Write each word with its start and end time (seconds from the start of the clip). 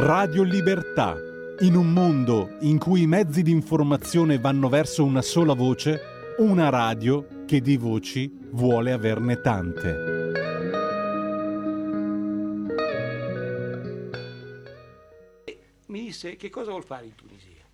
Radio 0.00 0.44
Libertà. 0.44 1.16
In 1.58 1.74
un 1.74 1.92
mondo 1.92 2.56
in 2.60 2.78
cui 2.78 3.02
i 3.02 3.06
mezzi 3.08 3.42
di 3.42 3.50
informazione 3.50 4.38
vanno 4.38 4.68
verso 4.68 5.04
una 5.04 5.22
sola 5.22 5.54
voce, 5.54 6.36
una 6.38 6.68
radio 6.68 7.44
che 7.46 7.60
di 7.60 7.76
voci 7.76 8.32
vuole 8.52 8.92
averne 8.92 9.40
tante. 9.40 9.96
Mi 15.86 16.00
disse 16.00 16.36
che 16.36 16.48
cosa 16.48 16.70
vuol 16.70 16.84
fare 16.84 17.06
in 17.06 17.16
Tunisia? 17.16 17.64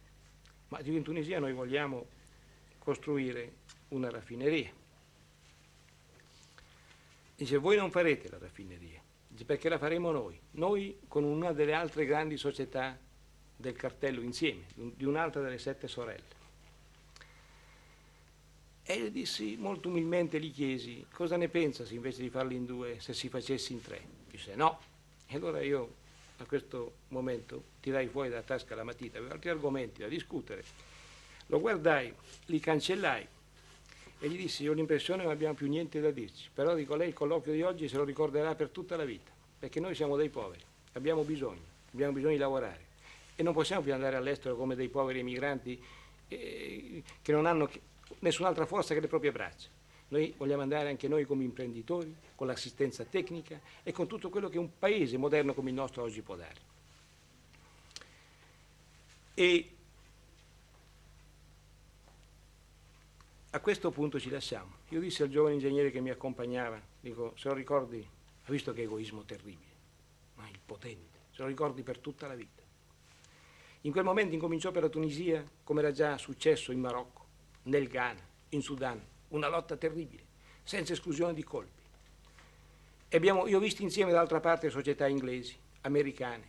Ma 0.69 0.81
in 0.83 1.03
Tunisia 1.03 1.39
noi 1.39 1.53
vogliamo 1.53 2.07
costruire 2.79 3.53
una 3.89 4.09
raffineria. 4.09 4.71
Dice, 7.37 7.59
voi 7.59 7.77
non 7.77 7.91
farete 7.91 8.31
la 8.31 8.39
raffineria, 8.39 9.03
perché 9.43 9.69
la 9.69 9.79
faremo 9.79 10.13
noi, 10.13 10.39
noi 10.53 11.01
con 11.09 11.25
una 11.25 11.53
delle 11.53 11.73
altre 11.73 12.07
grandi 12.07 12.37
società 12.37 12.97
del 13.57 13.75
cartello 13.75 14.21
insieme, 14.21 14.67
di 14.75 15.05
un'altra 15.05 15.41
delle 15.41 15.59
sette 15.59 15.89
sorelle. 15.89 16.43
E 18.85 18.95
io 18.95 19.11
dissi 19.11 19.57
molto 19.57 19.89
umilmente, 19.89 20.39
gli 20.39 20.53
chiesi, 20.53 21.07
cosa 21.11 21.37
ne 21.37 21.49
pensa 21.49 21.85
se 21.85 21.95
invece 21.95 22.21
di 22.21 22.31
farli 22.31 22.55
in 22.55 22.67
due, 22.67 23.01
se 23.01 23.15
si 23.15 23.29
facessi 23.29 23.73
in 23.73 23.81
tre? 23.81 24.01
Disse 24.31 24.55
no. 24.55 24.79
E 25.27 25.37
allora 25.37 25.63
io 25.63 25.95
a 26.37 26.45
questo 26.45 26.97
momento 27.09 27.63
tirai 27.81 28.09
fuori 28.09 28.29
dalla 28.29 28.43
tasca 28.43 28.75
la 28.75 28.85
matita, 28.85 29.19
avevo 29.19 29.33
altri 29.33 29.49
argomenti 29.49 30.03
da 30.03 30.09
discutere. 30.09 30.63
Lo 31.47 31.61
guardai, 31.61 32.13
li 32.47 32.61
cancellai 32.61 33.27
e 34.25 34.29
gli 34.31 34.39
dissi, 34.39 34.63
io 34.63 34.71
ho 34.71 34.75
l'impressione 34.75 35.19
che 35.19 35.27
non 35.27 35.35
abbiamo 35.35 35.53
più 35.53 35.69
niente 35.69 36.01
da 36.01 36.11
dirci, 36.11 36.49
però 36.55 36.75
dico, 36.75 36.97
lei 36.97 37.09
il 37.09 37.15
colloquio 37.15 37.53
di 37.53 37.61
oggi 37.61 37.89
se 37.89 37.99
lo 37.99 38.05
ricorderà 38.05 38.55
per 38.55 38.71
tutta 38.71 38.97
la 38.97 39.05
vita, 39.05 39.31
perché 39.59 39.81
noi 39.81 39.95
siamo 39.95 40.17
dei 40.17 40.31
poveri, 40.31 40.63
abbiamo 40.93 41.25
bisogno, 41.25 41.61
abbiamo 41.93 42.15
bisogno 42.15 42.33
di 42.33 42.39
lavorare 42.39 42.81
e 43.37 43.43
non 43.43 43.53
possiamo 43.53 43.83
più 43.83 43.93
andare 43.93 44.17
all'estero 44.17 44.57
come 44.57 44.77
dei 44.77 44.89
poveri 44.89 45.19
emigranti 45.19 45.79
eh, 46.29 47.03
che 47.21 47.33
non 47.33 47.45
hanno 47.45 47.69
nessun'altra 48.21 48.65
forza 48.65 48.95
che 48.95 49.01
le 49.01 49.09
proprie 49.09 49.31
braccia. 49.31 49.69
Noi 50.09 50.33
vogliamo 50.39 50.63
andare 50.63 50.89
anche 50.89 51.07
noi 51.07 51.27
come 51.27 51.45
imprenditori, 51.45 52.15
con 52.35 52.47
l'assistenza 52.47 53.05
tecnica 53.05 53.61
e 53.83 53.93
con 53.93 54.07
tutto 54.07 54.31
quello 54.31 54.49
che 54.49 54.57
un 54.57 54.71
paese 54.79 55.19
moderno 55.19 55.53
come 55.53 55.69
il 55.69 55.77
nostro 55.77 56.03
oggi 56.03 56.23
può 56.23 56.35
dare. 56.35 56.73
E 59.35 59.69
A 63.55 63.61
questo 63.61 63.93
punto 63.93 64.19
ci 64.19 64.31
lasciamo. 64.31 64.79
Io 64.89 64.99
dissi 64.99 65.23
al 65.23 65.29
giovane 65.29 65.55
ingegnere 65.55 65.93
che 65.93 66.01
mi 66.01 66.11
accompagnava, 66.11 66.83
dico, 66.99 67.35
se 67.37 67.47
lo 67.47 67.55
ricordi, 67.55 68.05
ha 68.43 68.51
visto 68.51 68.73
che 68.73 68.83
egoismo 68.83 69.25
terribile, 69.25 69.71
ma 70.35 70.49
il 70.49 70.59
potente, 70.59 71.21
se 71.31 71.43
lo 71.43 71.47
ricordi 71.47 71.85
per 71.85 71.99
tutta 71.99 72.27
la 72.27 72.35
vita. 72.35 72.63
In 73.83 73.93
quel 73.93 74.03
momento 74.03 74.35
incominciò 74.35 74.73
per 74.73 74.83
la 74.83 74.89
Tunisia, 74.89 75.49
come 75.63 75.83
era 75.83 75.93
già 75.93 76.19
successo 76.19 76.73
in 76.73 76.81
Marocco, 76.81 77.27
nel 77.65 77.87
Ghana, 77.87 78.27
in 78.49 78.61
Sudan, 78.61 79.01
una 79.29 79.47
lotta 79.47 79.77
terribile, 79.77 80.25
senza 80.65 80.93
esclusione 80.93 81.33
di 81.33 81.45
colpi. 81.45 81.83
Abbiamo, 83.11 83.47
io 83.47 83.59
ho 83.59 83.61
visto 83.61 83.83
insieme 83.83 84.11
dall'altra 84.11 84.41
parte 84.41 84.69
società 84.69 85.07
inglesi, 85.07 85.57
americane, 85.83 86.49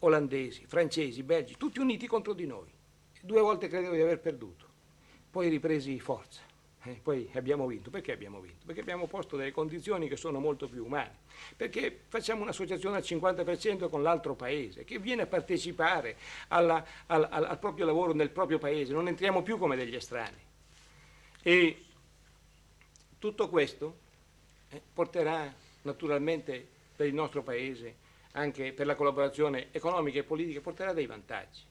olandesi, 0.00 0.66
francesi, 0.66 1.22
belgi, 1.22 1.56
tutti 1.56 1.78
uniti 1.78 2.08
contro 2.08 2.32
di 2.32 2.44
noi. 2.44 2.72
Due 3.22 3.40
volte 3.40 3.68
credevo 3.68 3.94
di 3.94 4.00
aver 4.00 4.18
perduto 4.18 4.67
poi 5.38 5.50
ripresi 5.50 6.00
forza. 6.00 6.40
Eh, 6.82 6.98
poi 7.00 7.30
abbiamo 7.34 7.64
vinto. 7.68 7.90
Perché 7.90 8.10
abbiamo 8.10 8.40
vinto? 8.40 8.66
Perché 8.66 8.80
abbiamo 8.80 9.06
posto 9.06 9.36
delle 9.36 9.52
condizioni 9.52 10.08
che 10.08 10.16
sono 10.16 10.40
molto 10.40 10.68
più 10.68 10.84
umane. 10.84 11.18
Perché 11.56 12.06
facciamo 12.08 12.42
un'associazione 12.42 12.96
al 12.96 13.04
50% 13.04 13.88
con 13.88 14.02
l'altro 14.02 14.34
paese, 14.34 14.82
che 14.82 14.98
viene 14.98 15.22
a 15.22 15.26
partecipare 15.26 16.16
alla, 16.48 16.84
al, 17.06 17.28
al, 17.30 17.44
al, 17.44 17.58
proprio 17.60 17.86
lavoro 17.86 18.14
nel 18.14 18.30
proprio 18.30 18.58
paese. 18.58 18.92
Non 18.92 19.06
entriamo 19.06 19.42
più 19.42 19.58
come 19.58 19.76
degli 19.76 19.94
estranei. 19.94 20.42
E 21.40 21.84
tutto 23.16 23.48
questo 23.48 23.98
eh, 24.70 24.82
porterà 24.92 25.54
naturalmente 25.82 26.66
per 26.96 27.06
il 27.06 27.14
nostro 27.14 27.44
paese, 27.44 27.94
anche 28.32 28.72
per 28.72 28.86
la 28.86 28.96
collaborazione 28.96 29.68
economica 29.70 30.18
e 30.18 30.24
politica, 30.24 30.60
porterà 30.60 30.92
dei 30.92 31.06
vantaggi. 31.06 31.62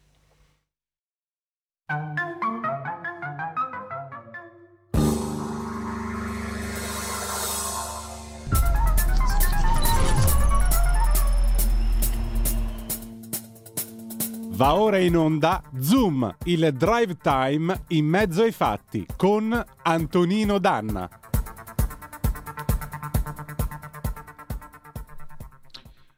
Va 14.58 14.74
ora 14.74 14.98
in 14.98 15.16
onda 15.16 15.62
Zoom, 15.80 16.36
il 16.46 16.74
drive 16.74 17.18
time 17.22 17.84
in 17.90 18.08
mezzo 18.08 18.42
ai 18.42 18.52
fatti 18.52 19.06
con 19.16 19.64
Antonino 19.84 20.58
Danna. 20.58 21.08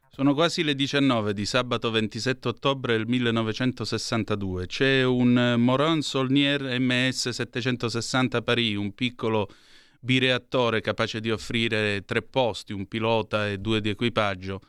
Sono 0.08 0.32
quasi 0.32 0.62
le 0.62 0.74
19 0.74 1.34
di 1.34 1.44
sabato 1.44 1.90
27 1.90 2.48
ottobre 2.48 2.96
del 2.96 3.06
1962. 3.06 4.66
C'è 4.66 5.04
un 5.04 5.56
Moron 5.58 6.00
Solnier 6.00 6.80
MS 6.80 7.28
760 7.28 8.40
Paris, 8.40 8.74
un 8.78 8.94
piccolo 8.94 9.50
bireattore 10.00 10.80
capace 10.80 11.20
di 11.20 11.30
offrire 11.30 12.06
tre 12.06 12.22
posti, 12.22 12.72
un 12.72 12.88
pilota 12.88 13.50
e 13.50 13.58
due 13.58 13.82
di 13.82 13.90
equipaggio 13.90 14.62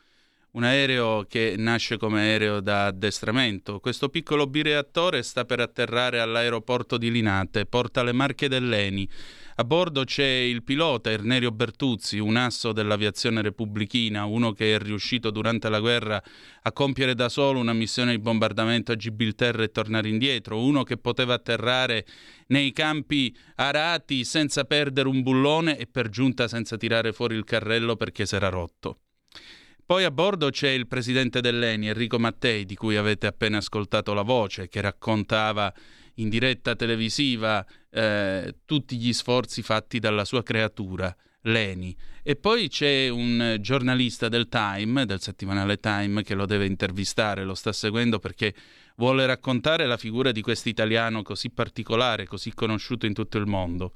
un 0.53 0.63
aereo 0.63 1.25
che 1.29 1.55
nasce 1.57 1.97
come 1.97 2.19
aereo 2.19 2.59
da 2.59 2.87
addestramento. 2.87 3.79
Questo 3.79 4.09
piccolo 4.09 4.47
bireattore 4.47 5.23
sta 5.23 5.45
per 5.45 5.61
atterrare 5.61 6.19
all'aeroporto 6.19 6.97
di 6.97 7.09
Linate, 7.09 7.65
porta 7.65 8.03
le 8.03 8.11
marche 8.11 8.49
dell'ENI. 8.49 9.09
A 9.55 9.63
bordo 9.63 10.03
c'è 10.03 10.25
il 10.25 10.63
pilota 10.63 11.11
Ernerio 11.11 11.51
Bertuzzi, 11.51 12.17
un 12.17 12.35
asso 12.35 12.73
dell'aviazione 12.73 13.41
repubblichina, 13.41 14.25
uno 14.25 14.51
che 14.51 14.75
è 14.75 14.79
riuscito 14.79 15.29
durante 15.29 15.69
la 15.69 15.79
guerra 15.79 16.21
a 16.63 16.71
compiere 16.71 17.15
da 17.15 17.29
solo 17.29 17.59
una 17.59 17.73
missione 17.73 18.11
di 18.11 18.19
bombardamento 18.19 18.91
a 18.91 18.95
Gibilterra 18.95 19.63
e 19.63 19.71
tornare 19.71 20.09
indietro, 20.09 20.61
uno 20.61 20.83
che 20.83 20.97
poteva 20.97 21.35
atterrare 21.35 22.05
nei 22.47 22.71
campi 22.71 23.33
arati 23.55 24.25
senza 24.25 24.65
perdere 24.65 25.07
un 25.07 25.21
bullone 25.21 25.77
e 25.77 25.85
per 25.85 26.09
giunta 26.09 26.47
senza 26.47 26.75
tirare 26.75 27.13
fuori 27.13 27.35
il 27.35 27.43
carrello 27.43 27.95
perché 27.95 28.25
s'era 28.25 28.49
rotto. 28.49 28.99
Poi 29.91 30.05
a 30.05 30.09
bordo 30.09 30.51
c'è 30.51 30.69
il 30.69 30.87
presidente 30.87 31.41
dell'ENI, 31.41 31.89
Enrico 31.89 32.17
Mattei, 32.17 32.63
di 32.63 32.75
cui 32.75 32.95
avete 32.95 33.27
appena 33.27 33.57
ascoltato 33.57 34.13
la 34.13 34.21
voce, 34.21 34.69
che 34.69 34.79
raccontava 34.79 35.73
in 36.15 36.29
diretta 36.29 36.77
televisiva 36.77 37.65
eh, 37.89 38.55
tutti 38.63 38.95
gli 38.95 39.11
sforzi 39.11 39.61
fatti 39.61 39.99
dalla 39.99 40.23
sua 40.23 40.43
creatura, 40.43 41.13
l'ENI. 41.41 41.93
E 42.23 42.37
poi 42.37 42.69
c'è 42.69 43.09
un 43.09 43.57
giornalista 43.59 44.29
del 44.29 44.47
Time, 44.47 45.05
del 45.05 45.19
settimanale 45.19 45.77
Time, 45.81 46.23
che 46.23 46.35
lo 46.35 46.45
deve 46.45 46.67
intervistare, 46.67 47.43
lo 47.43 47.53
sta 47.53 47.73
seguendo 47.73 48.17
perché 48.17 48.55
vuole 48.95 49.25
raccontare 49.25 49.85
la 49.87 49.97
figura 49.97 50.31
di 50.31 50.41
questo 50.41 50.69
italiano 50.69 51.21
così 51.21 51.49
particolare, 51.49 52.27
così 52.27 52.53
conosciuto 52.53 53.05
in 53.05 53.13
tutto 53.13 53.37
il 53.37 53.45
mondo. 53.45 53.91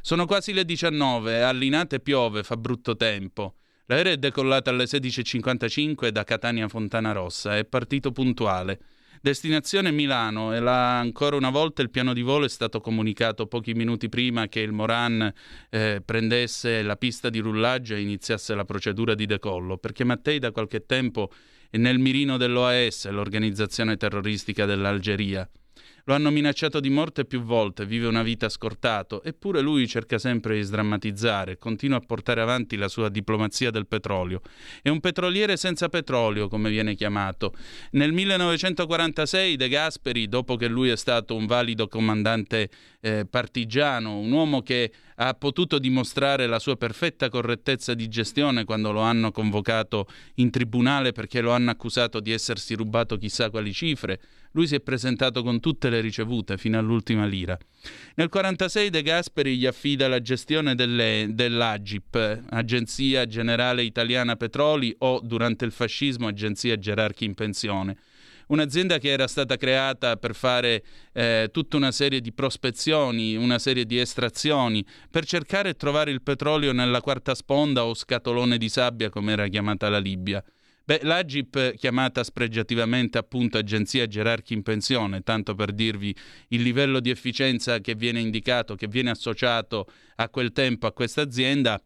Sono 0.00 0.26
quasi 0.26 0.52
le 0.52 0.64
19, 0.64 1.42
a 1.42 1.50
Linate 1.50 1.98
piove, 1.98 2.44
fa 2.44 2.56
brutto 2.56 2.94
tempo. 2.94 3.56
L'aereo 3.86 4.14
è 4.14 4.16
decollato 4.16 4.70
alle 4.70 4.84
16.55 4.84 6.08
da 6.08 6.24
Catania 6.24 6.68
Fontana 6.68 7.12
Rossa, 7.12 7.58
è 7.58 7.66
partito 7.66 8.12
puntuale. 8.12 8.78
Destinazione 9.20 9.90
Milano 9.90 10.54
e 10.54 10.60
là 10.60 10.98
ancora 10.98 11.36
una 11.36 11.50
volta 11.50 11.82
il 11.82 11.90
piano 11.90 12.14
di 12.14 12.22
volo 12.22 12.46
è 12.46 12.48
stato 12.48 12.80
comunicato 12.80 13.46
pochi 13.46 13.74
minuti 13.74 14.08
prima 14.08 14.48
che 14.48 14.60
il 14.60 14.72
Moran 14.72 15.32
eh, 15.68 16.02
prendesse 16.02 16.82
la 16.82 16.96
pista 16.96 17.28
di 17.28 17.40
rullaggio 17.40 17.94
e 17.94 18.00
iniziasse 18.00 18.54
la 18.54 18.64
procedura 18.64 19.14
di 19.14 19.26
decollo, 19.26 19.76
perché 19.76 20.04
Mattei 20.04 20.38
da 20.38 20.50
qualche 20.50 20.86
tempo 20.86 21.30
è 21.68 21.76
nel 21.76 21.98
mirino 21.98 22.38
dell'OAS, 22.38 23.08
l'organizzazione 23.08 23.98
terroristica 23.98 24.64
dell'Algeria. 24.64 25.46
Lo 26.06 26.12
hanno 26.12 26.30
minacciato 26.30 26.80
di 26.80 26.90
morte 26.90 27.24
più 27.24 27.40
volte, 27.40 27.86
vive 27.86 28.06
una 28.06 28.22
vita 28.22 28.50
scortato, 28.50 29.22
eppure 29.22 29.62
lui 29.62 29.88
cerca 29.88 30.18
sempre 30.18 30.56
di 30.56 30.62
sdrammatizzare, 30.62 31.56
continua 31.56 31.96
a 31.96 32.00
portare 32.00 32.42
avanti 32.42 32.76
la 32.76 32.88
sua 32.88 33.08
diplomazia 33.08 33.70
del 33.70 33.86
petrolio. 33.86 34.42
È 34.82 34.90
un 34.90 35.00
petroliere 35.00 35.56
senza 35.56 35.88
petrolio, 35.88 36.48
come 36.48 36.68
viene 36.68 36.94
chiamato. 36.94 37.54
Nel 37.92 38.12
1946 38.12 39.56
De 39.56 39.68
Gasperi, 39.68 40.28
dopo 40.28 40.56
che 40.56 40.68
lui 40.68 40.90
è 40.90 40.96
stato 40.96 41.34
un 41.34 41.46
valido 41.46 41.88
comandante 41.88 42.68
eh, 43.04 43.26
partigiano, 43.28 44.18
un 44.18 44.32
uomo 44.32 44.62
che 44.62 44.90
ha 45.16 45.34
potuto 45.34 45.78
dimostrare 45.78 46.46
la 46.46 46.58
sua 46.58 46.76
perfetta 46.76 47.28
correttezza 47.28 47.92
di 47.92 48.08
gestione 48.08 48.64
quando 48.64 48.92
lo 48.92 49.00
hanno 49.00 49.30
convocato 49.30 50.06
in 50.36 50.50
tribunale 50.50 51.12
perché 51.12 51.42
lo 51.42 51.52
hanno 51.52 51.70
accusato 51.70 52.18
di 52.18 52.32
essersi 52.32 52.74
rubato 52.74 53.18
chissà 53.18 53.50
quali 53.50 53.74
cifre, 53.74 54.18
lui 54.52 54.66
si 54.66 54.74
è 54.74 54.80
presentato 54.80 55.42
con 55.42 55.60
tutte 55.60 55.90
le 55.90 56.00
ricevute 56.00 56.56
fino 56.56 56.78
all'ultima 56.78 57.26
lira. 57.26 57.58
Nel 58.14 58.30
1946 58.32 58.88
De 58.88 59.02
Gasperi 59.02 59.58
gli 59.58 59.66
affida 59.66 60.08
la 60.08 60.22
gestione 60.22 60.74
delle, 60.74 61.26
dell'Agip, 61.28 62.42
Agenzia 62.48 63.26
Generale 63.26 63.82
Italiana 63.82 64.36
Petroli 64.36 64.94
o 65.00 65.20
durante 65.22 65.66
il 65.66 65.72
fascismo 65.72 66.26
Agenzia 66.26 66.78
Gerarchi 66.78 67.26
in 67.26 67.34
pensione 67.34 67.98
un'azienda 68.48 68.98
che 68.98 69.10
era 69.10 69.26
stata 69.26 69.56
creata 69.56 70.16
per 70.16 70.34
fare 70.34 70.84
eh, 71.12 71.48
tutta 71.52 71.76
una 71.76 71.92
serie 71.92 72.20
di 72.20 72.32
prospezioni, 72.32 73.36
una 73.36 73.58
serie 73.58 73.84
di 73.84 73.98
estrazioni, 73.98 74.84
per 75.10 75.24
cercare 75.24 75.72
di 75.72 75.78
trovare 75.78 76.10
il 76.10 76.22
petrolio 76.22 76.72
nella 76.72 77.00
quarta 77.00 77.34
sponda 77.34 77.84
o 77.84 77.94
scatolone 77.94 78.58
di 78.58 78.68
sabbia, 78.68 79.10
come 79.10 79.32
era 79.32 79.48
chiamata 79.48 79.88
la 79.88 79.98
Libia. 79.98 80.44
Beh, 80.86 81.00
l'Agip, 81.02 81.76
chiamata 81.76 82.22
spregiativamente 82.22 83.16
appunto 83.16 83.56
Agenzia 83.56 84.06
Gerarchi 84.06 84.52
in 84.52 84.62
pensione, 84.62 85.22
tanto 85.22 85.54
per 85.54 85.72
dirvi 85.72 86.14
il 86.48 86.60
livello 86.60 87.00
di 87.00 87.08
efficienza 87.08 87.78
che 87.78 87.94
viene 87.94 88.20
indicato, 88.20 88.74
che 88.74 88.86
viene 88.86 89.08
associato 89.08 89.86
a 90.16 90.28
quel 90.28 90.52
tempo 90.52 90.86
a 90.86 90.92
questa 90.92 91.22
azienda, 91.22 91.82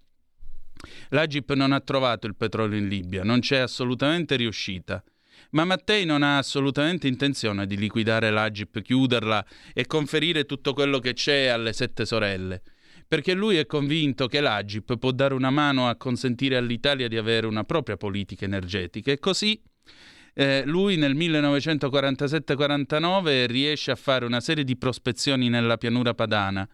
l'Agip 1.10 1.52
non 1.52 1.70
ha 1.70 1.80
trovato 1.80 2.26
il 2.26 2.34
petrolio 2.34 2.76
in 2.76 2.88
Libia, 2.88 3.22
non 3.22 3.38
c'è 3.38 3.58
assolutamente 3.58 4.34
riuscita. 4.34 5.00
Ma 5.50 5.64
Mattei 5.64 6.04
non 6.04 6.22
ha 6.22 6.38
assolutamente 6.38 7.08
intenzione 7.08 7.66
di 7.66 7.76
liquidare 7.76 8.30
l'Agip, 8.30 8.82
chiuderla 8.82 9.44
e 9.72 9.86
conferire 9.86 10.44
tutto 10.44 10.74
quello 10.74 10.98
che 10.98 11.14
c'è 11.14 11.46
alle 11.46 11.72
sette 11.72 12.04
sorelle, 12.04 12.60
perché 13.06 13.32
lui 13.32 13.56
è 13.56 13.64
convinto 13.64 14.26
che 14.26 14.40
l'Agip 14.40 14.98
può 14.98 15.10
dare 15.10 15.32
una 15.32 15.50
mano 15.50 15.88
a 15.88 15.96
consentire 15.96 16.56
all'Italia 16.56 17.08
di 17.08 17.16
avere 17.16 17.46
una 17.46 17.64
propria 17.64 17.96
politica 17.96 18.44
energetica. 18.44 19.10
E 19.10 19.18
così 19.18 19.58
eh, 20.34 20.64
lui 20.66 20.96
nel 20.96 21.16
1947-49 21.16 23.46
riesce 23.46 23.90
a 23.90 23.96
fare 23.96 24.26
una 24.26 24.40
serie 24.40 24.64
di 24.64 24.76
prospezioni 24.76 25.48
nella 25.48 25.78
pianura 25.78 26.12
padana 26.12 26.68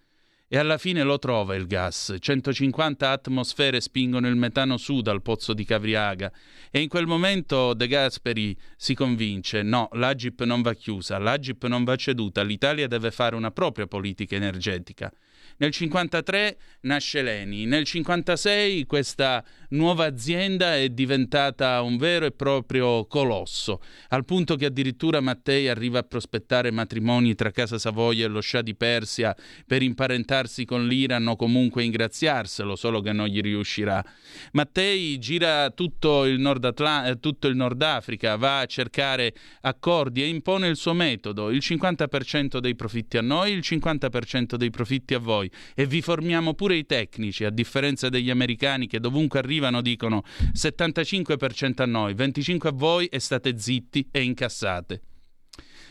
e 0.49 0.59
alla 0.59 0.79
fine 0.79 1.03
lo 1.03 1.19
trova 1.19 1.55
il 1.55 1.67
gas. 1.67 2.17
150 2.19 3.11
atmosfere 3.11 3.81
spingono 3.81 4.29
il 4.29 4.37
metano 4.37 4.77
su 4.77 5.01
dal 5.01 5.23
pozzo 5.23 5.53
di 5.53 5.65
Cavriaga 5.65 6.31
e 6.71 6.81
in 6.81 6.89
quel 6.89 7.07
momento 7.07 7.75
De 7.75 7.87
Gasperi 7.87 8.57
si 8.77 8.95
convince, 8.95 9.63
no, 9.63 9.89
l'Agip 9.93 10.43
non 10.45 10.63
va 10.63 10.75
chiusa, 10.75 11.19
l'Agip 11.19 11.67
non 11.67 11.85
va 11.85 11.97
ceduta, 11.97 12.43
l'Italia 12.43 12.87
deve 12.87 13.11
fare 13.11 13.35
una 13.37 13.51
propria 13.51 13.87
politica 13.87 14.37
energetica. 14.37 15.13
Nel 15.57 15.73
1953 15.73 16.57
nasce 16.81 17.23
l'ENI, 17.23 17.65
nel 17.65 17.87
1956 17.87 18.87
questa 18.87 19.45
nuova 19.71 20.05
azienda 20.05 20.77
è 20.77 20.89
diventata 20.89 21.81
un 21.83 21.97
vero 21.97 22.27
e 22.27 22.33
proprio 22.33 23.07
colosso, 23.07 23.81
al 24.09 24.25
punto 24.25 24.57
che 24.57 24.67
addirittura 24.67 25.21
Mattei 25.21 25.69
arriva 25.69 26.01
a 26.01 26.03
prospettare 26.03 26.73
matrimoni 26.73 27.37
tra 27.37 27.53
Casa 27.53 27.79
Savoia 27.79 28.25
e 28.25 28.29
lo 28.29 28.41
Scià 28.41 28.63
di 28.63 28.75
Persia 28.75 29.35
per 29.65 29.83
imparentarsi 29.83 30.65
con 30.65 30.89
l'Iran 30.89 31.27
o 31.29 31.37
comunque 31.37 31.85
ingraziarselo, 31.85 32.75
solo 32.75 33.01
che 33.01 33.13
non 33.13 33.29
gli 33.29 33.41
riuscirà. 33.41 34.05
Mattei 34.53 35.19
gira 35.19 35.71
tutto 35.71 36.25
il 36.25 36.41
Nord, 36.41 36.65
Atl- 36.65 37.07
eh, 37.07 37.21
tutto 37.21 37.47
il 37.47 37.55
Nord 37.55 37.81
Africa, 37.81 38.37
va 38.37 38.59
a 38.59 38.67
cercare 38.67 39.33
accordi 39.61 40.23
e 40.23 40.27
impone 40.27 40.67
il 40.67 40.77
suo 40.77 40.95
metodo, 40.95 41.51
il 41.51 41.61
50% 41.63 42.59
dei 42.59 42.75
profitti 42.75 43.19
a 43.19 43.23
noi, 43.23 43.53
il 43.53 43.63
50% 43.65 44.57
dei 44.57 44.71
profitti 44.71 45.15
a 45.15 45.19
voi 45.19 45.44
voi 45.45 45.51
e 45.75 45.87
vi 45.87 46.01
formiamo 46.01 46.55
pure 46.55 46.77
i 46.77 46.87
tecnici, 46.87 47.45
a 47.45 47.51
differenza 47.51 48.09
degli 48.09 48.31
americani 48.31 48.87
che 48.87 49.01
dovunque 49.01 49.39
arrivano 49.39 49.81
dicono 49.81 50.23
75% 50.53 51.83
a 51.83 51.87
noi, 51.87 52.15
25% 52.15 52.67
a 52.67 52.73
voi 52.73 53.07
e 53.07 53.21
state 53.21 53.59
zitti 53.59 54.09
e 54.11 54.23
incassate. 54.23 55.01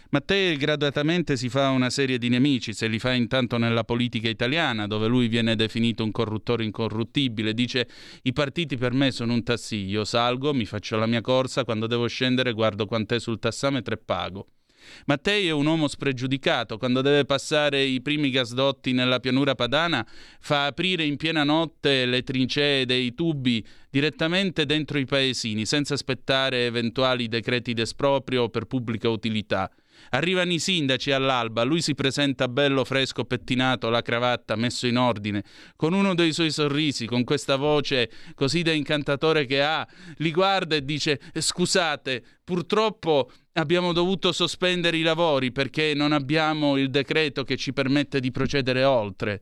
Mattei 0.09 0.57
graduatamente 0.57 1.35
si 1.35 1.50
fa 1.50 1.69
una 1.69 1.89
serie 1.89 2.19
di 2.19 2.29
nemici, 2.29 2.71
se 2.73 2.85
li 2.85 3.00
fa 3.00 3.13
intanto 3.13 3.57
nella 3.57 3.83
politica 3.83 4.29
italiana, 4.29 4.85
dove 4.85 5.07
lui 5.07 5.27
viene 5.27 5.55
definito 5.55 6.03
un 6.03 6.11
corruttore 6.11 6.63
incorruttibile, 6.63 7.55
dice 7.55 7.88
i 8.21 8.31
partiti 8.31 8.77
per 8.77 8.94
me 8.94 9.09
sono 9.09 9.33
un 9.33 9.41
tassi, 9.41 9.77
io 9.77 10.05
salgo, 10.05 10.53
mi 10.53 10.65
faccio 10.65 10.97
la 10.97 11.07
mia 11.07 11.21
corsa, 11.21 11.63
quando 11.63 11.88
devo 11.88 12.05
scendere 12.05 12.53
guardo 12.53 12.85
quant'è 12.85 13.19
sul 13.19 13.39
tassametro 13.39 13.95
e 13.95 13.97
pago. 13.97 14.47
Mattei 15.06 15.47
è 15.47 15.51
un 15.51 15.65
uomo 15.65 15.88
spregiudicato, 15.88 16.77
quando 16.77 17.01
deve 17.01 17.25
passare 17.25 17.83
i 17.83 18.01
primi 18.01 18.30
gasdotti 18.30 18.91
nella 18.94 19.19
pianura 19.19 19.56
padana, 19.56 20.06
fa 20.39 20.65
aprire 20.65 21.03
in 21.03 21.18
piena 21.18 21.44
notte 21.44 22.06
le 22.06 22.24
trincee 22.24 22.85
dei 22.85 23.13
tubi 23.13 23.65
direttamente 23.89 24.65
dentro 24.65 24.97
i 24.97 25.06
paesini, 25.06 25.65
senza 25.65 25.94
aspettare 25.94 26.65
eventuali 26.65 27.27
decreti 27.27 27.74
d'esproprio 27.74 28.50
per 28.50 28.65
pubblica 28.65 29.09
utilità. 29.09 29.69
Arrivano 30.11 30.51
i 30.53 30.59
sindaci 30.59 31.11
all'alba, 31.11 31.63
lui 31.63 31.81
si 31.81 31.95
presenta 31.95 32.47
bello 32.47 32.83
fresco, 32.83 33.25
pettinato, 33.25 33.89
la 33.89 34.01
cravatta 34.01 34.55
messo 34.55 34.88
in 34.88 34.97
ordine, 34.97 35.44
con 35.75 35.94
uno 35.94 36.13
dei 36.15 36.33
suoi 36.33 36.51
sorrisi, 36.51 37.05
con 37.05 37.23
questa 37.23 37.55
voce 37.55 38.09
così 38.35 38.61
da 38.61 38.71
incantatore 38.71 39.45
che 39.45 39.61
ha, 39.61 39.88
li 40.17 40.31
guarda 40.31 40.75
e 40.75 40.83
dice 40.83 41.19
scusate, 41.33 42.23
purtroppo 42.44 43.31
abbiamo 43.53 43.94
dovuto 43.94 44.31
sospendere 44.31 44.97
i 44.97 45.01
lavori 45.01 45.51
perché 45.51 45.94
non 45.94 46.11
abbiamo 46.11 46.77
il 46.77 46.89
decreto 46.89 47.44
che 47.44 47.57
ci 47.57 47.73
permette 47.73 48.19
di 48.19 48.31
procedere 48.31 48.83
oltre. 48.83 49.41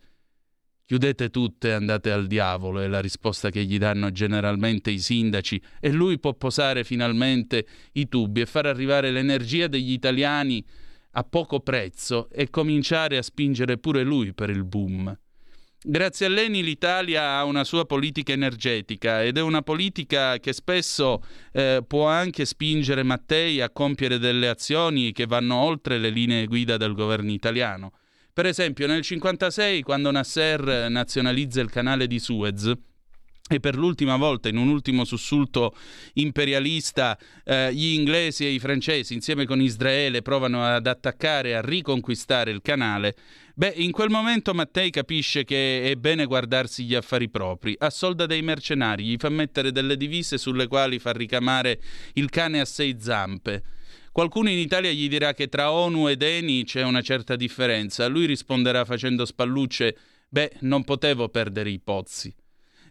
Chiudete 0.92 1.30
tutte 1.30 1.70
e 1.70 1.72
andate 1.72 2.12
al 2.12 2.28
diavolo, 2.28 2.82
è 2.82 2.88
la 2.88 3.00
risposta 3.00 3.50
che 3.50 3.64
gli 3.64 3.78
danno 3.78 4.12
generalmente 4.12 4.92
i 4.92 5.00
sindaci, 5.00 5.62
e 5.80 5.90
lui 5.90 6.20
può 6.20 6.34
posare 6.34 6.84
finalmente 6.84 7.66
i 7.94 8.10
tubi 8.10 8.42
e 8.42 8.46
far 8.46 8.66
arrivare 8.66 9.10
l'energia 9.10 9.68
degli 9.68 9.94
italiani 9.94 10.62
a 11.12 11.24
poco 11.24 11.62
prezzo 11.62 12.30
e 12.30 12.50
cominciare 12.50 13.16
a 13.16 13.22
spingere 13.22 13.78
pure 13.78 14.04
lui 14.04 14.34
per 14.34 14.50
il 14.50 14.66
boom. 14.66 15.18
Grazie 15.82 16.26
a 16.26 16.30
Leni 16.30 16.62
l'Italia 16.62 17.38
ha 17.38 17.46
una 17.46 17.64
sua 17.64 17.86
politica 17.86 18.34
energetica 18.34 19.24
ed 19.24 19.38
è 19.38 19.42
una 19.42 19.62
politica 19.62 20.40
che 20.40 20.52
spesso 20.52 21.24
eh, 21.54 21.86
può 21.88 22.08
anche 22.08 22.44
spingere 22.44 23.04
Mattei 23.04 23.62
a 23.62 23.70
compiere 23.70 24.20
delle 24.20 24.50
azioni 24.50 25.14
che 25.14 25.26
vanno 25.26 25.56
oltre 25.56 25.98
le 25.98 26.10
linee 26.10 26.48
guida 26.48 26.76
del 26.76 26.94
governo 26.96 27.32
italiano. 27.32 27.94
Per 28.34 28.46
esempio, 28.46 28.88
nel 28.88 29.04
1956, 29.04 29.82
quando 29.82 30.12
Nasser 30.12 30.90
nazionalizza 30.90 31.60
il 31.60 31.70
canale 31.70 32.08
di 32.08 32.20
Suez, 32.20 32.74
e 33.52 33.60
per 33.60 33.76
l'ultima 33.76 34.16
volta, 34.16 34.48
in 34.48 34.56
un 34.56 34.70
ultimo 34.70 35.04
sussulto 35.04 35.76
imperialista, 36.14 37.18
eh, 37.44 37.74
gli 37.74 37.94
inglesi 37.94 38.46
e 38.46 38.50
i 38.52 38.60
francesi, 38.60 39.14
insieme 39.14 39.46
con 39.46 39.62
Israele, 39.62 40.22
provano 40.22 40.64
ad 40.64 40.88
attaccare 40.88 41.50
e 41.50 41.54
a 41.54 41.62
riconquistare 41.62 42.52
il 42.52 42.62
canale. 42.62 43.16
Beh, 43.54 43.74
in 43.76 43.92
quel 43.92 44.10
momento 44.10 44.54
Mattei 44.54 44.90
capisce 44.90 45.44
che 45.44 45.84
è 45.84 45.96
bene 45.96 46.26
guardarsi 46.26 46.86
gli 46.86 46.96
affari 46.96 47.30
propri, 47.30 47.76
assolda 47.78 48.26
dei 48.26 48.42
mercenari, 48.42 49.04
gli 49.04 49.18
fa 49.20 49.28
mettere 49.28 49.74
delle 49.74 49.98
divise 49.98 50.38
sulle 50.38 50.68
quali 50.68 50.98
fa 51.00 51.12
ricamare 51.12 51.82
il 52.14 52.30
cane 52.30 52.62
a 52.62 52.66
sei 52.66 52.96
zampe. 53.00 53.64
Qualcuno 54.12 54.50
in 54.50 54.58
Italia 54.58 54.92
gli 54.92 55.08
dirà 55.08 55.34
che 55.34 55.48
tra 55.48 55.72
ONU 55.72 56.10
ed 56.10 56.22
ENI 56.22 56.66
c'è 56.66 56.84
una 56.84 57.02
certa 57.02 57.36
differenza. 57.36 58.08
Lui 58.08 58.26
risponderà 58.26 58.84
facendo 58.84 59.26
spallucce: 59.26 59.98
Beh, 60.28 60.58
non 60.62 60.84
potevo 60.84 61.30
perdere 61.30 61.70
i 61.70 61.80
pozzi 61.80 62.36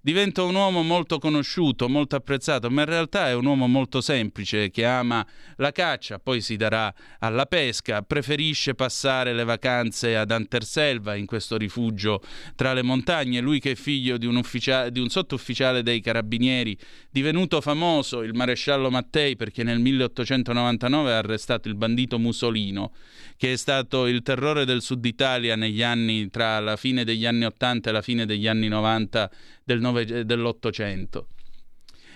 diventa 0.01 0.43
un 0.43 0.55
uomo 0.55 0.83
molto 0.83 1.19
conosciuto, 1.19 1.89
molto 1.89 2.17
apprezzato, 2.17 2.71
ma 2.71 2.83
in 2.83 2.89
realtà 2.89 3.29
è 3.29 3.35
un 3.35 3.45
uomo 3.45 3.67
molto 3.67 4.01
semplice 4.01 4.71
che 4.71 4.85
ama 4.85 5.27
la 5.57 5.73
caccia, 5.73 6.19
poi 6.19 6.41
si 6.41 6.57
darà 6.57 6.93
alla 7.19 7.47
pesca, 7.47 8.03
preferisce 8.03 8.75
passare 8.75 9.35
le 9.35 9.45
vacanze 9.45 10.17
ad 10.17 10.31
Anterselva, 10.31 11.15
in 11.15 11.27
questo 11.27 11.57
rifugio 11.57 12.23
tra 12.55 12.73
le 12.73 12.83
montagne, 12.83 13.41
lui 13.41 13.61
che 13.61 13.73
è 13.73 13.75
figlio 13.75 14.17
di 14.17 14.27
un, 14.27 14.37
ufficia- 14.37 14.89
di 14.89 15.01
un 15.01 15.09
sottufficiale 15.09 15.83
dei 15.83 16.01
carabinieri, 16.01 16.77
divenuto 17.11 17.61
famoso, 17.61 18.23
il 18.23 18.35
maresciallo 18.35 18.91
Mattei, 18.91 19.37
perché 19.37 19.63
nel 19.63 19.81
1899 19.81 21.13
ha 21.13 21.19
arrestato 21.19 21.69
il 21.69 21.75
bandito 21.75 22.19
Musolino, 22.19 22.93
che 23.37 23.53
è 23.53 23.57
stato 23.57 24.07
il 24.07 24.23
terrore 24.23 24.65
del 24.65 24.83
sud 24.83 25.05
Italia 25.05 25.57
negli 25.57 25.83
anni 25.83 26.29
tra 26.31 26.61
la 26.61 26.77
fine 26.77 27.05
degli 27.05 27.27
anni 27.27 27.45
80 27.45 27.91
e 27.91 27.93
la 27.93 28.03
fine 28.03 28.27
degli 28.27 28.47
anni 28.47 28.69
90 28.69 29.31
del 29.71 29.81
nove, 29.81 30.25
dell'Ottocento. 30.25 31.29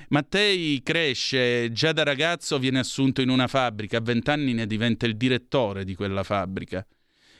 Mattei 0.08 0.80
cresce, 0.82 1.70
già 1.73 1.92
da 1.92 2.02
ragazzo 2.02 2.58
viene 2.58 2.80
assunto 2.80 3.23
in 3.23 3.28
una 3.28 3.46
fabbrica, 3.46 3.99
a 3.99 4.00
vent'anni 4.00 4.52
ne 4.52 4.66
diventa 4.66 5.06
il 5.06 5.16
direttore 5.16 5.84
di 5.84 5.94
quella 5.94 6.25
fabbrica. 6.25 6.84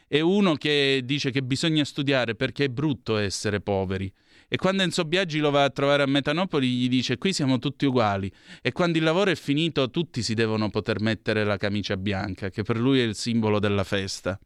È 0.07 0.21
uno 0.21 0.55
che 0.55 1.03
dice 1.05 1.31
che 1.31 1.43
bisogna 1.43 1.85
studiare 1.85 2.37
perché 2.37 2.67
è 2.67 2.69
brutto 2.69 3.17
essere 3.17 3.61
poveri. 3.61 4.11
E 4.47 4.57
quando 4.57 4.83
Enzo 4.83 5.05
Biaggi 5.05 5.39
lo 5.39 5.51
va 5.51 5.65
a 5.65 5.71
trovare 5.71 6.05
a 6.05 6.07
Metanopoli 6.07 6.69
gli 6.69 6.89
dice 6.89 7.19
qui 7.19 7.33
siamo 7.33 7.59
tutti 7.59 7.87
uguali 7.87 8.31
e 8.61 8.71
quando 8.73 8.99
il 8.99 9.05
lavoro 9.05 9.31
è 9.31 9.35
finito 9.35 9.91
tutti 9.91 10.23
si 10.23 10.35
devono 10.35 10.69
poter 10.69 11.01
mettere 11.01 11.45
la 11.45 11.57
camicia 11.57 11.97
bianca, 11.97 12.51
che 12.51 12.63
per 12.63 12.79
lui 12.79 13.01
è 13.01 13.03
il 13.03 13.17
simbolo 13.17 13.59
della 13.59 13.85
festa. 13.85 14.39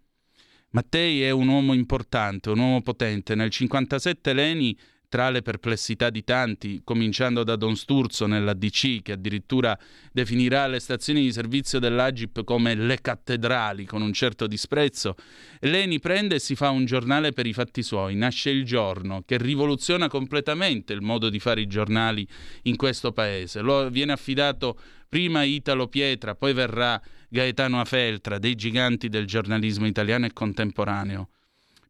Mattei 0.70 1.22
è 1.22 1.30
un 1.30 1.48
uomo 1.48 1.72
importante, 1.72 2.50
un 2.50 2.58
uomo 2.58 2.82
potente. 2.82 3.34
Nel 3.34 3.50
1957 3.50 4.32
Leni 4.32 4.78
tra 5.08 5.30
le 5.30 5.40
perplessità 5.40 6.10
di 6.10 6.22
tanti, 6.22 6.82
cominciando 6.84 7.42
da 7.42 7.56
Don 7.56 7.76
Sturzo 7.76 8.26
nella 8.26 8.52
DC, 8.52 9.00
che 9.02 9.12
addirittura 9.12 9.78
definirà 10.12 10.66
le 10.66 10.80
stazioni 10.80 11.22
di 11.22 11.32
servizio 11.32 11.78
dell'Agip 11.78 12.44
come 12.44 12.74
le 12.74 13.00
cattedrali, 13.00 13.86
con 13.86 14.02
un 14.02 14.12
certo 14.12 14.46
disprezzo, 14.46 15.14
Leni 15.60 15.98
prende 15.98 16.36
e 16.36 16.40
si 16.40 16.54
fa 16.54 16.70
un 16.70 16.84
giornale 16.84 17.32
per 17.32 17.46
i 17.46 17.54
fatti 17.54 17.82
suoi, 17.82 18.16
nasce 18.16 18.50
il 18.50 18.64
giorno, 18.64 19.22
che 19.24 19.38
rivoluziona 19.38 20.08
completamente 20.08 20.92
il 20.92 21.00
modo 21.00 21.30
di 21.30 21.38
fare 21.38 21.62
i 21.62 21.66
giornali 21.66 22.26
in 22.62 22.76
questo 22.76 23.12
paese. 23.12 23.60
Lo 23.60 23.88
viene 23.88 24.12
affidato 24.12 24.78
prima 25.08 25.42
Italo 25.42 25.88
Pietra, 25.88 26.34
poi 26.34 26.52
verrà 26.52 27.00
Gaetano 27.30 27.80
Afeltra, 27.80 28.38
dei 28.38 28.54
giganti 28.54 29.08
del 29.08 29.26
giornalismo 29.26 29.86
italiano 29.86 30.26
e 30.26 30.32
contemporaneo. 30.34 31.30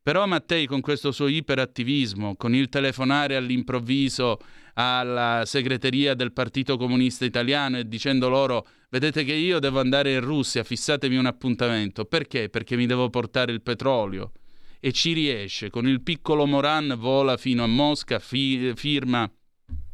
Però 0.02 0.26
Mattei 0.26 0.67
con 0.67 0.81
questo 0.81 1.12
suo 1.12 1.26
iperattivismo, 1.26 2.37
con 2.37 2.55
il 2.55 2.69
telefonare 2.69 3.37
all'improvviso 3.37 4.38
alla 4.75 5.43
segreteria 5.45 6.14
del 6.14 6.33
Partito 6.33 6.76
Comunista 6.76 7.25
Italiano 7.25 7.78
e 7.78 7.88
dicendo 7.88 8.28
loro 8.28 8.67
vedete 8.90 9.25
che 9.25 9.33
io 9.33 9.59
devo 9.59 9.81
andare 9.81 10.12
in 10.12 10.21
Russia, 10.21 10.62
fissatemi 10.62 11.17
un 11.17 11.26
appuntamento. 11.26 12.05
Perché? 12.05 12.49
Perché 12.49 12.76
mi 12.76 12.87
devo 12.87 13.11
portare 13.11 13.52
il 13.52 13.62
petrolio. 13.62 14.33
E 14.81 14.93
ci 14.93 15.12
riesce, 15.12 15.71
con 15.71 15.88
il 15.88 16.00
piccolo 16.02 16.47
Moran 16.47 16.95
vola 16.97 17.37
fino 17.37 17.64
a 17.64 17.67
Mosca, 17.67 18.21
fi- 18.21 18.73
firma 18.76 19.28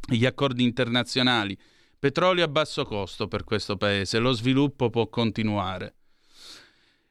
gli 0.07 0.27
accordi 0.27 0.63
internazionali. 0.63 1.57
Petrolio 1.99 2.45
a 2.45 2.49
basso 2.49 2.85
costo 2.85 3.27
per 3.27 3.45
questo 3.45 3.79
paese, 3.79 4.19
lo 4.19 4.33
sviluppo 4.33 4.91
può 4.91 5.09
continuare. 5.09 5.95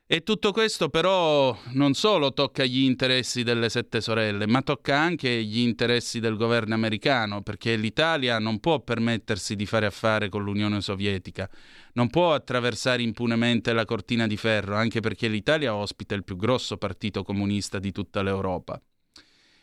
E 0.05 0.21
tutto 0.21 0.51
questo 0.51 0.89
però 0.89 1.57
non 1.71 1.93
solo 1.93 2.33
tocca 2.33 2.65
gli 2.65 2.83
interessi 2.83 3.41
delle 3.41 3.69
sette 3.69 4.01
sorelle, 4.01 4.45
ma 4.45 4.61
tocca 4.61 4.97
anche 4.97 5.41
gli 5.43 5.59
interessi 5.59 6.19
del 6.19 6.35
governo 6.35 6.73
americano, 6.73 7.41
perché 7.41 7.77
l'Italia 7.77 8.37
non 8.37 8.59
può 8.59 8.81
permettersi 8.81 9.55
di 9.55 9.65
fare 9.65 9.85
affare 9.85 10.27
con 10.27 10.43
l'Unione 10.43 10.81
Sovietica, 10.81 11.49
non 11.93 12.09
può 12.09 12.33
attraversare 12.33 13.01
impunemente 13.01 13.71
la 13.71 13.85
cortina 13.85 14.27
di 14.27 14.35
ferro, 14.35 14.75
anche 14.75 14.99
perché 14.99 15.29
l'Italia 15.29 15.73
ospita 15.73 16.15
il 16.15 16.25
più 16.25 16.35
grosso 16.35 16.75
partito 16.75 17.23
comunista 17.23 17.79
di 17.79 17.93
tutta 17.93 18.21
l'Europa. 18.21 18.79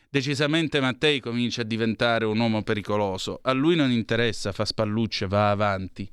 Decisamente 0.09 0.81
Mattei 0.81 1.19
comincia 1.19 1.61
a 1.61 1.65
diventare 1.65 2.25
un 2.25 2.39
uomo 2.39 2.63
pericoloso. 2.63 3.39
A 3.43 3.53
lui 3.53 3.75
non 3.75 3.91
interessa, 3.91 4.51
fa 4.51 4.65
spallucce, 4.65 5.27
va 5.27 5.51
avanti 5.51 6.11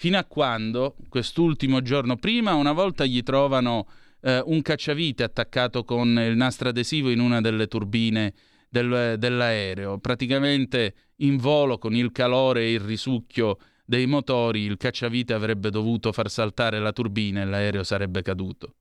fino 0.00 0.16
a 0.16 0.24
quando, 0.24 0.96
quest'ultimo 1.10 1.82
giorno 1.82 2.16
prima, 2.16 2.54
una 2.54 2.72
volta 2.72 3.04
gli 3.04 3.22
trovano 3.22 3.86
eh, 4.22 4.42
un 4.46 4.62
cacciavite 4.62 5.22
attaccato 5.22 5.84
con 5.84 6.18
il 6.18 6.36
nastro 6.36 6.70
adesivo 6.70 7.10
in 7.10 7.20
una 7.20 7.42
delle 7.42 7.66
turbine 7.66 8.32
del, 8.70 9.16
dell'aereo. 9.18 9.98
Praticamente 9.98 10.94
in 11.16 11.36
volo 11.36 11.76
con 11.76 11.94
il 11.94 12.12
calore 12.12 12.62
e 12.62 12.72
il 12.72 12.80
risucchio 12.80 13.58
dei 13.84 14.06
motori 14.06 14.62
il 14.62 14.78
cacciavite 14.78 15.34
avrebbe 15.34 15.68
dovuto 15.68 16.12
far 16.12 16.30
saltare 16.30 16.78
la 16.78 16.92
turbina 16.92 17.42
e 17.42 17.44
l'aereo 17.44 17.82
sarebbe 17.82 18.22
caduto. 18.22 18.76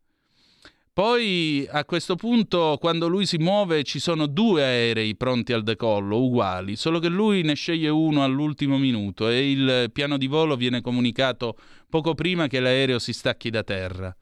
Poi 1.00 1.66
a 1.72 1.86
questo 1.86 2.18
punto, 2.18 2.76
quando 2.78 3.08
lui 3.08 3.26
si 3.26 3.38
muove, 3.38 3.84
ci 3.84 4.00
sono 4.00 4.26
due 4.26 4.64
aerei 4.64 5.16
pronti 5.16 5.54
al 5.54 5.64
decollo, 5.64 6.22
uguali, 6.22 6.76
solo 6.76 7.00
che 7.00 7.08
lui 7.08 7.42
ne 7.42 7.54
sceglie 7.54 7.88
uno 7.88 8.22
all'ultimo 8.22 8.78
minuto 8.78 9.30
e 9.30 9.50
il 9.50 9.92
piano 9.94 10.18
di 10.18 10.28
volo 10.28 10.58
viene 10.58 10.82
comunicato 10.82 11.56
poco 11.90 12.16
prima 12.16 12.48
che 12.48 12.60
l'aereo 12.60 13.00
si 13.00 13.14
stacchi 13.14 13.50
da 13.50 13.64
terra. 13.64 14.14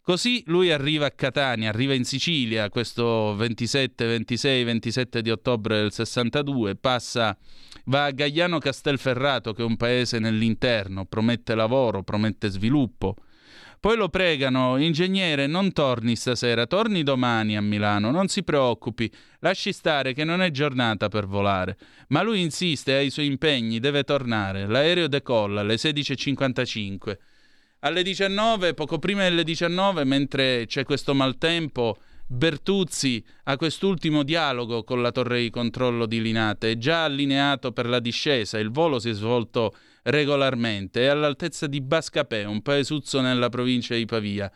Così 0.00 0.44
lui 0.46 0.70
arriva 0.70 1.06
a 1.06 1.10
Catania, 1.10 1.68
arriva 1.68 1.94
in 1.94 2.04
Sicilia 2.04 2.68
questo 2.68 3.34
27, 3.34 4.06
26, 4.06 4.62
27 4.62 5.20
di 5.20 5.32
ottobre 5.32 5.80
del 5.80 5.90
62, 5.90 6.76
passa, 6.76 7.36
va 7.86 8.04
a 8.04 8.12
Gagliano 8.12 8.60
Castelferrato, 8.60 9.52
che 9.52 9.62
è 9.62 9.64
un 9.64 9.76
paese 9.76 10.20
nell'interno, 10.20 11.06
promette 11.06 11.56
lavoro, 11.56 12.04
promette 12.04 12.50
sviluppo 12.50 13.16
poi 13.80 13.96
lo 13.96 14.08
pregano, 14.08 14.76
ingegnere, 14.76 15.46
non 15.46 15.72
torni 15.72 16.16
stasera, 16.16 16.66
torni 16.66 17.02
domani 17.02 17.56
a 17.56 17.60
Milano, 17.60 18.10
non 18.10 18.26
si 18.26 18.42
preoccupi, 18.42 19.10
lasci 19.38 19.72
stare 19.72 20.14
che 20.14 20.24
non 20.24 20.42
è 20.42 20.50
giornata 20.50 21.08
per 21.08 21.26
volare. 21.26 21.76
Ma 22.08 22.22
lui 22.22 22.40
insiste, 22.40 22.94
ha 22.94 23.00
i 23.00 23.10
suoi 23.10 23.26
impegni, 23.26 23.78
deve 23.78 24.02
tornare. 24.02 24.66
L'aereo 24.66 25.06
decolla 25.06 25.60
alle 25.60 25.76
16.55. 25.76 27.16
Alle 27.80 28.02
19, 28.02 28.74
poco 28.74 28.98
prima 28.98 29.22
delle 29.22 29.44
19, 29.44 30.02
mentre 30.02 30.64
c'è 30.66 30.84
questo 30.84 31.14
maltempo, 31.14 31.98
Bertuzzi 32.30 33.24
ha 33.44 33.56
quest'ultimo 33.56 34.22
dialogo 34.22 34.84
con 34.84 35.00
la 35.00 35.12
torre 35.12 35.40
di 35.40 35.50
controllo 35.50 36.04
di 36.04 36.20
Linate, 36.20 36.72
è 36.72 36.76
già 36.76 37.04
allineato 37.04 37.72
per 37.72 37.88
la 37.88 38.00
discesa, 38.00 38.58
il 38.58 38.70
volo 38.70 38.98
si 38.98 39.08
è 39.10 39.12
svolto 39.14 39.74
regolarmente, 40.08 41.02
è 41.02 41.06
all'altezza 41.06 41.66
di 41.66 41.80
Bascapè, 41.80 42.44
un 42.44 42.62
paesuzzo 42.62 43.20
nella 43.20 43.48
provincia 43.48 43.94
di 43.94 44.04
Pavia. 44.04 44.50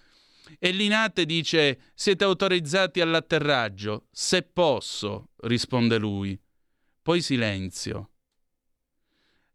E 0.59 0.71
Linate 0.71 1.25
dice: 1.25 1.79
Siete 1.95 2.25
autorizzati 2.25 3.01
all'atterraggio? 3.01 4.07
Se 4.11 4.43
posso, 4.43 5.31
risponde 5.43 5.99
lui. 5.99 6.39
Poi 7.01 7.21
silenzio. 7.21 8.09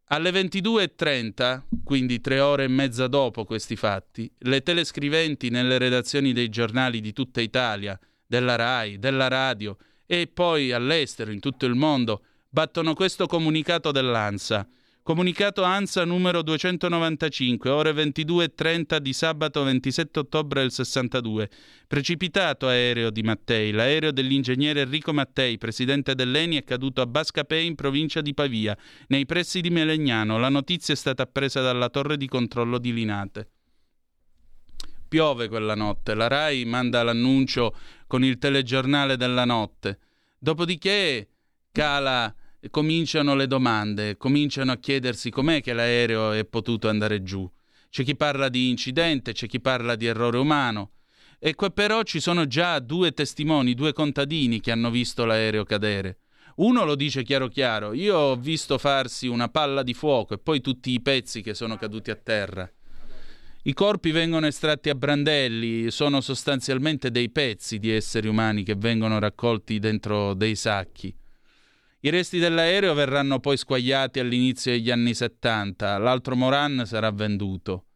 Alle 0.09 0.31
22.30, 0.31 1.63
quindi 1.83 2.21
tre 2.21 2.39
ore 2.39 2.63
e 2.63 2.69
mezza 2.69 3.07
dopo 3.07 3.43
questi 3.43 3.75
fatti, 3.75 4.31
le 4.39 4.61
telescriventi 4.61 5.49
nelle 5.49 5.77
redazioni 5.77 6.31
dei 6.31 6.47
giornali 6.47 7.01
di 7.01 7.11
tutta 7.11 7.41
Italia, 7.41 7.99
della 8.25 8.55
RAI, 8.55 8.99
della 8.99 9.27
radio 9.27 9.75
e 10.05 10.27
poi 10.27 10.71
all'estero, 10.71 11.31
in 11.31 11.41
tutto 11.41 11.65
il 11.65 11.75
mondo, 11.75 12.23
battono 12.49 12.93
questo 12.93 13.27
comunicato 13.27 13.91
dell'ANSA. 13.91 14.67
Comunicato 15.07 15.63
ANSA 15.63 16.03
numero 16.03 16.41
295, 16.41 17.69
ore 17.69 17.93
22.30 17.93 18.97
di 18.97 19.13
sabato 19.13 19.63
27 19.63 20.19
ottobre 20.19 20.59
del 20.59 20.71
62. 20.73 21.49
Precipitato 21.87 22.67
aereo 22.67 23.09
di 23.09 23.23
Mattei. 23.23 23.71
L'aereo 23.71 24.11
dell'ingegnere 24.11 24.81
Enrico 24.81 25.13
Mattei, 25.13 25.57
presidente 25.57 26.13
dell'ENI, 26.13 26.57
è 26.57 26.65
caduto 26.65 26.99
a 26.99 27.05
Bascapè 27.05 27.55
in 27.55 27.75
provincia 27.75 28.19
di 28.19 28.33
Pavia, 28.33 28.77
nei 29.07 29.25
pressi 29.25 29.61
di 29.61 29.69
Melegnano. 29.69 30.37
La 30.39 30.49
notizia 30.49 30.93
è 30.93 30.97
stata 30.97 31.23
appresa 31.23 31.61
dalla 31.61 31.87
torre 31.87 32.17
di 32.17 32.27
controllo 32.27 32.77
di 32.77 32.91
Linate. 32.91 33.49
Piove 35.07 35.47
quella 35.47 35.75
notte. 35.75 36.15
La 36.15 36.27
RAI 36.27 36.65
manda 36.65 37.01
l'annuncio 37.01 37.73
con 38.07 38.25
il 38.25 38.37
telegiornale 38.37 39.15
della 39.15 39.45
notte. 39.45 39.99
Dopodiché 40.37 41.29
cala 41.71 42.35
cominciano 42.69 43.35
le 43.35 43.47
domande, 43.47 44.17
cominciano 44.17 44.71
a 44.71 44.77
chiedersi 44.77 45.29
com'è 45.29 45.61
che 45.61 45.73
l'aereo 45.73 46.31
è 46.31 46.45
potuto 46.45 46.89
andare 46.89 47.23
giù. 47.23 47.49
C'è 47.89 48.03
chi 48.03 48.15
parla 48.15 48.49
di 48.49 48.69
incidente, 48.69 49.33
c'è 49.33 49.47
chi 49.47 49.59
parla 49.59 49.95
di 49.95 50.05
errore 50.05 50.37
umano. 50.37 50.91
E 51.39 51.55
qua 51.55 51.69
però 51.69 52.01
ci 52.03 52.19
sono 52.19 52.47
già 52.47 52.79
due 52.79 53.11
testimoni, 53.11 53.75
due 53.75 53.93
contadini 53.93 54.59
che 54.59 54.71
hanno 54.71 54.89
visto 54.89 55.23
l'aereo 55.25 55.63
cadere. 55.63 56.17
Uno 56.55 56.83
lo 56.83 56.95
dice 56.95 57.21
chiaro 57.21 57.47
chiaro, 57.47 57.93
io 57.93 58.17
ho 58.17 58.35
visto 58.35 58.79
farsi 58.79 59.27
una 59.27 59.47
palla 59.47 59.83
di 59.83 59.93
fuoco 59.93 60.33
e 60.33 60.39
poi 60.39 60.59
tutti 60.59 60.91
i 60.91 61.01
pezzi 61.01 61.41
che 61.41 61.53
sono 61.53 61.77
caduti 61.77 62.09
a 62.09 62.15
terra. 62.15 62.69
I 63.63 63.73
corpi 63.73 64.11
vengono 64.11 64.47
estratti 64.47 64.89
a 64.89 64.95
brandelli, 64.95 65.91
sono 65.91 66.21
sostanzialmente 66.21 67.11
dei 67.11 67.29
pezzi 67.29 67.77
di 67.77 67.91
esseri 67.91 68.27
umani 68.27 68.63
che 68.63 68.75
vengono 68.75 69.19
raccolti 69.19 69.77
dentro 69.77 70.33
dei 70.33 70.55
sacchi. 70.55 71.13
I 72.07 72.09
resti 72.09 72.39
dell'aereo 72.39 72.93
verranno 72.93 73.41
poi 73.41 73.57
squagliati 73.57 74.21
all'inizio 74.21 74.71
degli 74.71 74.89
anni 74.89 75.13
70, 75.13 75.97
l'altro 75.97 76.37
Moran 76.37 76.83
sarà 76.85 77.11
venduto. 77.11 77.87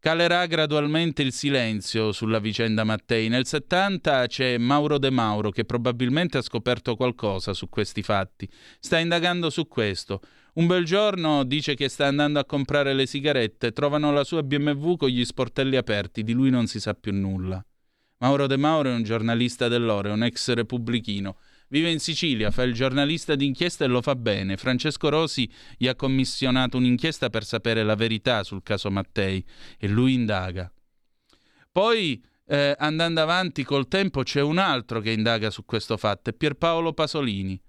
Calerà 0.00 0.44
gradualmente 0.46 1.22
il 1.22 1.32
silenzio 1.32 2.10
sulla 2.10 2.40
vicenda 2.40 2.82
Mattei. 2.82 3.28
Nel 3.28 3.46
70 3.46 4.26
c'è 4.26 4.58
Mauro 4.58 4.98
De 4.98 5.10
Mauro 5.10 5.50
che 5.50 5.64
probabilmente 5.64 6.38
ha 6.38 6.42
scoperto 6.42 6.96
qualcosa 6.96 7.52
su 7.52 7.68
questi 7.68 8.02
fatti. 8.02 8.50
Sta 8.80 8.98
indagando 8.98 9.48
su 9.48 9.68
questo. 9.68 10.22
Un 10.54 10.66
bel 10.66 10.84
giorno 10.84 11.44
dice 11.44 11.76
che 11.76 11.88
sta 11.88 12.08
andando 12.08 12.40
a 12.40 12.44
comprare 12.44 12.94
le 12.94 13.06
sigarette, 13.06 13.70
trovano 13.70 14.10
la 14.10 14.24
sua 14.24 14.42
BMW 14.42 14.96
con 14.96 15.08
gli 15.08 15.24
sportelli 15.24 15.76
aperti, 15.76 16.24
di 16.24 16.32
lui 16.32 16.50
non 16.50 16.66
si 16.66 16.80
sa 16.80 16.94
più 16.94 17.12
nulla. 17.12 17.64
Mauro 18.18 18.48
De 18.48 18.56
Mauro 18.56 18.88
è 18.88 18.92
un 18.92 19.04
giornalista 19.04 19.68
dell'Ore, 19.68 20.10
un 20.10 20.24
ex 20.24 20.52
repubblichino. 20.52 21.36
Vive 21.68 21.90
in 21.90 21.98
Sicilia, 21.98 22.52
fa 22.52 22.62
il 22.62 22.72
giornalista 22.72 23.34
d'inchiesta 23.34 23.84
e 23.84 23.88
lo 23.88 24.00
fa 24.00 24.14
bene. 24.14 24.56
Francesco 24.56 25.08
Rosi 25.08 25.50
gli 25.76 25.88
ha 25.88 25.96
commissionato 25.96 26.76
un'inchiesta 26.76 27.28
per 27.28 27.44
sapere 27.44 27.82
la 27.82 27.96
verità 27.96 28.44
sul 28.44 28.62
caso 28.62 28.90
Mattei 28.90 29.44
e 29.76 29.88
lui 29.88 30.14
indaga. 30.14 30.70
Poi, 31.72 32.22
eh, 32.46 32.74
andando 32.78 33.20
avanti 33.20 33.64
col 33.64 33.88
tempo, 33.88 34.22
c'è 34.22 34.40
un 34.40 34.58
altro 34.58 35.00
che 35.00 35.10
indaga 35.10 35.50
su 35.50 35.64
questo 35.64 35.96
fatto, 35.96 36.30
è 36.30 36.34
Pierpaolo 36.34 36.92
Pasolini. 36.92 37.60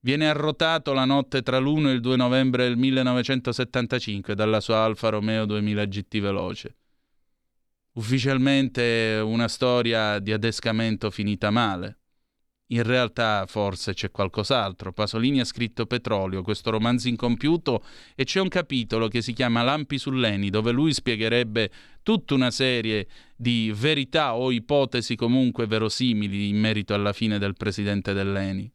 Viene 0.00 0.28
arrotato 0.28 0.92
la 0.94 1.04
notte 1.04 1.42
tra 1.42 1.58
l'1 1.58 1.88
e 1.88 1.92
il 1.92 2.00
2 2.00 2.16
novembre 2.16 2.64
del 2.64 2.76
1975 2.76 4.34
dalla 4.34 4.60
sua 4.60 4.82
Alfa 4.82 5.10
Romeo 5.10 5.44
2000 5.44 5.84
GT 5.84 6.20
Veloce. 6.20 6.76
Ufficialmente 7.92 9.20
una 9.22 9.48
storia 9.48 10.18
di 10.18 10.32
adescamento 10.32 11.10
finita 11.10 11.50
male 11.50 11.98
In 12.68 12.82
realtà 12.82 13.44
forse 13.46 13.92
c'è 13.92 14.10
qualcos'altro. 14.10 14.92
Pasolini 14.92 15.40
ha 15.40 15.44
scritto 15.44 15.84
Petrolio, 15.84 16.42
questo 16.42 16.70
romanzo 16.70 17.08
incompiuto, 17.08 17.84
e 18.14 18.24
c'è 18.24 18.40
un 18.40 18.48
capitolo 18.48 19.08
che 19.08 19.20
si 19.20 19.34
chiama 19.34 19.62
Lampi 19.62 19.98
su 19.98 20.10
Leni, 20.10 20.48
dove 20.48 20.72
lui 20.72 20.94
spiegherebbe 20.94 21.70
tutta 22.02 22.32
una 22.32 22.50
serie 22.50 23.06
di 23.36 23.70
verità 23.74 24.34
o 24.34 24.50
ipotesi 24.50 25.14
comunque 25.14 25.66
verosimili 25.66 26.48
in 26.48 26.58
merito 26.58 26.94
alla 26.94 27.12
fine 27.12 27.38
del 27.38 27.54
presidente 27.54 28.14
dell'Eni. 28.14 28.70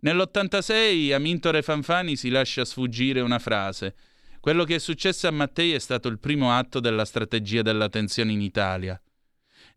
Nell'86 0.00 1.12
Amintore 1.12 1.60
Fanfani 1.60 2.16
si 2.16 2.30
lascia 2.30 2.64
sfuggire 2.64 3.20
una 3.20 3.38
frase. 3.38 3.94
Quello 4.40 4.64
che 4.64 4.76
è 4.76 4.78
successo 4.78 5.28
a 5.28 5.30
Mattei 5.30 5.72
è 5.72 5.78
stato 5.78 6.08
il 6.08 6.18
primo 6.18 6.56
atto 6.56 6.80
della 6.80 7.04
strategia 7.04 7.60
della 7.60 7.90
tensione 7.90 8.32
in 8.32 8.40
Italia. 8.40 8.98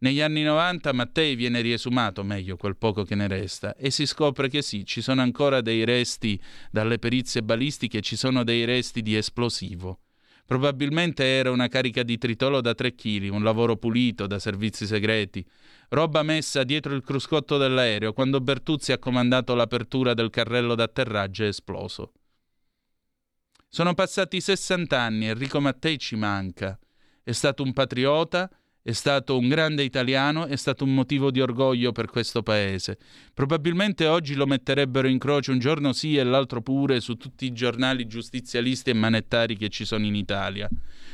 Negli 0.04 0.20
anni 0.20 0.44
90 0.44 0.92
Mattei 0.92 1.34
viene 1.34 1.62
riesumato, 1.62 2.26
meglio 2.26 2.58
quel 2.58 2.76
poco 2.76 3.06
che 3.06 3.16
ne 3.16 3.26
resta, 3.26 3.74
e 3.74 3.90
si 3.90 4.06
scopre 4.06 4.50
che 4.50 4.62
sì, 4.62 4.86
ci 4.86 5.02
sono 5.02 5.22
ancora 5.22 5.62
dei 5.62 5.86
resti 5.86 6.38
dalle 6.70 7.00
perizie 7.00 7.42
balistiche, 7.42 8.02
ci 8.02 8.18
sono 8.18 8.44
dei 8.44 8.66
resti 8.66 9.02
di 9.02 9.16
esplosivo. 9.16 10.02
Probabilmente 10.46 11.24
era 11.24 11.52
una 11.52 11.70
carica 11.70 12.04
di 12.04 12.18
tritolo 12.18 12.60
da 12.60 12.76
3 12.76 12.96
kg, 12.96 13.30
un 13.32 13.44
lavoro 13.44 13.78
pulito 13.78 14.28
da 14.28 14.40
servizi 14.40 14.86
segreti, 14.86 15.42
roba 15.88 16.22
messa 16.22 16.66
dietro 16.66 16.94
il 16.96 17.02
cruscotto 17.02 17.56
dell'aereo 17.56 18.12
quando 18.12 18.42
Bertuzzi 18.42 18.92
ha 18.92 19.00
comandato 19.00 19.56
l'apertura 19.56 20.14
del 20.14 20.30
carrello 20.30 20.76
d'atterraggio 20.76 21.46
è 21.46 21.48
esploso. 21.48 22.12
Sono 23.70 23.94
passati 23.94 24.42
60 24.42 25.00
anni, 25.00 25.28
Enrico 25.28 25.62
Mattei 25.62 25.98
ci 25.98 26.18
manca. 26.18 26.78
È 27.24 27.32
stato 27.32 27.64
un 27.64 27.72
patriota, 27.72 28.52
è 28.86 28.92
stato 28.92 29.38
un 29.38 29.48
grande 29.48 29.82
italiano, 29.82 30.46
è 30.46 30.58
stato 30.58 30.84
un 30.84 30.94
motivo 30.94 31.32
di 31.32 31.40
orgoglio 31.40 31.94
per 31.94 32.08
questo 32.08 32.44
paese. 32.44 32.98
Probabilmente 33.34 34.08
oggi 34.08 34.34
lo 34.34 34.46
metterebbero 34.46 35.08
in 35.08 35.20
croce 35.20 35.52
un 35.52 35.60
giorno 35.60 35.94
sì 35.94 36.18
e 36.18 36.24
l'altro 36.26 36.62
pure 36.62 37.00
su 37.00 37.16
tutti 37.16 37.46
i 37.46 37.54
giornali 37.54 38.06
giustizialisti 38.08 38.90
e 38.90 38.94
manettari 38.94 39.56
che 39.56 39.70
ci 39.70 39.86
sono 39.86 40.06
in 40.06 40.16
Italia. 40.16 40.68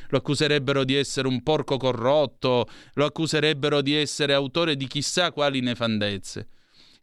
Lo 0.07 0.17
accuserebbero 0.17 0.83
di 0.83 0.95
essere 0.95 1.27
un 1.27 1.43
porco 1.43 1.77
corrotto, 1.77 2.67
lo 2.93 3.05
accuserebbero 3.05 3.81
di 3.81 3.93
essere 3.93 4.33
autore 4.33 4.75
di 4.75 4.87
chissà 4.87 5.31
quali 5.31 5.59
nefandezze. 5.59 6.47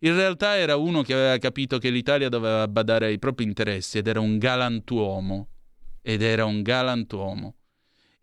In 0.01 0.17
realtà 0.17 0.57
era 0.57 0.75
uno 0.75 1.03
che 1.03 1.15
aveva 1.15 1.39
capito 1.39 1.79
che 1.79 1.91
l'Italia 1.91 2.29
doveva 2.29 2.67
badare 2.67 3.07
ai 3.07 3.21
propri 3.21 3.45
interessi 3.45 3.99
ed 3.99 4.09
era 4.09 4.19
un 4.19 4.37
galantuomo. 4.37 5.49
Ed 6.03 6.23
era 6.23 6.45
un 6.45 6.63
galantuomo 6.63 7.56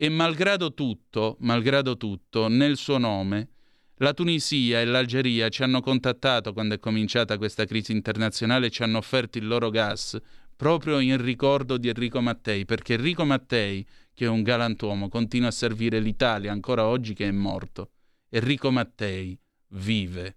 e 0.03 0.09
malgrado 0.09 0.73
tutto, 0.73 1.37
malgrado 1.39 1.95
tutto, 1.95 2.49
nel 2.49 2.75
suo 2.75 2.97
nome, 2.97 3.51
la 3.99 4.13
Tunisia 4.13 4.81
e 4.81 4.83
l'Algeria 4.83 5.47
ci 5.47 5.63
hanno 5.63 5.79
contattato 5.79 6.51
quando 6.51 6.75
è 6.75 6.79
cominciata 6.79 7.37
questa 7.37 7.63
crisi 7.63 7.93
internazionale 7.93 8.65
e 8.65 8.69
ci 8.69 8.83
hanno 8.83 8.97
offerto 8.97 9.37
il 9.37 9.47
loro 9.47 9.69
gas 9.69 10.19
proprio 10.57 10.99
in 10.99 11.21
ricordo 11.21 11.77
di 11.77 11.87
Enrico 11.87 12.19
Mattei, 12.19 12.65
perché 12.65 12.95
Enrico 12.95 13.23
Mattei, 13.23 13.87
che 14.13 14.25
è 14.25 14.27
un 14.27 14.43
galantuomo, 14.43 15.07
continua 15.07 15.47
a 15.47 15.51
servire 15.51 16.01
l'Italia 16.01 16.51
ancora 16.51 16.85
oggi 16.85 17.13
che 17.13 17.29
è 17.29 17.31
morto. 17.31 17.91
Enrico 18.27 18.71
Mattei 18.71 19.39
vive. 19.69 20.35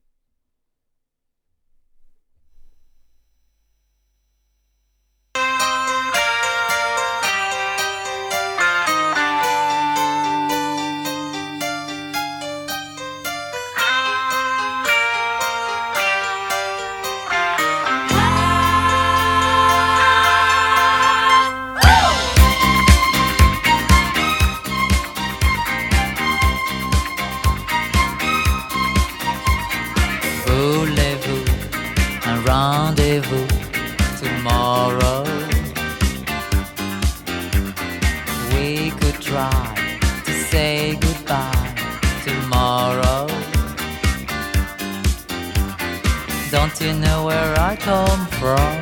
I 47.76 47.78
come 47.78 48.26
from? 48.40 48.80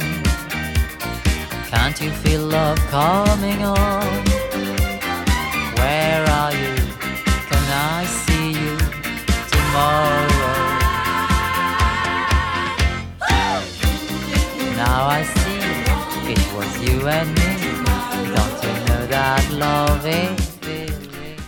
Can't 1.70 2.00
you 2.00 2.10
feel 2.10 2.42
love 2.42 2.78
coming 2.90 3.62
on? 3.62 4.24
Where 5.78 6.24
are 6.28 6.52
you? 6.52 6.74
Can 7.50 7.66
I 7.72 8.04
see 8.04 8.52
you 8.52 8.76
tomorrow? 9.54 10.54
Now 14.76 15.06
I 15.08 15.22
see 15.22 16.32
it 16.32 16.46
was 16.54 16.72
you 16.82 17.08
and 17.08 17.28
me. 17.34 17.50
Don't 18.34 18.56
you 18.64 18.74
know 18.86 19.06
that 19.06 19.44
love 19.52 20.06
is? 20.06 20.43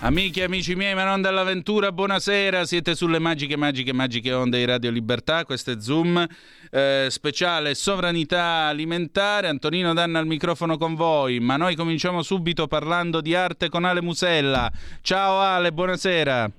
Amici 0.01 0.75
miei, 0.75 0.95
ma 0.95 1.05
non 1.05 1.23
dall'avventura, 1.23 1.91
buonasera. 1.91 2.65
Siete 2.65 2.95
sulle 2.95 3.19
magiche, 3.19 3.57
magiche, 3.57 3.93
magiche 3.95 4.33
onde 4.33 4.59
di 4.59 4.65
Radio 4.67 4.91
Libertà. 4.91 5.45
Questo 5.45 5.73
è 5.73 5.81
Zoom, 5.81 6.25
eh, 6.71 7.07
speciale 7.09 7.75
sovranità 7.75 8.67
alimentare. 8.67 9.49
Antonino 9.49 9.95
Danna 9.95 10.19
al 10.19 10.27
microfono 10.27 10.77
con 10.77 10.95
voi, 10.95 11.41
ma 11.41 11.57
noi 11.57 11.75
cominciamo 11.75 12.23
subito 12.23 12.67
parlando 12.67 13.21
di 13.23 13.35
arte 13.35 13.71
con 13.71 13.85
Ale 13.85 14.03
Musella. 14.03 14.71
Ciao 15.01 15.39
Ale, 15.39 15.73
buonasera. 15.73 16.51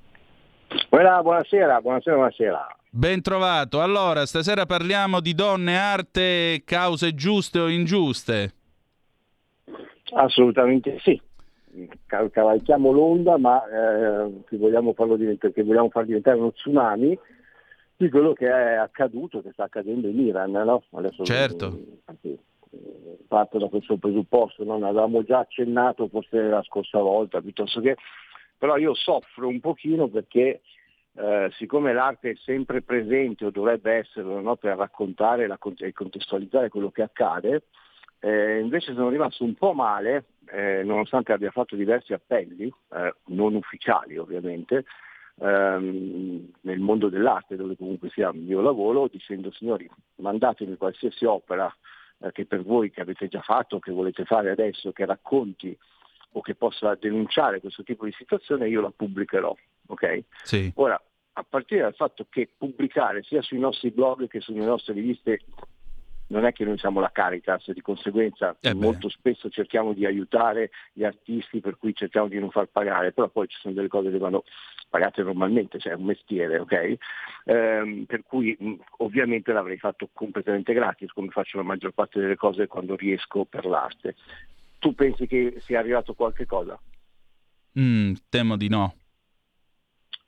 Buona, 0.89 1.21
buonasera, 1.21 1.80
buonasera, 1.80 2.15
buonasera. 2.15 2.67
Ben 2.89 3.21
trovato. 3.21 3.82
Allora, 3.82 4.26
stasera 4.26 4.65
parliamo 4.65 5.19
di 5.19 5.36
donne, 5.36 5.78
arte, 5.78 6.63
cause 6.65 7.13
giuste 7.13 7.60
o 7.60 7.67
ingiuste. 7.67 8.54
Assolutamente 10.13 10.97
sì 11.04 11.21
cavalchiamo 12.06 12.92
l'onda, 12.92 13.38
ma 13.38 13.63
eh, 13.68 14.44
che 14.48 14.58
vogliamo 14.58 14.94
farlo 14.94 15.16
diventare, 15.16 15.54
che 15.54 15.63
vogliamo 15.63 15.90
far 15.90 16.06
diventare 16.06 16.38
uno 16.38 16.52
tsunami 16.52 17.18
di 17.96 18.10
quello 18.10 18.34
che 18.34 18.48
è 18.48 18.74
accaduto, 18.74 19.42
che 19.42 19.52
sta 19.52 19.66
accadendo 19.66 20.08
in 20.08 20.20
Iran. 20.20 20.52
No? 20.52 20.84
Adesso 20.92 21.24
certo. 21.24 21.80
Anzi, 22.06 22.38
parto 23.28 23.58
da 23.58 23.68
questo 23.68 23.98
presupposto, 23.98 24.63
non 24.63 24.84
avevamo 24.84 25.24
già 25.24 25.40
accennato 25.40 26.08
forse 26.08 26.42
la 26.42 26.63
scorsa 26.63 27.00
volta, 27.00 27.42
piuttosto 27.42 27.82
che, 27.82 27.96
però 28.58 28.78
io 28.78 28.94
soffro 28.94 29.48
un 29.48 29.60
pochino 29.60 30.08
perché 30.08 30.62
eh, 31.13 31.50
siccome 31.58 31.94
l'arte 31.94 32.32
è 32.32 32.36
sempre 32.44 32.82
presente 32.82 33.46
o 33.46 33.50
dovrebbe 33.50 33.94
esserlo 33.94 34.40
no? 34.40 34.56
per 34.56 34.78
raccontare 34.78 35.48
e 35.78 35.94
contestualizzare 35.94 36.70
quello 36.70 36.92
che 36.92 37.02
accade, 37.02 37.63
eh, 38.20 38.60
invece 38.60 38.94
sono 38.94 39.10
rimasto 39.10 39.44
un 39.44 39.54
po' 39.54 39.74
male 39.74 40.26
eh, 40.51 40.83
nonostante 40.83 41.31
abbia 41.31 41.51
fatto 41.51 41.75
diversi 41.75 42.13
appelli, 42.13 42.71
eh, 42.93 43.15
non 43.25 43.55
ufficiali 43.55 44.17
ovviamente, 44.17 44.86
ehm, 45.39 46.51
nel 46.62 46.79
mondo 46.79 47.10
dell'arte 47.10 47.55
dove 47.55 47.75
comunque 47.75 48.10
sia 48.10 48.29
il 48.29 48.39
mio 48.39 48.62
lavoro, 48.62 49.07
dicendo 49.07 49.51
signori 49.51 49.89
mandatemi 50.15 50.77
qualsiasi 50.77 51.25
opera 51.25 51.73
eh, 52.19 52.31
che 52.31 52.45
per 52.45 52.63
voi 52.63 52.91
che 52.91 53.01
avete 53.01 53.27
già 53.27 53.41
fatto, 53.41 53.79
che 53.79 53.91
volete 53.91 54.25
fare 54.25 54.49
adesso, 54.49 54.91
che 54.91 55.05
racconti 55.05 55.77
o 56.31 56.41
che 56.41 56.55
possa 56.55 56.95
denunciare 56.95 57.60
questo 57.60 57.83
tipo 57.83 58.05
di 58.05 58.12
situazione, 58.12 58.67
io 58.67 58.81
la 58.81 58.91
pubblicherò. 58.95 59.55
Okay? 59.88 60.23
Sì. 60.43 60.71
Ora, 60.75 61.01
a 61.33 61.45
partire 61.47 61.81
dal 61.81 61.95
fatto 61.95 62.25
che 62.29 62.49
pubblicare 62.57 63.23
sia 63.23 63.41
sui 63.41 63.60
nostri 63.60 63.91
blog 63.91 64.27
che 64.27 64.39
sulle 64.39 64.65
nostre 64.65 64.93
riviste 64.93 65.41
non 66.28 66.46
è 66.46 66.52
che 66.52 66.66
noi 66.66 66.78
siamo 66.78 67.00
la 67.00 67.12
Caritas, 67.12 67.72
di 67.72 67.82
conseguenza 67.82 68.56
eh 68.62 68.74
molto 68.74 69.10
spesso 69.10 69.50
cerchiamo 69.50 69.94
di 69.94 70.06
aiutare 70.06 70.72
gli 70.94 71.04
artisti 71.04 71.60
per 71.60 71.78
cui 71.78 71.94
cerchiamo 71.94 72.28
di 72.28 72.40
non 72.40 72.52
far 72.52 72.68
pagare, 72.68 73.12
però 73.12 73.30
poi 73.30 73.48
ci 73.48 73.58
sono 73.60 73.74
delle 73.74 73.88
cose 73.88 74.12
che 74.12 74.18
vanno 74.18 74.44
pagate 74.90 75.24
normalmente, 75.24 75.80
cioè 75.80 75.94
è 75.94 75.96
un 75.96 76.06
mestiere, 76.06 76.60
ok? 76.60 76.98
Ehm, 77.46 78.06
per 78.06 78.24
cui 78.24 78.56
mh, 78.58 78.74
ovviamente 78.98 79.52
l'avrei 79.52 79.78
fatto 79.78 80.10
completamente 80.13 80.74
gratis, 80.74 81.12
come 81.12 81.30
faccio 81.30 81.58
la 81.58 81.63
maggior 81.63 81.92
parte 81.92 82.20
delle 82.20 82.36
cose 82.36 82.68
quando 82.68 82.96
riesco 82.96 83.46
per 83.46 83.66
l'arte. 83.66 84.16
Tu 84.80 84.94
pensi 84.94 85.28
che 85.28 85.56
sia 85.60 85.80
arrivato 85.80 86.13
qualche 86.13 86.46
cosa? 86.46 86.80
Mm, 87.80 88.13
temo 88.30 88.58
di 88.58 88.70
no. 88.70 88.96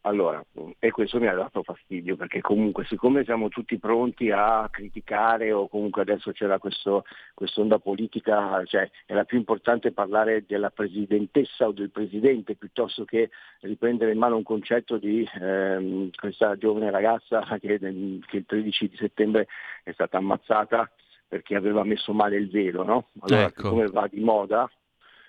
Allora, 0.09 0.43
e 0.79 0.89
questo 0.89 1.19
mi 1.19 1.27
ha 1.27 1.35
dato 1.35 1.61
fastidio 1.61 2.15
perché 2.15 2.41
comunque 2.41 2.83
siccome 2.85 3.23
siamo 3.23 3.47
tutti 3.47 3.77
pronti 3.77 4.31
a 4.31 4.67
criticare 4.71 5.51
o 5.51 5.67
comunque 5.67 6.01
adesso 6.01 6.31
c'era 6.31 6.57
questo, 6.57 7.03
quest'onda 7.35 7.77
politica, 7.77 8.65
cioè 8.65 8.89
era 9.05 9.23
più 9.23 9.37
importante 9.37 9.91
parlare 9.91 10.45
della 10.47 10.71
presidentessa 10.71 11.67
o 11.67 11.73
del 11.73 11.91
presidente 11.91 12.55
piuttosto 12.55 13.05
che 13.05 13.29
riprendere 13.59 14.11
in 14.11 14.17
mano 14.17 14.37
un 14.37 14.41
concetto 14.41 14.97
di 14.97 15.29
ehm, 15.39 16.09
questa 16.15 16.57
giovane 16.57 16.89
ragazza 16.89 17.45
che, 17.59 17.77
che, 17.77 18.37
il 18.37 18.45
13 18.47 18.87
di 18.89 18.95
settembre 18.95 19.45
è 19.83 19.91
stata 19.91 20.17
ammazzata 20.17 20.89
perché 21.27 21.55
aveva 21.55 21.83
messo 21.83 22.13
male 22.13 22.37
il 22.37 22.49
velo, 22.49 22.81
no? 22.81 23.09
Allora 23.19 23.45
ecco. 23.45 23.61
siccome 23.61 23.85
va 23.85 24.07
di 24.07 24.21
moda, 24.21 24.67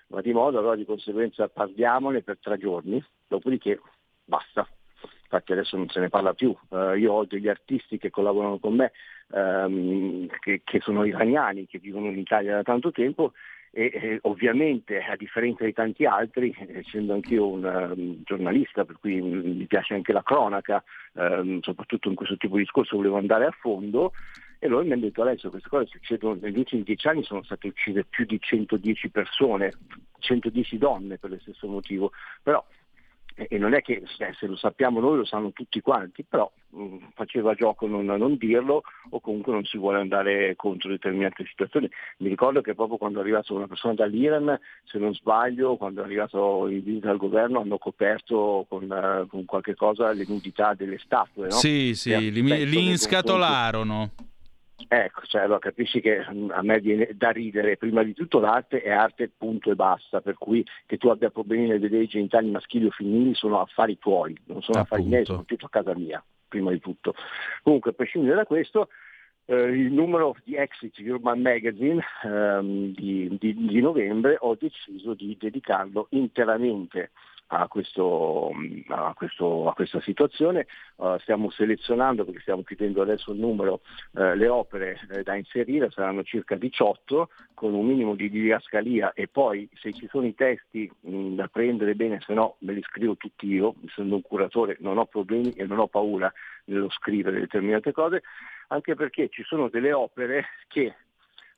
va 0.07 0.21
di 0.21 0.33
moda, 0.33 0.57
allora 0.57 0.75
di 0.75 0.85
conseguenza 0.85 1.47
parliamone 1.49 2.23
per 2.23 2.39
tre 2.41 2.57
giorni, 2.57 3.03
dopodiché 3.27 3.79
basta. 4.31 4.65
Infatti 5.23 5.51
adesso 5.51 5.75
non 5.75 5.89
se 5.89 5.99
ne 5.99 6.09
parla 6.09 6.33
più. 6.33 6.55
Uh, 6.69 6.93
io 6.93 7.11
ho 7.13 7.25
degli 7.25 7.49
artisti 7.49 7.97
che 7.97 8.09
collaborano 8.09 8.59
con 8.59 8.75
me, 8.75 8.91
um, 9.31 10.27
che, 10.39 10.61
che, 10.63 10.79
sono 10.79 11.03
iraniani, 11.05 11.67
che 11.67 11.79
vivono 11.79 12.07
in 12.07 12.17
Italia 12.17 12.55
da 12.55 12.63
tanto 12.63 12.91
tempo 12.91 13.33
e, 13.71 13.91
e 13.93 14.19
ovviamente 14.23 14.99
a 15.01 15.15
differenza 15.15 15.63
di 15.63 15.73
tanti 15.73 16.05
altri, 16.05 16.53
essendo 16.73 17.13
anch'io 17.13 17.47
un 17.47 17.63
um, 17.63 18.21
giornalista 18.23 18.83
per 18.83 18.97
cui 18.99 19.21
mi 19.21 19.65
piace 19.65 19.93
anche 19.93 20.11
la 20.11 20.23
cronaca, 20.23 20.83
um, 21.13 21.59
soprattutto 21.61 22.09
in 22.09 22.15
questo 22.15 22.35
tipo 22.35 22.55
di 22.55 22.63
discorso 22.63 22.97
volevo 22.97 23.17
andare 23.17 23.45
a 23.45 23.55
fondo, 23.57 24.11
e 24.59 24.67
loro 24.67 24.83
mi 24.83 24.91
hanno 24.91 25.01
detto 25.01 25.21
adesso 25.23 25.49
queste 25.49 25.69
cose 25.69 25.87
succedono 25.87 26.37
negli 26.39 26.57
ultimi 26.57 26.83
dieci 26.83 27.07
anni 27.07 27.23
sono 27.23 27.41
state 27.41 27.67
uccise 27.67 28.03
più 28.03 28.25
di 28.25 28.39
110 28.39 29.09
persone, 29.09 29.71
110 30.19 30.77
donne 30.77 31.17
per 31.17 31.31
lo 31.31 31.39
stesso 31.39 31.67
motivo, 31.67 32.11
però 32.43 32.63
e 33.35 33.57
non 33.57 33.73
è 33.73 33.81
che 33.81 34.03
se 34.07 34.45
lo 34.45 34.55
sappiamo 34.55 34.99
noi 34.99 35.17
lo 35.17 35.25
sanno 35.25 35.51
tutti 35.51 35.81
quanti, 35.81 36.23
però 36.23 36.51
mh, 36.69 36.83
mm, 36.83 36.97
faceva 37.13 37.53
gioco 37.53 37.87
non, 37.87 38.05
non, 38.05 38.35
dirlo 38.37 38.83
o 39.09 39.19
comunque 39.19 39.53
non 39.53 39.63
si 39.65 39.77
vuole 39.77 39.99
andare 39.99 40.55
contro 40.55 40.89
determinate 40.89 41.45
situazioni. 41.45 41.89
Mi 42.17 42.29
ricordo 42.29 42.61
che 42.61 42.75
proprio 42.75 42.97
quando 42.97 43.19
è 43.19 43.21
arrivata 43.21 43.53
una 43.53 43.67
persona 43.67 43.93
dall'Iran, 43.93 44.59
se 44.83 44.97
non 44.97 45.13
sbaglio, 45.13 45.77
quando 45.77 46.01
è 46.01 46.05
arrivato 46.05 46.67
in 46.67 46.83
visita 46.83 47.09
al 47.09 47.17
governo 47.17 47.59
hanno 47.61 47.77
coperto 47.77 48.65
con, 48.67 48.83
uh, 48.83 49.27
con 49.27 49.45
qualche 49.45 49.75
cosa 49.75 50.11
le 50.11 50.25
nudità 50.27 50.73
delle 50.73 50.97
statue. 50.99 51.47
No? 51.47 51.55
Sì, 51.55 51.93
sì, 51.95 52.31
li, 52.31 52.41
li 52.41 52.89
inscatolarono. 52.89 54.11
Ecco, 54.87 55.21
cioè, 55.25 55.41
allora 55.41 55.59
capisci 55.59 56.01
che 56.01 56.25
mm, 56.29 56.51
a 56.51 56.61
me 56.61 56.79
viene 56.79 57.09
da 57.13 57.31
ridere, 57.31 57.77
prima 57.77 58.03
di 58.03 58.13
tutto 58.13 58.39
l'arte 58.39 58.81
è 58.81 58.91
arte 58.91 59.29
punto 59.35 59.71
e 59.71 59.75
basta, 59.75 60.21
per 60.21 60.35
cui 60.35 60.65
che 60.85 60.97
tu 60.97 61.09
abbia 61.09 61.29
problemi 61.29 61.67
nel 61.67 61.79
vedere 61.79 62.03
i 62.03 62.07
genitali 62.07 62.49
maschili 62.49 62.85
o 62.85 62.91
femminili 62.91 63.35
sono 63.35 63.61
affari 63.61 63.97
tuoi, 63.97 64.37
non 64.45 64.61
sono 64.61 64.79
Appunto. 64.79 64.95
affari 64.95 65.03
miei, 65.03 65.25
soprattutto 65.25 65.65
a 65.65 65.69
casa 65.69 65.95
mia, 65.95 66.23
prima 66.47 66.71
di 66.71 66.79
tutto. 66.79 67.13
Comunque, 67.63 67.91
a 67.91 67.93
prescindere 67.93 68.35
da 68.35 68.45
questo, 68.45 68.89
eh, 69.45 69.55
il 69.55 69.91
numero 69.91 70.35
di 70.43 70.55
Exit 70.55 70.97
Urban 70.99 71.41
Magazine 71.41 72.03
ehm, 72.23 72.93
di, 72.93 73.35
di, 73.39 73.53
di 73.55 73.81
novembre 73.81 74.37
ho 74.39 74.55
deciso 74.55 75.13
di 75.13 75.35
dedicarlo 75.39 76.07
interamente 76.11 77.11
a, 77.51 77.67
questo, 77.67 78.51
a, 78.87 79.13
questo, 79.13 79.69
a 79.69 79.73
questa 79.73 79.99
situazione. 80.01 80.67
Uh, 80.95 81.17
stiamo 81.19 81.49
selezionando, 81.49 82.23
perché 82.23 82.41
stiamo 82.41 82.63
chiudendo 82.63 83.01
adesso 83.01 83.31
il 83.31 83.39
numero, 83.39 83.81
uh, 84.11 84.33
le 84.33 84.47
opere 84.47 84.99
uh, 85.09 85.21
da 85.21 85.35
inserire, 85.35 85.89
saranno 85.91 86.23
circa 86.23 86.55
18, 86.55 87.29
con 87.53 87.73
un 87.73 87.85
minimo 87.85 88.15
di 88.15 88.29
didascalia. 88.29 89.13
E 89.13 89.27
poi 89.27 89.69
se 89.73 89.91
ci 89.93 90.07
sono 90.07 90.25
i 90.25 90.35
testi 90.35 90.89
mh, 91.01 91.35
da 91.35 91.47
prendere 91.47 91.95
bene, 91.95 92.21
se 92.25 92.33
no 92.33 92.55
me 92.59 92.73
li 92.73 92.81
scrivo 92.83 93.17
tutti 93.17 93.47
io, 93.47 93.75
essendo 93.85 94.15
un 94.15 94.21
curatore 94.21 94.77
non 94.79 94.97
ho 94.97 95.05
problemi 95.05 95.51
e 95.51 95.65
non 95.65 95.79
ho 95.79 95.87
paura 95.87 96.31
nello 96.65 96.89
scrivere 96.89 97.39
determinate 97.39 97.91
cose, 97.91 98.21
anche 98.67 98.95
perché 98.95 99.27
ci 99.29 99.43
sono 99.43 99.67
delle 99.67 99.91
opere 99.91 100.45
che 100.67 100.93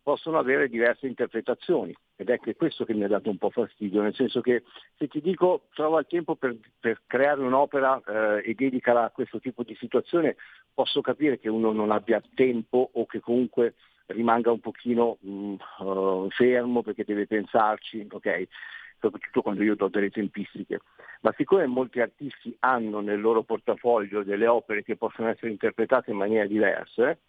possono 0.04 0.38
avere 0.38 0.68
diverse 0.68 1.08
interpretazioni 1.08 1.96
ed 2.16 2.30
è 2.30 2.38
questo 2.56 2.84
che 2.84 2.94
mi 2.94 3.06
ha 3.06 3.08
dato 3.08 3.30
un 3.30 3.38
po' 3.38 3.50
fastidio, 3.50 4.02
nel 4.02 4.14
senso 4.14 4.42
che 4.42 4.64
se 4.98 5.08
ti 5.08 5.22
dico 5.22 5.68
trova 5.74 6.00
il 6.00 6.08
tempo 6.08 6.36
per, 6.36 6.56
per 6.80 7.02
creare 7.08 7.42
un'opera 7.42 8.02
eh, 8.06 8.50
e 8.50 8.54
dedicala 8.54 9.06
a 9.06 9.10
questo 9.10 9.40
tipo 9.40 9.64
di 9.64 9.76
situazione, 9.76 10.36
posso 10.74 11.02
capire 11.02 11.40
che 11.40 11.50
uno 11.50 11.72
non 11.72 11.90
abbia 11.90 12.22
tempo 12.36 12.90
o 12.94 13.06
che 13.06 13.22
comunque 13.22 13.76
rimanga 14.08 14.52
un 14.52 14.60
pochino 14.60 15.18
mh, 15.22 15.32
mm, 15.32 15.56
uh, 15.80 16.30
fermo 16.30 16.84
perché 16.84 17.06
deve 17.06 17.26
pensarci, 17.26 18.06
ok? 18.12 18.48
soprattutto 19.04 19.42
quando 19.42 19.64
io 19.64 19.76
do 19.76 19.90
delle 19.90 20.10
tempistiche. 20.10 20.80
Ma 21.22 21.34
siccome 21.36 21.66
molti 21.66 22.00
artisti 22.00 22.56
hanno 22.60 23.02
nel 23.02 23.20
loro 23.20 23.44
portafoglio 23.44 24.24
delle 24.24 24.48
opere 24.48 24.82
che 24.82 24.96
possono 24.96 25.28
essere 25.28 25.52
interpretate 25.52 26.12
in 26.12 26.18
maniere 26.18 26.48
diverse, 26.48 27.20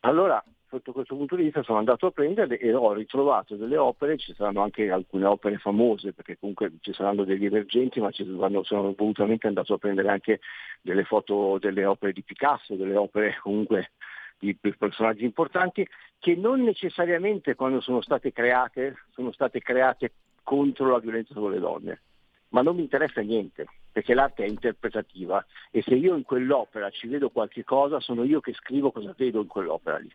allora 0.00 0.42
sotto 0.68 0.92
questo 0.92 1.14
punto 1.14 1.36
di 1.36 1.44
vista 1.44 1.62
sono 1.62 1.78
andato 1.78 2.06
a 2.06 2.10
prendere 2.10 2.58
e 2.58 2.74
ho 2.74 2.92
ritrovato 2.92 3.54
delle 3.54 3.76
opere, 3.76 4.16
ci 4.16 4.34
saranno 4.34 4.62
anche 4.62 4.90
alcune 4.90 5.24
opere 5.24 5.58
famose 5.58 6.12
perché 6.12 6.38
comunque 6.38 6.72
ci 6.80 6.92
saranno 6.92 7.24
degli 7.24 7.44
emergenti, 7.44 8.00
ma 8.00 8.10
sono, 8.12 8.62
sono 8.64 8.94
volutamente 8.96 9.46
andato 9.46 9.74
a 9.74 9.78
prendere 9.78 10.08
anche 10.08 10.40
delle 10.82 11.04
foto 11.04 11.58
delle 11.58 11.84
opere 11.84 12.12
di 12.12 12.22
Picasso, 12.22 12.74
delle 12.74 12.96
opere 12.96 13.38
comunque 13.40 13.92
di 14.38 14.54
personaggi 14.56 15.24
importanti 15.24 15.86
che 16.18 16.34
non 16.34 16.62
necessariamente 16.62 17.54
quando 17.54 17.80
sono 17.80 18.02
state 18.02 18.32
create 18.32 18.96
sono 19.12 19.32
state 19.32 19.60
create 19.60 20.12
contro 20.42 20.90
la 20.90 20.98
violenza 20.98 21.32
sulle 21.32 21.58
donne. 21.58 22.02
Ma 22.50 22.62
non 22.62 22.76
mi 22.76 22.82
interessa 22.82 23.20
niente, 23.22 23.66
perché 23.90 24.14
l'arte 24.14 24.44
è 24.44 24.48
interpretativa 24.48 25.44
e 25.70 25.82
se 25.82 25.94
io 25.94 26.14
in 26.14 26.22
quell'opera 26.22 26.90
ci 26.90 27.08
vedo 27.08 27.30
qualche 27.30 27.64
cosa, 27.64 27.98
sono 27.98 28.24
io 28.24 28.40
che 28.40 28.52
scrivo 28.52 28.92
cosa 28.92 29.14
vedo 29.16 29.40
in 29.40 29.46
quell'opera 29.46 29.98
lì. 29.98 30.12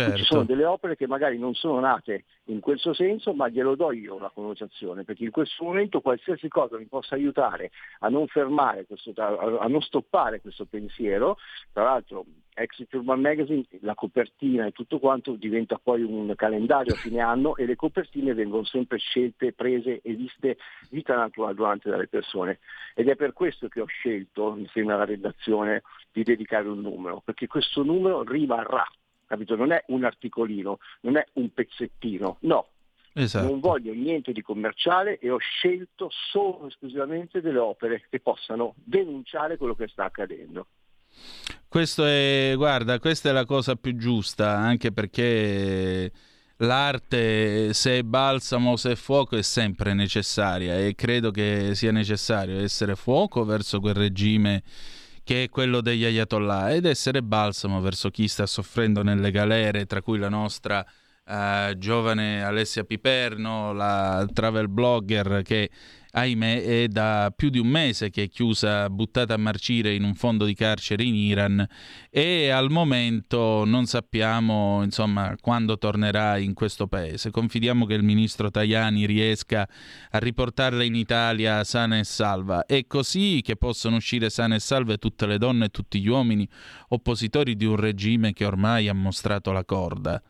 Certo. 0.00 0.16
Ci 0.16 0.24
sono 0.24 0.42
delle 0.42 0.64
opere 0.64 0.96
che 0.96 1.06
magari 1.06 1.38
non 1.38 1.54
sono 1.54 1.78
nate 1.78 2.24
in 2.46 2.58
questo 2.58 2.92
senso, 2.92 3.32
ma 3.32 3.48
glielo 3.48 3.76
do 3.76 3.92
io 3.92 4.18
la 4.18 4.30
connotazione, 4.34 5.04
perché 5.04 5.24
in 5.24 5.30
questo 5.30 5.62
momento 5.62 6.00
qualsiasi 6.00 6.48
cosa 6.48 6.76
mi 6.76 6.86
possa 6.86 7.14
aiutare 7.14 7.70
a 8.00 8.08
non 8.08 8.26
fermare, 8.26 8.86
questo, 8.86 9.12
a 9.16 9.66
non 9.68 9.80
stoppare 9.80 10.40
questo 10.40 10.64
pensiero, 10.64 11.36
tra 11.72 11.84
l'altro 11.84 12.24
Exit 12.54 12.92
Urban 12.94 13.20
Magazine, 13.20 13.64
la 13.82 13.94
copertina 13.94 14.66
e 14.66 14.72
tutto 14.72 14.98
quanto 14.98 15.34
diventa 15.34 15.78
poi 15.80 16.02
un 16.02 16.32
calendario 16.34 16.94
a 16.94 16.98
fine 16.98 17.20
anno 17.20 17.56
e 17.56 17.64
le 17.64 17.76
copertine 17.76 18.34
vengono 18.34 18.64
sempre 18.64 18.98
scelte, 18.98 19.52
prese 19.52 20.00
e 20.02 20.12
viste 20.14 20.56
vita 20.90 21.14
naturale 21.14 21.54
durante 21.54 21.88
dalle 21.88 22.08
persone. 22.08 22.58
Ed 22.94 23.08
è 23.08 23.14
per 23.14 23.32
questo 23.32 23.68
che 23.68 23.80
ho 23.80 23.86
scelto, 23.86 24.56
insieme 24.56 24.92
alla 24.92 25.04
redazione, 25.04 25.82
di 26.12 26.24
dedicare 26.24 26.68
un 26.68 26.80
numero, 26.80 27.22
perché 27.24 27.46
questo 27.46 27.82
numero 27.82 28.22
rimarrà 28.22 28.84
capito? 29.26 29.56
Non 29.56 29.72
è 29.72 29.82
un 29.88 30.04
articolino, 30.04 30.78
non 31.00 31.16
è 31.16 31.24
un 31.34 31.52
pezzettino, 31.52 32.38
no. 32.40 32.68
Esatto. 33.16 33.46
Non 33.46 33.60
voglio 33.60 33.92
niente 33.92 34.32
di 34.32 34.42
commerciale 34.42 35.18
e 35.20 35.30
ho 35.30 35.38
scelto 35.38 36.08
solo 36.10 36.66
esclusivamente 36.66 37.40
delle 37.40 37.58
opere 37.58 38.06
che 38.10 38.18
possano 38.18 38.74
denunciare 38.76 39.56
quello 39.56 39.76
che 39.76 39.86
sta 39.86 40.04
accadendo. 40.04 40.66
Questo 41.68 42.04
è, 42.04 42.54
guarda, 42.56 42.98
questa 42.98 43.28
è 43.28 43.32
la 43.32 43.44
cosa 43.44 43.76
più 43.76 43.96
giusta, 43.96 44.56
anche 44.56 44.90
perché 44.90 46.10
l'arte, 46.56 47.72
se 47.72 47.98
è 47.98 48.02
balsamo, 48.02 48.76
se 48.76 48.92
è 48.92 48.96
fuoco, 48.96 49.36
è 49.36 49.42
sempre 49.42 49.94
necessaria 49.94 50.76
e 50.78 50.94
credo 50.96 51.30
che 51.30 51.74
sia 51.74 51.92
necessario 51.92 52.58
essere 52.58 52.96
fuoco 52.96 53.44
verso 53.44 53.80
quel 53.80 53.94
regime 53.94 54.62
che 55.24 55.44
è 55.44 55.48
quello 55.48 55.80
degli 55.80 56.04
ayatollah 56.04 56.72
ed 56.72 56.84
essere 56.84 57.22
balsamo 57.22 57.80
verso 57.80 58.10
chi 58.10 58.28
sta 58.28 58.46
soffrendo 58.46 59.02
nelle 59.02 59.30
galere, 59.30 59.86
tra 59.86 60.02
cui 60.02 60.18
la 60.18 60.28
nostra 60.28 60.86
uh, 61.26 61.76
giovane 61.76 62.42
Alessia 62.42 62.84
Piperno, 62.84 63.72
la 63.72 64.26
travel 64.32 64.68
blogger 64.68 65.42
che 65.42 65.70
ahimè 66.16 66.62
è 66.62 66.88
da 66.88 67.32
più 67.34 67.50
di 67.50 67.58
un 67.58 67.66
mese 67.66 68.10
che 68.10 68.24
è 68.24 68.28
chiusa, 68.28 68.88
buttata 68.88 69.34
a 69.34 69.36
marcire 69.36 69.94
in 69.94 70.04
un 70.04 70.14
fondo 70.14 70.44
di 70.44 70.54
carcere 70.54 71.02
in 71.02 71.14
Iran 71.14 71.66
e 72.08 72.50
al 72.50 72.70
momento 72.70 73.64
non 73.64 73.86
sappiamo 73.86 74.82
insomma 74.84 75.34
quando 75.40 75.76
tornerà 75.76 76.38
in 76.38 76.54
questo 76.54 76.86
paese. 76.86 77.30
Confidiamo 77.30 77.84
che 77.84 77.94
il 77.94 78.04
ministro 78.04 78.50
Tajani 78.50 79.06
riesca 79.06 79.68
a 80.10 80.18
riportarla 80.18 80.84
in 80.84 80.94
Italia 80.94 81.64
sana 81.64 81.98
e 81.98 82.04
salva. 82.04 82.64
È 82.64 82.86
così 82.86 83.40
che 83.42 83.56
possono 83.56 83.96
uscire 83.96 84.30
sane 84.30 84.56
e 84.56 84.60
salve 84.60 84.98
tutte 84.98 85.26
le 85.26 85.38
donne 85.38 85.66
e 85.66 85.70
tutti 85.70 86.00
gli 86.00 86.08
uomini 86.08 86.48
oppositori 86.88 87.56
di 87.56 87.64
un 87.64 87.76
regime 87.76 88.32
che 88.32 88.44
ormai 88.44 88.88
ha 88.88 88.94
mostrato 88.94 89.50
la 89.50 89.64
corda 89.64 90.22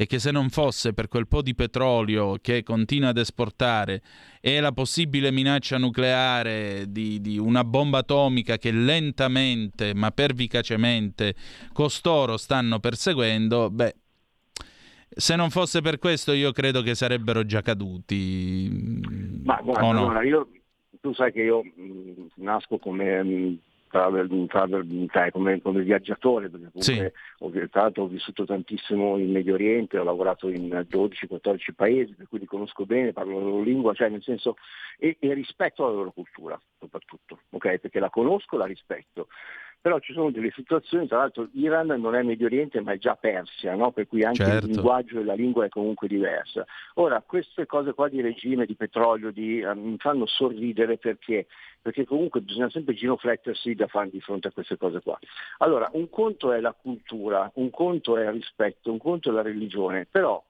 e 0.00 0.06
che 0.06 0.20
se 0.20 0.30
non 0.30 0.48
fosse 0.48 0.94
per 0.94 1.08
quel 1.08 1.26
po' 1.26 1.42
di 1.42 1.56
petrolio 1.56 2.36
che 2.40 2.62
continua 2.62 3.08
ad 3.08 3.18
esportare 3.18 4.00
e 4.40 4.60
la 4.60 4.70
possibile 4.70 5.32
minaccia 5.32 5.76
nucleare 5.76 6.84
di, 6.86 7.20
di 7.20 7.36
una 7.36 7.64
bomba 7.64 7.98
atomica 7.98 8.58
che 8.58 8.70
lentamente 8.70 9.94
ma 9.94 10.12
pervicacemente 10.12 11.34
costoro 11.72 12.36
stanno 12.36 12.78
perseguendo, 12.78 13.70
beh, 13.70 13.94
se 15.08 15.34
non 15.34 15.50
fosse 15.50 15.80
per 15.80 15.98
questo 15.98 16.30
io 16.30 16.52
credo 16.52 16.80
che 16.82 16.94
sarebbero 16.94 17.44
già 17.44 17.60
caduti. 17.60 18.70
Ma 19.42 19.60
guarda, 19.60 19.80
no? 19.80 19.88
allora 19.88 20.22
io 20.22 20.48
tu 21.00 21.12
sai 21.12 21.32
che 21.32 21.42
io 21.42 21.64
mh, 21.64 22.26
nasco 22.36 22.78
come 22.78 23.24
mh, 23.24 23.58
travel, 23.88 24.46
travel, 24.46 25.08
come, 25.32 25.60
come, 25.60 25.82
viaggiatore, 25.82 26.48
perché 26.48 26.70
comunque 26.72 27.12
sì. 27.36 27.44
ho, 27.44 27.68
tra 27.68 27.82
l'altro 27.82 28.04
ho 28.04 28.08
vissuto 28.08 28.44
tantissimo 28.44 29.18
in 29.18 29.30
Medio 29.30 29.54
Oriente, 29.54 29.98
ho 29.98 30.04
lavorato 30.04 30.48
in 30.48 30.68
12-14 30.88 31.56
paesi, 31.74 32.14
per 32.14 32.28
cui 32.28 32.38
li 32.38 32.46
conosco 32.46 32.86
bene, 32.86 33.12
parlo 33.12 33.38
la 33.38 33.44
loro 33.44 33.62
lingua, 33.62 33.94
cioè 33.94 34.08
nel 34.08 34.22
senso, 34.22 34.56
e, 34.98 35.16
e 35.18 35.34
rispetto 35.34 35.84
la 35.84 35.92
loro 35.92 36.12
cultura 36.12 36.60
soprattutto, 36.78 37.40
okay? 37.50 37.78
perché 37.78 37.98
la 37.98 38.10
conosco, 38.10 38.56
la 38.56 38.66
rispetto 38.66 39.28
però 39.80 39.98
ci 40.00 40.12
sono 40.12 40.30
delle 40.30 40.50
situazioni, 40.54 41.06
tra 41.06 41.18
l'altro 41.18 41.48
l'Iran 41.52 41.86
non 41.86 42.14
è 42.14 42.22
Medio 42.22 42.46
Oriente 42.46 42.80
ma 42.80 42.92
è 42.92 42.98
già 42.98 43.14
Persia, 43.14 43.74
no? 43.74 43.92
per 43.92 44.06
cui 44.06 44.24
anche 44.24 44.44
certo. 44.44 44.66
il 44.66 44.72
linguaggio 44.72 45.20
e 45.20 45.24
la 45.24 45.34
lingua 45.34 45.64
è 45.64 45.68
comunque 45.68 46.08
diversa. 46.08 46.66
Ora, 46.94 47.22
queste 47.24 47.66
cose 47.66 47.94
qua 47.94 48.08
di 48.08 48.20
regime, 48.20 48.66
di 48.66 48.74
petrolio, 48.74 49.30
di, 49.30 49.62
uh, 49.62 49.78
mi 49.78 49.96
fanno 49.98 50.26
sorridere 50.26 50.98
perché? 50.98 51.46
perché 51.80 52.04
comunque 52.04 52.40
bisogna 52.40 52.68
sempre 52.68 52.94
ginoflettersi 52.94 53.74
da 53.74 53.86
fare 53.86 54.10
di 54.10 54.20
fronte 54.20 54.48
a 54.48 54.50
queste 54.50 54.76
cose 54.76 55.00
qua. 55.00 55.18
Allora, 55.58 55.88
un 55.92 56.10
conto 56.10 56.52
è 56.52 56.60
la 56.60 56.74
cultura, 56.78 57.50
un 57.54 57.70
conto 57.70 58.18
è 58.18 58.24
il 58.24 58.32
rispetto, 58.32 58.90
un 58.90 58.98
conto 58.98 59.30
è 59.30 59.32
la 59.32 59.42
religione, 59.42 60.06
però 60.10 60.42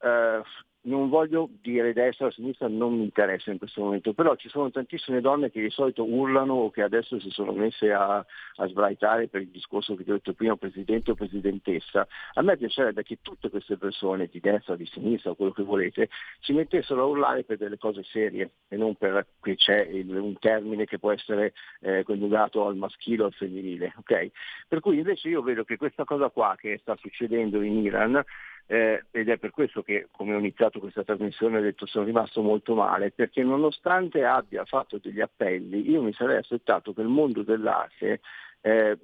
eh, 0.00 0.42
non 0.86 1.08
voglio 1.08 1.48
dire 1.62 1.92
destra 1.92 2.26
o 2.26 2.30
sinistra, 2.30 2.68
non 2.68 2.96
mi 2.96 3.04
interessa 3.04 3.50
in 3.50 3.58
questo 3.58 3.82
momento, 3.82 4.12
però 4.12 4.34
ci 4.36 4.48
sono 4.48 4.70
tantissime 4.70 5.20
donne 5.20 5.50
che 5.50 5.60
di 5.60 5.70
solito 5.70 6.04
urlano 6.04 6.54
o 6.54 6.70
che 6.70 6.82
adesso 6.82 7.18
si 7.20 7.30
sono 7.30 7.52
messe 7.52 7.92
a, 7.92 8.16
a 8.16 8.66
sbraitare 8.68 9.28
per 9.28 9.42
il 9.42 9.48
discorso 9.48 9.94
che 9.94 10.04
ti 10.04 10.10
ho 10.10 10.14
detto 10.14 10.32
prima, 10.32 10.56
presidente 10.56 11.10
o 11.10 11.14
presidentessa. 11.14 12.06
A 12.34 12.42
me 12.42 12.56
piacerebbe 12.56 13.02
che 13.02 13.18
tutte 13.20 13.50
queste 13.50 13.76
persone, 13.76 14.28
di 14.30 14.40
destra, 14.40 14.76
di 14.76 14.86
sinistra 14.86 15.30
o 15.30 15.34
quello 15.34 15.52
che 15.52 15.62
volete, 15.62 16.08
si 16.40 16.52
mettessero 16.52 17.02
a 17.02 17.06
urlare 17.06 17.44
per 17.44 17.56
delle 17.56 17.78
cose 17.78 18.02
serie 18.04 18.50
e 18.68 18.76
non 18.76 18.94
perché 18.94 19.56
c'è 19.56 19.80
il, 19.80 20.08
un 20.14 20.38
termine 20.38 20.84
che 20.84 20.98
può 20.98 21.10
essere 21.10 21.52
eh, 21.80 22.04
coniugato 22.04 22.64
al 22.64 22.76
maschile 22.76 23.24
o 23.24 23.26
al 23.26 23.32
femminile. 23.32 23.92
Okay? 23.98 24.30
Per 24.68 24.80
cui 24.80 24.98
invece 24.98 25.28
io 25.28 25.42
vedo 25.42 25.64
che 25.64 25.76
questa 25.76 26.04
cosa 26.04 26.28
qua 26.30 26.54
che 26.56 26.78
sta 26.78 26.96
succedendo 26.96 27.60
in 27.62 27.78
Iran 27.78 28.24
eh, 28.66 29.04
ed 29.10 29.28
è 29.28 29.38
per 29.38 29.50
questo 29.50 29.82
che 29.82 30.08
come 30.10 30.34
ho 30.34 30.38
iniziato 30.38 30.80
questa 30.80 31.04
trasmissione 31.04 31.58
ho 31.58 31.62
detto 31.62 31.86
sono 31.86 32.04
rimasto 32.04 32.42
molto 32.42 32.74
male, 32.74 33.12
perché 33.12 33.42
nonostante 33.42 34.24
abbia 34.24 34.64
fatto 34.64 34.98
degli 34.98 35.20
appelli, 35.20 35.88
io 35.88 36.02
mi 36.02 36.12
sarei 36.12 36.38
aspettato 36.38 36.92
che 36.92 37.00
il 37.02 37.08
mondo 37.08 37.42
dell'arte 37.42 38.20
eh, 38.60 38.98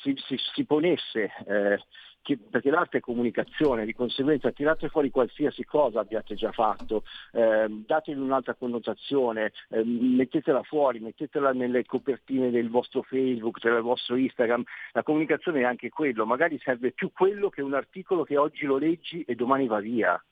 si, 0.00 0.14
si, 0.26 0.36
si, 0.54 0.64
ponesse 0.64 1.30
eh, 1.46 1.78
che, 2.22 2.38
perché 2.38 2.70
l'arte 2.70 2.98
è 2.98 3.00
comunicazione, 3.00 3.84
di 3.84 3.94
conseguenza 3.94 4.50
tirate 4.50 4.88
fuori 4.88 5.10
qualsiasi 5.10 5.64
cosa 5.64 6.00
abbiate 6.00 6.34
già 6.34 6.52
fatto, 6.52 7.04
eh, 7.32 7.66
dategli 7.68 8.18
un'altra 8.18 8.54
connotazione, 8.54 9.52
eh, 9.70 9.82
mettetela 9.84 10.62
fuori, 10.62 11.00
mettetela 11.00 11.52
nelle 11.52 11.84
copertine 11.84 12.50
del 12.50 12.68
vostro 12.68 13.02
Facebook, 13.02 13.60
del 13.62 13.80
vostro 13.80 14.16
Instagram, 14.16 14.62
la 14.92 15.02
comunicazione 15.02 15.60
è 15.60 15.64
anche 15.64 15.88
quello, 15.88 16.26
magari 16.26 16.58
serve 16.58 16.92
più 16.92 17.10
quello 17.12 17.48
che 17.48 17.62
un 17.62 17.74
articolo 17.74 18.24
che 18.24 18.36
oggi 18.36 18.66
lo 18.66 18.76
leggi 18.76 19.22
e 19.22 19.34
domani 19.34 19.66
va 19.66 19.80
via 19.80 20.22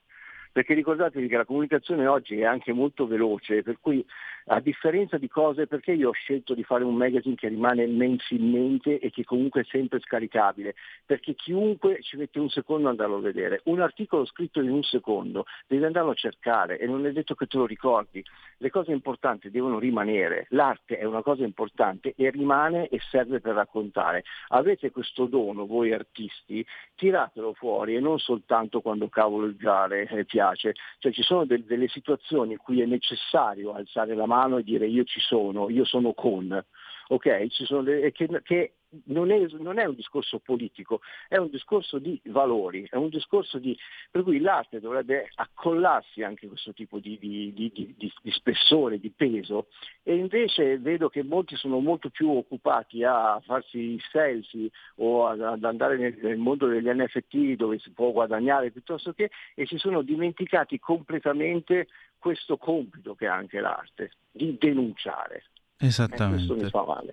perché 0.59 0.75
ricordatevi 0.75 1.29
che 1.29 1.37
la 1.37 1.44
comunicazione 1.44 2.09
oggi 2.09 2.40
è 2.40 2.44
anche 2.44 2.73
molto 2.73 3.07
veloce, 3.07 3.62
per 3.62 3.79
cui 3.81 4.05
a 4.51 4.61
differenza 4.61 5.18
di 5.18 5.29
cose, 5.29 5.66
perché 5.66 5.92
io 5.92 6.09
ho 6.09 6.12
scelto 6.12 6.55
di 6.55 6.64
fare 6.64 6.83
un 6.83 6.94
magazine 6.94 7.35
che 7.35 7.49
rimane 7.49 7.87
mensilmente 7.87 8.99
e 8.99 9.11
che 9.11 9.23
comunque 9.23 9.61
è 9.61 9.64
sempre 9.68 10.01
scaricabile? 10.01 10.75
Perché 11.05 11.35
chiunque 11.35 11.99
ci 12.03 12.16
mette 12.16 12.40
un 12.40 12.49
secondo 12.49 12.88
ad 12.88 12.99
andarlo 12.99 13.18
a 13.18 13.21
vedere. 13.21 13.61
Un 13.64 13.81
articolo 13.81 14.25
scritto 14.25 14.61
in 14.61 14.71
un 14.71 14.83
secondo 14.83 15.44
devi 15.66 15.85
andarlo 15.85 16.11
a 16.11 16.14
cercare 16.14 16.79
e 16.79 16.87
non 16.87 17.07
è 17.07 17.12
detto 17.12 17.35
che 17.35 17.47
te 17.47 17.59
lo 17.59 17.66
ricordi. 17.66 18.25
Le 18.57 18.71
cose 18.71 18.90
importanti 18.92 19.51
devono 19.51 19.79
rimanere. 19.79 20.47
L'arte 20.51 20.99
è 20.99 21.05
una 21.05 21.23
cosa 21.23 21.44
importante 21.44 22.14
e 22.16 22.31
rimane 22.31 22.88
e 22.88 22.99
serve 23.11 23.40
per 23.40 23.55
raccontare. 23.55 24.25
Avete 24.49 24.90
questo 24.90 25.27
dono, 25.27 25.66
voi 25.66 25.92
artisti, 25.92 26.64
tiratelo 26.94 27.53
fuori 27.53 27.97
e 27.97 28.01
non 28.01 28.18
soltanto 28.18 28.81
quando 28.81 29.09
cavolo 29.09 29.44
il 29.44 29.57
gare 29.57 30.09
eh, 30.09 30.25
piace. 30.49 30.75
Cioè 30.99 31.13
ci 31.13 31.23
sono 31.23 31.45
de- 31.45 31.65
delle 31.65 31.89
situazioni 31.89 32.53
in 32.53 32.59
cui 32.59 32.81
è 32.81 32.87
necessario 32.87 33.73
alzare 33.73 34.15
la 34.15 34.27
mano 34.27 34.59
e 34.59 34.63
dire 34.63 34.87
io 34.87 35.05
ci 35.05 35.21
sono, 35.21 35.69
io 35.69 35.85
sono 35.85 36.13
con. 36.13 36.65
Ok? 37.09 37.47
Delle, 37.83 38.13
che, 38.13 38.29
che 38.43 38.73
non, 39.05 39.31
è, 39.31 39.46
non, 39.59 39.79
è, 39.79 39.85
un 39.85 39.94
discorso 39.94 40.38
politico, 40.38 41.01
è 41.29 41.37
un 41.37 41.51
discorso 41.51 41.98
di 41.98 42.20
valori, 42.27 42.87
è 42.90 42.96
un 42.96 43.09
discorso 43.09 43.59
di... 43.59 43.77
per 44.11 44.22
cui 44.22 44.40
l'arte 44.40 44.81
dovrebbe 44.81 45.31
accollarsi 45.35 46.22
anche 46.22 46.46
questo 46.48 46.72
tipo 46.72 46.98
di, 46.98 47.18
di, 47.18 47.53
di, 47.55 47.94
di 47.96 48.31
spessore, 48.31 48.98
di 48.98 49.11
peso 49.11 49.68
e 50.03 50.14
invece 50.14 50.79
vedo 50.79 51.09
che 51.09 51.22
molti 51.22 51.57
sono 51.57 51.81
molto 51.81 52.09
più 52.11 52.31
occupati 52.31 53.05
a 53.05 53.40
farsi 53.44 53.98
selfie 54.11 54.70
o 54.96 55.27
ad 55.27 55.64
andare 55.64 55.96
nel, 55.96 56.16
nel 56.20 56.38
mondo 56.38 56.66
degli 56.66 56.88
NFT 56.88 57.57
dove 57.57 57.79
si 57.79 57.90
può 57.90 58.11
guadagnare 58.11 58.70
piuttosto 58.70 59.12
che 59.12 59.31
e 59.55 59.66
si 59.66 59.77
sono 59.79 60.03
dimenticati 60.03 60.79
completamente 60.79 61.88
questo 62.18 62.57
compito 62.57 63.14
che 63.14 63.27
ha 63.27 63.35
anche 63.35 63.61
l'arte, 63.61 64.12
di 64.31 64.57
denunciare. 64.59 65.44
Esattamente. 65.77 66.42
E 66.42 66.46
questo 66.46 66.64
mi 66.64 66.70
fa 66.70 66.85
male. 66.85 67.12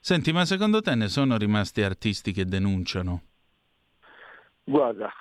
Senti, 0.00 0.32
ma 0.32 0.44
secondo 0.44 0.80
te 0.80 0.94
ne 0.94 1.08
sono 1.08 1.36
rimasti 1.36 1.82
artisti 1.82 2.32
che 2.32 2.44
denunciano? 2.44 3.22
Guarda, 4.64 5.12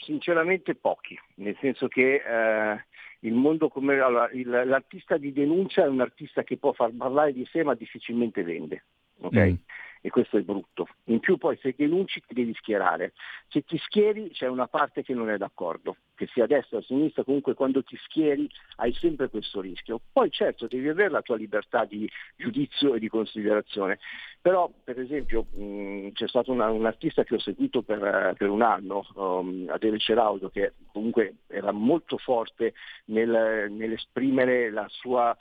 sinceramente 0.00 0.74
pochi, 0.74 1.18
nel 1.36 1.56
senso 1.60 1.88
che 1.88 2.22
eh, 2.24 2.84
il 3.20 3.34
mondo 3.34 3.68
come 3.68 3.98
allora, 3.98 4.30
il, 4.32 4.48
l'artista 4.48 5.16
di 5.16 5.32
denuncia 5.32 5.84
è 5.84 5.88
un 5.88 6.00
artista 6.00 6.42
che 6.42 6.56
può 6.56 6.72
far 6.72 6.90
parlare 6.96 7.32
di 7.32 7.46
sé 7.50 7.62
ma 7.62 7.74
difficilmente 7.74 8.42
vende. 8.42 8.84
Okay? 9.20 9.52
Mm 9.52 9.56
e 10.04 10.10
questo 10.10 10.36
è 10.36 10.42
brutto. 10.42 10.88
In 11.04 11.20
più 11.20 11.38
poi 11.38 11.56
se 11.62 11.74
denunci 11.76 12.20
ti 12.26 12.34
devi 12.34 12.52
schierare. 12.54 13.12
Se 13.48 13.62
ti 13.62 13.78
schieri 13.78 14.30
c'è 14.30 14.48
una 14.48 14.66
parte 14.66 15.02
che 15.02 15.14
non 15.14 15.30
è 15.30 15.38
d'accordo, 15.38 15.96
che 16.16 16.26
sia 16.32 16.44
a 16.44 16.46
destra 16.48 16.78
o 16.78 16.80
a 16.80 16.82
sinistra, 16.82 17.22
comunque 17.22 17.54
quando 17.54 17.84
ti 17.84 17.96
schieri 18.02 18.50
hai 18.76 18.92
sempre 18.94 19.28
questo 19.28 19.60
rischio. 19.60 20.00
Poi 20.12 20.28
certo 20.30 20.66
devi 20.66 20.88
avere 20.88 21.08
la 21.08 21.22
tua 21.22 21.36
libertà 21.36 21.84
di 21.84 22.10
giudizio 22.36 22.94
e 22.94 22.98
di 22.98 23.08
considerazione, 23.08 24.00
però 24.40 24.70
per 24.82 24.98
esempio 24.98 25.46
mh, 25.54 26.08
c'è 26.14 26.26
stato 26.26 26.50
una, 26.50 26.68
un 26.68 26.84
artista 26.84 27.22
che 27.22 27.36
ho 27.36 27.40
seguito 27.40 27.82
per, 27.82 28.34
per 28.36 28.50
un 28.50 28.62
anno, 28.62 29.06
um, 29.14 29.68
Adele 29.70 29.98
Ceraudo, 30.00 30.50
che 30.50 30.72
comunque 30.90 31.36
era 31.46 31.70
molto 31.70 32.18
forte 32.18 32.74
nel, 33.06 33.70
nell'esprimere 33.70 34.70
la 34.70 34.86
sua 34.88 35.36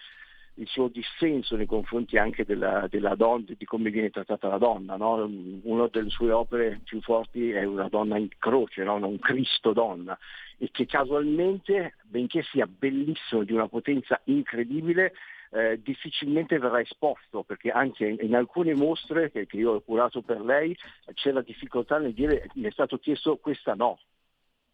il 0.61 0.67
suo 0.67 0.89
dissenso 0.89 1.55
nei 1.55 1.65
confronti 1.65 2.17
anche 2.17 2.45
della, 2.45 2.85
della 2.87 3.15
donna, 3.15 3.45
di 3.57 3.65
come 3.65 3.89
viene 3.89 4.11
trattata 4.11 4.47
la 4.47 4.59
donna. 4.59 4.95
No? 4.95 5.27
Una 5.63 5.87
delle 5.91 6.09
sue 6.11 6.31
opere 6.31 6.81
più 6.83 7.01
forti 7.01 7.49
è 7.49 7.63
una 7.63 7.89
donna 7.89 8.17
in 8.17 8.29
croce, 8.37 8.83
no? 8.83 8.95
un 8.95 9.19
Cristo 9.19 9.73
donna, 9.73 10.17
e 10.57 10.69
che 10.71 10.85
casualmente, 10.85 11.95
benché 12.03 12.43
sia 12.43 12.67
bellissimo, 12.67 13.43
di 13.43 13.53
una 13.53 13.67
potenza 13.67 14.21
incredibile, 14.25 15.13
eh, 15.49 15.81
difficilmente 15.81 16.59
verrà 16.59 16.79
esposto, 16.79 17.41
perché 17.41 17.71
anche 17.71 18.05
in, 18.05 18.17
in 18.21 18.35
alcune 18.35 18.75
mostre 18.75 19.31
che, 19.31 19.47
che, 19.47 19.57
io 19.57 19.71
ho 19.71 19.81
curato 19.81 20.21
per 20.21 20.39
lei 20.41 20.77
c'è 21.15 21.31
la 21.31 21.41
difficoltà 21.41 21.97
nel 21.97 22.13
dire, 22.13 22.47
mi 22.53 22.67
è 22.67 22.71
stato 22.71 22.99
chiesto 22.99 23.37
questa 23.37 23.73
no, 23.73 23.99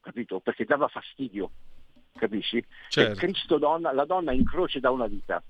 capito? 0.02 0.42
Perché 0.42 0.66
dava 0.66 0.90
fastidio, 0.90 1.50
capisci? 2.14 2.64
Certo. 2.90 3.18
Cristo 3.18 3.58
donna, 3.58 3.94
la 3.94 4.06
donna 4.06 4.34
in 4.34 4.44
croce 4.44 4.82
da 4.82 4.92
una 4.92 5.08
vita 5.08 5.42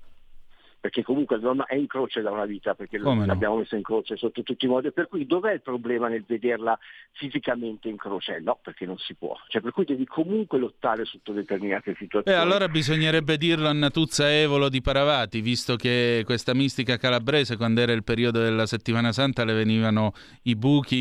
perché 0.88 1.02
comunque 1.02 1.36
la 1.36 1.42
donna 1.42 1.66
è 1.66 1.74
in 1.74 1.86
croce 1.86 2.22
da 2.22 2.30
una 2.30 2.46
vita, 2.46 2.74
perché 2.74 2.98
Come 2.98 3.26
l'abbiamo 3.26 3.56
no? 3.56 3.60
messa 3.60 3.76
in 3.76 3.82
croce 3.82 4.16
sotto 4.16 4.42
tutti 4.42 4.64
i 4.64 4.68
modi, 4.68 4.90
per 4.90 5.06
cui 5.06 5.26
dov'è 5.26 5.52
il 5.52 5.60
problema 5.60 6.08
nel 6.08 6.24
vederla 6.26 6.78
fisicamente 7.12 7.88
in 7.90 7.98
croce? 7.98 8.40
No, 8.40 8.58
perché 8.62 8.86
non 8.86 8.96
si 8.96 9.14
può, 9.14 9.36
cioè 9.48 9.60
per 9.60 9.72
cui 9.72 9.84
devi 9.84 10.06
comunque 10.06 10.58
lottare 10.58 11.04
sotto 11.04 11.32
determinate 11.32 11.94
situazioni. 11.98 12.34
E 12.34 12.40
allora 12.40 12.68
bisognerebbe 12.68 13.36
dirlo 13.36 13.68
a 13.68 13.72
Natuzza 13.74 14.32
Evolo 14.32 14.70
di 14.70 14.80
Paravati, 14.80 15.42
visto 15.42 15.76
che 15.76 16.22
questa 16.24 16.54
mistica 16.54 16.96
calabrese, 16.96 17.58
quando 17.58 17.82
era 17.82 17.92
il 17.92 18.02
periodo 18.02 18.40
della 18.40 18.64
settimana 18.64 19.12
santa, 19.12 19.44
le 19.44 19.52
venivano 19.52 20.14
i 20.44 20.56
buchi, 20.56 20.96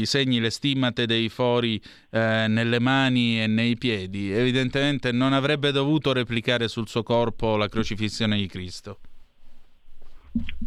i 0.00 0.06
segni, 0.06 0.38
le 0.38 0.50
stimmate 0.50 1.06
dei 1.06 1.28
fori 1.28 1.82
eh, 2.10 2.46
nelle 2.46 2.78
mani 2.78 3.42
e 3.42 3.48
nei 3.48 3.76
piedi, 3.76 4.30
evidentemente 4.30 5.10
non 5.10 5.32
avrebbe 5.32 5.72
dovuto 5.72 6.12
replicare 6.12 6.68
sul 6.68 6.86
suo 6.86 7.02
corpo 7.02 7.56
la 7.56 7.66
crocifissione 7.66 8.36
di 8.36 8.46
Cristo. 8.46 9.00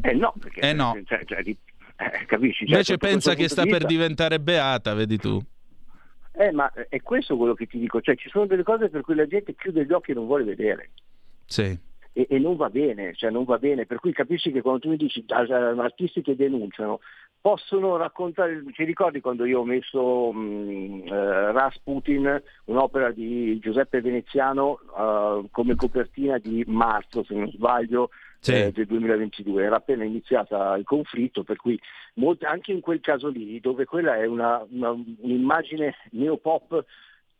Eh 0.01 0.13
no, 0.13 0.33
perché 0.39 0.61
eh 0.61 0.73
no. 0.73 0.99
Cioè, 1.05 1.23
cioè, 1.25 1.39
eh, 1.39 2.25
capisci? 2.25 2.65
Cioè, 2.65 2.73
Invece 2.73 2.97
pensa 2.97 3.33
che 3.35 3.47
sta 3.47 3.63
per 3.63 3.85
diventare 3.85 4.39
beata, 4.39 4.93
vedi 4.93 5.17
tu. 5.17 5.39
Eh, 6.33 6.51
ma 6.51 6.71
è 6.89 7.01
questo 7.01 7.37
quello 7.37 7.53
che 7.53 7.67
ti 7.67 7.77
dico, 7.77 8.01
cioè 8.01 8.15
ci 8.15 8.29
sono 8.29 8.45
delle 8.45 8.63
cose 8.63 8.89
per 8.89 9.01
cui 9.01 9.15
la 9.15 9.27
gente 9.27 9.53
chiude 9.53 9.85
gli 9.85 9.91
occhi 9.91 10.11
e 10.11 10.13
non 10.13 10.25
vuole 10.25 10.43
vedere. 10.43 10.91
Sì. 11.45 11.77
E, 12.13 12.27
e, 12.29 12.39
non 12.39 12.55
va 12.55 12.69
bene, 12.69 13.13
cioè 13.13 13.29
non 13.29 13.43
va 13.43 13.57
bene, 13.57 13.85
per 13.85 13.99
cui 13.99 14.11
capisci 14.11 14.51
che 14.51 14.61
quando 14.61 14.81
tu 14.81 14.89
mi 14.89 14.97
dici 14.97 15.23
artisti 15.27 16.21
che 16.21 16.35
denunciano, 16.35 16.99
possono 17.39 17.97
raccontare, 17.97 18.63
ti 18.73 18.83
ricordi 18.83 19.21
quando 19.21 19.45
io 19.45 19.61
ho 19.61 19.65
messo 19.65 20.31
mh, 20.31 21.03
uh, 21.05 21.51
Rasputin, 21.51 22.41
un'opera 22.65 23.11
di 23.11 23.57
Giuseppe 23.59 24.01
Veneziano 24.01 24.79
uh, 24.95 25.47
come 25.51 25.75
copertina 25.75 26.37
di 26.37 26.63
marzo, 26.67 27.23
se 27.23 27.33
non 27.33 27.49
sbaglio, 27.49 28.09
sì. 28.41 28.53
eh, 28.53 28.71
del 28.71 28.87
2022, 28.87 29.63
era 29.63 29.77
appena 29.77 30.03
iniziata 30.03 30.75
il 30.75 30.83
conflitto, 30.83 31.43
per 31.43 31.57
cui 31.57 31.79
molti, 32.15 32.45
anche 32.45 32.71
in 32.71 32.81
quel 32.81 32.99
caso 32.99 33.29
lì, 33.29 33.59
dove 33.59 33.85
quella 33.85 34.17
è 34.17 34.25
una, 34.25 34.65
una, 34.69 34.89
un'immagine 34.89 35.95
neopop 36.11 36.83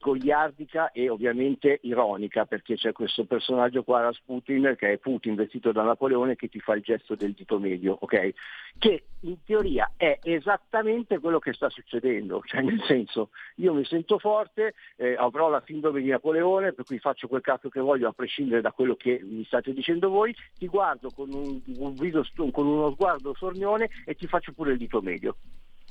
goliardica 0.01 0.91
e 0.91 1.07
ovviamente 1.07 1.79
ironica 1.83 2.45
perché 2.45 2.75
c'è 2.75 2.91
questo 2.91 3.23
personaggio 3.25 3.83
qua 3.83 4.01
Rasputin 4.01 4.75
che 4.77 4.93
è 4.93 4.97
Putin 4.97 5.35
vestito 5.35 5.71
da 5.71 5.83
Napoleone 5.83 6.35
che 6.35 6.49
ti 6.49 6.59
fa 6.59 6.73
il 6.73 6.81
gesto 6.81 7.15
del 7.15 7.33
dito 7.33 7.59
medio, 7.59 7.95
ok? 8.01 8.33
Che 8.79 9.03
in 9.21 9.37
teoria 9.45 9.91
è 9.95 10.19
esattamente 10.23 11.19
quello 11.19 11.39
che 11.39 11.53
sta 11.53 11.69
succedendo, 11.69 12.41
cioè 12.47 12.61
nel 12.61 12.81
senso 12.85 13.29
io 13.57 13.73
mi 13.73 13.85
sento 13.85 14.17
forte, 14.17 14.73
eh, 14.97 15.15
avrò 15.15 15.49
la 15.49 15.63
sindrome 15.65 16.01
di 16.01 16.09
Napoleone 16.09 16.73
per 16.73 16.83
cui 16.83 16.99
faccio 16.99 17.27
quel 17.27 17.41
cazzo 17.41 17.69
che 17.69 17.79
voglio 17.79 18.09
a 18.09 18.13
prescindere 18.13 18.61
da 18.61 18.71
quello 18.71 18.95
che 18.95 19.21
mi 19.23 19.45
state 19.45 19.71
dicendo 19.71 20.09
voi, 20.09 20.35
ti 20.57 20.67
guardo 20.67 21.11
con, 21.15 21.31
un, 21.31 21.61
un 21.77 21.93
viso, 21.93 22.25
con 22.51 22.65
uno 22.65 22.91
sguardo 22.91 23.35
sornione 23.35 23.89
e 24.05 24.15
ti 24.15 24.25
faccio 24.27 24.51
pure 24.51 24.71
il 24.71 24.77
dito 24.77 25.01
medio. 25.01 25.35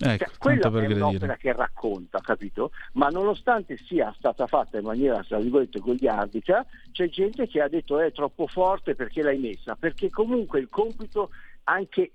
Ecco, 0.03 0.25
cioè, 0.25 0.39
quella 0.39 0.83
è 0.83 0.93
un'opera 0.95 1.37
che 1.37 1.53
racconta, 1.53 2.21
capito? 2.21 2.71
Ma 2.95 3.09
nonostante 3.09 3.77
sia 3.77 4.15
stata 4.17 4.47
fatta 4.47 4.79
in 4.79 4.85
maniera, 4.85 5.23
tra 5.23 5.39
virgolette, 5.39 5.79
goliardica, 5.79 6.65
c'è 6.91 7.11
gente 7.11 7.47
che 7.47 7.61
ha 7.61 7.69
detto 7.69 7.99
è 7.99 8.11
troppo 8.11 8.47
forte 8.47 8.95
perché 8.95 9.21
l'hai 9.23 9.39
messa, 9.39 9.77
perché 9.77 10.09
comunque 10.09 10.59
il 10.59 10.71
compito 10.71 11.31
anche, 11.65 12.13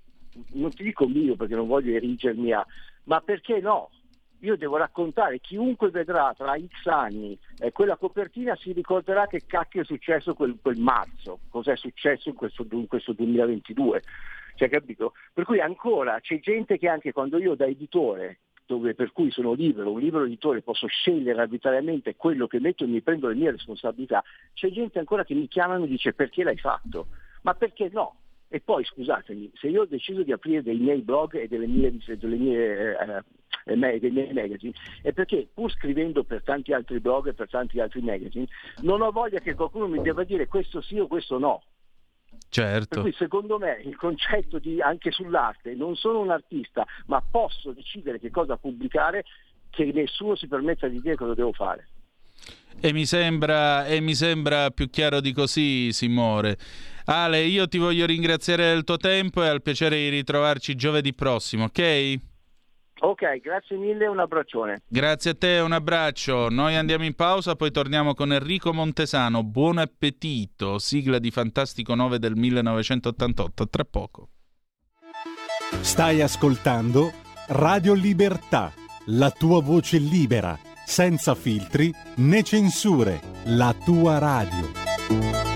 non 0.54 0.70
ti 0.70 0.82
dico 0.82 1.06
mio 1.06 1.36
perché 1.36 1.54
non 1.54 1.68
voglio 1.68 1.94
erigermi 1.94 2.52
a, 2.52 2.66
ma 3.04 3.20
perché 3.20 3.60
no? 3.60 3.90
Io 4.40 4.56
devo 4.56 4.76
raccontare, 4.76 5.40
chiunque 5.40 5.90
vedrà 5.90 6.34
tra 6.36 6.56
X 6.58 6.86
anni 6.86 7.38
eh, 7.58 7.72
quella 7.72 7.96
copertina 7.96 8.54
si 8.56 8.72
ricorderà 8.72 9.26
che 9.28 9.42
cacchio 9.46 9.82
è 9.82 9.84
successo 9.84 10.34
quel, 10.34 10.58
quel 10.60 10.78
marzo, 10.78 11.38
cos'è 11.48 11.76
successo 11.76 12.28
in 12.28 12.34
questo, 12.34 12.66
in 12.72 12.86
questo 12.86 13.12
2022 13.12 14.02
cioè, 14.56 14.68
capito? 14.68 15.12
Per 15.32 15.44
cui 15.44 15.60
ancora 15.60 16.18
c'è 16.20 16.40
gente 16.40 16.78
che 16.78 16.88
anche 16.88 17.12
quando 17.12 17.38
io 17.38 17.54
da 17.54 17.66
editore 17.66 18.40
dove 18.66 18.94
per 18.94 19.12
cui 19.12 19.30
sono 19.30 19.52
libero, 19.52 19.92
un 19.92 20.00
libero 20.00 20.24
editore, 20.24 20.60
posso 20.60 20.88
scegliere 20.88 21.40
arbitrariamente 21.40 22.16
quello 22.16 22.48
che 22.48 22.58
metto 22.58 22.82
e 22.82 22.88
mi 22.88 23.00
prendo 23.00 23.28
le 23.28 23.36
mie 23.36 23.52
responsabilità, 23.52 24.24
c'è 24.54 24.70
gente 24.70 24.98
ancora 24.98 25.24
che 25.24 25.34
mi 25.34 25.46
chiama 25.46 25.76
e 25.76 25.78
mi 25.78 25.86
dice 25.86 26.12
perché 26.12 26.42
l'hai 26.42 26.58
fatto? 26.58 27.06
Ma 27.42 27.54
perché 27.54 27.88
no? 27.92 28.16
E 28.48 28.60
poi 28.60 28.84
scusatemi, 28.84 29.52
se 29.54 29.68
io 29.68 29.82
ho 29.82 29.86
deciso 29.86 30.22
di 30.22 30.32
aprire 30.32 30.62
dei 30.62 30.78
miei 30.78 31.02
blog 31.02 31.34
e 31.36 31.48
delle 31.48 31.66
mie, 31.66 31.96
delle 32.06 32.36
mie, 32.36 32.96
eh, 32.98 33.22
eh, 33.64 33.98
dei 33.98 34.10
miei 34.10 34.32
magazine 34.32 34.72
è 35.02 35.12
perché 35.12 35.48
pur 35.52 35.70
scrivendo 35.70 36.22
per 36.22 36.42
tanti 36.42 36.72
altri 36.72 37.00
blog 37.00 37.28
e 37.28 37.34
per 37.34 37.48
tanti 37.48 37.80
altri 37.80 38.00
magazine 38.00 38.46
non 38.82 39.00
ho 39.00 39.10
voglia 39.10 39.40
che 39.40 39.54
qualcuno 39.54 39.88
mi 39.88 40.00
debba 40.00 40.22
dire 40.22 40.46
questo 40.46 40.80
sì 40.80 40.98
o 40.98 41.06
questo 41.06 41.38
no. 41.38 41.62
Certo. 42.56 42.88
Per 42.88 43.00
cui 43.02 43.12
secondo 43.12 43.58
me 43.58 43.82
il 43.84 43.96
concetto 43.96 44.58
di 44.58 44.80
anche 44.80 45.10
sull'arte, 45.10 45.74
non 45.74 45.94
sono 45.94 46.20
un 46.20 46.30
artista, 46.30 46.86
ma 47.04 47.20
posso 47.20 47.72
decidere 47.72 48.18
che 48.18 48.30
cosa 48.30 48.56
pubblicare, 48.56 49.24
che 49.68 49.90
nessuno 49.92 50.36
si 50.36 50.46
permetta 50.46 50.88
di 50.88 51.02
dire 51.02 51.16
cosa 51.16 51.34
devo 51.34 51.52
fare. 51.52 51.88
E 52.80 52.94
mi, 52.94 53.04
sembra, 53.04 53.84
e 53.84 54.00
mi 54.00 54.14
sembra 54.14 54.70
più 54.70 54.88
chiaro 54.88 55.20
di 55.20 55.34
così, 55.34 55.92
Simone. 55.92 56.56
Ale, 57.04 57.42
io 57.42 57.68
ti 57.68 57.76
voglio 57.76 58.06
ringraziare 58.06 58.72
del 58.72 58.84
tuo 58.84 58.96
tempo 58.96 59.42
e 59.42 59.48
al 59.48 59.60
piacere 59.60 59.96
di 59.96 60.08
ritrovarci 60.08 60.74
giovedì 60.76 61.12
prossimo, 61.12 61.64
ok? 61.64 62.18
Ok, 62.98 63.40
grazie 63.40 63.76
mille, 63.76 64.06
un 64.06 64.18
abbraccione. 64.18 64.80
Grazie 64.88 65.32
a 65.32 65.34
te, 65.34 65.58
un 65.58 65.72
abbraccio. 65.72 66.48
Noi 66.48 66.76
andiamo 66.76 67.04
in 67.04 67.14
pausa, 67.14 67.54
poi 67.54 67.70
torniamo 67.70 68.14
con 68.14 68.32
Enrico 68.32 68.72
Montesano. 68.72 69.42
Buon 69.42 69.78
appetito, 69.78 70.78
sigla 70.78 71.18
di 71.18 71.30
Fantastico 71.30 71.94
9 71.94 72.18
del 72.18 72.36
1988. 72.36 73.68
Tra 73.68 73.84
poco. 73.84 74.28
Stai 75.80 76.22
ascoltando 76.22 77.12
Radio 77.48 77.92
Libertà, 77.92 78.72
la 79.06 79.30
tua 79.30 79.60
voce 79.60 79.98
libera, 79.98 80.58
senza 80.84 81.34
filtri 81.34 81.92
né 82.16 82.42
censure, 82.42 83.20
la 83.44 83.74
tua 83.84 84.18
radio. 84.18 85.55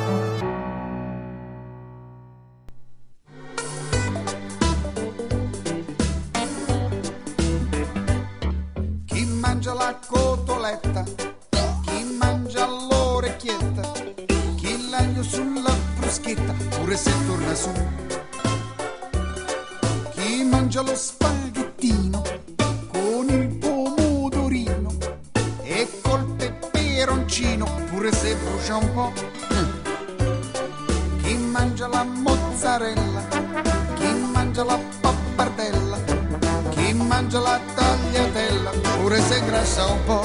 Mozzarella, 32.71 33.21
chi 33.95 34.13
mangia 34.31 34.63
la 34.63 34.79
pappardella, 35.01 35.97
chi 36.69 36.93
mangia 36.93 37.39
la 37.39 37.59
tagliatella, 37.75 38.71
pure 38.97 39.19
se 39.19 39.43
grassa 39.45 39.85
un 39.87 40.03
po'. 40.05 40.20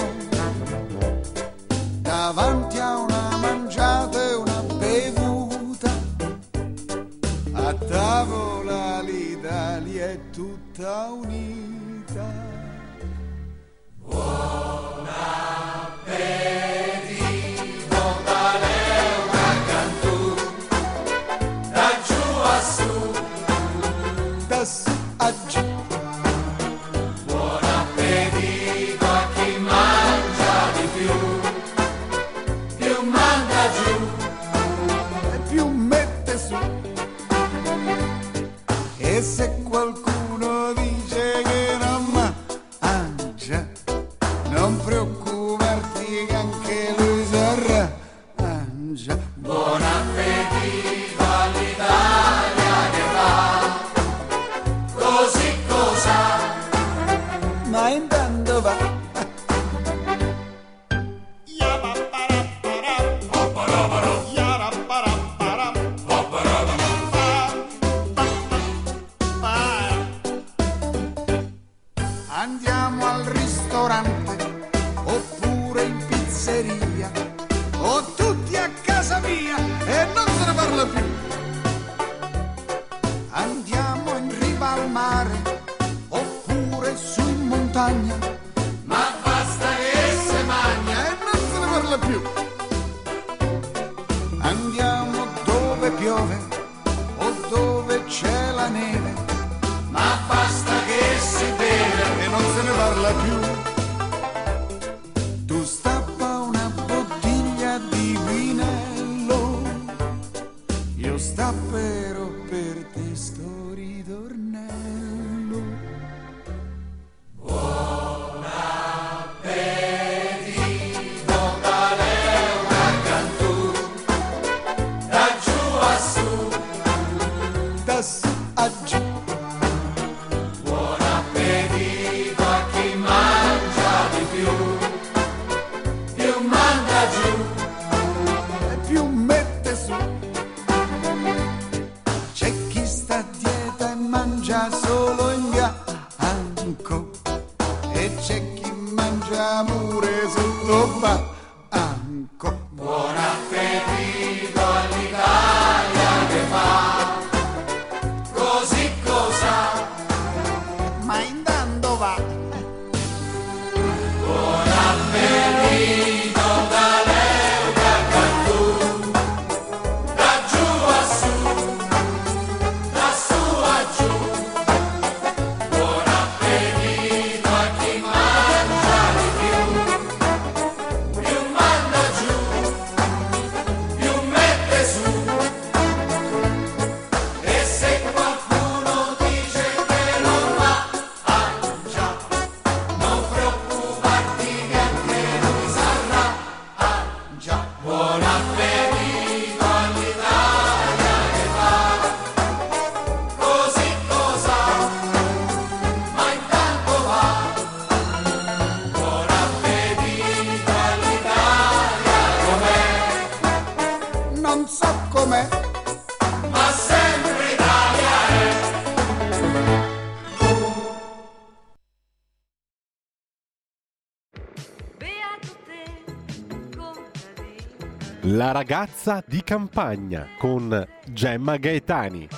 La 228.47 228.53
ragazza 228.53 229.25
di 229.27 229.43
campagna 229.43 230.29
con 230.39 230.87
Gemma 231.09 231.57
Gaetani. 231.57 232.29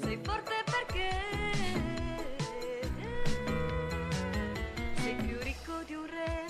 Sei 0.00 0.16
forte 0.22 0.52
perché 0.64 1.08
sei 5.02 5.14
più 5.14 5.36
ricco 5.42 5.82
di 5.84 5.94
un 5.94 6.06
re. 6.06 6.46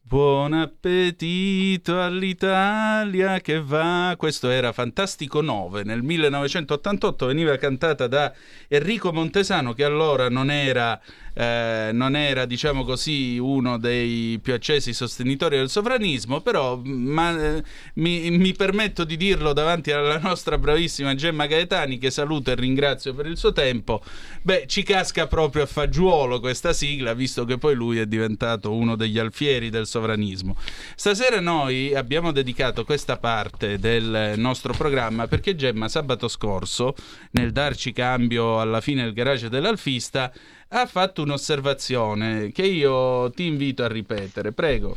Buon 0.00 0.52
appetito 0.52 2.00
all'Italia 2.00 3.40
che 3.40 3.60
va. 3.60 4.14
Questo 4.16 4.48
era 4.48 4.70
Fantastico 4.70 5.40
9. 5.40 5.82
Nel 5.82 6.02
1988 6.02 7.26
veniva 7.26 7.56
cantata 7.56 8.06
da 8.06 8.32
Enrico 8.68 9.12
Montesano, 9.12 9.72
che 9.72 9.82
allora 9.82 10.28
non 10.28 10.52
era, 10.52 11.00
eh, 11.34 11.90
non 11.92 12.16
era 12.16 12.44
diciamo 12.44 12.84
così, 12.84 13.38
uno 13.38 13.78
dei 13.78 14.38
più 14.42 14.54
accesi 14.54 14.92
sostenitori 14.92 15.56
del 15.56 15.70
sovranismo, 15.70 16.40
però 16.40 16.80
ma, 16.82 17.56
eh, 17.56 17.64
mi, 17.94 18.30
mi 18.30 18.52
permetto 18.52 19.04
di 19.04 19.16
dirlo 19.16 19.52
davanti 19.52 19.90
alla 19.90 20.18
nostra 20.18 20.58
bravissima 20.58 21.14
Gemma 21.14 21.46
Gaetani, 21.46 21.98
che 21.98 22.10
saluto 22.10 22.50
e 22.50 22.54
ringrazio 22.54 23.14
per 23.14 23.26
il 23.26 23.36
suo 23.36 23.52
tempo. 23.52 24.02
Beh, 24.42 24.64
ci 24.66 24.82
casca 24.82 25.26
proprio 25.26 25.62
a 25.62 25.66
fagiolo 25.66 26.40
questa 26.40 26.72
sigla, 26.72 27.14
visto 27.14 27.44
che 27.44 27.58
poi 27.58 27.74
lui 27.74 27.98
è 27.98 28.06
diventato 28.06 28.74
uno 28.74 28.96
degli 28.96 29.18
alfieri 29.18 29.70
del 29.70 29.86
sovranismo. 29.86 30.56
Stasera 30.94 31.40
noi 31.40 31.94
abbiamo 31.94 32.32
dedicato 32.32 32.84
questa 32.84 33.16
parte 33.16 33.78
del 33.78 34.34
nostro 34.36 34.72
programma 34.72 35.26
perché 35.26 35.54
Gemma 35.54 35.88
sabato 35.88 36.28
scorso, 36.28 36.94
nel 37.32 37.52
darci 37.52 37.92
cambio 37.92 38.60
alla 38.60 38.80
fine 38.80 39.04
del 39.04 39.12
garage 39.12 39.48
dell'Alfista, 39.48 40.32
ha 40.74 40.86
fatto 40.86 41.22
un'osservazione 41.22 42.50
che 42.50 42.62
io 42.62 43.30
ti 43.30 43.46
invito 43.46 43.82
a 43.84 43.88
ripetere. 43.88 44.52
Prego. 44.52 44.96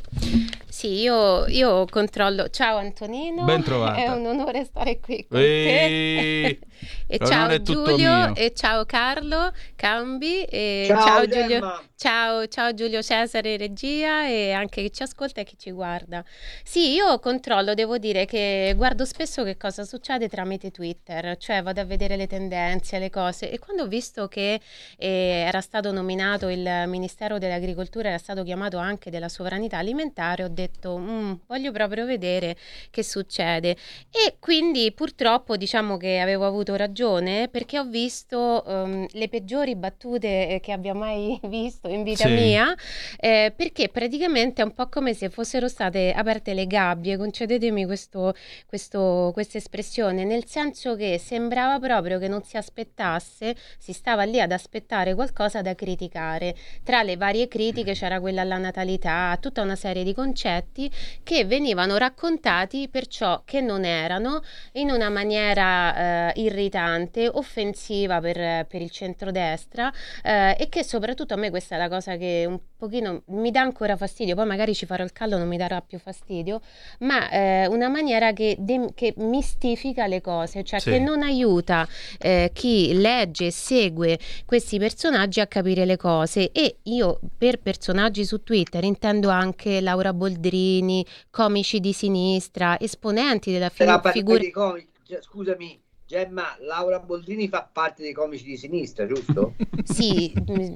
Sì, 0.69 0.99
io, 0.99 1.45
io 1.47 1.85
controllo. 1.89 2.49
Ciao 2.49 2.77
Antonino. 2.77 3.43
Ben 3.43 3.61
trovata. 3.61 3.95
È 3.95 4.07
un 4.07 4.25
onore 4.25 4.63
stare 4.63 4.99
qui 4.99 5.25
con 5.27 5.39
Ehi, 5.39 6.59
te. 6.59 6.59
E 7.07 7.17
l'onore 7.19 7.63
ciao 7.63 7.73
Giulio 7.73 8.35
e 8.35 8.53
ciao 8.53 8.85
Carlo 8.85 9.51
Cambi 9.75 10.43
e 10.43 10.85
Ciao, 10.87 11.25
Giulio. 11.27 11.47
Gemma. 11.47 11.83
Ciao, 11.97 12.47
ciao 12.47 12.73
Giulio 12.73 13.01
Cesare 13.01 13.55
regia 13.57 14.27
e 14.27 14.51
anche 14.51 14.81
chi 14.81 14.91
ci 14.91 15.03
ascolta 15.03 15.41
e 15.41 15.43
chi 15.45 15.57
ci 15.57 15.71
guarda. 15.71 16.23
Sì, 16.63 16.93
io 16.93 17.19
controllo, 17.19 17.73
devo 17.73 17.97
dire 17.97 18.25
che 18.25 18.73
guardo 18.75 19.05
spesso 19.05 19.43
che 19.43 19.55
cosa 19.57 19.83
succede 19.85 20.27
tramite 20.27 20.71
Twitter, 20.71 21.37
cioè 21.37 21.61
vado 21.63 21.79
a 21.81 21.85
vedere 21.85 22.15
le 22.17 22.27
tendenze, 22.27 22.99
le 22.99 23.09
cose 23.09 23.49
e 23.49 23.59
quando 23.59 23.83
ho 23.83 23.87
visto 23.87 24.27
che 24.27 24.59
eh, 24.97 25.07
era 25.47 25.61
stato 25.61 25.91
nominato 25.91 26.49
il 26.49 26.83
Ministero 26.87 27.37
dell'Agricoltura, 27.37 28.09
era 28.09 28.17
stato 28.17 28.43
chiamato 28.43 28.77
anche 28.77 29.09
della 29.09 29.29
sovranità 29.29 29.77
alimentare, 29.77 30.43
ho 30.43 30.49
detto 30.49 30.97
"Mm, 30.97 31.33
voglio 31.47 31.71
proprio 31.71 32.05
vedere 32.05 32.55
che 32.91 33.03
succede. 33.03 33.77
E 34.11 34.35
quindi 34.39 34.91
purtroppo 34.91 35.55
diciamo 35.57 35.97
che 35.97 36.19
avevo 36.19 36.45
avuto 36.45 36.64
ragione 36.75 37.49
perché 37.49 37.77
ho 37.77 37.83
visto 37.83 38.65
ehm, 38.65 39.05
le 39.11 39.29
peggiori 39.29 39.75
battute 39.75 40.47
eh, 40.47 40.59
che 40.59 40.71
abbia 40.71 40.95
mai 40.95 41.39
visto 41.45 41.87
in 41.87 42.01
vita 42.01 42.25
Sì. 42.25 42.33
mia, 42.33 42.73
eh, 43.19 43.53
perché 43.55 43.89
praticamente 43.89 44.63
è 44.63 44.65
un 44.65 44.73
po' 44.73 44.87
come 44.89 45.13
se 45.13 45.29
fossero 45.29 45.67
state 45.67 46.11
aperte 46.11 46.55
le 46.55 46.65
gabbie, 46.65 47.17
concedetemi 47.17 47.85
questo, 47.85 48.33
questo- 48.65 49.29
questa 49.33 49.57
espressione, 49.59 50.23
nel 50.23 50.45
senso 50.47 50.95
che 50.95 51.19
sembrava 51.19 51.77
proprio 51.79 52.17
che 52.17 52.27
non 52.27 52.41
si 52.43 52.57
aspettasse, 52.57 53.55
si 53.77 53.93
stava 53.93 54.23
lì 54.23 54.41
ad 54.41 54.51
aspettare 54.51 55.13
qualcosa 55.13 55.61
da 55.61 55.75
criticare. 55.75 56.55
Tra 56.83 57.03
le 57.03 57.17
varie 57.17 57.47
critiche 57.47 57.93
c'era 57.93 58.19
quella 58.19 58.41
alla 58.41 58.57
natalità, 58.57 59.37
tutta 59.39 59.61
una 59.61 59.75
serie 59.75 60.03
di 60.03 60.13
concetti 60.13 60.89
che 61.23 61.43
venivano 61.45 61.97
raccontati 61.97 62.87
per 62.89 63.07
ciò 63.07 63.41
che 63.45 63.59
non 63.61 63.83
erano 63.85 64.41
in 64.73 64.89
una 64.89 65.09
maniera 65.09 66.31
eh, 66.31 66.41
irritante, 66.55 67.27
offensiva 67.27 68.19
per, 68.19 68.65
per 68.65 68.81
il 68.81 68.89
centrodestra 68.89 69.91
eh, 70.23 70.55
e 70.57 70.69
che 70.69 70.83
soprattutto 70.83 71.33
a 71.33 71.37
me 71.37 71.49
questa 71.49 71.75
è 71.75 71.77
la 71.77 71.89
cosa 71.89 72.15
che 72.17 72.45
un 72.47 72.59
pochino 72.77 73.23
mi 73.27 73.51
dà 73.51 73.61
ancora 73.61 73.95
fastidio, 73.95 74.35
poi 74.35 74.45
magari 74.45 74.73
ci 74.73 74.85
farò 74.85 75.03
il 75.03 75.11
callo, 75.11 75.37
non 75.37 75.47
mi 75.47 75.57
darà 75.57 75.81
più 75.81 75.99
fastidio, 75.99 76.61
ma 76.99 77.29
eh, 77.29 77.67
una 77.67 77.87
maniera 77.89 78.31
che, 78.33 78.55
de- 78.59 78.89
che 78.95 79.13
mistifica 79.17 80.07
le 80.07 80.21
cose, 80.21 80.63
cioè 80.63 80.79
Sì. 80.79 80.91
che 80.91 80.99
non 80.99 81.21
aiuta 81.21 81.87
eh, 82.19 82.51
chi 82.53 82.93
legge 82.93 83.47
e 83.47 83.51
segue 83.51 84.17
questi 84.45 84.77
personaggi 84.79 85.39
a 85.39 85.47
capire 85.47 85.85
le 85.85 85.97
cose 85.97 86.51
e 86.51 86.77
io 86.83 87.19
per 87.37 87.59
personaggi 87.59 88.25
su 88.25 88.43
Twitter 88.43 88.83
intendo 88.83 89.29
anche 89.29 89.81
Laura 89.81 90.13
Boldrini, 90.13 91.05
comici 91.29 91.79
di 91.79 91.93
sinistra, 91.93 92.79
esponenti 92.79 93.51
della 93.51 93.69
fi- 93.69 93.85
figura... 94.11 94.37
dei 94.39 94.51
comici, 94.51 94.87
scusami, 95.21 95.81
Gemma, 96.07 96.55
Laura 96.59 96.99
Boldrini 96.99 97.47
fa 97.47 97.67
parte 97.71 98.03
dei 98.03 98.13
comici 98.13 98.43
di 98.43 98.57
sinistra, 98.57 99.07
giusto? 99.07 99.55
Sì, 99.85 100.33
mh, 100.33 100.73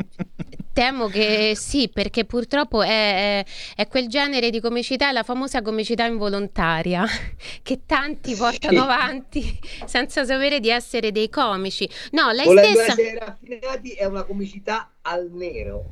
temo 0.74 1.08
che 1.08 1.54
sì, 1.56 1.90
perché 1.90 2.26
purtroppo 2.26 2.82
è, 2.82 3.46
è, 3.76 3.88
quel 3.88 4.08
genere 4.08 4.50
di 4.50 4.60
comicità, 4.60 5.12
la 5.12 5.24
famosa 5.24 5.62
comicità 5.62 6.06
involontaria, 6.06 7.06
che 7.62 7.82
tanti 7.86 8.36
portano 8.36 8.84
avanti 8.84 9.60
senza 9.86 10.26
sapere 10.26 10.60
di 10.60 10.70
essere 10.70 11.12
dei 11.12 11.30
comici. 11.30 11.90
No, 12.12 12.32
lei 12.32 12.46
Volendo 12.46 12.80
stessa... 12.80 12.92
essere 12.94 13.20
raffinati 13.20 13.92
è 13.92 14.06
una 14.06 14.24
comicità 14.24 14.92
al 15.02 15.30
nero. 15.32 15.86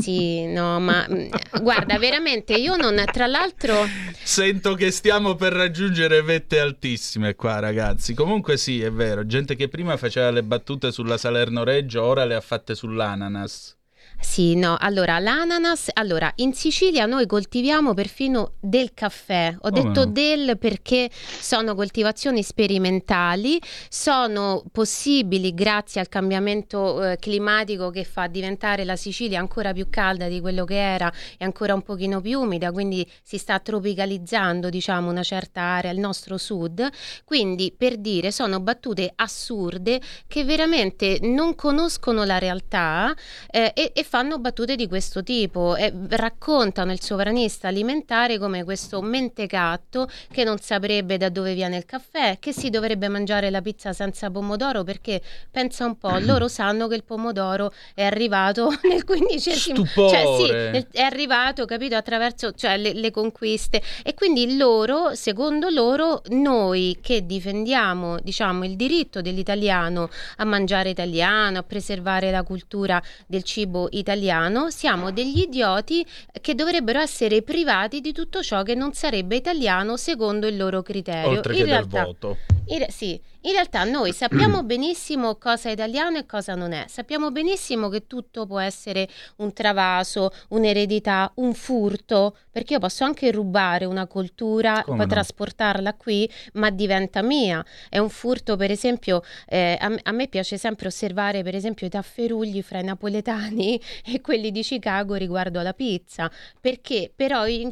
Sì, 0.00 0.46
no, 0.46 0.80
ma 0.80 1.06
mm, 1.08 1.28
guarda, 1.62 1.98
veramente 1.98 2.54
io 2.54 2.76
non, 2.76 3.02
tra 3.10 3.26
l'altro... 3.26 3.86
Sento 4.22 4.74
che 4.74 4.90
stiamo 4.90 5.34
per 5.34 5.52
raggiungere 5.52 6.22
vette 6.22 6.60
altissime 6.60 7.34
qua, 7.34 7.58
ragazzi. 7.58 8.14
Comunque 8.14 8.56
sì, 8.56 8.80
è 8.80 8.90
vero, 8.90 9.26
gente 9.26 9.56
che 9.56 9.68
prima 9.68 9.96
faceva 9.96 10.30
le 10.30 10.42
battute 10.42 10.92
sulla 10.92 11.18
Salerno 11.18 11.64
Reggio, 11.64 12.02
ora 12.02 12.24
le 12.24 12.34
ha 12.34 12.40
fatte 12.40 12.74
sull'ananas. 12.74 13.78
Sì, 14.22 14.54
no, 14.54 14.76
allora 14.78 15.18
l'ananas, 15.18 15.88
allora 15.94 16.30
in 16.36 16.52
Sicilia 16.52 17.06
noi 17.06 17.24
coltiviamo 17.26 17.94
perfino 17.94 18.52
del 18.60 18.92
caffè, 18.92 19.54
ho 19.58 19.68
Oh, 19.68 19.70
detto 19.70 20.04
no. 20.04 20.06
del 20.06 20.58
perché 20.58 21.08
sono 21.12 21.74
coltivazioni 21.74 22.42
sperimentali, 22.42 23.58
sono 23.88 24.62
possibili 24.70 25.54
grazie 25.54 26.00
al 26.02 26.08
cambiamento 26.08 27.02
eh, 27.02 27.16
climatico 27.16 27.88
che 27.90 28.04
fa 28.04 28.26
diventare 28.26 28.84
la 28.84 28.96
Sicilia 28.96 29.40
ancora 29.40 29.72
più 29.72 29.88
calda 29.88 30.28
di 30.28 30.40
quello 30.40 30.64
che 30.64 30.78
era 30.78 31.10
e 31.38 31.44
ancora 31.44 31.72
un 31.72 31.82
pochino 31.82 32.20
più 32.20 32.40
umida, 32.40 32.72
quindi 32.72 33.08
si 33.22 33.38
sta 33.38 33.58
tropicalizzando 33.58 34.68
diciamo 34.68 35.08
una 35.10 35.22
certa 35.22 35.62
area, 35.62 35.90
il 35.92 35.98
nostro 35.98 36.36
sud, 36.36 36.86
quindi 37.24 37.72
per 37.76 37.96
dire 37.96 38.30
sono 38.32 38.60
battute 38.60 39.10
assurde 39.14 40.00
che 40.26 40.44
veramente 40.44 41.18
non 41.22 41.54
conoscono 41.54 42.24
la 42.24 42.38
realtà 42.38 43.14
eh, 43.50 43.72
e, 43.74 43.89
e 43.92 44.02
fanno 44.04 44.38
battute 44.38 44.76
di 44.76 44.86
questo 44.88 45.22
tipo 45.22 45.76
e 45.76 45.92
raccontano 46.10 46.92
il 46.92 47.00
sovranista 47.00 47.68
alimentare 47.68 48.38
come 48.38 48.64
questo 48.64 49.00
mentecatto 49.00 50.08
che 50.30 50.44
non 50.44 50.58
saprebbe 50.58 51.16
da 51.16 51.28
dove 51.28 51.54
viene 51.54 51.76
il 51.76 51.84
caffè, 51.84 52.38
che 52.38 52.52
si 52.52 52.70
dovrebbe 52.70 53.08
mangiare 53.08 53.50
la 53.50 53.60
pizza 53.60 53.92
senza 53.92 54.30
pomodoro 54.30 54.84
perché 54.84 55.20
pensa 55.50 55.84
un 55.84 55.96
po', 55.96 56.18
loro 56.24 56.48
sanno 56.48 56.88
che 56.88 56.94
il 56.94 57.04
pomodoro 57.04 57.72
è 57.94 58.04
arrivato 58.04 58.70
nel 58.88 59.04
XV 59.04 60.00
cioè 60.08 60.24
sì, 60.36 60.86
è 60.92 61.02
arrivato, 61.02 61.64
capito, 61.64 61.96
attraverso 61.96 62.52
cioè, 62.52 62.76
le, 62.76 62.92
le 62.92 63.10
conquiste. 63.10 63.82
E 64.02 64.14
quindi 64.14 64.56
loro, 64.56 65.14
secondo 65.14 65.68
loro, 65.68 66.22
noi 66.28 66.98
che 67.00 67.26
difendiamo, 67.26 68.18
diciamo, 68.20 68.64
il 68.64 68.76
diritto 68.76 69.20
dell'italiano 69.20 70.08
a 70.36 70.44
mangiare 70.44 70.90
italiano, 70.90 71.58
a 71.58 71.62
preservare 71.62 72.30
la 72.30 72.42
cultura 72.42 73.02
del 73.26 73.42
cibo 73.42 73.79
italiano, 73.90 74.70
siamo 74.70 75.10
degli 75.10 75.40
idioti 75.40 76.04
che 76.40 76.54
dovrebbero 76.54 77.00
essere 77.00 77.42
privati 77.42 78.00
di 78.00 78.12
tutto 78.12 78.42
ciò 78.42 78.62
che 78.62 78.74
non 78.74 78.92
sarebbe 78.92 79.36
italiano 79.36 79.96
secondo 79.96 80.46
il 80.46 80.56
loro 80.56 80.82
criterio. 80.82 81.30
Oltre 81.30 81.52
In 81.54 81.58
che 81.60 81.64
realtà, 81.64 82.04
voto. 82.04 82.36
in 82.66 82.86
sì, 82.88 83.20
in 83.42 83.52
realtà 83.52 83.84
noi 83.84 84.12
sappiamo 84.12 84.62
benissimo 84.64 85.36
cosa 85.36 85.68
è 85.68 85.72
italiano 85.72 86.18
e 86.18 86.26
cosa 86.26 86.54
non 86.54 86.72
è. 86.72 86.84
Sappiamo 86.88 87.30
benissimo 87.30 87.88
che 87.88 88.06
tutto 88.06 88.46
può 88.46 88.58
essere 88.58 89.08
un 89.36 89.52
travaso, 89.52 90.30
un'eredità, 90.48 91.30
un 91.36 91.54
furto, 91.54 92.36
perché 92.50 92.74
io 92.74 92.78
posso 92.78 93.04
anche 93.04 93.30
rubare 93.30 93.84
una 93.84 94.06
cultura, 94.06 94.82
Come 94.84 94.96
poi 94.98 95.06
no? 95.06 95.12
trasportarla 95.12 95.94
qui, 95.94 96.28
ma 96.54 96.70
diventa 96.70 97.22
mia. 97.22 97.64
È 97.88 97.98
un 97.98 98.08
furto, 98.10 98.56
per 98.56 98.70
esempio, 98.70 99.22
eh, 99.46 99.76
a, 99.80 99.88
me- 99.88 100.00
a 100.02 100.12
me 100.12 100.28
piace 100.28 100.58
sempre 100.58 100.88
osservare, 100.88 101.42
per 101.42 101.54
esempio, 101.54 101.86
i 101.86 101.90
tafferugli 101.90 102.60
fra 102.62 102.80
i 102.80 102.84
napoletani 102.84 103.69
e 104.04 104.20
quelli 104.20 104.50
di 104.50 104.62
Chicago 104.62 105.14
riguardo 105.14 105.60
alla 105.60 105.74
pizza, 105.74 106.30
perché 106.60 107.12
però 107.14 107.46
in- 107.46 107.70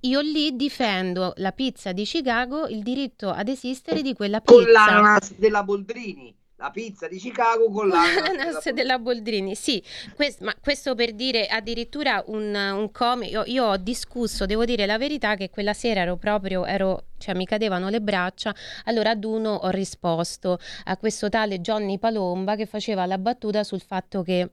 io 0.00 0.20
lì 0.20 0.54
difendo 0.56 1.32
la 1.36 1.52
pizza 1.52 1.92
di 1.92 2.04
Chicago, 2.04 2.66
il 2.66 2.82
diritto 2.82 3.30
ad 3.30 3.48
esistere 3.48 4.02
di 4.02 4.12
quella 4.14 4.42
Con 4.42 4.64
pizza. 4.64 4.70
l'ananas 4.70 5.32
della 5.36 5.62
Boldrini, 5.62 6.36
la 6.56 6.70
pizza 6.70 7.08
di 7.08 7.16
Chicago 7.16 7.70
con 7.70 7.88
l'ananas 7.88 8.36
L'ananas 8.36 8.70
della 8.72 8.98
Boldrini, 8.98 9.54
sì, 9.54 9.82
Quest- 10.14 10.40
ma 10.42 10.54
questo 10.60 10.94
per 10.94 11.14
dire 11.14 11.46
addirittura 11.46 12.22
un, 12.26 12.54
un 12.54 12.90
comico, 12.92 13.42
io, 13.44 13.44
io 13.46 13.64
ho 13.66 13.76
discusso, 13.78 14.44
devo 14.44 14.64
dire 14.66 14.84
la 14.84 14.98
verità 14.98 15.34
che 15.36 15.48
quella 15.48 15.72
sera 15.72 16.00
ero 16.02 16.16
proprio, 16.18 16.66
ero, 16.66 17.06
cioè 17.18 17.34
mi 17.34 17.46
cadevano 17.46 17.88
le 17.88 18.00
braccia, 18.02 18.54
allora 18.84 19.10
ad 19.10 19.24
uno 19.24 19.54
ho 19.54 19.68
risposto 19.70 20.58
a 20.84 20.96
questo 20.98 21.30
tale 21.30 21.60
Johnny 21.60 21.98
Palomba 21.98 22.54
che 22.56 22.66
faceva 22.66 23.06
la 23.06 23.16
battuta 23.18 23.64
sul 23.64 23.80
fatto 23.80 24.22
che 24.22 24.50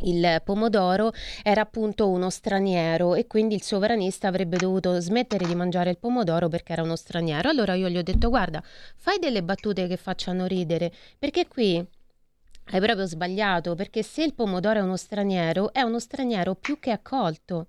il 0.00 0.40
pomodoro 0.44 1.12
era 1.42 1.62
appunto 1.62 2.08
uno 2.08 2.28
straniero 2.30 3.14
e 3.14 3.26
quindi 3.26 3.54
il 3.54 3.62
sovranista 3.62 4.28
avrebbe 4.28 4.56
dovuto 4.56 4.98
smettere 5.00 5.46
di 5.46 5.54
mangiare 5.54 5.90
il 5.90 5.98
pomodoro 5.98 6.48
perché 6.48 6.72
era 6.72 6.82
uno 6.82 6.96
straniero. 6.96 7.48
Allora 7.48 7.74
io 7.74 7.88
gli 7.88 7.96
ho 7.96 8.02
detto: 8.02 8.28
Guarda, 8.28 8.62
fai 8.96 9.18
delle 9.18 9.42
battute 9.42 9.86
che 9.86 9.96
facciano 9.96 10.46
ridere, 10.46 10.92
perché 11.18 11.46
qui 11.48 11.76
hai 11.76 12.80
proprio 12.80 13.06
sbagliato, 13.06 13.74
perché 13.74 14.02
se 14.02 14.22
il 14.24 14.34
pomodoro 14.34 14.80
è 14.80 14.82
uno 14.82 14.96
straniero, 14.96 15.72
è 15.72 15.82
uno 15.82 16.00
straniero 16.00 16.54
più 16.54 16.78
che 16.78 16.90
accolto. 16.90 17.68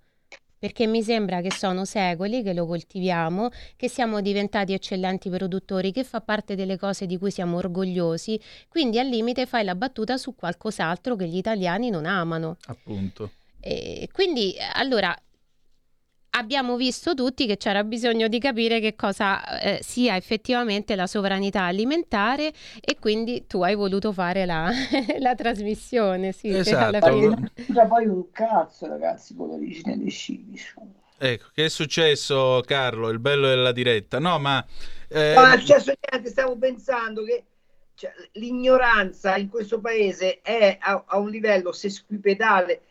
Perché 0.59 0.87
mi 0.87 1.03
sembra 1.03 1.41
che 1.41 1.51
sono 1.51 1.85
secoli 1.85 2.41
che 2.41 2.53
lo 2.53 2.65
coltiviamo, 2.65 3.49
che 3.75 3.89
siamo 3.89 4.21
diventati 4.21 4.73
eccellenti 4.73 5.29
produttori, 5.29 5.91
che 5.91 6.03
fa 6.03 6.21
parte 6.21 6.55
delle 6.55 6.77
cose 6.77 7.05
di 7.05 7.17
cui 7.17 7.29
siamo 7.29 7.57
orgogliosi, 7.57 8.39
quindi 8.67 8.97
al 8.97 9.07
limite 9.07 9.45
fai 9.45 9.63
la 9.63 9.75
battuta 9.75 10.17
su 10.17 10.35
qualcos'altro 10.35 11.15
che 11.15 11.27
gli 11.27 11.37
italiani 11.37 11.89
non 11.89 12.05
amano. 12.05 12.57
Appunto. 12.65 13.31
E 13.59 14.09
quindi, 14.11 14.55
allora, 14.73 15.15
abbiamo 16.31 16.75
visto 16.75 17.13
tutti 17.13 17.45
che 17.45 17.57
c'era 17.57 17.83
bisogno 17.83 18.27
di 18.27 18.39
capire 18.39 18.79
che 18.79 18.95
cosa 18.95 19.59
eh, 19.59 19.79
sia 19.81 20.15
effettivamente 20.15 20.95
la 20.95 21.07
sovranità 21.07 21.63
alimentare 21.63 22.53
e 22.79 22.97
quindi 22.99 23.47
tu 23.47 23.61
hai 23.63 23.75
voluto 23.75 24.11
fare 24.11 24.45
la, 24.45 24.69
la 25.19 25.35
trasmissione, 25.35 26.31
sì, 26.31 26.49
Esatto. 26.49 26.99
C'è 27.73 27.87
poi 27.87 28.05
un 28.05 28.29
cazzo, 28.31 28.87
ragazzi, 28.87 29.35
con 29.35 29.47
l'origine 29.49 29.97
dei 29.97 30.11
cibi. 30.11 30.59
Ecco, 31.19 31.47
che 31.53 31.65
è 31.65 31.69
successo, 31.69 32.61
Carlo? 32.65 33.09
Il 33.09 33.19
bello 33.19 33.47
della 33.47 33.71
diretta. 33.71 34.19
No, 34.19 34.37
ma... 34.39 34.63
eh, 35.07 35.33
No, 35.35 35.41
non 35.41 35.51
è 35.53 35.57
successo 35.59 35.91
niente, 36.11 36.29
stavo 36.29 36.57
pensando 36.57 37.23
che 37.23 37.43
cioè, 37.95 38.11
l'ignoranza 38.33 39.35
in 39.37 39.49
questo 39.49 39.79
paese 39.79 40.41
è 40.41 40.77
a, 40.79 41.03
a 41.07 41.17
un 41.17 41.29
livello 41.29 41.71
sesquipedale. 41.71 42.81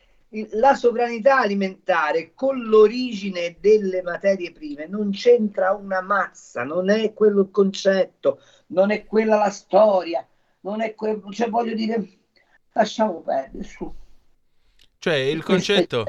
La 0.52 0.74
sovranità 0.74 1.38
alimentare 1.38 2.32
con 2.34 2.62
l'origine 2.62 3.56
delle 3.60 4.02
materie 4.02 4.52
prime 4.52 4.86
non 4.86 5.10
c'entra 5.10 5.72
una 5.72 6.00
mazza, 6.00 6.64
non 6.64 6.90
è 6.90 7.12
quello 7.12 7.42
il 7.42 7.50
concetto, 7.50 8.40
non 8.68 8.90
è 8.90 9.04
quella 9.04 9.36
la 9.36 9.50
storia, 9.50 10.26
non 10.60 10.82
è 10.82 10.94
quello, 10.94 11.30
cioè 11.30 11.48
voglio 11.48 11.74
dire, 11.74 12.06
lasciamo 12.72 13.22
perdere 13.22 13.64
su. 13.64 13.92
Cioè, 14.98 15.14
il 15.14 15.42
concetto... 15.42 16.06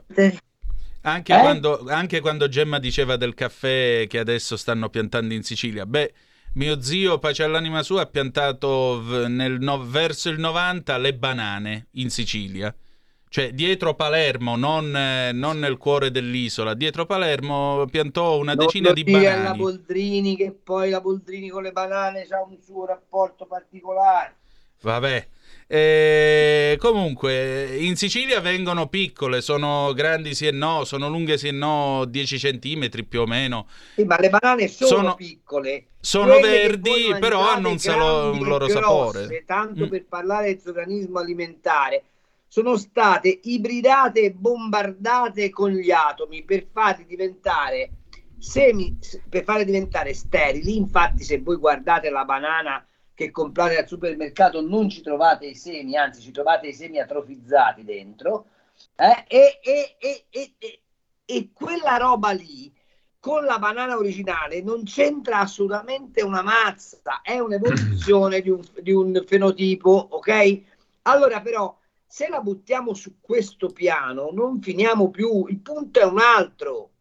Anche, 1.01 1.33
Eh? 1.33 1.39
quando, 1.39 1.85
anche 1.87 2.19
quando 2.19 2.49
Gemma 2.49 2.79
diceva 2.79 3.15
del 3.15 3.33
caffè 3.33 4.07
che 4.09 4.19
adesso 4.19 4.57
stanno 4.57 4.89
piantando 4.89 5.33
in 5.33 5.43
Sicilia, 5.43 5.85
beh, 5.85 6.13
mio 6.53 6.81
zio, 6.81 7.17
pace 7.19 7.43
all'anima 7.43 7.81
sua, 7.81 8.01
ha 8.01 8.05
piantato 8.07 9.27
nel 9.27 9.59
no- 9.59 9.85
verso 9.85 10.29
il 10.29 10.39
90 10.39 10.97
le 10.97 11.13
banane 11.13 11.87
in 11.91 12.09
Sicilia. 12.09 12.75
Cioè, 13.29 13.51
dietro 13.51 13.93
Palermo, 13.93 14.55
non, 14.55 14.95
eh, 14.95 15.31
non 15.33 15.59
nel 15.59 15.77
cuore 15.77 16.11
dell'isola, 16.11 16.73
dietro 16.73 17.05
Palermo 17.05 17.85
piantò 17.91 18.37
una 18.37 18.53
Non 18.53 18.65
decina 18.65 18.87
lo 18.89 18.93
di 18.93 19.03
dire 19.03 19.29
alla. 19.29 19.53
Boldrini 19.53 20.35
che 20.37 20.51
poi 20.51 20.89
la 20.89 21.01
Boldrini 21.01 21.49
con 21.49 21.63
le 21.63 21.71
banane 21.71 22.21
ha 22.29 22.41
un 22.41 22.57
suo 22.61 22.85
rapporto 22.85 23.45
particolare. 23.45 24.35
Vabbè. 24.81 25.27
Eh, 25.69 26.77
comunque, 26.79 27.75
in 27.77 27.97
Sicilia 27.97 28.39
vengono 28.39 28.87
piccole, 28.87 29.41
sono 29.41 29.91
grandi 29.93 30.33
sì 30.33 30.47
e 30.47 30.51
no, 30.51 30.85
sono 30.85 31.09
lunghe 31.09 31.37
sì 31.37 31.49
e 31.49 31.51
no, 31.51 32.05
10 32.05 32.39
centimetri 32.39 33.03
più 33.03 33.19
o 33.21 33.25
meno. 33.25 33.67
Sì, 33.95 34.05
ma 34.05 34.17
le 34.17 34.29
banane 34.29 34.69
sono, 34.69 34.89
Sono- 34.89 35.15
piccole. 35.15 35.87
sono 35.99 36.39
verdi, 36.39 37.13
però 37.19 37.49
hanno 37.49 37.69
un 37.71 37.79
salo- 37.79 38.31
un 38.31 38.37
e 38.45 38.47
loro 38.47 38.65
grosse, 38.67 38.81
sapore. 38.81 39.43
Tanto 39.45 39.85
Mm. 39.85 39.89
per 39.89 40.05
parlare 40.05 40.45
del 40.53 40.61
sovranismo 40.61 41.19
alimentare, 41.19 42.03
sono 42.47 42.77
state 42.77 43.39
ibridate 43.43 44.21
e 44.21 44.31
bombardate 44.31 45.49
con 45.49 45.71
gli 45.71 45.91
atomi 45.91 46.43
per 46.43 46.65
farli 46.71 47.05
diventare 47.05 47.91
semi, 48.39 48.97
per 49.29 49.43
farle 49.43 49.65
diventare 49.65 50.13
sterili. 50.13 50.77
Infatti, 50.77 51.23
se 51.23 51.39
voi 51.39 51.57
guardate 51.57 52.09
la 52.09 52.23
banana 52.25 52.85
che 53.13 53.31
comprate 53.31 53.77
al 53.77 53.87
supermercato, 53.87 54.61
non 54.61 54.89
ci 54.89 55.01
trovate 55.01 55.47
i 55.47 55.55
semi, 55.55 55.97
anzi, 55.97 56.21
ci 56.21 56.31
trovate 56.31 56.67
i 56.67 56.73
semi 56.73 56.99
atrofizzati 56.99 57.83
dentro. 57.83 58.45
eh, 58.95 59.25
e, 59.27 59.59
e- 59.61 60.25
e- 60.29 60.55
e- 61.25 61.49
quella 61.51 61.97
roba 61.97 62.29
lì 62.31 62.71
con 63.19 63.43
la 63.43 63.57
banana 63.57 63.97
originale 63.97 64.61
non 64.61 64.83
c'entra 64.83 65.39
assolutamente 65.39 66.21
una 66.21 66.43
mazza, 66.43 67.21
è 67.23 67.39
un'evoluzione 67.39 68.39
di 68.41 68.49
un, 68.51 68.61
di 68.79 68.91
un 68.91 69.23
fenotipo, 69.25 70.07
ok? 70.11 70.61
Allora 71.03 71.41
però 71.41 71.75
se 72.07 72.29
la 72.29 72.39
buttiamo 72.39 72.93
su 72.93 73.19
questo 73.19 73.67
piano 73.67 74.29
non 74.31 74.61
finiamo 74.61 75.09
più, 75.09 75.45
il 75.47 75.59
punto 75.59 75.99
è 75.99 76.05
un 76.05 76.19
altro. 76.19 76.91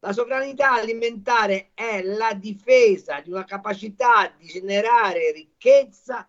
La 0.00 0.12
sovranità 0.12 0.72
alimentare 0.72 1.70
è 1.74 2.02
la 2.02 2.34
difesa 2.34 3.20
di 3.20 3.30
una 3.30 3.44
capacità 3.44 4.32
di 4.36 4.46
generare 4.46 5.32
ricchezza 5.32 6.28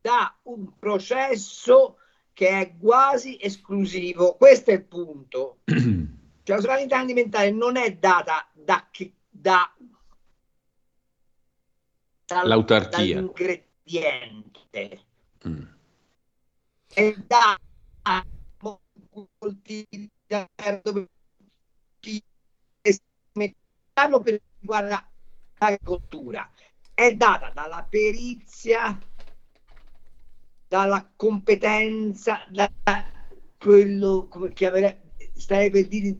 da 0.00 0.36
un 0.42 0.76
processo 0.78 1.98
che 2.32 2.48
è 2.48 2.76
quasi 2.76 3.38
esclusivo. 3.40 4.34
Questo 4.34 4.70
è 4.70 4.74
il 4.74 4.84
punto. 4.84 5.58
Cioè, 6.46 6.54
la 6.54 6.62
sovranità 6.62 6.98
alimentare 6.98 7.50
non 7.50 7.76
è 7.76 7.96
data 7.96 8.48
da, 8.52 8.86
chi- 8.92 9.12
da 9.28 9.68
dal- 12.26 12.48
L'autarchia. 12.48 13.14
dall'ingrediente. 13.14 15.00
Mm. 15.46 15.62
È 16.96 17.14
da 17.26 17.54
molti 19.38 19.86
metterlo 23.34 24.20
per 24.22 24.40
riguarda 24.58 25.06
l'agricoltura. 25.58 26.50
È 26.94 27.14
data 27.14 27.50
dalla 27.50 27.86
perizia 27.86 28.98
dalla 30.66 31.12
competenza 31.14 32.46
da 32.48 32.72
quello 33.58 34.26
come 34.28 34.54
chiamerei 34.54 34.96
starei 35.34 35.68
per, 35.68 35.88
dire, 35.88 36.16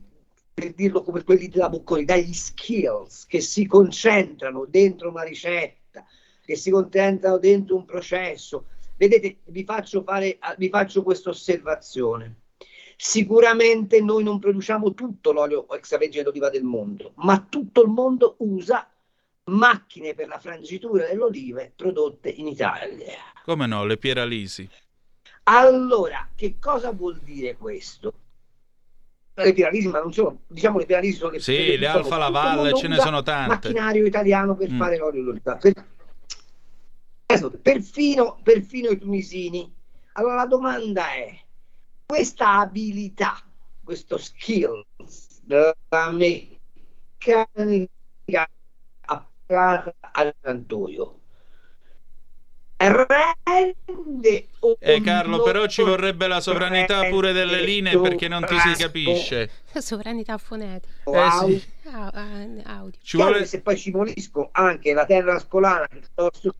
per 0.53 0.75
dirlo 0.75 1.01
come 1.01 1.23
quelli 1.23 1.47
della 1.47 1.69
Bocconi 1.69 2.05
dagli 2.05 2.33
skills 2.33 3.25
che 3.25 3.41
si 3.41 3.65
concentrano 3.65 4.65
dentro 4.65 5.09
una 5.09 5.23
ricetta 5.23 6.05
che 6.45 6.55
si 6.55 6.69
concentrano 6.69 7.39
dentro 7.39 7.75
un 7.75 7.85
processo 7.85 8.67
vedete 8.97 9.37
vi 9.45 9.63
faccio 9.63 10.01
fare 10.03 10.37
vi 10.57 10.69
faccio 10.69 11.03
questa 11.03 11.29
osservazione 11.29 12.41
sicuramente 12.95 14.01
noi 14.01 14.23
non 14.23 14.39
produciamo 14.39 14.93
tutto 14.93 15.31
l'olio 15.31 15.69
extravergine 15.71 16.23
d'oliva 16.23 16.49
del 16.49 16.63
mondo 16.63 17.11
ma 17.17 17.39
tutto 17.47 17.83
il 17.83 17.89
mondo 17.89 18.35
usa 18.39 18.89
macchine 19.45 20.13
per 20.15 20.27
la 20.27 20.39
frangitura 20.39 21.05
delle 21.05 21.21
olive 21.21 21.71
prodotte 21.75 22.29
in 22.29 22.47
Italia 22.47 23.13
Come 23.45 23.65
no, 23.67 23.85
le 23.85 23.97
Pieralisi. 23.97 24.67
allora, 25.43 26.27
che 26.35 26.55
cosa 26.59 26.91
vuol 26.91 27.19
dire 27.23 27.55
questo? 27.55 28.13
Le 29.35 29.53
piralisi, 29.53 29.87
ma 29.87 29.99
non 30.01 30.11
solo, 30.11 30.39
diciamo 30.47 30.79
le 30.79 30.85
piralisi 30.85 31.17
sono 31.17 31.31
le 31.31 31.39
Sì, 31.39 31.77
le 31.77 31.85
Alfa 31.85 32.01
tutto 32.01 32.13
il 32.15 32.19
Laval, 32.19 32.55
mondo 32.55 32.75
ce 32.75 32.87
ne 32.87 32.97
sono 32.99 33.21
tante. 33.21 33.49
Macchinario 33.69 34.05
italiano 34.05 34.55
per 34.55 34.71
Mm. 34.71 34.77
fare 34.79 34.97
l'olio 34.97 35.23
d'oliva. 35.23 35.55
Per- 35.55 35.85
perfino, 37.61 38.39
perfino 38.41 38.89
i 38.89 38.97
tunisini. 38.97 39.71
Allora 40.13 40.35
la 40.35 40.45
domanda 40.45 41.11
è: 41.11 41.37
questa 42.05 42.59
abilità, 42.59 43.37
questo 43.83 44.17
skill 44.17 44.83
della 45.41 45.75
meccanica 46.11 47.89
applicata 49.01 49.93
al 50.11 50.33
frantoio 50.39 51.19
rende 52.77 54.47
Eh 54.79 55.01
Carlo, 55.01 55.41
però 55.41 55.65
ci 55.65 55.81
vorrebbe 55.81 56.27
la 56.27 56.39
sovranità 56.39 57.05
pure 57.05 57.31
delle 57.31 57.61
linee 57.61 57.99
perché 57.99 58.27
non 58.27 58.45
ti 58.45 58.55
si 58.59 58.75
capisce. 58.75 59.49
Sovranità 59.73 60.37
fonetica. 60.37 60.93
Eh 61.03 61.31
sì. 61.31 61.63
Audio. 61.91 62.99
Ci 63.01 63.17
vuole- 63.17 63.45
se 63.45 63.61
poi 63.61 63.77
ci 63.77 63.91
molisco 63.91 64.49
anche 64.51 64.93
la 64.93 65.05
terra 65.05 65.39
scolana 65.39 65.87
piuttosto 65.87 66.53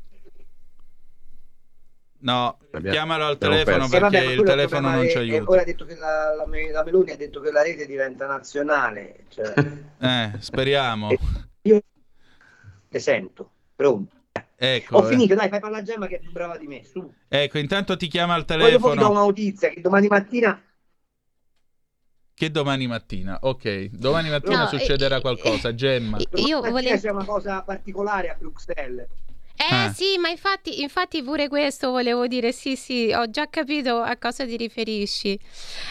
No, 2.19 2.57
Abbiamo- 2.71 2.89
chiamalo 2.95 3.25
al 3.25 3.37
telefono. 3.37 3.85
Eh, 3.85 3.87
vabbè, 3.87 3.99
perché 4.09 4.25
ma 4.25 4.31
il 4.31 4.43
telefono 4.43 4.89
non 4.89 5.07
ci 5.07 5.15
eh, 5.17 5.19
aiuta. 5.19 5.51
Ora 5.51 5.61
ha 5.61 5.65
detto 5.65 5.85
che 5.85 5.95
la, 5.95 6.33
la, 6.35 6.45
la 6.71 6.83
Meloni 6.83 7.11
ha 7.11 7.15
detto 7.15 7.39
che 7.39 7.51
la 7.51 7.61
rete 7.61 7.85
diventa 7.85 8.25
nazionale. 8.25 9.25
Cioè, 9.29 9.53
Eh, 9.99 10.31
speriamo. 10.39 11.09
io 11.61 11.81
te 12.89 12.99
sento, 12.99 13.51
pronto. 13.75 14.15
Ecco, 14.55 14.97
Ho 14.97 15.05
eh. 15.05 15.09
finito, 15.09 15.35
dai, 15.35 15.49
fai 15.49 15.59
parlare 15.59 15.83
a 15.83 15.85
Gemma 15.85 16.07
che 16.07 16.15
è 16.15 16.19
più 16.19 16.31
brava 16.31 16.57
di 16.57 16.65
me. 16.65 16.83
Su. 16.83 17.13
ecco, 17.27 17.59
intanto 17.59 17.95
ti 17.95 18.07
chiama 18.07 18.33
al 18.33 18.45
Poi 18.45 18.57
dopo 18.57 18.69
vi 18.71 18.71
do 18.81 18.87
telefono. 18.89 19.09
una 19.11 19.19
notizia 19.19 19.69
che 19.69 19.81
domani 19.81 20.07
mattina 20.07 20.59
Che 22.33 22.51
domani 22.51 22.87
mattina? 22.87 23.37
Ok, 23.41 23.89
domani 23.91 24.29
mattina 24.29 24.61
No, 24.63 24.67
succederà 24.67 25.17
eh, 25.17 25.21
qualcosa. 25.21 25.73
Gemma. 25.75 26.17
Io 26.35 26.61
volevo... 26.61 26.97
c'è 26.99 27.09
una 27.11 27.25
cosa 27.25 27.61
particolare 27.63 28.29
a 28.29 28.35
Bruxelles. 28.35 29.07
Eh 29.59 29.65
Ah. 29.73 29.91
sì, 29.91 30.17
ma 30.19 30.29
infatti, 30.29 30.81
infatti 30.81 31.23
pure 31.23 31.47
questo 31.47 31.89
volevo 31.89 32.27
dire, 32.27 32.51
sì 32.51 32.75
sì, 32.75 33.11
ho 33.13 33.27
già 33.29 33.47
capito 33.49 33.97
a 33.97 34.15
cosa 34.17 34.45
ti 34.45 34.55
riferisci. 34.55 35.37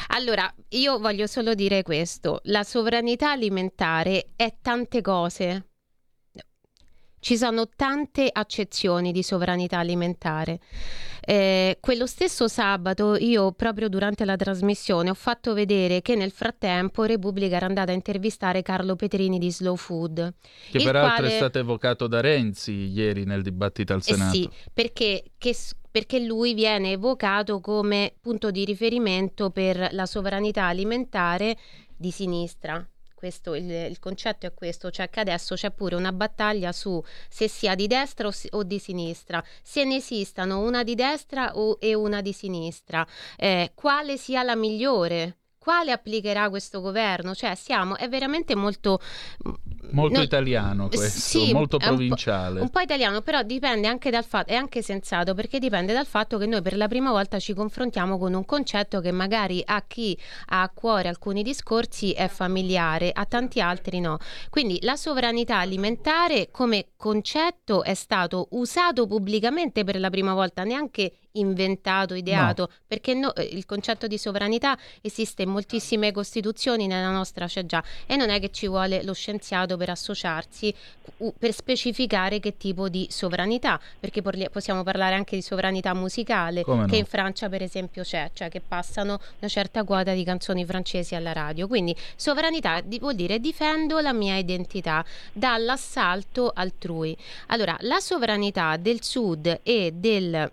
Allora, 0.09 0.53
io 0.71 0.99
voglio 0.99 1.27
solo 1.27 1.55
dire 1.55 1.83
questo, 1.83 2.41
la 2.45 2.63
sovranità 2.63 3.33
alimentare 3.33 4.29
è 4.37 4.55
tante 4.63 5.01
cose. 5.01 5.67
Ci 7.27 7.37
sono 7.37 7.69
tante 7.75 8.29
accezioni 8.33 9.11
di 9.11 9.25
sovranità 9.25 9.79
alimentare. 9.79 10.61
Eh, 11.21 11.77
quello 11.81 12.07
stesso 12.07 12.47
sabato 12.47 13.17
io 13.17 13.51
proprio 13.51 13.89
durante 13.89 14.25
la 14.25 14.37
trasmissione 14.37 15.11
ho 15.11 15.15
fatto 15.15 15.53
vedere 15.53 16.03
che 16.03 16.15
nel 16.15 16.31
frattempo 16.31 17.03
Repubblica 17.03 17.57
era 17.57 17.67
andata 17.67 17.91
a 17.91 17.97
intervistare 17.97 18.63
Carlo 18.63 18.95
Petrini 18.95 19.41
di 19.41 19.51
Slow 19.51 19.75
Food. 19.75 20.35
Che 20.71 20.79
peraltro 20.79 21.15
quale- 21.25 21.33
è 21.33 21.37
stato 21.37 21.59
evocato 21.59 22.07
da 22.07 22.21
Renzi 22.21 22.93
ieri 22.93 23.25
nel 23.25 23.43
dibattito 23.43 23.93
al 23.93 23.99
eh 23.99 24.03
Senato. 24.03 24.33
sì, 24.33 24.49
perché, 24.73 25.25
che 25.37 25.53
perché 25.91 26.21
lui 26.21 26.55
viene 26.55 26.93
evocato 26.93 27.59
come 27.59 28.15
punto 28.21 28.53
di 28.53 28.65
riferimento 28.65 29.51
per 29.51 29.89
la 29.91 30.07
sovranità 30.07 30.67
alimentare 30.67 31.57
di 31.97 32.13
sinistra. 32.13 32.89
Questo, 33.17 33.55
il, 33.55 33.71
il 33.71 33.99
concetto 33.99 34.45
è 34.45 34.53
questo, 34.53 34.91
cioè 34.91 35.09
che 35.09 35.21
adesso 35.21 35.55
c'è 35.55 35.71
pure 35.71 35.97
una 35.97 36.13
battaglia 36.13 36.71
su 36.71 37.03
se 37.31 37.49
sia 37.49 37.75
di 37.75 37.87
destra 37.87 38.29
o, 38.29 38.33
o 38.51 38.63
di 38.63 38.79
sinistra, 38.79 39.43
se 39.63 39.85
ne 39.85 39.97
esistano 39.97 40.61
una 40.61 40.85
di 40.85 40.95
destra 40.95 41.57
o- 41.57 41.79
e 41.81 41.95
una 41.95 42.21
di 42.21 42.35
sinistra, 42.35 43.07
eh, 43.39 43.73
quale 43.75 44.19
sia 44.19 44.43
la 44.43 44.55
migliore, 44.55 45.39
quale 45.57 45.93
applicherà 45.93 46.51
questo 46.51 46.83
governo, 46.83 47.35
cioè 47.35 47.55
siamo, 47.55 47.97
è 47.97 48.07
veramente 48.09 48.55
molto... 48.55 49.01
Molto 49.91 50.19
no- 50.19 50.23
italiano 50.25 50.87
eh, 50.91 50.97
questo, 50.97 51.39
sì, 51.39 51.53
molto 51.53 51.79
è 51.79 51.85
un 51.85 51.89
po'- 51.91 51.97
provinciale. 51.97 52.61
un 52.61 52.71
po' 52.71 52.81
italiano, 52.81 53.21
però 53.23 53.43
dipende 53.43 53.87
anche 53.87 54.11
dal 54.11 54.25
fatto, 54.25 54.51
è 54.51 54.55
anche 54.55 54.83
sensato 54.83 55.35
perché 55.35 55.59
dipende 55.59 55.93
dal 55.93 56.07
fatto 56.07 56.39
che 56.39 56.47
noi 56.47 56.61
per 56.63 56.77
la 56.77 56.89
prima 56.89 57.11
volta 57.11 57.39
ci 57.39 57.55
confrontiamo 57.55 58.19
con 58.19 58.35
un 58.35 58.45
concetto 58.45 59.01
che 59.01 59.13
magari 59.13 59.63
a 59.65 59.83
chi 59.87 60.17
ha 60.47 60.63
a 60.63 60.71
cuore 60.71 61.09
alcuni 61.09 61.43
discorsi 61.43 62.13
è 62.13 62.29
familiare, 62.29 63.11
a 63.13 63.25
tanti 63.25 63.61
altri 63.61 64.01
no. 64.01 64.19
Quindi 64.51 64.79
la 64.83 64.97
sovranità 64.97 65.59
alimentare 65.59 66.49
come 66.51 66.89
concetto 66.97 67.83
è 67.85 67.95
stato 67.95 68.49
usato 68.51 69.07
pubblicamente 69.07 69.85
per 69.85 69.99
la 70.01 70.11
prima 70.11 70.35
volta, 70.35 70.65
neanche 70.65 71.13
inventato, 71.33 72.15
ideato, 72.15 72.71
perché 72.87 73.15
no- 73.15 73.35
eh, 73.35 73.43
il 73.43 73.67
concetto 73.67 74.07
di 74.07 74.19
sovranità 74.19 74.77
esiste 75.03 75.43
in 75.43 75.51
moltissime 75.51 76.13
costituzioni, 76.13 76.87
nella 76.87 77.11
nostra 77.11 77.47
c'è 77.47 77.65
già, 77.67 77.83
e 78.07 78.17
non 78.17 78.31
è 78.31 78.41
che 78.41 78.51
ci 78.51 78.67
vuole 78.67 79.03
lo 79.03 79.13
scienziato 79.13 79.76
per 79.77 79.91
associarsi 79.91 80.75
per 81.39 81.53
specificare 81.53 82.41
che 82.41 82.57
tipo 82.57 82.89
di 82.89 83.07
sovranità, 83.11 83.81
perché 83.99 84.23
possiamo 84.51 84.83
parlare 84.83 85.15
anche 85.15 85.37
di 85.37 85.43
sovranità 85.43 85.95
musicale, 85.95 86.63
Come 86.63 86.85
che 86.87 86.93
no? 86.93 86.99
in 86.99 87.05
Francia 87.07 87.49
per 87.49 87.63
esempio 87.63 88.03
c'è, 88.03 88.31
cioè 88.35 88.49
che 88.49 88.61
passano 88.61 89.21
una 89.39 89.49
certa 89.49 89.85
quota 89.85 90.13
di 90.13 90.25
canzoni 90.25 90.65
francesi 90.65 91.15
alla 91.15 91.33
radio. 91.33 91.67
Quindi 91.67 91.97
sovranità 92.17 92.83
vuol 92.99 93.15
dire 93.15 93.39
difendo 93.39 93.99
la 94.01 94.13
mia 94.13 94.37
identità 94.37 95.05
dall'assalto 95.33 96.53
altrui. 96.55 97.17
Allora, 97.47 97.77
la 97.81 98.01
sovranità 98.01 98.77
del 98.77 99.03
sud 99.03 99.61
e 99.63 99.93
del 99.95 100.51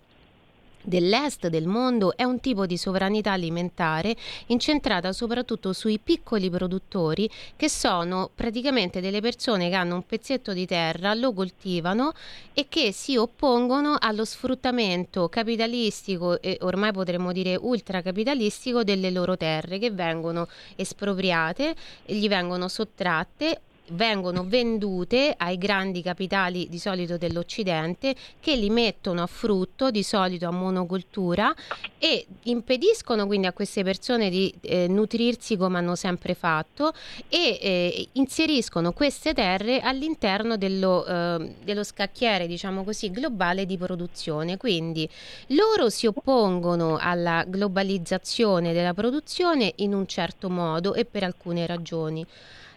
dell'est 0.84 1.48
del 1.48 1.66
mondo 1.66 2.16
è 2.16 2.22
un 2.24 2.40
tipo 2.40 2.66
di 2.66 2.76
sovranità 2.76 3.32
alimentare 3.32 4.14
incentrata 4.46 5.12
soprattutto 5.12 5.72
sui 5.72 5.98
piccoli 5.98 6.50
produttori 6.50 7.28
che 7.56 7.68
sono 7.68 8.30
praticamente 8.34 9.00
delle 9.00 9.20
persone 9.20 9.68
che 9.68 9.74
hanno 9.74 9.96
un 9.96 10.06
pezzetto 10.06 10.52
di 10.52 10.66
terra, 10.66 11.14
lo 11.14 11.32
coltivano 11.32 12.12
e 12.52 12.66
che 12.68 12.92
si 12.92 13.16
oppongono 13.16 13.96
allo 13.98 14.24
sfruttamento 14.24 15.28
capitalistico 15.28 16.40
e 16.40 16.58
ormai 16.60 16.92
potremmo 16.92 17.32
dire 17.32 17.56
ultracapitalistico 17.56 18.84
delle 18.84 19.10
loro 19.10 19.36
terre 19.36 19.78
che 19.78 19.90
vengono 19.90 20.46
espropriate, 20.76 21.74
gli 22.04 22.28
vengono 22.28 22.68
sottratte 22.68 23.60
vengono 23.88 24.44
vendute 24.44 25.34
ai 25.36 25.58
grandi 25.58 26.02
capitali 26.02 26.68
di 26.68 26.78
solito 26.78 27.18
dell'Occidente 27.18 28.14
che 28.40 28.56
li 28.56 28.70
mettono 28.70 29.22
a 29.22 29.26
frutto 29.26 29.90
di 29.90 30.02
solito 30.02 30.46
a 30.46 30.50
monocultura 30.50 31.54
e 31.98 32.26
impediscono 32.44 33.26
quindi 33.26 33.46
a 33.46 33.52
queste 33.52 33.82
persone 33.82 34.30
di 34.30 34.52
eh, 34.62 34.88
nutrirsi 34.88 35.56
come 35.56 35.78
hanno 35.78 35.94
sempre 35.94 36.34
fatto 36.34 36.92
e 37.28 37.58
eh, 37.60 38.08
inseriscono 38.12 38.92
queste 38.92 39.34
terre 39.34 39.80
all'interno 39.80 40.56
dello, 40.56 41.04
eh, 41.06 41.54
dello 41.62 41.84
scacchiere 41.84 42.46
diciamo 42.46 42.84
così 42.84 43.10
globale 43.10 43.66
di 43.66 43.76
produzione. 43.76 44.56
Quindi 44.56 45.08
loro 45.48 45.90
si 45.90 46.06
oppongono 46.06 46.96
alla 46.98 47.44
globalizzazione 47.46 48.72
della 48.72 48.94
produzione 48.94 49.72
in 49.76 49.94
un 49.94 50.06
certo 50.06 50.48
modo 50.48 50.94
e 50.94 51.04
per 51.04 51.24
alcune 51.24 51.66
ragioni 51.66 52.26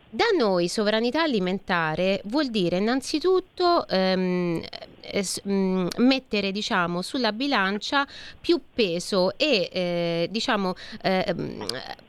da 0.09 0.25
noi 0.37 0.67
sovranità 0.67 1.23
alimentare 1.23 2.21
vuol 2.25 2.49
dire 2.49 2.77
innanzitutto 2.77 3.87
ehm, 3.87 4.61
es, 5.01 5.39
mh, 5.43 5.51
mm, 5.51 5.87
mettere 5.97 6.51
diciamo, 6.51 7.01
sulla 7.01 7.31
bilancia 7.31 8.07
più 8.39 8.59
peso 8.73 9.37
e 9.37 9.69
eh, 9.71 10.27
diciamo, 10.29 10.75
eh, 11.01 11.35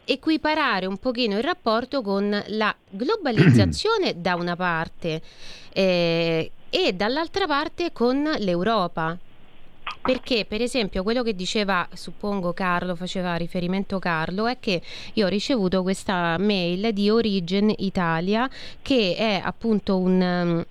equiparare 0.05 0.87
un 0.87 0.99
pochino 0.99 1.37
il 1.37 1.43
rapporto 1.43 2.03
con 2.03 2.45
la 2.49 2.75
globalizzazione 2.91 4.15
da 4.21 4.35
una 4.35 4.57
parte 4.57 5.21
eh, 5.73 6.51
e 6.71 6.93
dall'altra 6.93 7.47
parte 7.47 7.93
con 7.93 8.31
l'Europa. 8.39 9.17
Perché, 10.01 10.45
per 10.47 10.63
esempio, 10.63 11.03
quello 11.03 11.23
che 11.23 11.35
diceva, 11.35 11.87
suppongo 11.93 12.53
Carlo, 12.53 12.95
faceva 12.95 13.37
riferimento 13.37 13.99
Carlo, 13.99 14.47
è 14.47 14.59
che 14.59 14.81
io 15.15 15.27
ho 15.27 15.29
ricevuto 15.29 15.83
questa 15.83 16.37
mail 16.39 16.93
di 16.93 17.11
Origin 17.11 17.73
Italia, 17.77 18.49
che 18.81 19.15
è 19.17 19.41
appunto 19.43 19.99
un. 19.99 20.21
Um, 20.21 20.67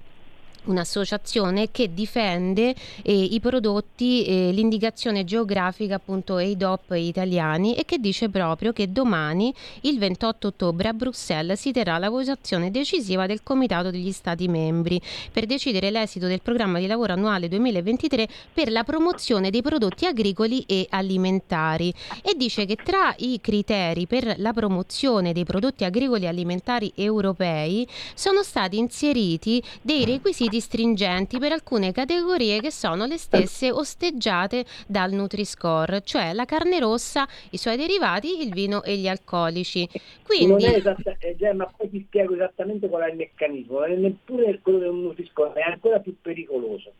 un'associazione 0.68 1.72
che 1.72 1.94
difende 1.94 2.76
eh, 3.04 3.24
i 3.24 3.40
prodotti, 3.40 4.26
eh, 4.26 4.52
l'indicazione 4.52 5.24
geografica 5.24 5.96
appunto 5.96 6.38
e 6.38 6.50
i 6.50 6.58
DOP 6.58 6.92
italiani 6.96 7.76
e 7.76 7.86
che 7.86 7.98
dice 8.00 8.30
proprio 8.30 8.74
che 8.74 8.92
domani, 8.92 9.54
il 9.82 9.98
28 9.98 10.48
ottobre, 10.48 10.90
a 10.90 10.94
Bruxelles 10.94 11.60
si 11.60 11.72
terrà 11.72 11.98
la 11.98 12.10
votazione 12.10 12.72
decisiva 12.72 13.26
del 13.26 13.44
Comitato 13.44 13.90
degli 13.90 14.12
Stati 14.12 14.48
membri 14.48 15.02
per 15.32 15.46
decidere 15.46 15.90
l'esito 15.90 16.28
del 16.28 16.42
programma 16.42 16.80
di 16.80 16.88
lavoro 16.88 17.14
annuale 17.14 17.48
2023 17.48 18.28
per 18.54 18.72
la 18.72 18.84
promozione 18.84 19.50
dei 19.50 19.62
prodotti 19.62 20.06
agricoli 20.06 20.64
e 20.68 20.86
alimentari. 20.90 21.94
E 22.22 22.36
dice 22.36 22.66
che 22.66 22.76
tra 22.76 23.14
i 23.18 23.40
criteri 23.42 24.08
per 24.08 24.36
la 24.38 24.54
promozione 24.54 25.34
dei 25.34 25.46
prodotti 25.46 25.84
agricoli 25.84 26.26
e 26.26 26.28
alimentari 26.28 26.92
europei 26.96 27.88
sono 28.14 28.44
stati 28.44 28.78
inseriti 28.78 29.62
dei 29.82 30.06
requisiti 30.06 30.57
requisiti 30.58 30.60
stringenti 30.60 31.40
per 31.40 31.52
alcune 31.52 31.92
categorie 31.92 32.60
che 32.60 32.72
sono 32.72 33.06
le 33.06 33.18
stesse 33.18 33.72
osteggiate 33.72 34.66
dal 34.88 35.12
Nutri-Score, 35.12 36.02
cioè 36.04 36.34
la 36.34 36.46
carne 36.46 36.80
rossa, 36.80 37.28
i 37.52 37.58
suoi 37.58 37.78
derivati, 37.78 38.42
il 38.42 38.52
vino 38.52 38.84
e 38.84 38.98
gli 38.98 39.08
alcolici. 39.08 39.88
Quindi... 40.24 40.66
Non 40.66 40.74
è 40.74 40.78
esatta, 40.78 41.16
eh, 41.20 41.36
Gemma, 41.36 41.72
poi 41.76 41.90
ti 41.90 42.04
spiego 42.06 42.34
esattamente 42.34 42.90
qual 42.90 43.04
è 43.04 43.12
il 43.12 43.18
meccanismo, 43.18 43.86
neppure 43.86 44.60
quello 44.62 44.80
del 44.80 44.94
Nutri-Score, 44.94 45.54
è 45.54 45.62
ancora 45.62 46.00
più 46.00 46.16
pericoloso. 46.22 46.92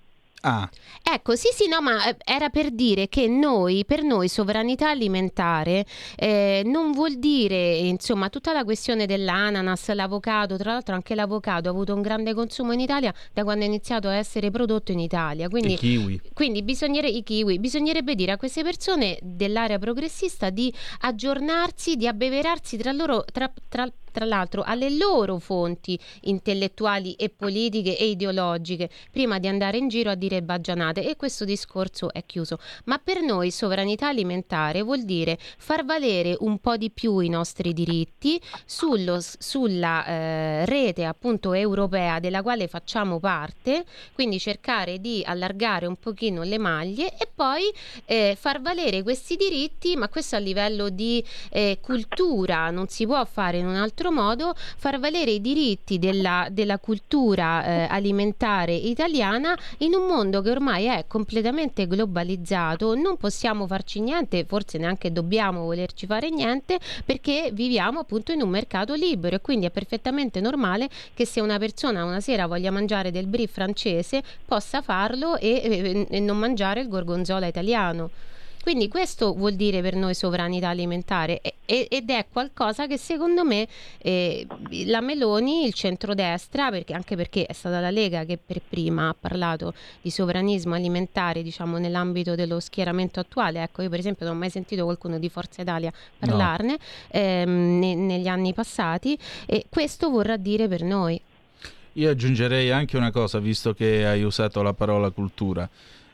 Ah. 0.42 0.70
Ecco, 1.04 1.36
sì, 1.36 1.48
sì, 1.54 1.68
no, 1.68 1.82
ma 1.82 2.08
eh, 2.08 2.18
era 2.24 2.50
per 2.50 2.72
dire 2.72 3.08
che 3.08 3.28
noi, 3.28 3.86
per 3.86 4.04
noi, 4.04 4.28
sovranità 4.28 4.90
alimentare 4.90 5.86
eh, 6.16 6.62
non 6.66 6.92
vuol 6.92 7.18
dire, 7.18 7.76
insomma, 7.78 8.30
tutta 8.30 8.54
la 8.54 8.64
questione 8.64 9.06
dell'ananas, 9.06 9.92
l'avocado, 9.94 10.58
tra 10.58 10.74
l'altro 10.74 10.96
anche 10.96 11.16
l'avocado 11.16 11.70
ha 11.70 11.72
avuto 11.72 11.94
un 11.94 12.02
grande 12.02 12.34
consumo 12.34 12.72
in 12.74 12.80
Italia 12.80 13.14
da 13.34 13.44
quando 13.44 13.64
è 13.64 13.68
iniziato 13.68 14.08
a 14.08 14.16
essere 14.16 14.52
prodotto 14.52 14.92
in 14.92 15.00
Italia. 15.00 15.50
Quindi, 15.50 15.74
I 15.74 15.78
kiwi. 15.78 16.22
Quindi 16.34 16.62
bisognerebbe, 16.62 17.16
i 17.16 17.24
kiwi, 17.24 17.60
bisognerebbe 17.60 18.14
dire 18.14 18.34
a 18.34 18.38
queste 18.38 18.64
persone 18.64 19.18
dell'area 19.22 19.80
progressista 19.80 20.50
di 20.50 20.74
aggiornarsi, 21.00 21.96
di 21.96 22.08
abbeverarsi 22.08 22.78
tra 22.78 22.92
loro, 22.92 23.24
tra, 23.32 23.52
tra 23.70 23.88
tra 24.18 24.26
l'altro 24.26 24.64
alle 24.64 24.90
loro 24.90 25.38
fonti 25.38 26.00
intellettuali 26.22 27.14
e 27.14 27.30
politiche 27.30 27.96
e 27.96 28.08
ideologiche 28.08 28.90
prima 29.12 29.38
di 29.38 29.48
andare 29.48 29.78
in 29.78 29.90
giro 29.90 30.10
a 30.10 30.16
dire 30.16 30.42
baggianate 30.42 31.08
e 31.08 31.16
questo 31.16 31.46
discorso 31.46 32.12
è 32.12 32.26
chiuso. 32.26 32.58
Ma 32.86 32.98
per 32.98 33.22
noi 33.22 33.52
sovranità 33.52 34.08
alimentare 34.08 34.82
vuol 34.82 35.04
dire 35.04 35.38
far 35.60 35.86
valere 35.86 36.36
un 36.40 36.58
po' 36.58 36.78
di 36.78 36.90
più 36.90 37.20
i 37.20 37.30
nostri 37.30 37.74
diritti 37.74 38.42
sullo, 38.66 39.20
sulla 39.22 40.04
eh, 40.08 40.66
rete 40.66 41.06
appunto 41.06 41.54
europea 41.54 42.20
della 42.20 42.42
quale 42.42 42.68
facciamo 42.68 43.20
parte, 43.20 43.86
quindi 44.16 44.40
cercare 44.40 45.00
di 45.00 45.22
allargare 45.24 45.86
un 45.86 45.98
pochino 45.98 46.42
le 46.42 46.58
maglie 46.58 47.16
e 47.16 47.30
poi 47.32 47.72
eh, 48.06 48.36
far 48.36 48.62
valere 48.62 49.04
questi 49.04 49.36
diritti, 49.36 49.96
ma 49.96 50.10
questo 50.10 50.38
a 50.38 50.40
livello 50.40 50.90
di 50.90 51.24
eh, 51.52 51.78
cultura 51.84 52.72
non 52.72 52.88
si 52.88 53.06
può 53.06 53.24
fare 53.24 53.60
in 53.60 53.68
un 53.68 53.76
altro 53.76 54.06
altro 54.08 54.12
modo 54.12 54.54
far 54.56 55.00
valere 55.00 55.32
i 55.32 55.42
diritti 55.42 56.00
della, 56.00 56.48
della 56.52 56.80
cultura 56.80 57.64
eh, 57.64 57.88
alimentare 57.90 58.74
italiana 58.74 59.58
in 59.80 59.94
un 59.94 60.06
mondo 60.06 60.42
che 60.42 60.52
ormai 60.52 60.86
è 60.86 61.06
completamente 61.08 61.88
globalizzato. 61.88 62.96
Non 62.96 63.18
possiamo 63.18 63.68
farci 63.68 64.00
niente, 64.00 64.46
forse 64.46 64.78
neanche 64.78 65.12
dobbiamo 65.12 65.64
volerci 65.64 66.06
fare 66.06 66.30
niente 66.30 66.80
perché 67.06 67.50
viviamo 67.52 68.00
appunto 68.00 68.32
in 68.32 68.42
un 68.42 68.50
mercato 68.50 68.94
libero 68.94 69.36
e 69.36 69.42
quindi 69.42 69.66
è 69.66 69.72
perfettamente 69.72 70.40
normale 70.40 70.90
che 71.14 71.26
se 71.26 71.42
una 71.42 71.58
persona 71.58 72.06
una 72.06 72.22
sera 72.22 72.48
voglia 72.48 72.72
mangiare 72.72 73.12
del 73.12 73.28
brie 73.28 73.48
francese 73.48 74.24
possa 74.46 74.82
farlo 74.82 75.38
e, 75.38 75.62
e, 75.64 76.08
e 76.10 76.20
non 76.20 76.38
mangiare 76.38 76.82
il 76.82 76.88
gorgonzola 76.88 77.48
italiano. 77.48 78.10
Quindi 78.68 78.90
questo 78.90 79.34
vuol 79.34 79.54
dire 79.54 79.80
per 79.80 79.96
noi 79.96 80.14
sovranità 80.14 80.68
alimentare 80.68 81.40
e, 81.64 81.88
ed 81.90 82.10
è 82.10 82.26
qualcosa 82.30 82.86
che 82.86 82.98
secondo 82.98 83.46
me 83.46 83.66
eh, 83.98 84.46
la 84.88 85.00
Meloni, 85.00 85.64
il 85.64 85.74
centrodestra, 85.74 86.70
perché, 86.70 86.94
anche 86.94 87.16
perché 87.16 87.46
è 87.46 87.54
stata 87.54 87.80
la 87.80 87.92
Lega 87.92 88.26
che 88.26 88.38
per 88.38 88.60
prima 88.60 89.08
ha 89.08 89.16
parlato 89.18 89.74
di 90.02 90.10
sovranismo 90.10 90.76
alimentare 90.76 91.44
diciamo 91.44 91.78
nell'ambito 91.78 92.36
dello 92.36 92.60
schieramento 92.60 93.22
attuale, 93.22 93.64
ecco 93.64 93.84
io 93.84 93.90
per 93.90 94.00
esempio 94.00 94.26
non 94.26 94.36
ho 94.36 94.40
mai 94.40 94.50
sentito 94.50 94.84
qualcuno 94.84 95.18
di 95.18 95.30
Forza 95.30 95.62
Italia 95.62 95.90
parlarne 96.20 96.72
no. 96.74 96.78
ehm, 97.12 97.80
ne, 97.80 97.96
negli 97.96 98.28
anni 98.28 98.54
passati 98.54 99.18
e 99.46 99.68
questo 99.70 100.10
vorrà 100.10 100.36
dire 100.36 100.68
per 100.68 100.82
noi. 100.82 101.22
Io 101.94 102.10
aggiungerei 102.10 102.70
anche 102.70 102.98
una 102.98 103.12
cosa, 103.12 103.40
visto 103.40 103.74
che 103.74 104.06
hai 104.06 104.24
usato 104.24 104.62
la 104.62 104.74
parola 104.74 105.10
cultura. 105.10 105.68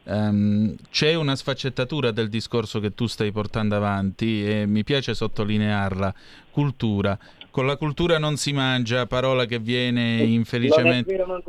Um, 0.05 0.75
c'è 0.91 1.13
una 1.13 1.35
sfaccettatura 1.35 2.11
del 2.11 2.27
discorso 2.27 2.79
che 2.81 2.93
tu 2.93 3.07
stai 3.07 3.31
portando 3.31 3.75
avanti 3.75 4.45
e 4.45 4.65
mi 4.65 4.83
piace 4.83 5.13
sottolinearla, 5.13 6.13
cultura. 6.51 7.17
Con 7.53 7.67
la 7.67 7.77
cultura 7.77 8.17
non 8.17 8.35
si 8.35 8.51
mangia, 8.51 9.05
parola 9.05 9.45
che 9.45 9.59
viene 9.59 10.23
infelicemente... 10.23 11.15
Non 11.17 11.43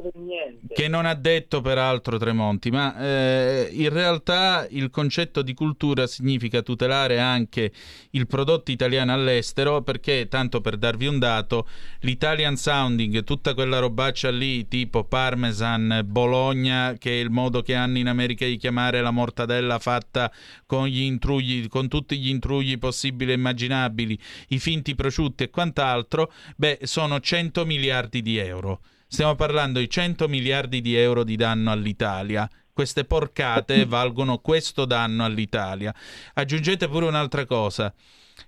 che 0.74 0.88
non 0.88 1.06
ha 1.06 1.14
detto 1.14 1.60
peraltro 1.60 2.18
Tremonti, 2.18 2.70
ma 2.70 2.98
eh, 2.98 3.68
in 3.72 3.90
realtà 3.90 4.66
il 4.70 4.90
concetto 4.90 5.40
di 5.40 5.54
cultura 5.54 6.06
significa 6.06 6.62
tutelare 6.62 7.20
anche 7.20 7.70
il 8.10 8.26
prodotto 8.26 8.72
italiano 8.72 9.12
all'estero, 9.12 9.82
perché 9.82 10.26
tanto 10.28 10.60
per 10.60 10.76
darvi 10.76 11.06
un 11.06 11.18
dato, 11.18 11.68
l'Italian 12.00 12.56
sounding, 12.56 13.22
tutta 13.22 13.54
quella 13.54 13.78
robaccia 13.78 14.30
lì, 14.30 14.66
tipo 14.66 15.04
Parmesan, 15.04 16.02
Bologna, 16.04 16.96
che 16.98 17.10
è 17.10 17.22
il 17.22 17.30
modo 17.30 17.62
che 17.62 17.74
hanno 17.74 17.98
in 17.98 18.08
America 18.08 18.44
di 18.44 18.56
chiamare 18.56 19.00
la 19.00 19.12
mortadella 19.12 19.78
fatta 19.78 20.30
con 20.66 20.86
gli 20.86 21.02
intrugli, 21.02 21.68
con 21.68 21.86
tutti 21.88 22.18
gli 22.18 22.28
intrugli 22.28 22.78
possibili 22.78 23.30
e 23.30 23.34
immaginabili, 23.34 24.18
i 24.48 24.58
finti 24.58 24.96
prosciutti 24.96 25.44
e 25.44 25.50
quant'altro, 25.50 25.93
altro, 25.94 26.32
beh, 26.56 26.80
sono 26.82 27.20
100 27.20 27.64
miliardi 27.64 28.22
di 28.22 28.36
euro. 28.36 28.80
Stiamo 29.06 29.34
parlando 29.34 29.78
di 29.78 29.88
100 29.88 30.28
miliardi 30.28 30.80
di 30.80 30.96
euro 30.96 31.24
di 31.24 31.36
danno 31.36 31.70
all'Italia. 31.70 32.48
Queste 32.72 33.04
porcate 33.04 33.86
valgono 33.86 34.38
questo 34.38 34.84
danno 34.84 35.24
all'Italia. 35.24 35.94
Aggiungete 36.34 36.88
pure 36.88 37.06
un'altra 37.06 37.44
cosa. 37.46 37.94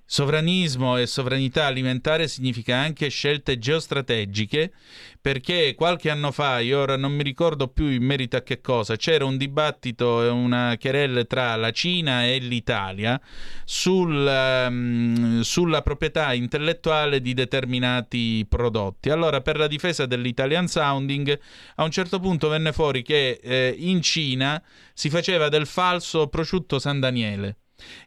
Sovranismo 0.08 0.96
e 0.98 1.06
sovranità 1.06 1.66
alimentare 1.66 2.28
significa 2.28 2.76
anche 2.76 3.08
scelte 3.08 3.58
geostrategiche, 3.58 4.72
perché 5.20 5.74
qualche 5.74 6.10
anno 6.10 6.30
fa, 6.30 6.60
io 6.60 6.78
ora 6.78 6.96
non 6.96 7.12
mi 7.12 7.24
ricordo 7.24 7.66
più 7.66 7.86
in 7.86 8.04
merito 8.04 8.36
a 8.36 8.42
che 8.42 8.60
cosa, 8.60 8.94
c'era 8.94 9.24
un 9.24 9.36
dibattito 9.36 10.22
e 10.22 10.28
una 10.28 10.76
querella 10.78 11.24
tra 11.24 11.56
la 11.56 11.72
Cina 11.72 12.24
e 12.24 12.38
l'Italia 12.38 13.20
sul, 13.64 14.66
um, 14.68 15.40
sulla 15.40 15.82
proprietà 15.82 16.32
intellettuale 16.34 17.20
di 17.20 17.34
determinati 17.34 18.46
prodotti. 18.48 19.10
Allora, 19.10 19.40
per 19.40 19.56
la 19.58 19.66
difesa 19.66 20.06
dell'Italian 20.06 20.68
Sounding, 20.68 21.36
a 21.74 21.82
un 21.82 21.90
certo 21.90 22.20
punto 22.20 22.48
venne 22.48 22.72
fuori 22.72 23.02
che 23.02 23.40
eh, 23.42 23.74
in 23.76 24.00
Cina 24.02 24.62
si 24.94 25.10
faceva 25.10 25.48
del 25.48 25.66
falso 25.66 26.28
prosciutto 26.28 26.78
San 26.78 27.00
Daniele 27.00 27.56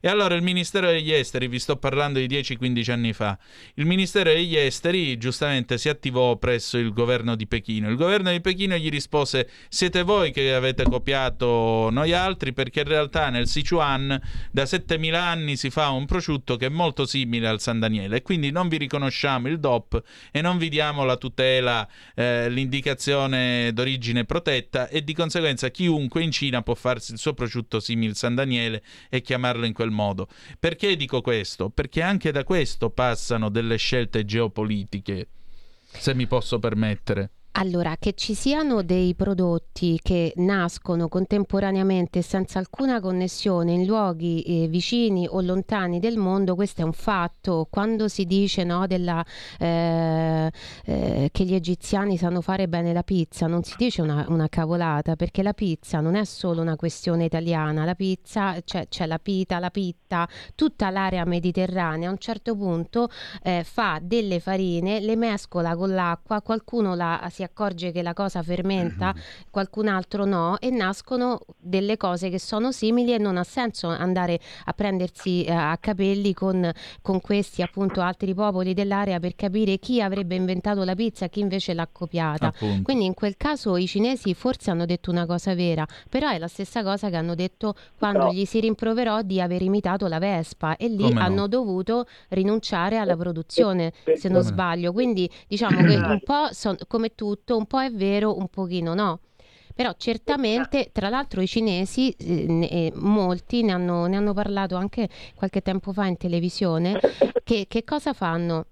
E 0.02 0.08
allora 0.08 0.36
il 0.36 0.42
Ministero 0.42 0.88
degli 0.88 1.12
Esteri, 1.12 1.48
vi 1.48 1.60
sto 1.60 1.78
parlando 1.78 2.20
di 2.20 2.28
10-15 2.28 2.92
anni 2.92 3.14
fa, 3.14 3.38
il 3.76 3.86
Ministero 3.86 4.32
degli 4.32 4.56
Esteri 4.56 5.18
giustamente 5.18 5.78
si 5.78 5.90
attivò 5.90 6.38
presso 6.38 6.78
il 6.78 6.92
governo 6.94 7.36
di 7.36 7.48
Pechino. 7.48 7.90
Il 7.90 7.96
governo 7.96 8.32
di 8.32 8.42
Pechino 8.42 8.76
gli 8.76 8.90
rispose 8.90 9.50
siete 9.70 10.04
voi 10.04 10.32
che 10.32 10.54
avete 10.54 10.84
copiato 10.84 11.90
noi 11.92 12.14
altri 12.14 12.54
perché 12.54 12.82
in 12.82 12.88
realtà 12.88 13.30
nel 13.30 13.48
Sichuan 13.48 14.20
da 14.52 14.66
7000 14.66 15.22
anni 15.22 15.56
si 15.56 15.70
fa 15.70 15.90
un 15.90 16.06
prosciutto 16.06 16.56
che 16.56 16.68
è 16.68 16.70
molto 16.70 17.06
simile 17.06 17.48
al 17.48 17.62
San 17.62 17.80
Daniele 17.80 18.18
e 18.18 18.22
quindi 18.22 18.52
non 18.52 18.68
vi 18.68 18.78
riconosciamo 18.78 19.48
il 19.48 19.60
DOP 19.60 20.02
e 20.32 20.42
non 20.42 20.58
vi 20.58 20.70
diamo 20.70 21.04
la 21.04 21.18
tutela, 21.18 21.88
eh, 22.16 22.50
l'indicazione 22.50 23.72
d'origine 23.74 24.26
protetta 24.26 24.88
e 24.88 25.04
di 25.04 25.14
conseguenza 25.14 25.70
chiunque 25.70 26.24
in 26.24 26.32
Cina 26.32 26.62
può 26.62 26.76
farsi 26.76 27.12
il 27.12 27.18
suo 27.18 27.34
prosciutto 27.34 27.80
simile 27.80 28.12
al 28.12 28.18
San 28.18 28.36
Daniele 28.36 28.82
e 29.10 29.22
chiamarlo 29.22 29.59
in 29.66 29.74
quel 29.74 29.92
modo. 29.92 30.28
Perché 30.60 30.96
dico 30.96 31.22
questo? 31.22 31.70
Perché 31.70 32.02
anche 32.02 32.32
da 32.32 32.44
questo 32.44 32.90
passano 32.90 33.50
delle 33.50 33.78
scelte 33.78 34.26
geopolitiche, 34.26 35.28
se 35.82 36.14
mi 36.14 36.28
posso 36.28 36.60
permettere. 36.60 37.32
Allora, 37.54 37.98
che 37.98 38.14
ci 38.14 38.36
siano 38.36 38.84
dei 38.84 39.16
prodotti 39.16 40.00
che 40.02 40.34
nascono 40.36 41.10
contemporaneamente 41.10 42.22
senza 42.22 42.60
alcuna 42.60 43.02
connessione 43.02 43.74
in 43.74 43.86
luoghi 43.86 44.44
eh, 44.44 44.68
vicini 44.68 45.28
o 45.28 45.42
lontani 45.42 46.00
del 46.00 46.18
mondo, 46.18 46.54
questo 46.54 46.82
è 46.82 46.84
un 46.86 46.94
fatto. 46.94 47.68
Quando 47.70 48.08
si 48.08 48.26
dice 48.26 48.64
no, 48.64 48.86
della, 48.86 49.26
eh, 49.58 50.52
eh, 50.86 51.30
che 51.32 51.44
gli 51.44 51.56
egiziani 51.56 52.18
sanno 52.18 52.42
fare 52.42 52.68
bene 52.68 52.94
la 52.94 53.04
pizza, 53.04 53.48
non 53.48 53.64
si 53.64 53.74
dice 53.78 54.04
una, 54.04 54.26
una, 54.30 54.48
cavolata, 54.48 55.16
perché 55.16 55.42
la 55.42 55.54
pizza 55.54 56.00
non 56.00 56.16
è 56.16 56.26
solo 56.26 56.62
una 56.62 56.76
questione 56.76 57.26
italiana, 57.26 57.84
la 57.84 57.96
pizza, 57.96 58.62
cioè, 58.64 58.88
c'è 58.88 59.08
la 59.08 59.20
pita, 59.20 59.58
la 59.58 59.72
pitta, 59.72 60.30
tutta 60.54 60.92
l'area 60.92 61.26
mediterranea 61.26 62.10
a 62.10 62.12
un 62.12 62.20
certo 62.20 62.56
punto 62.56 63.10
eh, 63.42 63.64
fa 63.66 64.00
delle 64.02 64.40
farine, 64.40 65.00
le 65.00 65.16
mescola 65.16 65.76
con 65.76 65.94
l'acqua, 65.94 66.42
qualcuno 66.42 66.94
la 66.94 67.20
si 67.40 67.44
accorge 67.44 67.94
che 67.94 68.02
la 68.02 68.14
cosa 68.14 68.44
fermenta, 68.44 69.14
mm-hmm. 69.14 69.24
qualcun 69.50 69.88
altro 69.88 70.26
no, 70.26 70.58
e 70.60 70.70
nascono 70.72 71.40
delle 71.58 71.96
cose 71.96 72.30
che 72.30 72.38
sono 72.38 72.74
simili 72.74 73.14
e 73.14 73.18
non 73.18 73.38
ha 73.38 73.46
senso 73.46 73.88
andare 73.88 74.40
a 74.66 74.74
prendersi 74.74 75.46
eh, 75.46 75.54
a 75.54 75.78
capelli 75.78 76.34
con, 76.34 76.70
con, 77.02 77.22
questi 77.22 77.62
appunto 77.62 78.02
altri 78.02 78.34
popoli 78.34 78.74
dell'area 78.74 79.20
per 79.20 79.36
capire 79.36 79.78
chi 79.78 80.02
avrebbe 80.02 80.36
inventato 80.36 80.84
la 80.84 80.96
pizza 80.96 81.26
e 81.26 81.30
chi 81.30 81.40
invece 81.40 81.74
l'ha 81.74 81.88
copiata. 81.90 82.48
Appunto. 82.48 82.82
Quindi 82.84 83.06
in 83.06 83.14
quel 83.14 83.38
caso 83.38 83.78
i 83.78 83.88
cinesi 83.88 84.34
forse 84.34 84.72
hanno 84.72 84.86
detto 84.86 85.10
una 85.10 85.26
cosa 85.26 85.56
vera, 85.56 85.88
però 86.10 86.30
è 86.30 86.38
la 86.40 86.50
stessa 86.50 86.84
cosa 86.84 87.10
che 87.10 87.16
hanno 87.16 87.36
detto 87.36 87.74
quando 87.98 88.26
no. 88.26 88.34
gli 88.34 88.44
si 88.44 88.60
rimproverò 88.60 89.22
di 89.22 89.40
aver 89.40 89.62
imitato 89.62 90.08
la 90.08 90.20
Vespa 90.20 90.76
e 90.76 90.90
lì 90.90 91.04
Come 91.04 91.22
hanno 91.22 91.42
no? 91.42 91.48
dovuto 91.48 92.06
rinunciare 92.30 92.98
alla 92.98 93.16
produzione, 93.16 93.94
se 94.18 94.28
non 94.28 94.42
sbaglio. 94.42 94.92
Quindi 94.92 95.30
diciamo 95.48 95.82
che 95.84 95.96
un 95.96 96.20
po' 96.22 96.50
son, 96.52 96.76
come 96.88 97.16
tu 97.16 97.29
tutto, 97.30 97.58
un 97.58 97.66
po' 97.66 97.80
è 97.80 97.92
vero, 97.92 98.38
un 98.38 98.48
pochino 98.48 98.94
no. 98.94 99.20
Però 99.76 99.94
certamente, 99.98 100.90
tra 100.92 101.10
l'altro 101.10 101.42
i 101.42 101.48
cinesi, 101.48 102.10
eh, 102.12 102.68
eh, 102.70 102.92
molti 102.96 103.62
ne 103.64 103.72
hanno, 103.72 104.08
ne 104.08 104.18
hanno, 104.18 104.34
parlato 104.34 104.76
anche 104.76 105.08
qualche 105.36 105.62
tempo 105.62 105.94
fa 105.94 106.06
in 106.06 106.18
televisione, 106.18 107.00
che, 107.44 107.66
che 107.68 107.84
cosa 107.84 108.14
fanno? 108.14 108.66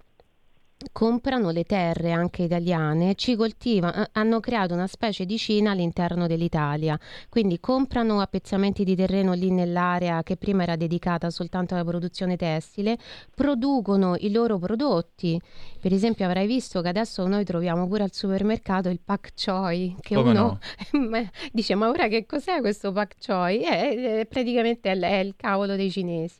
Comprano 0.92 1.50
le 1.50 1.64
terre 1.64 2.12
anche 2.12 2.44
italiane, 2.44 3.16
ci 3.16 3.34
coltivano, 3.34 4.04
eh, 4.04 4.08
hanno 4.12 4.38
creato 4.38 4.74
una 4.74 4.86
specie 4.86 5.26
di 5.26 5.36
Cina 5.36 5.72
all'interno 5.72 6.28
dell'Italia, 6.28 6.98
quindi 7.28 7.58
comprano 7.58 8.20
appezzamenti 8.20 8.84
di 8.84 8.94
terreno 8.94 9.32
lì 9.32 9.50
nell'area 9.50 10.22
che 10.22 10.36
prima 10.36 10.62
era 10.62 10.76
dedicata 10.76 11.30
soltanto 11.30 11.74
alla 11.74 11.84
produzione 11.84 12.36
tessile, 12.36 12.96
producono 13.34 14.14
i 14.18 14.30
loro 14.30 14.58
prodotti. 14.58 15.40
Per 15.80 15.92
esempio 15.92 16.26
avrai 16.26 16.46
visto 16.46 16.80
che 16.80 16.88
adesso 16.88 17.26
noi 17.26 17.44
troviamo 17.44 17.88
pure 17.88 18.04
al 18.04 18.12
supermercato 18.12 18.88
il 18.88 19.00
pak 19.04 19.32
choi, 19.34 19.96
che 20.00 20.14
Come 20.14 20.30
uno 20.30 20.58
no? 20.92 21.20
dice 21.52 21.74
ma 21.74 21.88
ora 21.88 22.06
che 22.06 22.24
cos'è 22.24 22.60
questo 22.60 22.92
pak 22.92 23.16
choi? 23.24 23.62
È, 23.62 24.20
è 24.20 24.26
praticamente 24.26 24.92
è 24.92 25.16
il 25.16 25.34
cavolo 25.36 25.74
dei 25.74 25.90
cinesi. 25.90 26.36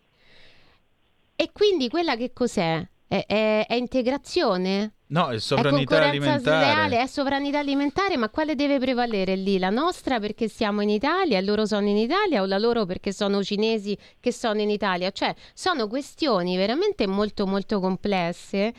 E 1.34 1.50
quindi 1.52 1.88
quella 1.88 2.16
che 2.16 2.32
cos'è? 2.32 2.86
È, 3.08 3.24
è, 3.26 3.66
è 3.66 3.74
integrazione? 3.74 4.92
No, 5.06 5.30
è 5.30 5.38
sovranità 5.38 6.02
è 6.02 6.08
alimentare. 6.08 6.40
Sleale, 6.40 7.00
è 7.00 7.06
sovranità 7.06 7.58
alimentare, 7.58 8.18
ma 8.18 8.28
quale 8.28 8.54
deve 8.54 8.78
prevalere 8.78 9.34
lì? 9.34 9.58
La 9.58 9.70
nostra 9.70 10.20
perché 10.20 10.48
siamo 10.48 10.82
in 10.82 10.90
Italia 10.90 11.38
e 11.38 11.42
loro 11.42 11.64
sono 11.64 11.88
in 11.88 11.96
Italia 11.96 12.42
o 12.42 12.44
la 12.44 12.58
loro 12.58 12.84
perché 12.84 13.12
sono 13.12 13.42
cinesi 13.42 13.96
che 14.20 14.30
sono 14.30 14.60
in 14.60 14.68
Italia? 14.68 15.10
Cioè, 15.10 15.34
sono 15.54 15.88
questioni 15.88 16.58
veramente 16.58 17.06
molto 17.06 17.46
molto 17.46 17.80
complesse, 17.80 18.74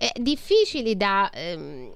e 0.00 0.12
difficili 0.20 0.96
da... 0.96 1.28
Ehm... 1.34 1.90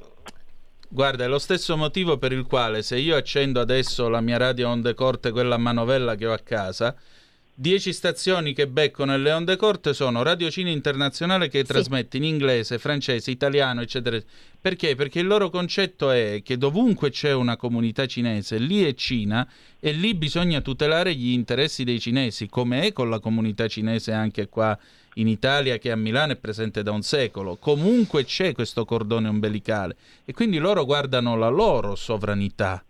Guarda, 0.89 1.25
è 1.25 1.29
lo 1.29 1.39
stesso 1.39 1.77
motivo 1.77 2.19
per 2.19 2.33
il 2.33 2.45
quale 2.45 2.83
se 2.83 2.99
io 2.99 3.17
accendo 3.17 3.61
adesso 3.61 4.09
la 4.09 4.21
mia 4.21 4.37
radio 4.37 4.69
onde 4.69 4.93
corte, 4.93 5.31
quella 5.31 5.57
manovella 5.57 6.17
che 6.17 6.27
ho 6.27 6.33
a 6.33 6.39
casa, 6.39 6.95
10 7.55 7.93
stazioni 7.93 8.55
che 8.55 8.67
becco 8.67 9.05
nelle 9.05 9.31
onde 9.31 9.57
corte 9.57 9.93
sono 9.93 10.23
Radio 10.23 10.51
Cine 10.51 10.71
Internazionale 10.71 11.49
che 11.49 11.59
sì. 11.59 11.65
trasmette 11.67 12.17
in 12.17 12.25
inglese, 12.25 12.79
francese, 12.79 13.31
italiano, 13.31 13.83
eccetera. 13.83 14.19
Perché? 14.59 14.95
Perché 14.95 15.21
il 15.21 15.27
loro 15.27 15.51
concetto 15.51 16.11
è 16.11 16.41
che 16.43 16.57
dovunque 16.57 17.11
c'è 17.11 17.35
una 17.35 17.59
comunità 17.59 18.07
cinese, 18.07 18.57
lì 18.57 18.85
è 18.85 18.95
Cina 18.95 19.47
e 19.79 19.93
lì 19.93 20.15
bisogna 20.15 20.63
tutelare 20.63 21.15
gli 21.15 21.33
interessi 21.33 21.85
dei 21.85 22.01
cinesi, 22.01 22.49
come 22.49 22.87
è 22.87 22.93
con 22.93 23.11
la 23.11 23.19
comunità 23.19 23.69
cinese 23.69 24.13
anche 24.13 24.49
qua 24.49 24.77
in 25.17 25.29
Italia 25.29 25.77
che 25.77 25.91
a 25.91 25.97
Milano 25.97 26.33
è 26.33 26.37
presente 26.37 26.83
da 26.83 26.93
un 26.93 27.03
secolo. 27.03 27.57
Comunque 27.57 28.25
c'è 28.25 28.53
questo 28.55 28.87
cordone 28.87 29.29
ombelicale 29.29 29.97
e 30.25 30.33
quindi 30.33 30.57
loro 30.57 30.87
guardano 30.87 31.37
la 31.37 31.49
loro 31.49 31.97
sovranità 31.97 32.83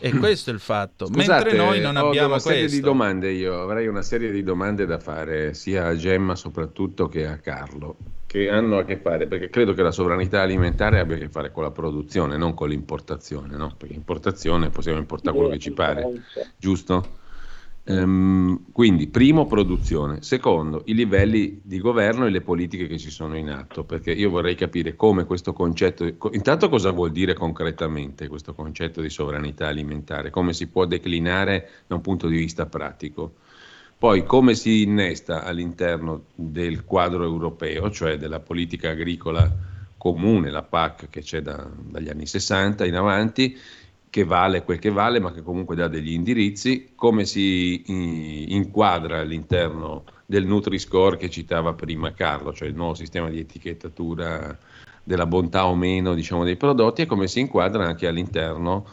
e 0.00 0.12
questo 0.12 0.50
è 0.50 0.52
il 0.52 0.60
fatto. 0.60 1.06
Scusate, 1.06 1.44
Mentre 1.44 1.56
noi 1.56 1.80
non 1.80 1.96
ho 1.96 2.08
abbiamo 2.08 2.28
una 2.28 2.38
serie 2.38 2.60
questo. 2.60 2.76
di 2.76 2.82
domande 2.82 3.30
io, 3.30 3.60
avrei 3.60 3.86
una 3.86 4.02
serie 4.02 4.30
di 4.30 4.42
domande 4.42 4.86
da 4.86 4.98
fare 4.98 5.54
sia 5.54 5.86
a 5.86 5.96
Gemma 5.96 6.34
soprattutto 6.36 7.08
che 7.08 7.26
a 7.26 7.38
Carlo, 7.38 7.96
che 8.26 8.48
hanno 8.50 8.78
a 8.78 8.84
che 8.84 8.96
fare, 8.98 9.26
perché 9.26 9.48
credo 9.50 9.74
che 9.74 9.82
la 9.82 9.90
sovranità 9.90 10.42
alimentare 10.42 11.00
abbia 11.00 11.16
a 11.16 11.18
che 11.18 11.28
fare 11.28 11.50
con 11.50 11.62
la 11.62 11.70
produzione, 11.70 12.36
non 12.36 12.54
con 12.54 12.68
l'importazione, 12.68 13.56
no? 13.56 13.74
Perché 13.76 13.94
importazione 13.94 14.70
possiamo 14.70 14.98
importare 14.98 15.36
quello 15.36 15.52
che 15.52 15.58
ci 15.58 15.72
pare, 15.72 16.06
giusto? 16.56 17.16
Um, 17.88 18.70
quindi, 18.70 19.06
primo, 19.06 19.46
produzione. 19.46 20.20
Secondo, 20.20 20.82
i 20.86 20.94
livelli 20.94 21.60
di 21.62 21.78
governo 21.80 22.26
e 22.26 22.30
le 22.30 22.42
politiche 22.42 22.86
che 22.86 22.98
ci 22.98 23.10
sono 23.10 23.34
in 23.36 23.48
atto, 23.48 23.84
perché 23.84 24.12
io 24.12 24.28
vorrei 24.28 24.54
capire 24.54 24.94
come 24.94 25.24
questo 25.24 25.54
concetto, 25.54 26.04
intanto 26.32 26.68
cosa 26.68 26.90
vuol 26.90 27.12
dire 27.12 27.32
concretamente 27.32 28.28
questo 28.28 28.52
concetto 28.52 29.00
di 29.00 29.08
sovranità 29.08 29.68
alimentare, 29.68 30.28
come 30.28 30.52
si 30.52 30.66
può 30.66 30.84
declinare 30.84 31.70
da 31.86 31.94
un 31.94 32.02
punto 32.02 32.28
di 32.28 32.36
vista 32.36 32.66
pratico. 32.66 33.36
Poi 33.96 34.24
come 34.24 34.54
si 34.54 34.82
innesta 34.82 35.42
all'interno 35.42 36.26
del 36.34 36.84
quadro 36.84 37.24
europeo, 37.24 37.90
cioè 37.90 38.18
della 38.18 38.40
politica 38.40 38.90
agricola 38.90 39.50
comune, 39.96 40.50
la 40.50 40.62
PAC 40.62 41.08
che 41.10 41.22
c'è 41.22 41.40
da, 41.40 41.68
dagli 41.76 42.08
anni 42.08 42.26
60 42.26 42.86
in 42.86 42.94
avanti, 42.94 43.58
che 44.10 44.24
vale 44.24 44.62
quel 44.62 44.78
che 44.78 44.90
vale, 44.90 45.20
ma 45.20 45.32
che 45.32 45.42
comunque 45.42 45.76
dà 45.76 45.88
degli 45.88 46.12
indirizzi, 46.12 46.92
come 46.94 47.24
si 47.24 47.82
inquadra 48.54 49.20
all'interno 49.20 50.04
del 50.26 50.46
Nutri-Score 50.46 51.16
che 51.16 51.30
citava 51.30 51.72
prima 51.74 52.12
Carlo, 52.12 52.52
cioè 52.52 52.68
il 52.68 52.74
nuovo 52.74 52.94
sistema 52.94 53.28
di 53.28 53.38
etichettatura 53.38 54.56
della 55.02 55.26
bontà 55.26 55.66
o 55.66 55.74
meno 55.74 56.14
diciamo, 56.14 56.44
dei 56.44 56.56
prodotti, 56.56 57.02
e 57.02 57.06
come 57.06 57.28
si 57.28 57.40
inquadra 57.40 57.86
anche 57.86 58.06
all'interno 58.06 58.86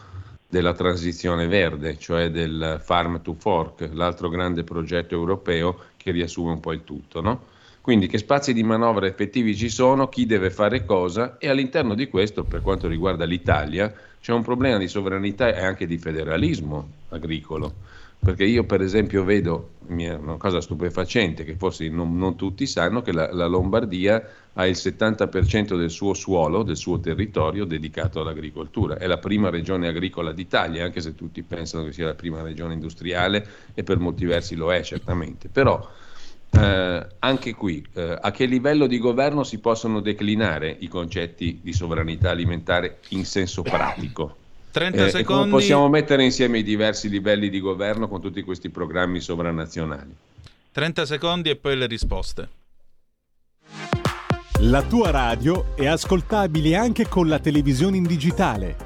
della 0.48 0.72
transizione 0.72 1.46
verde, 1.46 1.98
cioè 1.98 2.30
del 2.30 2.80
Farm 2.82 3.20
to 3.20 3.34
Fork, 3.34 3.90
l'altro 3.92 4.28
grande 4.28 4.64
progetto 4.64 5.14
europeo 5.14 5.78
che 5.96 6.10
riassume 6.12 6.52
un 6.52 6.60
po' 6.60 6.72
il 6.72 6.84
tutto. 6.84 7.20
No? 7.20 7.54
Quindi 7.86 8.08
che 8.08 8.18
spazi 8.18 8.52
di 8.52 8.64
manovra 8.64 9.06
effettivi 9.06 9.54
ci 9.54 9.68
sono, 9.68 10.08
chi 10.08 10.26
deve 10.26 10.50
fare 10.50 10.84
cosa 10.84 11.38
e 11.38 11.48
all'interno 11.48 11.94
di 11.94 12.08
questo, 12.08 12.42
per 12.42 12.60
quanto 12.60 12.88
riguarda 12.88 13.24
l'Italia, 13.24 13.94
c'è 14.20 14.32
un 14.32 14.42
problema 14.42 14.76
di 14.76 14.88
sovranità 14.88 15.54
e 15.54 15.64
anche 15.64 15.86
di 15.86 15.96
federalismo 15.96 16.88
agricolo, 17.10 17.72
perché 18.18 18.42
io 18.42 18.64
per 18.64 18.80
esempio 18.80 19.22
vedo, 19.22 19.74
una 19.86 20.36
cosa 20.36 20.60
stupefacente 20.60 21.44
che 21.44 21.54
forse 21.54 21.88
non, 21.88 22.18
non 22.18 22.34
tutti 22.34 22.66
sanno, 22.66 23.02
che 23.02 23.12
la, 23.12 23.32
la, 23.32 23.46
Lombardia 23.46 24.30
ha 24.54 24.66
il 24.66 24.74
70% 24.74 25.76
del 25.76 25.90
suo 25.90 26.12
suolo, 26.12 26.64
del 26.64 26.76
suo 26.76 26.98
territorio 26.98 27.64
dedicato 27.66 28.20
all'agricoltura, 28.20 28.98
è 28.98 29.06
la 29.06 29.18
prima 29.18 29.48
regione 29.48 29.86
agricola 29.86 30.32
d'Italia, 30.32 30.84
anche 30.84 31.00
se 31.00 31.14
tutti 31.14 31.40
pensano 31.44 31.84
che 31.84 31.92
sia 31.92 32.06
la 32.06 32.14
prima 32.14 32.42
regione 32.42 32.74
industriale 32.74 33.46
e 33.74 33.84
per 33.84 34.00
molti 34.00 34.24
versi 34.24 34.56
lo 34.56 34.72
è 34.72 34.82
certamente, 34.82 35.48
però 35.48 35.88
eh, 36.56 37.06
anche 37.18 37.54
qui, 37.54 37.86
eh, 37.94 38.18
a 38.20 38.30
che 38.30 38.46
livello 38.46 38.86
di 38.86 38.98
governo 38.98 39.44
si 39.44 39.58
possono 39.58 40.00
declinare 40.00 40.74
i 40.80 40.88
concetti 40.88 41.60
di 41.62 41.72
sovranità 41.72 42.30
alimentare 42.30 42.98
in 43.10 43.24
senso 43.24 43.62
pratico? 43.62 44.36
30 44.70 45.06
eh, 45.06 45.10
secondi. 45.10 45.24
come 45.24 45.48
possiamo 45.48 45.88
mettere 45.88 46.22
insieme 46.22 46.58
i 46.58 46.62
diversi 46.62 47.08
livelli 47.08 47.48
di 47.48 47.60
governo 47.60 48.08
con 48.08 48.20
tutti 48.20 48.42
questi 48.42 48.68
programmi 48.68 49.20
sovranazionali? 49.20 50.14
30 50.72 51.06
secondi 51.06 51.50
e 51.50 51.56
poi 51.56 51.76
le 51.76 51.86
risposte. 51.86 52.48
La 54.60 54.82
tua 54.82 55.10
radio 55.10 55.74
è 55.76 55.86
ascoltabile 55.86 56.76
anche 56.76 57.08
con 57.08 57.28
la 57.28 57.38
televisione 57.38 57.96
in 57.96 58.04
digitale. 58.04 58.85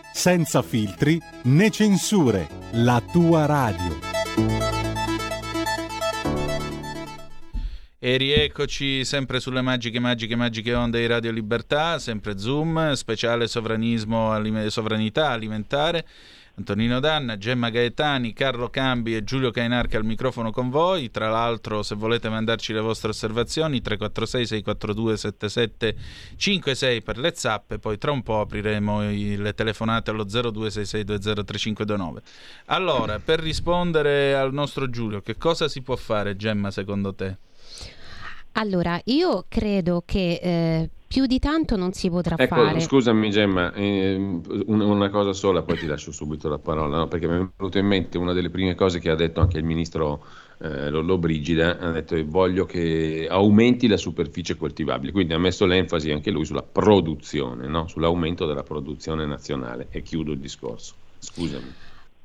senza 0.13 0.61
filtri 0.61 1.19
né 1.43 1.69
censure, 1.69 2.47
la 2.71 3.01
tua 3.11 3.45
radio. 3.45 3.99
E 8.03 8.17
rieccoci 8.17 9.05
sempre 9.05 9.39
sulle 9.39 9.61
magiche, 9.61 9.99
magiche, 9.99 10.35
magiche 10.35 10.73
onde 10.73 10.99
di 10.99 11.05
Radio 11.05 11.31
Libertà, 11.31 11.99
sempre 11.99 12.39
Zoom, 12.39 12.93
speciale 12.93 13.47
sovranismo, 13.47 14.35
sovranità 14.69 15.29
alimentare. 15.29 16.05
Antonino 16.55 16.99
Danna, 16.99 17.37
Gemma 17.37 17.69
Gaetani, 17.69 18.33
Carlo 18.33 18.69
Cambi 18.69 19.15
e 19.15 19.23
Giulio 19.23 19.51
Cainarca 19.51 19.97
al 19.97 20.03
microfono 20.03 20.51
con 20.51 20.69
voi. 20.69 21.09
Tra 21.09 21.29
l'altro, 21.29 21.81
se 21.81 21.95
volete 21.95 22.29
mandarci 22.29 22.73
le 22.73 22.81
vostre 22.81 23.09
osservazioni, 23.09 23.81
346 23.81 24.45
642 24.45 25.17
7756 25.17 27.01
per 27.01 27.17
le 27.17 27.33
zappe, 27.33 27.79
poi 27.79 27.97
tra 27.97 28.11
un 28.11 28.21
po' 28.21 28.41
apriremo 28.41 29.01
le 29.01 29.53
telefonate 29.53 30.11
allo 30.11 30.25
0266203529. 30.25 32.17
Allora, 32.65 33.19
per 33.19 33.39
rispondere 33.39 34.35
al 34.35 34.53
nostro 34.53 34.89
Giulio, 34.89 35.21
che 35.21 35.37
cosa 35.37 35.67
si 35.67 35.81
può 35.81 35.95
fare, 35.95 36.35
Gemma, 36.35 36.69
secondo 36.69 37.13
te? 37.13 37.37
Allora, 38.53 38.99
io 39.05 39.45
credo 39.47 40.03
che 40.05 40.39
eh, 40.41 40.89
più 41.11 41.25
di 41.25 41.39
tanto 41.39 41.75
non 41.75 41.91
si 41.91 42.09
potrà 42.09 42.37
ecco, 42.37 42.55
fare. 42.55 42.79
Scusami 42.79 43.29
Gemma, 43.31 43.73
eh, 43.73 44.15
una 44.67 45.09
cosa 45.09 45.33
sola, 45.33 45.61
poi 45.61 45.77
ti 45.77 45.85
lascio 45.85 46.13
subito 46.13 46.47
la 46.47 46.57
parola, 46.57 46.99
no? 46.99 47.07
perché 47.09 47.27
mi 47.27 47.33
è 47.33 47.49
venuto 47.57 47.77
in 47.77 47.85
mente 47.85 48.17
una 48.17 48.31
delle 48.31 48.49
prime 48.49 48.75
cose 48.75 48.99
che 48.99 49.09
ha 49.09 49.15
detto 49.15 49.41
anche 49.41 49.57
il 49.57 49.65
ministro 49.65 50.23
eh, 50.59 50.89
Lollo 50.89 51.17
Brigida, 51.17 51.77
ha 51.79 51.91
detto 51.91 52.15
voglio 52.25 52.65
che 52.65 53.27
aumenti 53.29 53.89
la 53.89 53.97
superficie 53.97 54.55
coltivabile, 54.55 55.11
quindi 55.11 55.33
ha 55.33 55.37
messo 55.37 55.65
l'enfasi 55.65 56.11
anche 56.11 56.31
lui 56.31 56.45
sulla 56.45 56.63
produzione, 56.63 57.67
no? 57.67 57.89
sull'aumento 57.89 58.45
della 58.45 58.63
produzione 58.63 59.25
nazionale. 59.25 59.87
E 59.89 60.01
chiudo 60.03 60.31
il 60.31 60.39
discorso. 60.39 60.93
Scusami. 61.19 61.73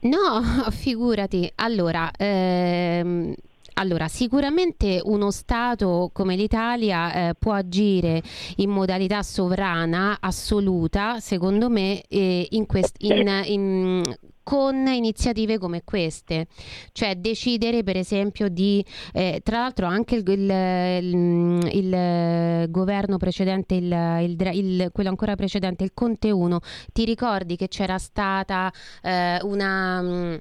No, 0.02 0.42
figurati. 0.70 1.50
Allora, 1.56 2.08
ehm, 2.16 3.34
allora, 3.78 4.08
sicuramente 4.08 5.00
uno 5.04 5.30
Stato 5.30 6.10
come 6.12 6.34
l'Italia 6.34 7.28
eh, 7.28 7.34
può 7.38 7.52
agire 7.52 8.22
in 8.56 8.70
modalità 8.70 9.22
sovrana 9.22 10.16
assoluta, 10.20 11.20
secondo 11.20 11.68
me, 11.68 12.02
eh, 12.08 12.46
in 12.50 12.64
quest- 12.64 13.02
in, 13.02 13.42
in, 13.44 14.02
con 14.42 14.86
iniziative 14.86 15.58
come 15.58 15.82
queste, 15.84 16.46
cioè 16.92 17.16
decidere 17.16 17.82
per 17.82 17.96
esempio 17.96 18.48
di, 18.48 18.82
eh, 19.12 19.40
tra 19.42 19.58
l'altro 19.58 19.86
anche 19.86 20.16
il, 20.16 20.26
il, 20.26 21.68
il 21.72 22.70
governo 22.70 23.16
precedente, 23.18 23.74
il, 23.74 24.88
quello 24.92 25.08
ancora 25.08 25.34
precedente, 25.34 25.84
il 25.84 25.90
Conte 25.92 26.30
1, 26.30 26.60
ti 26.92 27.04
ricordi 27.04 27.56
che 27.56 27.68
c'era 27.68 27.98
stata 27.98 28.72
eh, 29.02 29.40
una 29.42 30.40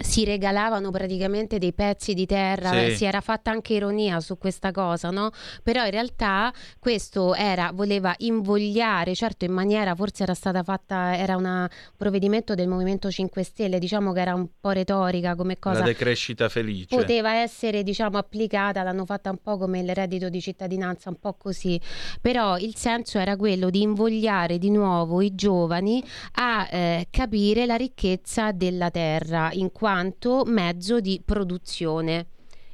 si 0.00 0.24
regalavano 0.24 0.90
praticamente 0.90 1.58
dei 1.58 1.72
pezzi 1.72 2.14
di 2.14 2.26
terra, 2.26 2.70
sì. 2.70 2.96
si 2.96 3.04
era 3.04 3.20
fatta 3.20 3.50
anche 3.50 3.74
ironia 3.74 4.20
su 4.20 4.38
questa 4.38 4.72
cosa, 4.72 5.10
no? 5.10 5.30
Però 5.62 5.84
in 5.84 5.90
realtà 5.90 6.52
questo 6.78 7.34
era, 7.34 7.70
voleva 7.72 8.14
invogliare, 8.18 9.14
certo 9.14 9.44
in 9.44 9.52
maniera, 9.52 9.94
forse 9.94 10.22
era 10.22 10.34
stata 10.34 10.62
fatta, 10.62 11.16
era 11.16 11.36
un 11.36 11.68
provvedimento 11.96 12.54
del 12.54 12.66
Movimento 12.66 13.10
5 13.10 13.42
Stelle, 13.42 13.78
diciamo 13.78 14.12
che 14.12 14.20
era 14.20 14.34
un 14.34 14.48
po' 14.58 14.70
retorica 14.70 15.34
come 15.34 15.58
cosa. 15.58 15.80
La 15.80 15.84
decrescita 15.84 16.48
felice. 16.48 16.96
Poteva 16.96 17.34
essere, 17.34 17.82
diciamo, 17.82 18.16
applicata, 18.16 18.82
l'hanno 18.82 19.04
fatta 19.04 19.30
un 19.30 19.38
po' 19.42 19.58
come 19.58 19.80
il 19.80 19.94
reddito 19.94 20.28
di 20.28 20.40
cittadinanza, 20.40 21.10
un 21.10 21.18
po' 21.20 21.34
così. 21.34 21.80
Però 22.20 22.56
il 22.56 22.74
senso 22.74 23.18
era 23.18 23.36
quello 23.36 23.68
di 23.68 23.82
invogliare 23.82 24.58
di 24.58 24.70
nuovo 24.70 25.20
i 25.20 25.34
giovani 25.34 26.02
a 26.36 26.68
eh, 26.70 27.06
capire 27.10 27.66
la 27.66 27.76
ricchezza 27.76 28.52
della 28.52 28.90
terra 28.90 29.50
in 29.52 29.70
quanto 29.70 29.88
mezzo 30.46 31.00
di 31.00 31.20
produzione 31.24 32.26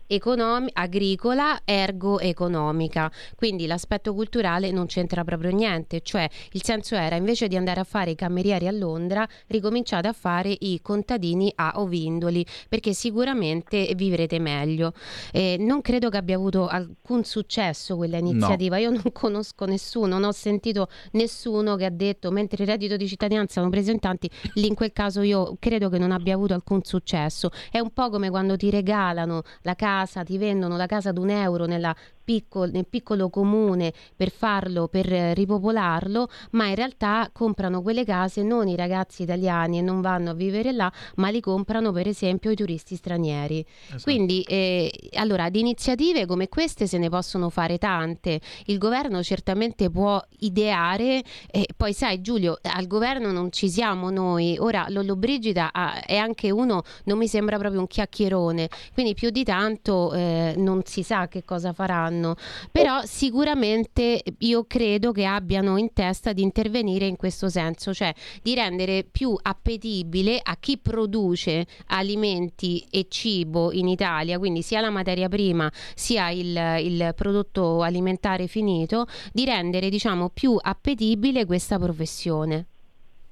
econom- 0.06 0.68
agricola 0.72 1.60
ergo 1.64 2.18
economica. 2.20 3.10
Quindi 3.34 3.66
l'aspetto 3.66 4.14
culturale 4.14 4.70
non 4.70 4.86
c'entra 4.86 5.24
proprio 5.24 5.50
niente, 5.50 6.00
cioè 6.02 6.28
il 6.52 6.62
senso 6.62 6.94
era 6.94 7.16
invece 7.16 7.48
di 7.48 7.56
andare 7.56 7.80
a 7.80 7.84
fare 7.84 8.10
i 8.10 8.14
camerieri 8.14 8.66
a 8.66 8.70
Londra, 8.70 9.26
ricominciate 9.48 10.08
a 10.08 10.12
fare 10.12 10.54
i 10.60 10.80
contadini 10.82 11.52
a 11.56 11.74
Ovindoli, 11.76 12.44
perché 12.68 12.92
sicuramente 12.92 13.92
vivrete 13.96 14.38
meglio. 14.38 14.92
Eh, 15.32 15.56
non 15.58 15.80
credo 15.80 16.08
che 16.08 16.16
abbia 16.16 16.36
avuto 16.36 16.66
alcun 16.66 17.24
successo 17.24 17.96
quella 17.96 18.18
iniziativa, 18.18 18.76
no. 18.76 18.82
io 18.82 18.90
non 18.90 19.12
conosco 19.12 19.64
nessuno, 19.64 20.06
non 20.06 20.24
ho 20.24 20.32
sentito 20.32 20.88
nessuno 21.12 21.76
che 21.76 21.84
ha 21.84 21.90
detto 21.90 22.30
mentre 22.30 22.62
il 22.62 22.68
reddito 22.68 22.96
di 22.96 23.08
cittadinanza 23.08 23.60
sono 23.60 23.70
presentanti, 23.70 24.30
lì 24.54 24.66
in 24.66 24.74
quel 24.74 24.92
caso 24.92 25.22
io 25.22 25.56
credo 25.58 25.88
che 25.88 25.98
non 25.98 26.12
abbia 26.12 26.34
avuto 26.34 26.54
alcun 26.54 26.82
successo. 26.82 27.50
È 27.70 27.78
un 27.78 27.90
po' 27.92 28.10
come 28.10 28.30
quando 28.30 28.56
ti 28.56 28.70
regalano 28.70 29.42
la 29.62 29.74
casa 29.74 29.95
casa, 29.96 30.22
ti 30.22 30.36
vendono 30.36 30.76
la 30.76 30.86
casa 30.86 31.08
ad 31.10 31.18
un 31.18 31.30
euro 31.30 31.64
nella 31.64 31.94
piccolo, 32.26 32.72
nel 32.72 32.86
piccolo 32.88 33.30
comune 33.30 33.92
per 34.16 34.30
farlo, 34.30 34.88
per 34.88 35.06
ripopolarlo, 35.06 36.28
ma 36.50 36.66
in 36.66 36.74
realtà 36.74 37.30
comprano 37.32 37.82
quelle 37.82 38.04
case 38.04 38.42
non 38.42 38.66
i 38.66 38.74
ragazzi 38.74 39.22
italiani 39.22 39.78
e 39.78 39.80
non 39.80 40.00
vanno 40.00 40.30
a 40.30 40.34
vivere 40.34 40.72
là, 40.72 40.92
ma 41.16 41.28
li 41.28 41.40
comprano 41.40 41.92
per 41.92 42.08
esempio 42.08 42.50
i 42.50 42.56
turisti 42.56 42.96
stranieri. 42.96 43.64
Esatto. 43.86 44.02
Quindi 44.02 44.42
eh, 44.42 44.90
allora 45.14 45.48
di 45.48 45.60
iniziative 45.60 46.26
come 46.26 46.48
queste 46.48 46.88
se 46.88 46.98
ne 46.98 47.08
possono 47.08 47.48
fare 47.48 47.78
tante. 47.78 48.40
Il 48.64 48.78
governo 48.78 49.22
certamente 49.22 49.88
può 49.88 50.20
ideare 50.40 51.22
e 51.48 51.68
poi 51.76 51.92
sai 51.92 52.20
Giulio, 52.20 52.58
al 52.62 52.88
governo 52.88 53.30
non 53.30 53.52
ci 53.52 53.70
siamo 53.70 54.10
noi. 54.10 54.56
Ora 54.58 54.86
Lollo 54.88 55.14
Brigida 55.14 55.70
ah, 55.72 56.04
è 56.04 56.16
anche 56.16 56.50
uno, 56.50 56.82
non 57.04 57.18
mi 57.18 57.28
sembra 57.28 57.56
proprio 57.56 57.78
un 57.78 57.86
chiacchierone, 57.86 58.68
quindi 58.92 59.14
più 59.14 59.30
di 59.30 59.44
tanto 59.44 60.12
eh, 60.12 60.54
non 60.56 60.82
si 60.84 61.04
sa 61.04 61.28
che 61.28 61.44
cosa 61.44 61.72
faranno 61.72 62.15
fanno, 62.16 62.36
però 62.72 63.02
sicuramente 63.04 64.22
io 64.38 64.64
credo 64.66 65.12
che 65.12 65.24
abbiano 65.24 65.76
in 65.76 65.92
testa 65.92 66.32
di 66.32 66.42
intervenire 66.42 67.06
in 67.06 67.16
questo 67.16 67.48
senso, 67.48 67.92
cioè 67.92 68.12
di 68.42 68.54
rendere 68.54 69.04
più 69.04 69.36
appetibile 69.40 70.40
a 70.42 70.56
chi 70.56 70.78
produce 70.78 71.66
alimenti 71.86 72.86
e 72.90 73.06
cibo 73.08 73.70
in 73.72 73.88
Italia, 73.88 74.38
quindi 74.38 74.62
sia 74.62 74.80
la 74.80 74.90
materia 74.90 75.28
prima 75.28 75.70
sia 75.94 76.30
il, 76.30 76.56
il 76.80 77.12
prodotto 77.14 77.82
alimentare 77.82 78.46
finito, 78.46 79.06
di 79.32 79.44
rendere 79.44 79.88
diciamo 79.88 80.30
più 80.30 80.56
appetibile 80.60 81.44
questa 81.44 81.78
professione. 81.78 82.66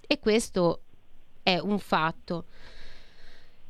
E 0.07 0.19
questo 0.19 0.81
è 1.43 1.59
un 1.59 1.79
fatto 1.79 2.45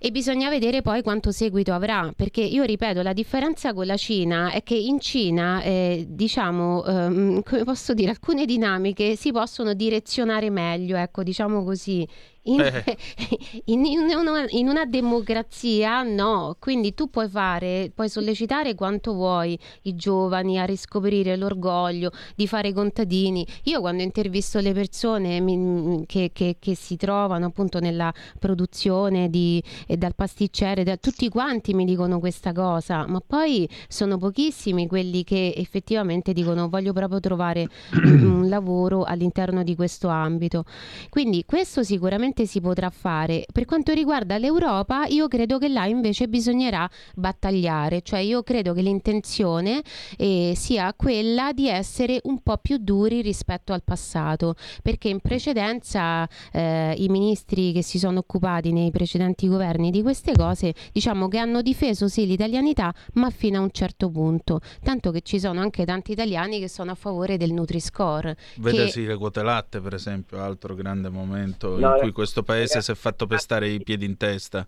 e 0.04 0.10
bisogna 0.10 0.50
vedere 0.50 0.82
poi 0.82 1.00
quanto 1.00 1.32
seguito 1.32 1.72
avrà, 1.72 2.12
perché 2.14 2.42
io 2.42 2.64
ripeto, 2.64 3.00
la 3.00 3.14
differenza 3.14 3.72
con 3.72 3.86
la 3.86 3.96
Cina 3.96 4.50
è 4.50 4.62
che 4.62 4.74
in 4.74 5.00
Cina, 5.00 5.62
eh, 5.62 6.04
diciamo, 6.06 6.84
ehm, 6.84 7.42
come 7.42 7.64
posso 7.64 7.94
dire, 7.94 8.10
alcune 8.10 8.44
dinamiche 8.44 9.16
si 9.16 9.32
possono 9.32 9.72
direzionare 9.72 10.50
meglio, 10.50 10.98
ecco, 10.98 11.22
diciamo 11.22 11.64
così. 11.64 12.06
In, 12.46 12.60
eh. 12.60 12.84
in, 13.66 13.86
in, 13.86 14.00
una, 14.14 14.44
in, 14.48 14.68
una, 14.68 14.84
democrazia 14.84 16.02
no, 16.02 16.56
quindi 16.58 16.92
tu 16.92 17.08
puoi 17.08 17.28
fare, 17.28 17.90
puoi 17.94 18.10
sollecitare 18.10 18.74
quanto 18.74 19.14
vuoi 19.14 19.58
i 19.82 19.94
giovani 19.94 20.58
a 20.58 20.64
riscoprire 20.64 21.36
l'orgoglio 21.36 22.10
di 22.34 22.46
fare 22.46 22.68
i 22.68 22.72
contadini. 22.74 23.46
Io 23.64 23.80
quando 23.80 24.02
intervisto 24.02 24.58
le 24.58 24.72
persone 24.74 25.40
mi, 25.40 26.04
che, 26.06 26.30
che, 26.34 26.56
che, 26.58 26.74
si 26.74 26.96
trovano 26.96 27.46
appunto 27.46 27.80
nella 27.80 28.12
produzione 28.38 29.30
di, 29.30 29.62
eh, 29.86 29.96
dal 29.96 30.14
pasticcere, 30.14 30.84
da, 30.84 30.98
tutti 30.98 31.30
quanti 31.30 31.72
mi 31.72 31.86
dicono 31.86 32.18
questa 32.18 32.52
cosa, 32.52 33.06
ma 33.06 33.22
poi 33.26 33.66
sono 33.88 34.18
pochissimi 34.18 34.86
quelli 34.86 35.24
che 35.24 35.54
effettivamente 35.56 36.34
dicono 36.34 36.68
voglio 36.68 36.92
proprio 36.92 37.20
trovare 37.20 37.68
un 38.04 38.48
lavoro 38.50 39.04
all'interno 39.04 39.62
di 39.62 39.74
questo 39.74 40.08
ambito. 40.08 40.64
Quindi 41.08 41.44
questo 41.46 41.82
sicuramente 41.82 42.33
sicuramente 42.34 42.46
si 42.46 42.60
potrà 42.60 42.90
fare. 42.90 43.46
Per 43.50 43.64
quanto 43.64 43.92
riguarda 43.92 44.36
l'Europa, 44.36 45.06
io 45.06 45.28
credo 45.28 45.58
che 45.58 45.68
là 45.68 45.86
invece 45.86 46.28
bisognerà 46.28 46.88
battagliare, 47.14 48.02
cioè 48.02 48.18
io 48.18 48.42
credo 48.42 48.74
che 48.74 48.82
l'intenzione 48.82 49.82
eh, 50.16 50.52
sia 50.56 50.92
quella 50.94 51.52
di 51.52 51.68
essere 51.68 52.20
un 52.24 52.42
po' 52.42 52.58
più 52.58 52.78
duri 52.78 53.22
rispetto 53.22 53.72
al 53.72 53.82
passato, 53.84 54.54
perché 54.82 55.08
in 55.08 55.20
precedenza 55.20 56.28
eh, 56.52 56.94
i 56.98 57.08
ministri 57.08 57.72
che 57.72 57.82
si 57.82 57.98
sono 57.98 58.18
occupati 58.18 58.72
nei 58.72 58.90
precedenti 58.90 59.48
governi 59.48 59.90
di 59.90 60.02
queste 60.02 60.32
cose, 60.32 60.74
diciamo 60.92 61.28
che 61.28 61.38
hanno 61.38 61.62
difeso 61.62 62.08
sì 62.08 62.26
l'italianità, 62.26 62.92
ma 63.14 63.30
fino 63.30 63.58
a 63.58 63.62
un 63.62 63.70
certo 63.70 64.10
punto, 64.10 64.60
tanto 64.82 65.10
che 65.12 65.20
ci 65.22 65.38
sono 65.38 65.60
anche 65.60 65.84
tanti 65.84 66.12
italiani 66.12 66.58
che 66.58 66.68
sono 66.68 66.90
a 66.90 66.94
favore 66.94 67.36
del 67.36 67.52
Nutri-Score. 67.52 68.36
Vedesi 68.56 69.02
che... 69.02 69.08
le 69.08 69.16
quote 69.16 69.42
latte, 69.42 69.80
per 69.80 69.94
esempio, 69.94 70.40
altro 70.40 70.74
grande 70.74 71.08
momento 71.08 71.78
No, 71.78 71.98
in 72.02 72.12
cui 72.12 72.22
eh, 72.22 72.23
questo 72.24 72.42
paese 72.42 72.74
ragazzi, 72.74 72.84
si 72.84 72.90
è 72.90 72.94
fatto 72.94 73.26
pestare 73.26 73.68
i 73.68 73.82
piedi 73.82 74.06
in 74.06 74.16
testa. 74.16 74.66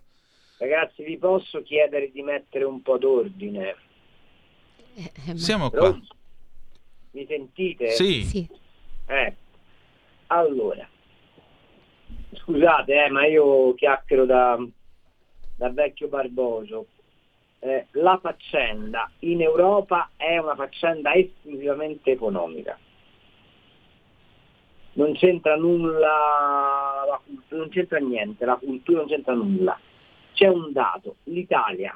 Ragazzi, 0.59 1.03
vi 1.03 1.17
posso 1.17 1.61
chiedere 1.63 2.11
di 2.11 2.21
mettere 2.21 2.63
un 2.63 2.81
po' 2.81 2.97
d'ordine? 2.97 3.75
Eh, 4.95 5.11
eh, 5.27 5.37
Siamo 5.37 5.69
qua. 5.69 5.97
Mi 7.11 7.25
sentite? 7.27 7.89
Sì, 7.89 8.23
Sì. 8.23 8.47
Eh, 9.07 9.35
allora, 10.27 10.87
scusate, 12.33 13.05
eh, 13.05 13.09
ma 13.09 13.25
io 13.25 13.73
chiacchiero 13.73 14.25
da, 14.25 14.57
da 15.55 15.69
vecchio 15.69 16.07
barboso. 16.07 16.87
Eh, 17.59 17.87
la 17.91 18.19
faccenda 18.21 19.09
in 19.19 19.41
Europa 19.41 20.11
è 20.15 20.37
una 20.37 20.55
faccenda 20.55 21.13
esclusivamente 21.13 22.11
economica. 22.11 22.77
Non 24.97 25.13
c'entra 25.13 25.55
nulla, 25.55 27.05
la 27.07 27.21
non 27.49 27.69
c'entra 27.69 27.99
niente, 27.99 28.45
la 28.45 28.55
cultura 28.55 28.99
non 28.99 29.07
c'entra 29.07 29.33
nulla. 29.33 29.79
C'è 30.33 30.47
un 30.47 30.71
dato, 30.71 31.17
l'Italia 31.25 31.95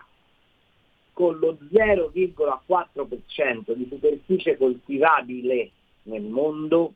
con 1.13 1.39
lo 1.39 1.57
0,4% 1.71 3.73
di 3.73 3.87
superficie 3.89 4.55
coltivabile 4.55 5.71
nel 6.03 6.23
mondo 6.23 6.93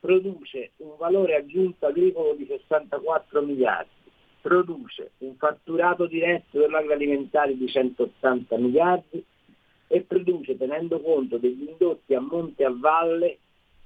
produce 0.00 0.70
un 0.78 0.94
valore 0.98 1.36
aggiunto 1.36 1.86
agricolo 1.86 2.34
di 2.34 2.46
64 2.46 3.42
miliardi, 3.42 3.90
produce 4.40 5.10
un 5.18 5.36
fatturato 5.36 6.06
diretto 6.06 6.58
dell'agroalimentare 6.58 7.56
di 7.56 7.68
180 7.68 8.56
miliardi 8.56 9.22
e 9.86 10.00
produce, 10.00 10.56
tenendo 10.56 11.00
conto 11.00 11.38
degli 11.38 11.68
indotti 11.68 12.14
a 12.14 12.20
monte 12.20 12.62
e 12.62 12.66
a 12.66 12.74
valle, 12.74 13.38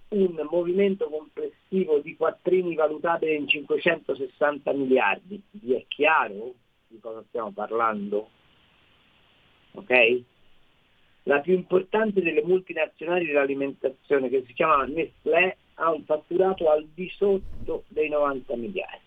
un 0.09 0.47
movimento 0.51 1.09
complessivo 1.09 1.99
di 1.99 2.17
quattrini 2.17 2.75
valutabile 2.75 3.35
in 3.35 3.49
560 3.49 4.73
miliardi. 4.73 5.43
Vi 5.51 5.75
è 5.75 5.85
chiaro 5.89 6.55
di 6.87 6.99
cosa 7.01 7.25
stiamo 7.29 7.51
parlando? 7.51 8.31
Ok? 9.73 10.23
La 11.25 11.41
più 11.41 11.55
importante 11.55 12.23
delle 12.23 12.43
multinazionali 12.43 13.27
dell'alimentazione, 13.27 14.29
che 14.29 14.45
si 14.47 14.53
chiama 14.53 14.85
Nestlé, 14.85 15.57
ha 15.75 15.91
un 15.91 16.05
fatturato 16.05 16.71
al 16.71 16.87
di 16.95 17.09
sotto 17.09 17.85
dei 17.89 18.09
90 18.09 18.55
miliardi. 18.57 19.03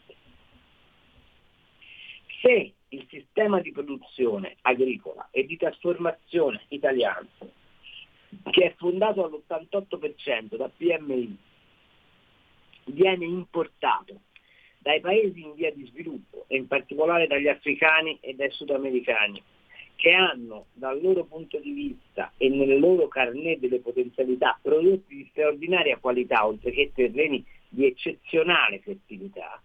Se 2.42 2.74
il 2.90 3.08
sistema 3.10 3.62
di 3.62 3.72
produzione 3.72 4.58
agricola 4.62 5.30
e 5.32 5.46
di 5.46 5.56
trasformazione 5.56 6.66
italiano, 6.70 7.28
che 8.52 8.66
è 8.66 8.74
fondato 8.78 9.24
all'88% 9.24 10.56
da 10.56 10.70
PMI, 10.76 11.38
viene 12.86 13.26
importato 13.26 14.22
dai 14.80 15.00
paesi 15.02 15.42
in 15.42 15.54
via 15.54 15.72
di 15.72 15.86
sviluppo 15.86 16.46
e 16.48 16.58
in 16.58 16.68
particolare 16.68 17.28
dagli 17.28 17.48
africani 17.48 18.18
e 18.22 18.34
dai 18.34 18.50
sudamericani, 18.52 19.42
che 19.96 20.12
hanno 20.12 20.68
dal 20.74 21.02
loro 21.02 21.26
punto 21.26 21.60
di 21.60 21.72
vista 21.72 22.32
e 22.38 22.50
nel 22.50 22.80
loro 22.80 23.08
carnet 23.08 23.60
delle 23.60 23.80
potenzialità 23.80 24.58
prodotti 24.62 25.16
di 25.16 25.28
straordinaria 25.32 25.98
qualità, 25.98 26.48
oltre 26.48 26.72
che 26.72 26.92
terreni 26.94 27.44
di 27.68 27.86
eccezionale 27.86 28.80
fertilità, 28.80 29.62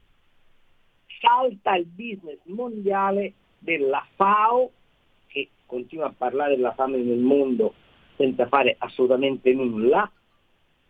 salta 1.21 1.77
il 1.77 1.87
business 1.87 2.41
mondiale 2.45 3.33
della 3.59 4.05
FAO, 4.17 4.73
che 5.29 5.49
continua 5.65 6.07
a 6.07 6.15
parlare 6.17 6.57
della 6.57 6.75
fame 6.75 6.99
nel 6.99 7.19
mondo 7.19 7.75
senza 8.17 8.47
fare 8.47 8.77
assolutamente 8.79 9.53
nulla, 9.53 10.11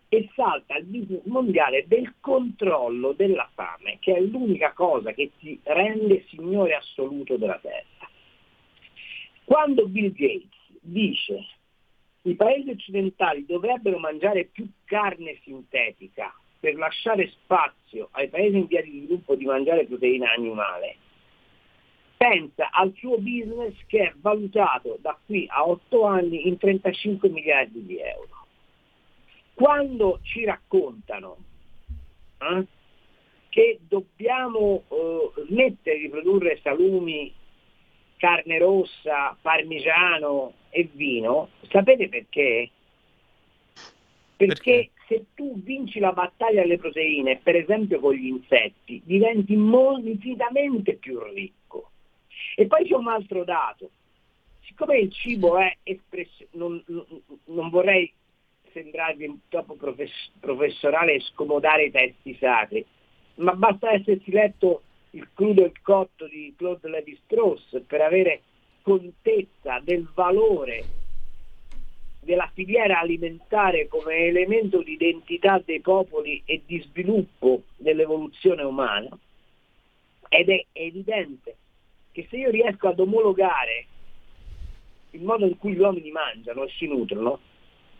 e 0.08 0.30
salta 0.34 0.76
il 0.76 0.84
business 0.84 1.24
mondiale 1.24 1.86
del 1.88 2.14
controllo 2.20 3.12
della 3.12 3.50
fame, 3.54 3.98
che 3.98 4.14
è 4.14 4.20
l'unica 4.20 4.72
cosa 4.72 5.12
che 5.12 5.32
ti 5.38 5.58
rende 5.64 6.24
signore 6.28 6.74
assoluto 6.74 7.36
della 7.36 7.58
terra. 7.60 8.08
Quando 9.44 9.86
Bill 9.88 10.12
Gates 10.12 10.78
dice 10.80 11.46
i 12.22 12.34
paesi 12.34 12.70
occidentali 12.70 13.44
dovrebbero 13.44 13.98
mangiare 13.98 14.44
più 14.44 14.66
carne 14.84 15.38
sintetica 15.42 16.32
per 16.60 16.76
lasciare 16.76 17.28
spazio 17.28 18.08
ai 18.12 18.28
paesi 18.28 18.56
in 18.56 18.66
via 18.66 18.82
di 18.82 18.90
sviluppo 19.04 19.34
di 19.34 19.44
mangiare 19.44 19.84
proteina 19.84 20.32
animale, 20.32 20.96
pensa 22.24 22.70
al 22.70 22.94
suo 22.96 23.18
business 23.18 23.74
che 23.86 23.98
è 23.98 24.12
valutato 24.16 24.96
da 25.02 25.18
qui 25.26 25.46
a 25.50 25.68
8 25.68 26.04
anni 26.04 26.48
in 26.48 26.56
35 26.56 27.28
miliardi 27.28 27.84
di 27.84 27.98
euro. 27.98 28.46
Quando 29.52 30.20
ci 30.22 30.44
raccontano 30.44 31.36
eh, 32.38 32.64
che 33.50 33.78
dobbiamo 33.86 34.84
eh, 34.88 35.42
smettere 35.48 35.98
di 35.98 36.08
produrre 36.08 36.58
salumi 36.62 37.30
carne 38.16 38.58
rossa, 38.58 39.36
parmigiano 39.38 40.54
e 40.70 40.88
vino, 40.90 41.50
sapete 41.68 42.08
perché? 42.08 42.70
Perché 44.34 44.90
se 45.06 45.26
tu 45.34 45.60
vinci 45.62 46.00
la 46.00 46.12
battaglia 46.12 46.62
alle 46.62 46.78
proteine, 46.78 47.38
per 47.42 47.54
esempio 47.54 48.00
con 48.00 48.14
gli 48.14 48.28
insetti, 48.28 49.02
diventi 49.04 49.54
molto 49.56 50.08
infinitamente 50.08 50.94
più 50.94 51.22
ricco. 51.22 51.63
E 52.56 52.66
poi 52.66 52.84
c'è 52.86 52.94
un 52.94 53.08
altro 53.08 53.44
dato. 53.44 53.90
Siccome 54.62 54.98
il 54.98 55.12
cibo 55.12 55.58
è 55.58 55.76
espressione, 55.82 56.50
non, 56.52 56.82
non- 56.86 57.70
vorrei 57.70 58.12
sembrarvi 58.72 59.40
troppo 59.48 59.74
profes- 59.74 60.30
professorale 60.40 61.14
e 61.14 61.20
scomodare 61.20 61.84
i 61.84 61.90
testi 61.90 62.36
sacri, 62.40 62.84
ma 63.36 63.54
basta 63.54 63.92
essersi 63.92 64.30
letto 64.30 64.82
il 65.10 65.28
crudo 65.32 65.62
e 65.62 65.66
il 65.66 65.80
cotto 65.82 66.26
di 66.26 66.52
Claude 66.56 66.88
Lévi-Strauss 66.88 67.82
per 67.86 68.00
avere 68.00 68.42
contezza 68.82 69.80
del 69.80 70.08
valore 70.12 70.84
della 72.20 72.50
filiera 72.52 73.00
alimentare 73.00 73.86
come 73.86 74.14
elemento 74.16 74.82
di 74.82 74.92
identità 74.92 75.62
dei 75.64 75.80
popoli 75.80 76.42
e 76.44 76.62
di 76.66 76.80
sviluppo 76.80 77.62
dell'evoluzione 77.76 78.62
umana. 78.62 79.16
Ed 80.28 80.48
è 80.48 80.64
evidente 80.72 81.56
che 82.14 82.28
se 82.30 82.36
io 82.36 82.50
riesco 82.50 82.86
ad 82.86 83.00
omologare 83.00 83.86
il 85.10 85.22
modo 85.22 85.46
in 85.46 85.58
cui 85.58 85.72
gli 85.72 85.80
uomini 85.80 86.12
mangiano 86.12 86.62
e 86.62 86.70
si 86.78 86.86
nutrono, 86.86 87.40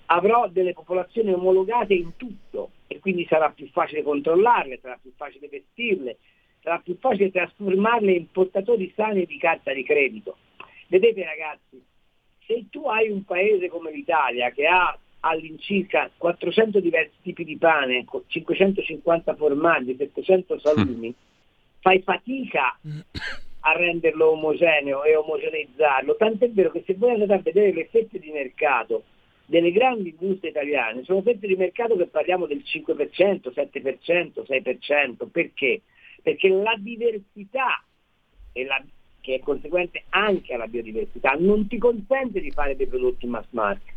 avrò 0.06 0.46
delle 0.48 0.72
popolazioni 0.72 1.32
omologate 1.32 1.94
in 1.94 2.16
tutto 2.16 2.70
e 2.86 3.00
quindi 3.00 3.26
sarà 3.28 3.50
più 3.50 3.68
facile 3.70 4.04
controllarle, 4.04 4.78
sarà 4.80 4.96
più 5.02 5.12
facile 5.16 5.48
vestirle, 5.48 6.18
sarà 6.62 6.78
più 6.78 6.96
facile 7.00 7.32
trasformarle 7.32 8.12
in 8.12 8.30
portatori 8.30 8.92
sani 8.94 9.26
di 9.26 9.36
carta 9.36 9.72
di 9.72 9.82
credito. 9.82 10.36
Vedete 10.86 11.24
ragazzi, 11.24 11.82
se 12.46 12.66
tu 12.70 12.86
hai 12.86 13.10
un 13.10 13.24
paese 13.24 13.68
come 13.68 13.90
l'Italia 13.90 14.50
che 14.50 14.66
ha 14.66 14.96
all'incirca 15.20 16.08
400 16.16 16.78
diversi 16.78 17.16
tipi 17.22 17.44
di 17.44 17.56
pane, 17.56 18.04
con 18.04 18.22
550 18.24 19.34
formaggi, 19.34 19.96
700 19.96 20.60
salumi, 20.60 21.12
fai 21.80 22.00
fatica 22.02 22.78
a 23.66 23.72
renderlo 23.72 24.30
omogeneo 24.30 25.04
e 25.04 25.16
omogeneizzarlo. 25.16 26.16
Tant'è 26.16 26.50
vero 26.50 26.70
che 26.70 26.82
se 26.84 26.94
voi 26.94 27.12
andate 27.12 27.32
a 27.34 27.38
vedere 27.38 27.72
le 27.72 27.86
fette 27.86 28.18
di 28.18 28.30
mercato 28.30 29.04
delle 29.46 29.72
grandi 29.72 30.10
industrie 30.18 30.50
italiane, 30.50 31.02
sono 31.04 31.22
fette 31.22 31.46
di 31.46 31.56
mercato 31.56 31.96
che 31.96 32.06
parliamo 32.06 32.46
del 32.46 32.62
5%, 32.64 33.50
7%, 33.54 34.42
6%. 34.44 35.26
Perché? 35.26 35.80
Perché 36.22 36.48
la 36.48 36.74
diversità 36.78 37.82
la- 38.52 38.84
che 39.20 39.36
è 39.36 39.38
conseguente 39.40 40.04
anche 40.10 40.52
alla 40.52 40.66
biodiversità 40.66 41.32
non 41.38 41.66
ti 41.66 41.78
consente 41.78 42.40
di 42.40 42.50
fare 42.50 42.76
dei 42.76 42.86
prodotti 42.86 43.26
mass 43.26 43.46
market. 43.50 43.94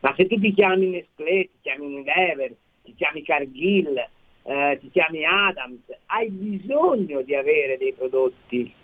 Ma 0.00 0.14
se 0.16 0.26
tu 0.26 0.38
ti 0.40 0.54
chiami 0.54 0.86
Nestlé, 0.86 1.44
ti 1.44 1.58
chiami 1.60 1.84
Unilever, 1.84 2.54
ti 2.82 2.94
chiami 2.94 3.22
Cargill, 3.22 4.08
eh, 4.44 4.78
ti 4.80 4.90
chiami 4.90 5.24
Adams, 5.24 5.80
hai 6.06 6.28
bisogno 6.30 7.22
di 7.22 7.34
avere 7.34 7.78
dei 7.78 7.92
prodotti 7.92 8.74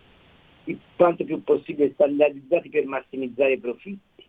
quanto 0.96 1.24
più 1.24 1.42
possibile 1.42 1.92
standardizzati 1.92 2.68
per 2.68 2.84
massimizzare 2.86 3.52
i 3.52 3.58
profitti. 3.58 4.24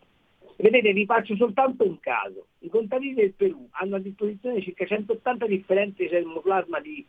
Vedete, 0.56 0.94
vi 0.94 1.06
faccio 1.06 1.36
soltanto 1.36 1.86
un 1.86 2.00
caso. 2.00 2.48
I 2.60 2.70
contadini 2.70 3.14
del 3.14 3.34
Perù 3.34 3.68
hanno 3.72 3.96
a 3.96 4.00
disposizione 4.00 4.62
circa 4.62 4.86
180 4.86 5.48
differenti 5.48 6.04
di 6.04 6.10
germoplasma 6.10 6.80
di 6.80 7.06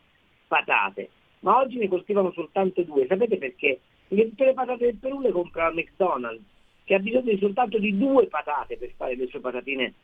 patate, 0.46 1.10
ma 1.40 1.58
oggi 1.58 1.78
ne 1.78 1.88
coltivano 1.88 2.32
soltanto 2.32 2.82
due. 2.82 3.06
Sapete 3.06 3.38
perché? 3.38 3.80
Perché 4.06 4.28
tutte 4.28 4.44
le 4.44 4.54
patate 4.54 4.84
del 4.84 4.96
Perù 4.96 5.20
le 5.20 5.32
compra 5.32 5.72
McDonald's, 5.72 6.42
che 6.84 6.94
ha 6.94 6.98
bisogno 6.98 7.36
soltanto 7.38 7.78
di 7.78 7.96
due 7.96 8.26
patate 8.26 8.76
per 8.76 8.92
fare 8.96 9.16
le 9.16 9.26
sue 9.26 9.40
patatine 9.40 9.94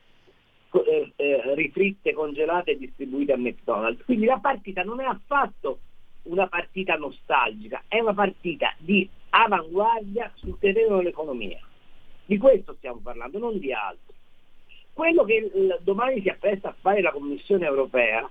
eh, 0.71 1.13
eh, 1.15 1.55
rifritte, 1.55 2.13
congelate 2.13 2.71
e 2.71 2.77
distribuite 2.77 3.33
a 3.33 3.37
McDonald's. 3.37 4.03
Quindi 4.05 4.25
la 4.25 4.39
partita 4.39 4.83
non 4.83 5.01
è 5.01 5.05
affatto 5.05 5.79
una 6.23 6.47
partita 6.47 6.95
nostalgica, 6.95 7.83
è 7.87 7.99
una 7.99 8.13
partita 8.13 8.73
di 8.77 9.07
avanguardia 9.29 10.31
sul 10.35 10.57
terreno 10.59 10.97
dell'economia. 10.97 11.59
Di 12.25 12.37
questo 12.37 12.73
stiamo 12.75 12.99
parlando, 13.01 13.39
non 13.39 13.57
di 13.59 13.71
altro. 13.71 14.13
Quello 14.93 15.23
che 15.23 15.51
domani 15.81 16.21
si 16.21 16.29
appresta 16.29 16.69
a 16.69 16.75
fare 16.79 17.01
la 17.01 17.11
Commissione 17.11 17.65
europea 17.65 18.29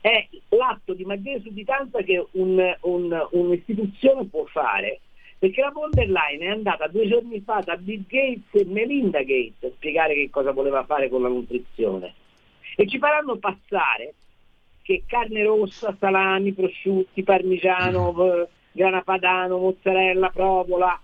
è 0.00 0.26
l'atto 0.50 0.94
di 0.94 1.04
maggiore 1.04 1.40
sudditanza 1.40 2.02
che 2.02 2.26
un, 2.32 2.76
un, 2.80 3.28
un'istituzione 3.32 4.26
può 4.26 4.44
fare, 4.46 5.00
perché 5.38 5.60
la 5.60 5.70
von 5.70 5.90
der 5.92 6.08
Leyen 6.08 6.40
è 6.40 6.50
andata 6.50 6.88
due 6.88 7.06
giorni 7.06 7.40
fa 7.40 7.60
da 7.60 7.76
Bill 7.76 8.04
Gates 8.08 8.60
e 8.60 8.64
Melinda 8.64 9.20
Gates 9.22 9.62
a 9.62 9.74
spiegare 9.74 10.14
che 10.14 10.30
cosa 10.30 10.50
voleva 10.52 10.84
fare 10.84 11.08
con 11.08 11.22
la 11.22 11.28
nutrizione. 11.28 12.14
E 12.76 12.86
ci 12.88 12.98
faranno 12.98 13.36
passare 13.36 14.14
che 14.82 15.04
carne 15.06 15.44
rossa, 15.44 15.94
salami, 15.98 16.52
prosciutti, 16.52 17.22
parmigiano, 17.22 18.48
grana 18.72 19.02
padano, 19.02 19.58
mozzarella, 19.58 20.30
provola, 20.30 21.00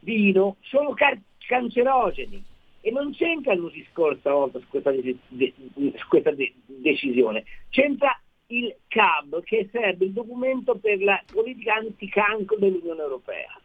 vino, 0.00 0.56
sono 0.60 0.92
car- 0.92 1.18
cancerogeni. 1.46 2.42
E 2.80 2.90
non 2.92 3.12
c'entra 3.12 3.52
il 3.54 3.60
Nutri-Score 3.60 4.18
stavolta 4.18 4.60
su 4.60 4.66
questa, 4.68 4.92
de- 4.92 5.16
de- 5.28 5.52
su 5.96 6.06
questa 6.08 6.30
de- 6.30 6.52
decisione, 6.66 7.44
c'entra 7.70 8.16
il 8.48 8.74
CAB 8.86 9.42
che 9.42 9.68
sarebbe 9.72 10.04
il 10.04 10.12
documento 10.12 10.76
per 10.76 11.02
la 11.02 11.20
politica 11.26 11.74
anticancro 11.74 12.56
dell'Unione 12.56 13.00
Europea. 13.00 13.58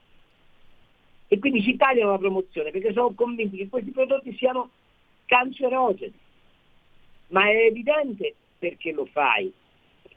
E 1.27 1.39
quindi 1.39 1.61
ci 1.61 1.75
tagliano 1.77 2.11
la 2.11 2.17
promozione 2.17 2.71
perché 2.71 2.91
sono 2.91 3.13
convinti 3.13 3.57
che 3.57 3.69
questi 3.69 3.91
prodotti 3.91 4.35
siano 4.35 4.71
cancerogeni. 5.25 6.13
Ma 7.27 7.47
è 7.49 7.65
evidente 7.65 8.35
perché 8.57 8.91
lo 8.91 9.05
fai. 9.05 9.51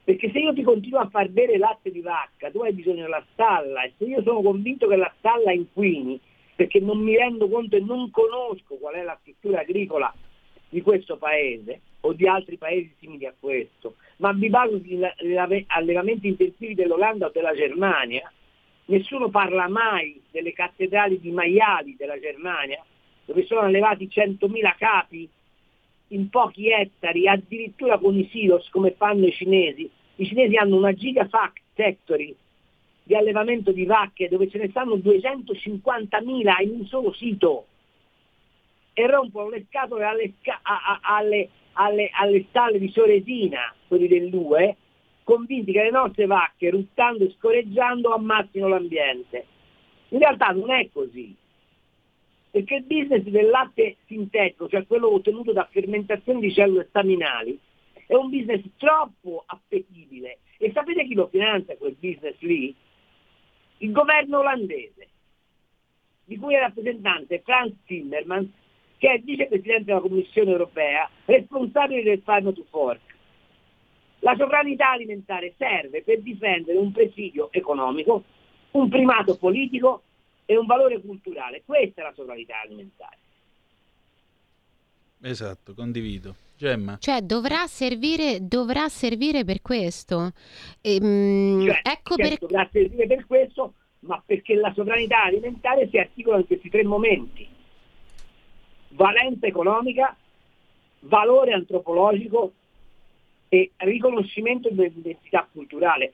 Perché 0.02 0.30
se 0.32 0.38
io 0.38 0.52
ti 0.52 0.62
continuo 0.62 1.00
a 1.00 1.08
far 1.08 1.28
bere 1.28 1.56
latte 1.56 1.90
di 1.90 2.00
vacca, 2.00 2.50
tu 2.50 2.60
hai 2.60 2.72
bisogno 2.72 3.02
della 3.02 3.24
stalla 3.32 3.84
e 3.84 3.92
se 3.96 4.04
io 4.04 4.22
sono 4.22 4.42
convinto 4.42 4.86
che 4.86 4.96
la 4.96 5.12
stalla 5.18 5.52
inquini, 5.52 6.18
perché 6.56 6.80
non 6.80 6.98
mi 6.98 7.16
rendo 7.16 7.48
conto 7.48 7.76
e 7.76 7.80
non 7.80 8.10
conosco 8.10 8.76
qual 8.76 8.94
è 8.94 9.02
la 9.02 9.16
struttura 9.20 9.60
agricola 9.60 10.12
di 10.68 10.82
questo 10.82 11.16
paese 11.16 11.80
o 12.06 12.12
di 12.12 12.26
altri 12.26 12.56
paesi 12.56 12.94
simili 12.98 13.26
a 13.26 13.34
questo, 13.38 13.96
ma 14.18 14.32
mi 14.32 14.48
baso 14.48 14.78
sugli 14.78 15.02
allevamenti 15.66 16.28
intensivi 16.28 16.74
dell'Olanda 16.74 17.26
o 17.26 17.30
della 17.32 17.54
Germania, 17.54 18.30
nessuno 18.86 19.30
parla 19.30 19.68
mai 19.68 20.20
delle 20.30 20.52
cattedrali 20.52 21.18
di 21.18 21.30
maiali 21.30 21.96
della 21.96 22.18
Germania, 22.18 22.84
dove 23.24 23.44
sono 23.46 23.60
allevati 23.60 24.06
100.000 24.06 24.74
capi 24.76 25.28
in 26.08 26.28
pochi 26.28 26.70
ettari, 26.70 27.26
addirittura 27.26 27.98
con 27.98 28.18
i 28.18 28.28
silos 28.30 28.68
come 28.68 28.92
fanno 28.92 29.26
i 29.26 29.32
cinesi. 29.32 29.90
I 30.16 30.26
cinesi 30.26 30.56
hanno 30.56 30.76
una 30.76 30.92
gigafactory 30.92 32.36
di 33.02 33.14
allevamento 33.16 33.72
di 33.72 33.84
vacche 33.86 34.28
dove 34.28 34.48
ce 34.48 34.58
ne 34.58 34.68
stanno 34.68 34.96
250.000 34.96 36.62
in 36.62 36.70
un 36.70 36.86
solo 36.86 37.12
sito 37.14 37.66
e 38.92 39.06
rompono 39.06 39.48
le 39.48 39.64
scatole 39.68 40.04
alle, 40.04 40.32
alle, 41.02 41.48
alle, 41.74 42.10
alle 42.12 42.46
stalle 42.48 42.78
di 42.78 42.88
Soresina, 42.90 43.72
quelli 43.86 44.08
dell'UE, 44.08 44.76
convinti 45.22 45.72
che 45.72 45.82
le 45.82 45.90
nostre 45.90 46.26
vacche, 46.26 46.70
ruttando 46.70 47.24
e 47.24 47.34
scoreggiando, 47.38 48.12
ammazzino 48.12 48.68
l'ambiente. 48.68 49.46
In 50.08 50.18
realtà 50.18 50.48
non 50.48 50.70
è 50.70 50.88
così, 50.92 51.34
perché 52.50 52.76
il 52.76 52.84
business 52.84 53.22
del 53.22 53.48
latte 53.48 53.96
sintetico, 54.06 54.68
cioè 54.68 54.86
quello 54.86 55.12
ottenuto 55.12 55.52
da 55.52 55.68
fermentazione 55.70 56.40
di 56.40 56.52
cellule 56.52 56.86
staminali, 56.88 57.58
è 58.06 58.14
un 58.14 58.28
business 58.28 58.62
troppo 58.76 59.44
appetibile. 59.46 60.38
E 60.58 60.70
sapete 60.72 61.04
chi 61.04 61.14
lo 61.14 61.28
finanzia 61.28 61.76
quel 61.76 61.96
business 61.98 62.36
lì? 62.40 62.74
il 63.78 63.92
governo 63.92 64.38
olandese, 64.38 65.08
di 66.24 66.36
cui 66.38 66.54
è 66.54 66.60
rappresentante 66.60 67.42
Franz 67.44 67.74
Timmermans, 67.84 68.48
che 69.04 69.12
è 69.12 69.20
vicepresidente 69.20 69.84
della 69.84 70.00
Commissione 70.00 70.50
europea, 70.50 71.06
responsabile 71.26 72.02
del 72.02 72.22
Farm 72.24 72.54
to 72.54 72.64
Fork. 72.70 73.02
La 74.20 74.34
sovranità 74.38 74.92
alimentare 74.92 75.52
serve 75.58 76.02
per 76.02 76.22
difendere 76.22 76.78
un 76.78 76.90
presidio 76.90 77.52
economico, 77.52 78.24
un 78.70 78.88
primato 78.88 79.36
politico 79.36 80.04
e 80.46 80.56
un 80.56 80.64
valore 80.64 81.02
culturale. 81.02 81.62
Questa 81.66 82.00
è 82.00 82.04
la 82.04 82.14
sovranità 82.14 82.62
alimentare. 82.64 83.18
Esatto, 85.20 85.74
condivido. 85.74 86.34
Gemma. 86.56 86.96
Cioè 86.98 87.20
dovrà 87.20 87.66
servire, 87.66 88.38
dovrà 88.40 88.88
servire 88.88 89.44
per 89.44 89.60
questo. 89.60 90.32
Ehm, 90.80 91.66
cioè, 91.66 91.80
ecco 91.82 92.14
certo, 92.16 92.16
per... 92.16 92.38
Dovrà 92.38 92.68
servire 92.72 93.06
per 93.06 93.26
questo, 93.26 93.74
ma 94.00 94.22
perché 94.24 94.54
la 94.54 94.72
sovranità 94.74 95.24
alimentare 95.24 95.90
si 95.90 95.98
articola 95.98 96.38
in 96.38 96.46
questi 96.46 96.70
tre 96.70 96.84
momenti. 96.84 97.52
Valenza 98.94 99.46
economica, 99.46 100.16
valore 101.00 101.52
antropologico 101.52 102.52
e 103.48 103.72
riconoscimento 103.78 104.68
dell'identità 104.70 105.46
culturale. 105.50 106.12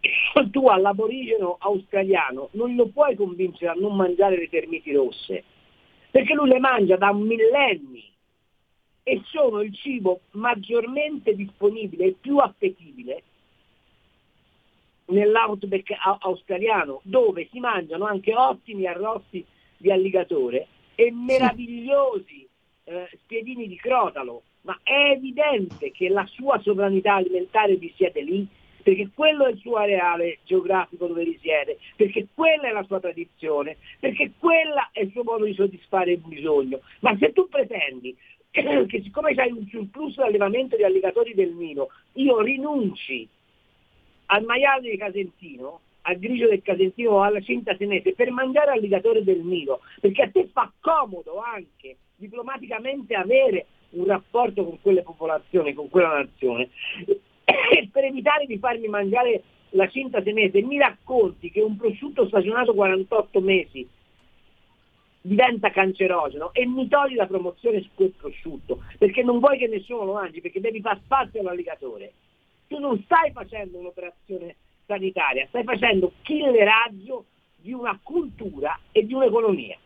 Tu 0.50 0.66
all'aborigeno 0.66 1.56
australiano 1.58 2.48
non 2.52 2.74
lo 2.74 2.86
puoi 2.88 3.14
convincere 3.16 3.72
a 3.72 3.74
non 3.74 3.94
mangiare 3.96 4.36
le 4.36 4.48
termiti 4.48 4.92
rosse, 4.92 5.44
perché 6.10 6.34
lui 6.34 6.48
le 6.48 6.58
mangia 6.58 6.96
da 6.96 7.12
millenni 7.12 8.02
e 9.02 9.20
sono 9.24 9.60
il 9.60 9.74
cibo 9.74 10.20
maggiormente 10.32 11.34
disponibile 11.34 12.06
e 12.06 12.16
più 12.18 12.38
appetibile 12.38 13.22
nell'outback 15.06 15.92
australiano, 16.20 17.00
dove 17.02 17.48
si 17.50 17.60
mangiano 17.60 18.04
anche 18.06 18.34
ottimi 18.34 18.86
arrossi 18.86 19.44
di 19.76 19.90
alligatore 19.90 20.66
e 21.00 21.10
meravigliosi 21.10 22.46
eh, 22.84 23.08
spiedini 23.22 23.66
di 23.66 23.76
crotalo, 23.76 24.42
ma 24.62 24.78
è 24.82 25.12
evidente 25.12 25.90
che 25.92 26.10
la 26.10 26.26
sua 26.26 26.60
sovranità 26.60 27.14
alimentare 27.14 27.76
risiede 27.76 28.20
lì, 28.20 28.46
perché 28.82 29.08
quello 29.14 29.46
è 29.46 29.52
il 29.52 29.58
suo 29.58 29.76
areale 29.76 30.40
geografico 30.44 31.06
dove 31.06 31.24
risiede, 31.24 31.78
perché 31.96 32.26
quella 32.34 32.68
è 32.68 32.72
la 32.72 32.82
sua 32.82 33.00
tradizione, 33.00 33.78
perché 33.98 34.32
quella 34.38 34.90
è 34.92 35.00
il 35.00 35.10
suo 35.12 35.22
modo 35.22 35.46
di 35.46 35.54
soddisfare 35.54 36.12
il 36.12 36.18
bisogno. 36.18 36.80
Ma 37.00 37.16
se 37.18 37.32
tu 37.32 37.48
pretendi 37.48 38.14
che 38.50 39.00
siccome 39.02 39.34
c'hai 39.34 39.52
un 39.52 39.66
surplus 39.70 40.16
di 40.16 40.22
allevamento 40.22 40.76
di 40.76 40.84
alligatori 40.84 41.32
del 41.32 41.52
Nilo, 41.52 41.88
io 42.14 42.42
rinunci 42.42 43.26
al 44.26 44.44
maiale 44.44 44.90
di 44.90 44.98
Casentino, 44.98 45.80
al 46.02 46.18
grigio 46.18 46.48
del 46.48 46.62
Casentino 46.62 47.10
o 47.10 47.22
alla 47.22 47.40
cinta 47.40 47.76
senese 47.76 48.14
per 48.14 48.30
mangiare 48.30 48.72
alligatore 48.72 49.22
del 49.22 49.40
Nilo, 49.40 49.80
perché 50.00 50.22
a 50.22 50.30
te 50.30 50.48
fa 50.52 50.72
comodo 50.80 51.38
anche 51.40 51.96
diplomaticamente 52.16 53.14
avere 53.14 53.66
un 53.90 54.06
rapporto 54.06 54.64
con 54.64 54.80
quelle 54.80 55.02
popolazioni, 55.02 55.72
con 55.74 55.88
quella 55.88 56.18
nazione, 56.18 56.68
e 57.44 57.88
per 57.90 58.04
evitare 58.04 58.46
di 58.46 58.58
farmi 58.58 58.86
mangiare 58.88 59.42
la 59.70 59.88
cinta 59.88 60.22
senese 60.22 60.62
mi 60.62 60.78
racconti 60.78 61.50
che 61.50 61.60
un 61.60 61.76
prosciutto 61.76 62.26
stagionato 62.26 62.74
48 62.74 63.40
mesi 63.40 63.88
diventa 65.22 65.70
cancerogeno 65.70 66.52
e 66.52 66.66
mi 66.66 66.88
togli 66.88 67.14
la 67.14 67.26
promozione 67.26 67.80
su 67.82 67.90
quel 67.94 68.12
prosciutto 68.16 68.82
perché 68.98 69.22
non 69.22 69.38
vuoi 69.38 69.58
che 69.58 69.68
nessuno 69.68 70.04
lo 70.04 70.14
mangi 70.14 70.40
perché 70.40 70.60
devi 70.60 70.80
far 70.80 70.98
spazio 71.04 71.40
all'alligatore 71.40 72.12
tu 72.68 72.78
non 72.78 73.00
stai 73.04 73.30
facendo 73.32 73.78
un'operazione 73.78 74.56
sanitaria 74.90 75.46
stai 75.46 75.62
facendo 75.62 76.12
killeraggio 76.22 77.26
di 77.56 77.72
una 77.72 77.98
cultura 78.02 78.78
e 78.90 79.06
di 79.06 79.14
un'economia 79.14 79.76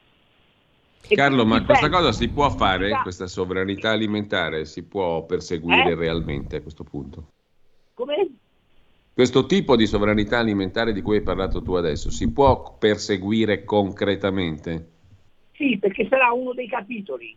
e 1.07 1.17
Carlo, 1.17 1.45
ma 1.45 1.63
questa 1.63 1.91
cosa 1.91 2.13
si 2.13 2.31
può 2.31 2.49
fare, 2.49 2.99
questa 3.03 3.27
sovranità 3.27 3.91
alimentare 3.91 4.65
si 4.65 4.85
può 4.85 5.27
perseguire 5.27 5.91
eh? 5.91 5.95
realmente 5.95 6.57
a 6.57 6.63
questo 6.63 6.83
punto? 6.83 7.29
Come? 7.93 8.29
Questo 9.13 9.45
tipo 9.45 9.77
di 9.77 9.87
sovranità 9.87 10.39
alimentare 10.39 10.95
di 10.95 11.03
cui 11.03 11.17
hai 11.17 11.23
parlato 11.23 11.63
tu 11.63 11.75
adesso 11.75 12.11
si 12.11 12.33
può 12.33 12.77
perseguire 12.79 13.65
concretamente? 13.65 14.93
Sì, 15.53 15.77
perché 15.79 16.09
sarà 16.09 16.33
uno 16.33 16.55
dei 16.55 16.69
capitoli, 16.69 17.37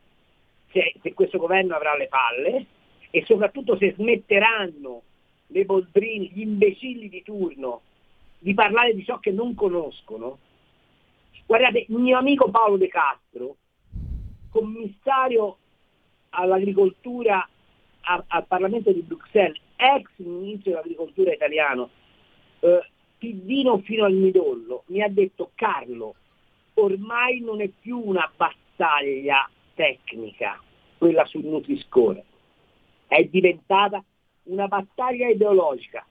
se, 0.71 0.93
se 1.01 1.13
questo 1.13 1.37
governo 1.37 1.75
avrà 1.75 1.95
le 1.97 2.07
palle 2.07 2.65
e 3.11 3.23
soprattutto 3.25 3.77
se 3.77 3.93
smetteranno 3.97 5.01
le 5.47 5.65
boldrini, 5.65 6.31
gli 6.33 6.41
imbecilli 6.41 7.09
di 7.09 7.23
turno 7.23 7.81
di 8.39 8.53
parlare 8.53 8.93
di 8.93 9.03
ciò 9.03 9.19
che 9.19 9.31
non 9.31 9.55
conoscono. 9.55 10.39
Guardate, 11.45 11.85
il 11.87 11.95
mio 11.95 12.17
amico 12.17 12.49
Paolo 12.49 12.77
De 12.77 12.87
Castro, 12.87 13.55
commissario 14.49 15.57
all'agricoltura 16.29 17.47
a, 18.01 18.23
al 18.27 18.45
Parlamento 18.45 18.91
di 18.91 19.01
Bruxelles, 19.01 19.59
ex 19.75 20.09
ministro 20.17 20.71
dell'agricoltura 20.71 21.33
italiano, 21.33 21.89
eh, 22.59 22.89
piddino 23.17 23.79
fino 23.79 24.05
al 24.05 24.13
midollo, 24.13 24.83
mi 24.87 25.01
ha 25.01 25.09
detto 25.09 25.51
Carlo, 25.55 26.15
ormai 26.75 27.39
non 27.39 27.61
è 27.61 27.69
più 27.69 27.99
una 28.03 28.29
battaglia 28.35 29.49
tecnica, 29.73 30.61
quella 30.97 31.25
sul 31.25 31.45
Nutri-Score, 31.45 32.23
è 33.07 33.23
diventata 33.23 34.03
una 34.47 34.67
battaglia 34.67 35.27
ideologica, 35.27 36.05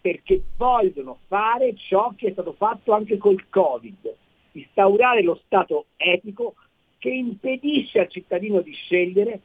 perché 0.00 0.42
vogliono 0.56 1.18
fare 1.28 1.74
ciò 1.76 2.12
che 2.16 2.28
è 2.28 2.32
stato 2.32 2.52
fatto 2.52 2.92
anche 2.92 3.16
col 3.16 3.48
Covid, 3.48 4.14
instaurare 4.52 5.22
lo 5.22 5.40
Stato 5.46 5.86
etico 5.96 6.54
che 6.98 7.10
impedisce 7.10 8.00
al 8.00 8.08
cittadino 8.08 8.60
di 8.60 8.72
scegliere, 8.72 9.40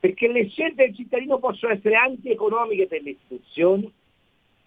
perché 0.00 0.28
le 0.28 0.48
scelte 0.48 0.86
del 0.86 0.94
cittadino 0.94 1.38
possono 1.38 1.72
essere 1.72 1.96
antieconomiche 1.96 2.86
per 2.86 3.02
le 3.02 3.10
istituzioni 3.10 3.92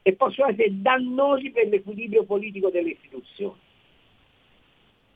e 0.02 0.14
possono 0.14 0.50
essere 0.50 0.82
dannosi 0.82 1.52
per 1.52 1.68
l'equilibrio 1.68 2.24
politico 2.24 2.70
delle 2.70 2.92
istituzioni. 2.92 3.60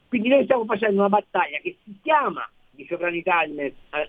Quindi 0.08 0.30
noi 0.30 0.44
stiamo 0.44 0.66
facendo 0.66 1.00
una 1.00 1.10
battaglia 1.10 1.58
che 1.60 1.78
si 1.84 1.98
chiama 2.02 2.48
di 2.76 2.86
sovranità 2.88 3.44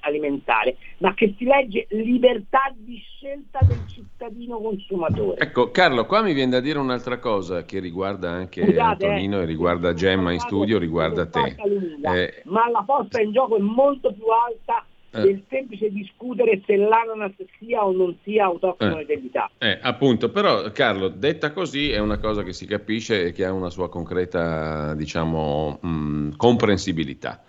alimentare, 0.00 0.76
ma 0.98 1.14
che 1.14 1.34
si 1.38 1.44
legge 1.44 1.86
libertà 1.90 2.72
di 2.76 3.00
scelta 3.16 3.60
del 3.62 3.80
cittadino 3.86 4.58
consumatore. 4.58 5.40
Ecco, 5.40 5.70
Carlo, 5.70 6.06
qua 6.06 6.22
mi 6.22 6.32
viene 6.34 6.50
da 6.52 6.60
dire 6.60 6.78
un'altra 6.78 7.18
cosa 7.18 7.64
che 7.64 7.78
riguarda 7.78 8.30
anche 8.30 8.62
Scusate, 8.62 9.04
eh, 9.04 9.08
Antonino 9.08 9.38
eh, 9.38 9.42
e 9.42 9.46
riguarda 9.46 9.94
Gemma 9.94 10.32
in 10.32 10.40
studio, 10.40 10.78
riguarda 10.78 11.26
te. 11.26 11.56
Eh, 12.02 12.42
ma 12.44 12.68
la 12.70 12.82
posta 12.84 13.20
in 13.20 13.32
gioco 13.32 13.56
è 13.56 13.60
molto 13.60 14.12
più 14.12 14.24
alta 14.26 14.84
eh. 15.10 15.22
del 15.22 15.42
semplice 15.48 15.90
discutere 15.90 16.60
se 16.66 16.76
l'ananas 16.76 17.32
sia 17.58 17.84
o 17.84 17.92
non 17.92 18.16
sia 18.22 18.44
autoctono 18.44 18.98
eh. 18.98 19.04
dell'Italia. 19.04 19.50
Eh, 19.58 19.78
appunto, 19.80 20.30
però 20.30 20.70
Carlo, 20.72 21.08
detta 21.08 21.52
così 21.52 21.90
è 21.90 21.98
una 21.98 22.18
cosa 22.18 22.42
che 22.42 22.52
si 22.52 22.66
capisce 22.66 23.26
e 23.26 23.32
che 23.32 23.44
ha 23.44 23.52
una 23.52 23.70
sua 23.70 23.88
concreta, 23.88 24.94
diciamo, 24.94 25.78
mh, 25.80 26.36
comprensibilità. 26.36 27.42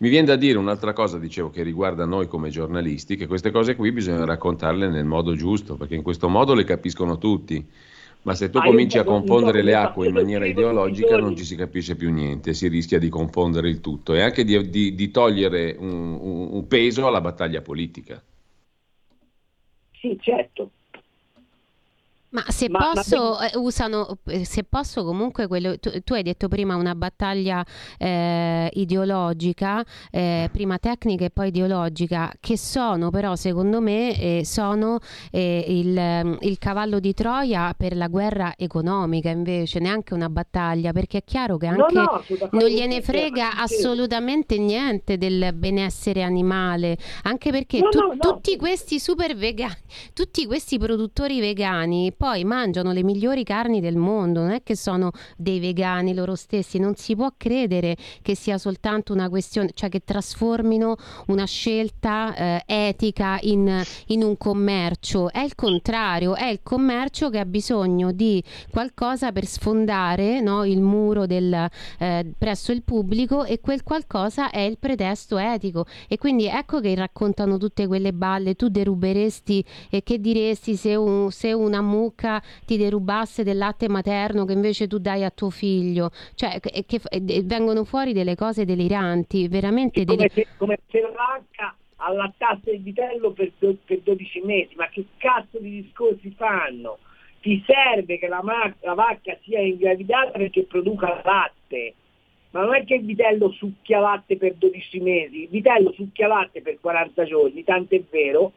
Mi 0.00 0.08
viene 0.08 0.26
da 0.26 0.36
dire 0.36 0.58
un'altra 0.58 0.92
cosa, 0.92 1.18
dicevo, 1.18 1.50
che 1.50 1.62
riguarda 1.62 2.04
noi 2.04 2.28
come 2.28 2.50
giornalisti, 2.50 3.16
che 3.16 3.26
queste 3.26 3.50
cose 3.50 3.74
qui 3.74 3.90
bisogna 3.90 4.24
raccontarle 4.24 4.88
nel 4.88 5.04
modo 5.04 5.34
giusto, 5.34 5.74
perché 5.74 5.96
in 5.96 6.02
questo 6.02 6.28
modo 6.28 6.54
le 6.54 6.64
capiscono 6.64 7.18
tutti. 7.18 7.66
Ma 8.22 8.34
se 8.34 8.50
tu 8.50 8.58
ah, 8.58 8.62
cominci 8.62 8.98
a 8.98 9.04
confondere 9.04 9.62
le 9.62 9.74
acque 9.74 10.08
in 10.08 10.12
maniera 10.12 10.46
ideologica 10.46 11.16
non 11.16 11.36
ci 11.36 11.44
si 11.44 11.56
capisce 11.56 11.96
più 11.96 12.12
niente, 12.12 12.52
si 12.52 12.68
rischia 12.68 12.98
di 12.98 13.08
confondere 13.08 13.68
il 13.68 13.80
tutto 13.80 14.12
e 14.14 14.20
anche 14.20 14.44
di, 14.44 14.68
di, 14.70 14.94
di 14.94 15.10
togliere 15.10 15.74
un, 15.78 16.18
un, 16.20 16.48
un 16.50 16.66
peso 16.66 17.06
alla 17.06 17.20
battaglia 17.20 17.62
politica. 17.62 18.22
Sì, 19.92 20.16
certo, 20.20 20.70
ma 22.30 22.44
se 22.48 22.68
ma, 22.68 22.90
posso, 22.92 23.36
ma... 23.38 23.50
Eh, 23.50 23.56
usano, 23.56 24.18
eh, 24.26 24.44
se 24.44 24.62
posso 24.64 25.02
comunque, 25.02 25.46
quello, 25.46 25.78
tu, 25.78 25.90
tu, 26.02 26.12
hai 26.12 26.22
detto 26.22 26.48
prima 26.48 26.76
una 26.76 26.94
battaglia 26.94 27.64
eh, 27.96 28.68
ideologica, 28.74 29.82
eh, 30.10 30.50
prima 30.52 30.78
tecnica 30.78 31.24
e 31.24 31.30
poi 31.30 31.48
ideologica, 31.48 32.32
che 32.38 32.58
sono 32.58 33.10
però 33.10 33.34
secondo 33.34 33.80
me 33.80 34.18
eh, 34.18 34.44
sono 34.44 34.98
eh, 35.30 35.64
il, 35.68 36.38
il, 36.40 36.58
cavallo 36.58 37.00
di 37.00 37.14
Troia 37.14 37.74
per 37.74 37.96
la 37.96 38.08
guerra 38.08 38.52
economica 38.58 39.30
invece, 39.30 39.78
neanche 39.78 40.12
una 40.12 40.28
battaglia, 40.28 40.92
perché 40.92 41.18
è 41.18 41.24
chiaro 41.24 41.56
che 41.56 41.66
anche 41.66 41.94
no, 41.94 42.02
no, 42.02 42.48
non 42.50 42.68
gliene 42.68 43.00
frega 43.00 43.56
assolutamente 43.56 44.58
niente 44.58 45.16
del 45.16 45.54
benessere 45.54 46.22
animale, 46.22 46.98
anche 47.22 47.50
perché 47.50 47.80
no, 47.80 47.88
tu, 47.88 48.16
tutti 48.18 48.56
questi 48.56 49.00
super 49.00 49.34
vegani, 49.34 49.76
tutti 50.12 50.44
questi 50.44 50.78
produttori 50.78 51.40
vegani 51.40 52.12
poi 52.18 52.42
mangiano 52.42 52.90
le 52.90 53.04
migliori 53.04 53.44
carni 53.44 53.80
del 53.80 53.96
mondo, 53.96 54.40
non 54.40 54.50
è 54.50 54.62
che 54.64 54.74
sono 54.74 55.12
dei 55.36 55.60
vegani 55.60 56.12
loro 56.12 56.34
stessi, 56.34 56.78
non 56.80 56.96
si 56.96 57.14
può 57.14 57.32
credere 57.36 57.96
che 58.22 58.34
sia 58.34 58.58
soltanto 58.58 59.12
una 59.12 59.28
questione, 59.28 59.70
cioè 59.72 59.88
che 59.88 60.00
trasformino 60.04 60.96
una 61.28 61.44
scelta 61.44 62.34
eh, 62.34 62.62
etica 62.66 63.38
in, 63.42 63.82
in, 64.06 64.24
un 64.24 64.36
commercio, 64.36 65.30
è 65.30 65.38
il 65.38 65.54
contrario, 65.54 66.34
è 66.34 66.46
il 66.46 66.58
commercio 66.64 67.30
che 67.30 67.38
ha 67.38 67.44
bisogno 67.44 68.10
di 68.10 68.42
qualcosa 68.68 69.30
per 69.30 69.46
sfondare 69.46 70.40
no, 70.40 70.64
il 70.64 70.80
muro 70.80 71.24
del, 71.24 71.68
eh, 72.00 72.32
presso 72.36 72.72
il 72.72 72.82
pubblico 72.82 73.44
e 73.44 73.60
quel 73.60 73.84
qualcosa 73.84 74.50
è 74.50 74.60
il 74.60 74.76
pretesto 74.78 75.38
etico. 75.38 75.86
E 76.08 76.18
quindi 76.18 76.46
ecco 76.46 76.80
che 76.80 76.96
raccontano 76.96 77.58
tutte 77.58 77.86
quelle 77.86 78.12
balle, 78.12 78.56
tu 78.56 78.68
deruberesti 78.68 79.64
e 79.88 80.02
che 80.02 80.20
diresti 80.20 80.74
se, 80.74 80.96
un, 80.96 81.30
se 81.30 81.52
una 81.52 81.80
mucca 81.80 82.06
mucca 82.08 82.42
ti 82.64 82.76
derubasse 82.76 83.44
del 83.44 83.58
latte 83.58 83.88
materno 83.88 84.44
che 84.44 84.52
invece 84.52 84.86
tu 84.86 84.98
dai 84.98 85.24
a 85.24 85.30
tuo 85.30 85.50
figlio. 85.50 86.10
Cioè, 86.34 86.60
che, 86.60 86.84
che, 86.86 87.00
vengono 87.44 87.84
fuori 87.84 88.12
delle 88.12 88.34
cose 88.34 88.64
deliranti, 88.64 89.48
veramente 89.48 90.04
come, 90.04 90.16
deli- 90.16 90.30
se, 90.32 90.46
come 90.56 90.78
se 90.88 91.00
la 91.00 91.10
vacca 91.10 91.76
allattasse 91.96 92.70
il 92.70 92.82
vitello 92.82 93.32
per, 93.32 93.52
per 93.58 94.00
12 94.00 94.40
mesi, 94.44 94.74
ma 94.76 94.88
che 94.88 95.04
cazzo 95.18 95.58
di 95.58 95.82
discorsi 95.82 96.32
fanno? 96.36 96.98
Ti 97.40 97.62
serve 97.66 98.18
che 98.18 98.26
la, 98.26 98.42
ma- 98.42 98.74
la 98.80 98.94
vacca 98.94 99.36
sia 99.42 99.60
ingravidata 99.60 100.30
perché 100.38 100.64
produca 100.64 101.20
latte, 101.24 101.94
ma 102.50 102.62
non 102.62 102.74
è 102.74 102.84
che 102.84 102.94
il 102.94 103.04
vitello 103.04 103.50
succhia 103.52 104.00
latte 104.00 104.36
per 104.36 104.54
12 104.54 105.00
mesi, 105.00 105.42
il 105.42 105.48
vitello 105.48 105.92
succhia 105.92 106.26
latte 106.26 106.62
per 106.62 106.78
40 106.80 107.24
giorni, 107.24 107.62
tanto 107.62 107.94
è 107.94 108.02
vero 108.10 108.52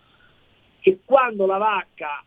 che 0.80 1.00
quando 1.06 1.46
la 1.46 1.58
vacca 1.58 2.24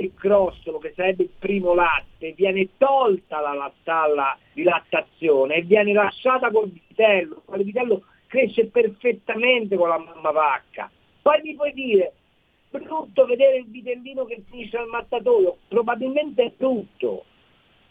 il 0.00 0.14
crostolo, 0.14 0.78
che 0.78 0.92
sarebbe 0.96 1.24
il 1.24 1.30
primo 1.38 1.74
latte, 1.74 2.32
viene 2.32 2.68
tolta 2.78 3.40
la 3.40 3.72
stalla 3.80 4.36
di 4.52 4.62
lattazione 4.62 5.56
e 5.56 5.62
viene 5.62 5.92
lasciata 5.92 6.50
col 6.50 6.70
vitello. 6.70 7.42
Il 7.54 7.64
vitello 7.64 8.04
cresce 8.26 8.66
perfettamente 8.66 9.76
con 9.76 9.88
la 9.88 9.98
mamma 9.98 10.30
vacca. 10.30 10.90
Poi 11.20 11.40
mi 11.42 11.54
puoi 11.54 11.72
dire, 11.72 12.12
brutto 12.70 13.26
vedere 13.26 13.58
il 13.58 13.66
vitellino 13.66 14.24
che 14.24 14.42
finisce 14.48 14.78
al 14.78 14.88
mattatoio, 14.88 15.58
probabilmente 15.68 16.44
è 16.44 16.52
brutto, 16.56 17.24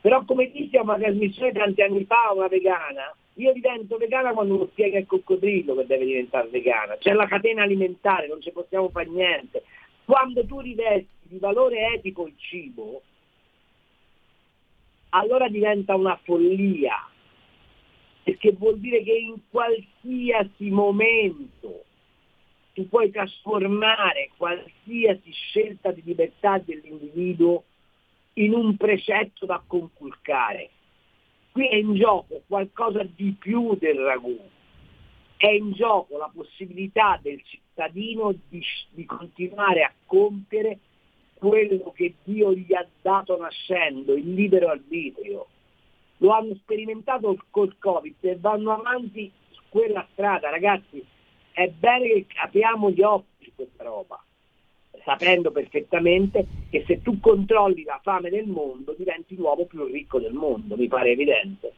però 0.02 0.26
come 0.26 0.50
dissi 0.52 0.76
a 0.78 0.82
una 0.82 0.98
trasmissione 0.98 1.52
tanti 1.52 1.82
anni 1.82 2.04
fa, 2.06 2.32
una 2.34 2.48
vegana, 2.48 3.16
io 3.36 3.54
divento 3.54 3.98
vegana 3.98 4.34
quando 4.34 4.58
lo 4.58 4.68
spiega 4.72 4.98
il 4.98 5.06
coccodrillo 5.06 5.76
che 5.76 5.86
deve 5.86 6.06
diventare 6.06 6.48
vegana, 6.50 6.98
c'è 6.98 7.14
la 7.14 7.28
catena 7.28 7.64
alimentare, 7.64 8.28
non 8.28 8.42
ci 8.42 8.52
possiamo 8.52 8.90
fare 8.90 9.08
niente. 9.08 9.64
Quando 10.06 10.46
tu 10.46 10.60
rivesti 10.60 11.08
di 11.24 11.38
valore 11.38 11.94
etico 11.94 12.28
il 12.28 12.36
cibo, 12.38 13.02
allora 15.10 15.48
diventa 15.48 15.96
una 15.96 16.18
follia, 16.24 16.96
perché 18.24 18.52
vuol 18.54 18.80
dire 18.80 19.04
che 19.04 19.14
in 19.14 19.40
qualsiasi 19.50 20.70
momento 20.70 21.86
tu 22.74 22.88
puoi 22.88 23.12
trasformare 23.12 24.32
qualsiasi 24.38 25.32
scelta 25.32 25.92
di 25.92 26.02
libertà 26.04 26.58
dell'individuo 26.60 27.64
in 28.34 28.54
un 28.54 28.78
precetto 28.78 29.46
da 29.46 29.62
conculcare. 29.66 30.70
Qui 31.52 31.68
è 31.68 31.76
in 31.76 31.96
gioco 31.96 32.44
qualcosa 32.48 33.04
di 33.04 33.36
più 33.38 33.76
del 33.76 34.00
ragù, 34.00 34.40
è 35.42 35.50
in 35.50 35.72
gioco 35.72 36.20
la 36.20 36.30
possibilità 36.32 37.20
del 37.20 37.42
cittadino 37.44 38.32
di, 38.48 38.64
di 38.92 39.06
continuare 39.06 39.82
a 39.82 39.92
compiere 40.06 40.78
quello 41.34 41.92
che 41.96 42.14
Dio 42.24 42.54
gli 42.54 42.72
ha 42.76 42.86
dato 43.02 43.40
nascendo, 43.40 44.14
il 44.14 44.36
libero 44.36 44.70
arbitrio. 44.70 45.48
Lo 46.18 46.30
hanno 46.30 46.54
sperimentato 46.54 47.36
col 47.50 47.76
Covid 47.80 48.18
e 48.20 48.38
vanno 48.40 48.72
avanti 48.72 49.32
su 49.50 49.62
quella 49.70 50.06
strada, 50.12 50.52
ragazzi. 50.52 51.04
È 51.52 51.68
bene 51.70 52.28
che 52.28 52.38
apriamo 52.40 52.92
gli 52.92 53.02
occhi 53.02 53.46
su 53.46 53.52
questa 53.56 53.84
roba, 53.84 54.24
sapendo 55.04 55.50
perfettamente 55.50 56.46
che 56.70 56.84
se 56.86 57.02
tu 57.02 57.20
controlli 57.20 57.82
la 57.82 58.00
fame 58.04 58.30
del 58.30 58.46
mondo 58.46 58.94
diventi 58.96 59.36
l'uomo 59.36 59.66
più 59.66 59.86
ricco 59.86 60.20
del 60.20 60.34
mondo, 60.34 60.78
mi 60.78 60.88
pare 60.88 61.10
evidente. 61.10 61.74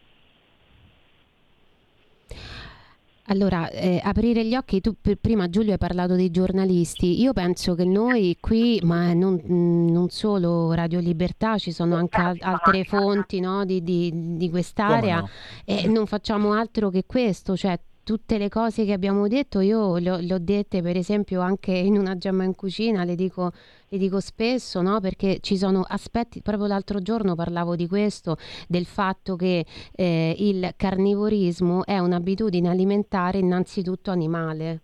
Allora, 3.28 3.70
eh, 3.70 4.02
aprire 4.04 4.46
gli 4.46 4.54
occhi, 4.54 4.82
tu 4.82 4.98
prima 5.22 5.50
Giulio 5.50 5.72
hai 5.72 5.78
parlato 5.78 6.16
dei 6.16 6.30
giornalisti, 6.30 7.22
io 7.22 7.32
penso 7.32 7.74
che 7.74 7.86
noi 7.86 8.36
qui, 8.42 8.82
ma 8.84 9.14
non, 9.14 9.40
non 9.46 10.10
solo 10.10 10.74
Radio 10.74 11.00
Libertà, 11.00 11.58
ci 11.58 11.72
sono 11.72 11.96
anche 11.96 12.20
al- 12.20 12.38
altre 12.42 12.84
fonti 12.84 13.40
no, 13.40 13.64
di, 13.64 13.82
di, 13.82 14.36
di, 14.36 14.50
quest'area 14.50 15.20
no? 15.22 15.30
e 15.64 15.88
non 15.88 16.06
facciamo 16.06 16.52
altro 16.52 16.90
che 16.90 17.06
questo, 17.06 17.56
cioè 17.56 17.80
tutte 18.04 18.38
le 18.38 18.50
cose 18.50 18.86
che 18.86 18.94
abbiamo 18.94 19.28
detto, 19.28 19.60
io 19.60 19.98
le 19.98 20.12
ho, 20.12 20.38
dette 20.40 20.82
per 20.82 20.98
esempio 20.98 21.42
anche 21.42 21.72
in 21.72 21.98
una 21.98 22.18
gemma 22.18 22.44
in 22.44 22.56
cucina, 22.56 23.04
le 23.04 23.16
dico, 23.16 23.52
le 23.88 23.98
dico 23.98 24.20
spesso, 24.20 24.82
no? 24.82 25.00
perché 25.00 25.40
ci 25.42 25.58
sono 25.58 25.84
aspetti, 25.88 26.42
proprio 26.42 26.68
l'altro 26.68 27.02
giorno 27.02 27.36
parlavo 27.36 27.76
di 27.76 27.88
questo, 27.88 28.38
del 28.68 28.86
fatto 28.86 29.36
che 29.36 29.66
eh, 29.96 30.36
il 30.38 30.74
carnivorismo 30.76 31.86
è 31.86 31.98
un'abitudine 32.00 32.70
alimentare 32.70 33.40
innanzitutto 33.40 34.12
animale 34.12 34.82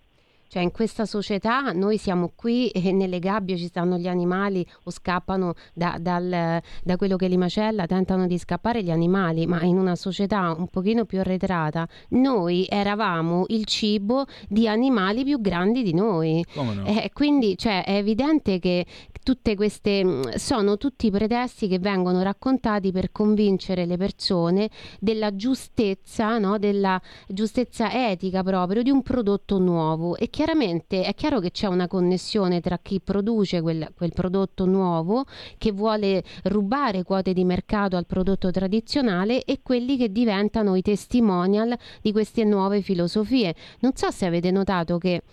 Cioè 0.49 0.63
in 0.63 0.71
questa 0.71 1.05
società 1.05 1.71
noi 1.73 1.99
siamo 1.99 2.31
qui 2.35 2.69
e 2.69 2.91
nelle 2.91 3.19
gabbie 3.19 3.55
ci 3.55 3.67
stanno 3.67 3.97
gli 3.97 4.07
animali 4.07 4.65
o 4.85 4.89
scappano 4.89 5.53
da, 5.75 5.97
dal, 6.01 6.59
da 6.83 6.95
quello 6.97 7.17
che 7.17 7.27
li 7.27 7.37
macella, 7.37 7.85
tentano 7.85 8.25
di 8.25 8.35
scappare 8.39 8.81
gli 8.81 8.89
animali, 8.89 9.45
ma 9.45 9.61
in 9.61 9.77
una 9.77 9.95
società 9.95 10.55
un 10.57 10.67
pochino 10.67 11.05
più 11.05 11.19
arretrata 11.19 11.87
noi 12.09 12.65
eravamo 12.67 13.45
il 13.49 13.65
cibo 13.65 14.25
di 14.47 14.67
animali 14.67 15.23
più 15.23 15.39
grandi 15.39 15.83
di 15.83 15.93
noi. 15.93 16.43
Come 16.55 16.73
no? 16.73 16.85
Eh, 16.85 17.11
quindi 17.13 17.55
cioè, 17.55 17.83
è 17.85 17.97
evidente 17.97 18.57
che 18.57 18.87
tutte 19.21 19.53
queste 19.53 20.03
mh, 20.03 20.35
sono 20.37 20.77
tutti 20.77 21.11
pretesti 21.11 21.67
che 21.67 21.77
vengono 21.77 22.23
raccontati 22.23 22.91
per 22.91 23.11
convincere 23.11 23.85
le 23.85 23.97
persone 23.97 24.71
della 24.99 25.35
giustezza, 25.35 26.39
no? 26.39 26.57
della 26.57 26.99
giustezza 27.27 28.09
etica 28.09 28.41
proprio 28.41 28.81
di 28.81 28.89
un 28.89 29.03
prodotto 29.03 29.59
nuovo 29.59 30.17
e 30.17 30.31
chiaramente 30.39 31.03
è 31.03 31.13
chiaro 31.15 31.41
che 31.41 31.51
c'è 31.51 31.67
una 31.67 31.89
connessione 31.89 32.61
tra 32.61 32.79
chi 32.81 33.01
produce 33.01 33.59
quel, 33.59 33.91
quel 33.93 34.13
prodotto 34.13 34.65
nuovo 34.65 35.25
che 35.57 35.73
vuole 35.73 36.23
rubare 36.43 37.03
quote 37.03 37.33
di 37.33 37.43
mercato 37.43 37.97
al 37.97 38.05
prodotto 38.05 38.49
tradizionale 38.49 39.43
e 39.43 39.59
quelli 39.61 39.97
che 39.97 40.13
diventano 40.13 40.75
i 40.75 40.81
testimonial 40.81 41.77
di 42.01 42.13
queste 42.13 42.45
nuove 42.45 42.81
filosofie. 42.81 43.53
Non 43.81 43.97
so 43.97 44.11
se 44.11 44.27
avete 44.27 44.49
notato 44.49 44.97
che 44.97 45.23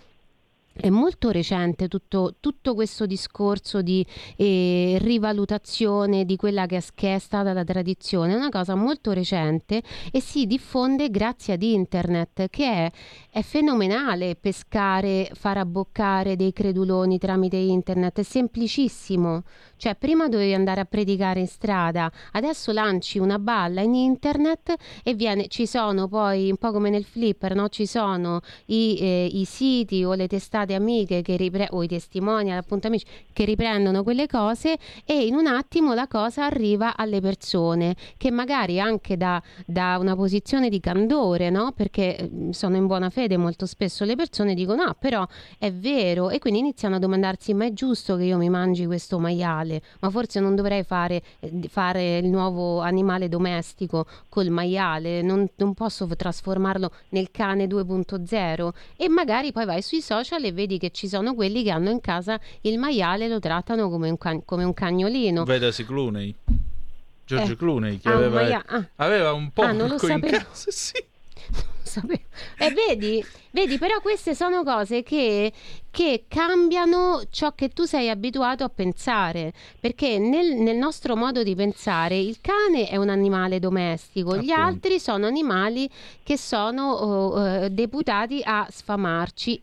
è 0.79 0.89
molto 0.89 1.31
recente 1.31 1.87
tutto, 1.87 2.35
tutto 2.39 2.73
questo 2.73 3.05
discorso 3.05 3.81
di 3.81 4.05
eh, 4.35 4.97
rivalutazione 4.99 6.25
di 6.25 6.35
quella 6.35 6.65
che 6.65 6.77
è, 6.77 6.83
che 6.93 7.15
è 7.15 7.19
stata 7.19 7.53
la 7.53 7.63
tradizione, 7.63 8.33
è 8.33 8.35
una 8.35 8.49
cosa 8.49 8.75
molto 8.75 9.11
recente 9.11 9.81
e 10.11 10.21
si 10.21 10.45
diffonde 10.45 11.09
grazie 11.09 11.53
ad 11.55 11.63
internet 11.63 12.49
che 12.49 12.65
è, 12.65 12.91
è 13.31 13.41
fenomenale 13.41 14.35
pescare, 14.35 15.29
far 15.33 15.57
abboccare 15.57 16.35
dei 16.35 16.53
creduloni 16.53 17.17
tramite 17.17 17.57
internet, 17.57 18.19
è 18.19 18.23
semplicissimo, 18.23 19.43
cioè 19.77 19.95
prima 19.95 20.27
dovevi 20.27 20.53
andare 20.53 20.81
a 20.81 20.85
predicare 20.85 21.39
in 21.39 21.47
strada, 21.47 22.11
adesso 22.31 22.71
lanci 22.71 23.19
una 23.19 23.39
balla 23.39 23.81
in 23.81 23.93
internet 23.93 24.75
e 25.03 25.13
viene, 25.13 25.47
ci 25.47 25.65
sono 25.65 26.07
poi 26.07 26.49
un 26.49 26.57
po' 26.57 26.71
come 26.71 26.89
nel 26.89 27.05
flipper, 27.05 27.55
no? 27.55 27.69
ci 27.69 27.85
sono 27.85 28.41
i, 28.65 28.97
eh, 28.99 29.29
i 29.31 29.45
siti 29.45 30.03
o 30.03 30.13
le 30.13 30.27
testate 30.27 30.73
amiche 30.73 31.21
che 31.21 31.37
ripre- 31.37 31.67
o 31.71 31.83
i 31.83 31.87
testimonial 31.87 32.57
appunto 32.57 32.87
amici 32.87 33.05
che 33.31 33.45
riprendono 33.45 34.03
quelle 34.03 34.27
cose 34.27 34.77
e 35.05 35.25
in 35.25 35.35
un 35.35 35.47
attimo 35.47 35.93
la 35.93 36.07
cosa 36.07 36.45
arriva 36.45 36.95
alle 36.95 37.21
persone 37.21 37.95
che 38.17 38.31
magari 38.31 38.79
anche 38.79 39.15
da, 39.15 39.41
da 39.65 39.97
una 39.99 40.15
posizione 40.15 40.69
di 40.69 40.79
candore, 40.79 41.49
no? 41.49 41.71
perché 41.71 42.17
eh, 42.17 42.29
sono 42.51 42.75
in 42.75 42.87
buona 42.87 43.09
fede 43.09 43.37
molto 43.37 43.65
spesso 43.65 44.03
le 44.05 44.15
persone 44.15 44.53
dicono 44.53 44.85
no 44.85 44.95
però 44.99 45.25
è 45.57 45.71
vero 45.71 46.29
e 46.29 46.39
quindi 46.39 46.59
iniziano 46.59 46.95
a 46.95 46.99
domandarsi 46.99 47.53
ma 47.53 47.65
è 47.65 47.73
giusto 47.73 48.15
che 48.15 48.23
io 48.23 48.37
mi 48.37 48.49
mangi 48.49 48.85
questo 48.85 49.19
maiale 49.19 49.66
ma 49.99 50.09
forse 50.09 50.39
non 50.39 50.55
dovrei 50.55 50.83
fare, 50.83 51.21
eh, 51.39 51.51
fare 51.69 52.17
il 52.17 52.27
nuovo 52.27 52.79
animale 52.81 53.29
domestico 53.29 54.05
col 54.29 54.49
maiale 54.49 55.21
non, 55.21 55.47
non 55.55 55.73
posso 55.73 56.07
trasformarlo 56.07 56.91
nel 57.09 57.29
cane 57.31 57.65
2.0 57.67 58.69
e 58.95 59.09
magari 59.09 59.51
poi 59.51 59.65
vai 59.65 59.81
sui 59.81 60.01
social 60.01 60.43
e 60.43 60.51
vedi 60.51 60.77
che 60.77 60.91
ci 60.91 61.07
sono 61.07 61.33
quelli 61.35 61.63
che 61.63 61.71
hanno 61.71 61.89
in 61.89 62.01
casa 62.01 62.39
il 62.61 62.77
maiale 62.77 63.25
e 63.25 63.27
lo 63.27 63.39
trattano 63.39 63.89
come 63.89 64.09
un, 64.09 64.17
can- 64.17 64.43
come 64.45 64.63
un 64.63 64.73
cagnolino. 64.73 65.43
Vedasi 65.43 65.85
Clooney. 65.85 66.33
George 67.25 67.51
Eh. 67.53 67.55
Clooney 67.57 67.97
che 67.99 68.07
Ah, 68.09 68.13
aveva, 68.13 68.41
maia- 68.41 68.63
ah. 68.65 68.85
aveva 68.97 69.33
un 69.33 69.45
Ah, 69.47 69.51
porco 69.53 69.83
in 69.83 69.97
sapevo. 69.99 70.37
casa. 70.37 70.71
Sì. 70.71 71.03
sapevo. 71.83 72.21
E 72.59 72.71
vedi, 72.71 73.23
vedi, 73.51 73.77
però 73.77 73.99
queste 74.01 74.35
sono 74.35 74.63
cose 74.63 75.03
che, 75.03 75.51
che 75.89 76.25
cambiano 76.27 77.21
ciò 77.29 77.53
che 77.53 77.69
tu 77.69 77.83
sei 77.83 78.09
abituato 78.09 78.63
a 78.63 78.69
pensare, 78.69 79.53
perché 79.79 80.19
nel, 80.19 80.55
nel 80.55 80.77
nostro 80.77 81.15
modo 81.15 81.43
di 81.43 81.55
pensare 81.55 82.17
il 82.17 82.39
cane 82.41 82.87
è 82.87 82.97
un 82.97 83.09
animale 83.09 83.59
domestico, 83.59 84.37
gli 84.37 84.51
Appunto. 84.51 84.69
altri 84.69 84.99
sono 84.99 85.25
animali 85.25 85.89
che 86.23 86.37
sono 86.37 86.91
oh, 86.91 87.47
eh, 87.47 87.69
deputati 87.69 88.41
a 88.43 88.67
sfamarci, 88.69 89.61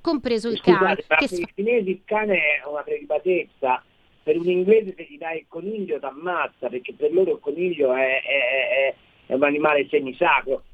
compreso 0.00 0.48
il 0.48 0.60
cane. 0.60 0.76
Scusate, 0.78 1.04
per 1.06 1.28
sfa- 1.28 1.36
i 1.36 1.48
cinesi 1.54 1.90
il 1.90 2.00
cane 2.04 2.34
è 2.36 2.66
una 2.68 2.82
prelibatezza, 2.82 3.82
per 4.22 4.36
un 4.38 4.48
inglese 4.48 4.94
se 4.96 5.06
gli 5.08 5.18
dai 5.18 5.38
il 5.38 5.44
coniglio 5.48 5.98
ti 5.98 6.04
ammazza, 6.04 6.68
perché 6.68 6.94
per 6.94 7.12
loro 7.12 7.32
il 7.32 7.38
coniglio 7.40 7.92
è, 7.94 8.20
è- 8.22 8.88
è- 8.88 8.94
è 9.26 9.34
un 9.34 9.42
animale 9.44 9.86
semisacro. 9.88 10.64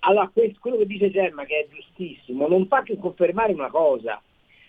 Allora, 0.00 0.28
questo- 0.28 0.58
quello 0.60 0.78
che 0.78 0.86
dice 0.86 1.10
Gemma, 1.10 1.44
che 1.44 1.60
è 1.60 1.68
giustissimo, 1.72 2.48
non 2.48 2.66
fa 2.66 2.82
che 2.82 2.96
confermare 2.96 3.52
una 3.52 3.70
cosa, 3.70 4.20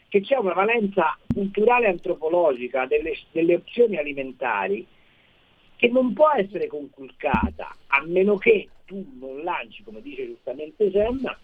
che 0.07 0.22
c'è 0.22 0.38
una 0.38 0.53
valenza 0.53 1.18
culturale 1.34 1.88
antropologica 1.88 2.85
delle, 2.85 3.18
delle 3.31 3.56
opzioni 3.56 3.98
alimentari 3.98 4.85
che 5.76 5.88
non 5.89 6.14
può 6.14 6.31
essere 6.31 6.68
conculcata, 6.68 7.76
a 7.88 8.03
meno 8.06 8.38
che 8.38 8.69
tu 8.85 9.06
non 9.19 9.44
lanci, 9.44 9.84
come 9.84 10.02
dice 10.02 10.26
giustamente 10.26 10.89
Gemma, 10.89 11.38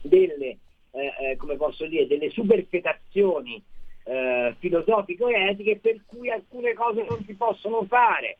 delle, 0.00 0.58
eh, 0.92 1.12
eh, 1.20 1.36
come 1.36 1.56
posso 1.56 1.86
dire, 1.86 2.06
delle 2.06 2.30
superfetazioni 2.30 3.60
eh, 4.04 4.54
filosofiche 4.58 5.24
e 5.24 5.48
etiche 5.50 5.78
per 5.78 6.00
cui 6.06 6.30
alcune 6.30 6.74
cose 6.74 7.04
non 7.08 7.24
si 7.24 7.34
possono 7.34 7.84
fare. 7.86 8.38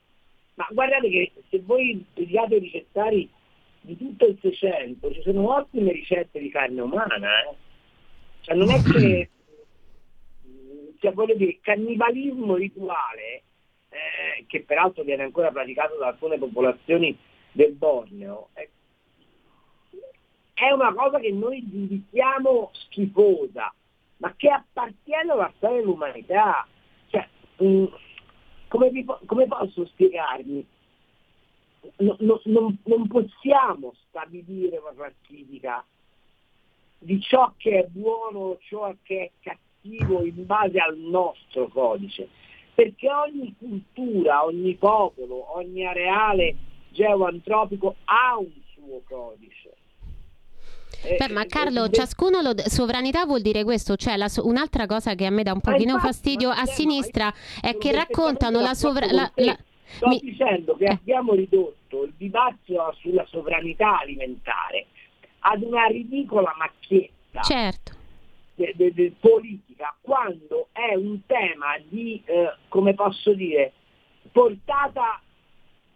Ma 0.54 0.68
guardate 0.70 1.08
che 1.10 1.32
se 1.50 1.60
voi 1.64 2.04
studiate 2.12 2.54
i 2.54 2.60
ricettari 2.60 3.28
di 3.86 3.96
tutto 3.96 4.26
il 4.26 4.36
Seicento 4.40 5.12
ci 5.12 5.22
sono 5.22 5.54
ottime 5.54 5.92
ricette 5.92 6.40
di 6.40 6.50
carne 6.50 6.80
umana, 6.80 7.16
eh. 7.16 7.54
Cioè 8.40 8.56
non 8.56 8.70
è 8.70 8.82
che 8.82 9.30
cioè, 10.98 11.12
voglio 11.12 11.34
dire, 11.34 11.58
cannibalismo 11.60 12.56
rituale, 12.56 13.42
eh, 13.88 14.44
che 14.46 14.62
peraltro 14.62 15.04
viene 15.04 15.22
ancora 15.22 15.50
praticato 15.50 15.96
da 15.96 16.08
alcune 16.08 16.38
popolazioni 16.38 17.16
del 17.52 17.72
Borneo, 17.72 18.48
è, 18.54 18.68
è 20.54 20.70
una 20.72 20.92
cosa 20.92 21.18
che 21.20 21.30
noi 21.32 21.64
giudichiamo 21.68 22.70
schifosa, 22.72 23.72
ma 24.18 24.34
che 24.36 24.48
appartiene 24.48 25.32
alla 25.32 25.52
storia 25.56 25.78
dell'umanità. 25.78 26.66
Cioè, 27.08 27.28
mh, 27.58 27.84
come, 28.68 28.90
vi 28.90 29.04
come 29.26 29.46
posso 29.46 29.86
spiegarmi? 29.86 30.66
No- 31.96 32.16
no- 32.20 32.40
non, 32.44 32.78
non 32.84 33.06
possiamo 33.06 33.94
stabilire 34.08 34.78
una 34.78 34.92
classifica 34.94 35.84
di 36.98 37.20
ciò 37.20 37.52
che 37.56 37.80
è 37.80 37.86
buono, 37.88 38.58
ciò 38.60 38.94
che 39.02 39.22
è 39.22 39.30
cattivo 39.40 40.24
in 40.24 40.46
base 40.46 40.78
al 40.78 40.96
nostro 40.96 41.68
codice, 41.68 42.28
perché 42.74 43.10
ogni 43.10 43.54
cultura, 43.58 44.44
ogni 44.44 44.74
popolo, 44.74 45.56
ogni 45.56 45.86
areale 45.86 46.56
geoantropico 46.90 47.96
ha 48.04 48.36
un 48.38 48.50
suo 48.74 49.02
codice. 49.04 49.74
Eh, 51.02 51.16
Beh, 51.18 51.28
ma 51.28 51.42
eh, 51.42 51.46
Carlo, 51.46 51.84
eh, 51.84 51.90
ciascuno 51.90 52.40
lo, 52.40 52.52
sovranità 52.66 53.24
vuol 53.26 53.42
dire 53.42 53.64
questo, 53.64 53.96
cioè 53.96 54.16
la 54.16 54.30
un'altra 54.38 54.86
cosa 54.86 55.14
che 55.14 55.26
a 55.26 55.30
me 55.30 55.42
dà 55.42 55.52
un 55.52 55.60
pochino 55.60 55.92
infatti, 55.92 56.06
fastidio 56.06 56.50
a 56.50 56.64
sinistra 56.64 57.32
è 57.60 57.76
che 57.76 57.92
raccontano 57.92 58.60
la 58.60 58.74
sovranità. 58.74 59.56
Sto 59.88 60.08
mi- 60.08 60.18
dicendo 60.20 60.76
che 60.76 60.84
Eh. 60.84 60.92
abbiamo 60.92 61.34
ridotto 61.34 62.04
il 62.04 62.12
dibattito 62.16 62.92
sulla 62.98 63.24
sovranità 63.26 64.00
alimentare 64.00 64.86
ad 65.40 65.62
una 65.62 65.84
ridicola 65.86 66.52
macchietta 66.58 67.40
Certo. 67.42 67.94
de- 68.56 68.72
de- 68.74 68.92
de- 68.92 69.12
politica 69.18 69.94
quando 70.00 70.68
è 70.72 70.94
un 70.94 71.24
tema 71.26 71.78
di, 71.88 72.20
eh, 72.24 72.54
come 72.68 72.94
posso 72.94 73.32
dire, 73.32 73.72
portata 74.32 75.20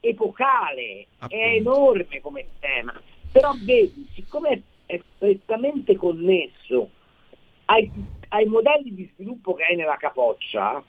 epocale, 0.01 1.07
è 1.29 1.35
enorme 1.57 2.21
come 2.21 2.47
tema, 2.61 2.99
però 3.33 3.53
vedi, 3.65 4.09
siccome 4.15 4.63
è 4.87 5.01
strettamente 5.17 5.97
connesso 5.97 6.91
ai, 7.67 7.91
ai 8.29 8.47
modelli 8.47 8.95
di 8.95 9.11
sviluppo 9.15 9.55
che 9.55 9.65
hai 9.65 9.77
nella 9.77 9.97
capoccia, 9.97 10.83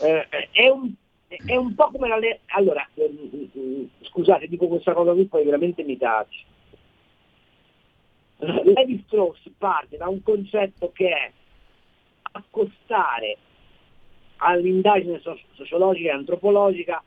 eh, 0.00 0.28
è, 0.50 0.68
un, 0.68 0.92
è 1.44 1.56
un 1.56 1.74
po' 1.74 1.90
come 1.90 2.08
la... 2.08 2.18
le- 2.18 2.40
Allora, 2.46 2.86
ehm, 2.94 3.50
mm, 3.58 3.84
scusate, 4.02 4.48
dico 4.48 4.66
questa 4.68 4.92
cosa 4.92 5.12
qui, 5.12 5.26
poi 5.26 5.44
veramente 5.44 5.82
mi 5.82 5.96
taci. 5.96 6.44
Levi 8.38 9.02
Strauss 9.06 9.40
parte 9.56 9.96
da 9.96 10.08
un 10.08 10.20
concetto 10.22 10.90
che 10.92 11.08
è 11.08 11.32
accostare 12.32 13.36
all'indagine 14.38 15.20
so- 15.20 15.38
sociologica 15.52 16.08
e 16.10 16.14
antropologica 16.14 17.02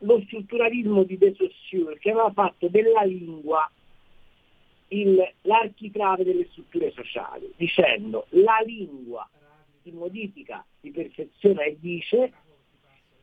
lo 0.00 0.20
strutturalismo 0.26 1.04
di 1.04 1.16
De 1.16 1.34
Saussure 1.34 1.98
che 1.98 2.10
aveva 2.10 2.30
fatto 2.32 2.68
della 2.68 3.02
lingua 3.02 3.68
il- 4.88 5.32
l'architrave 5.42 6.24
delle 6.24 6.46
strutture 6.50 6.90
sociali, 6.92 7.50
dicendo 7.56 8.26
la 8.30 8.62
lingua 8.64 9.28
si 9.82 9.90
modifica, 9.90 10.64
si 10.80 10.90
perfeziona 10.90 11.62
e 11.62 11.78
dice 11.80 12.32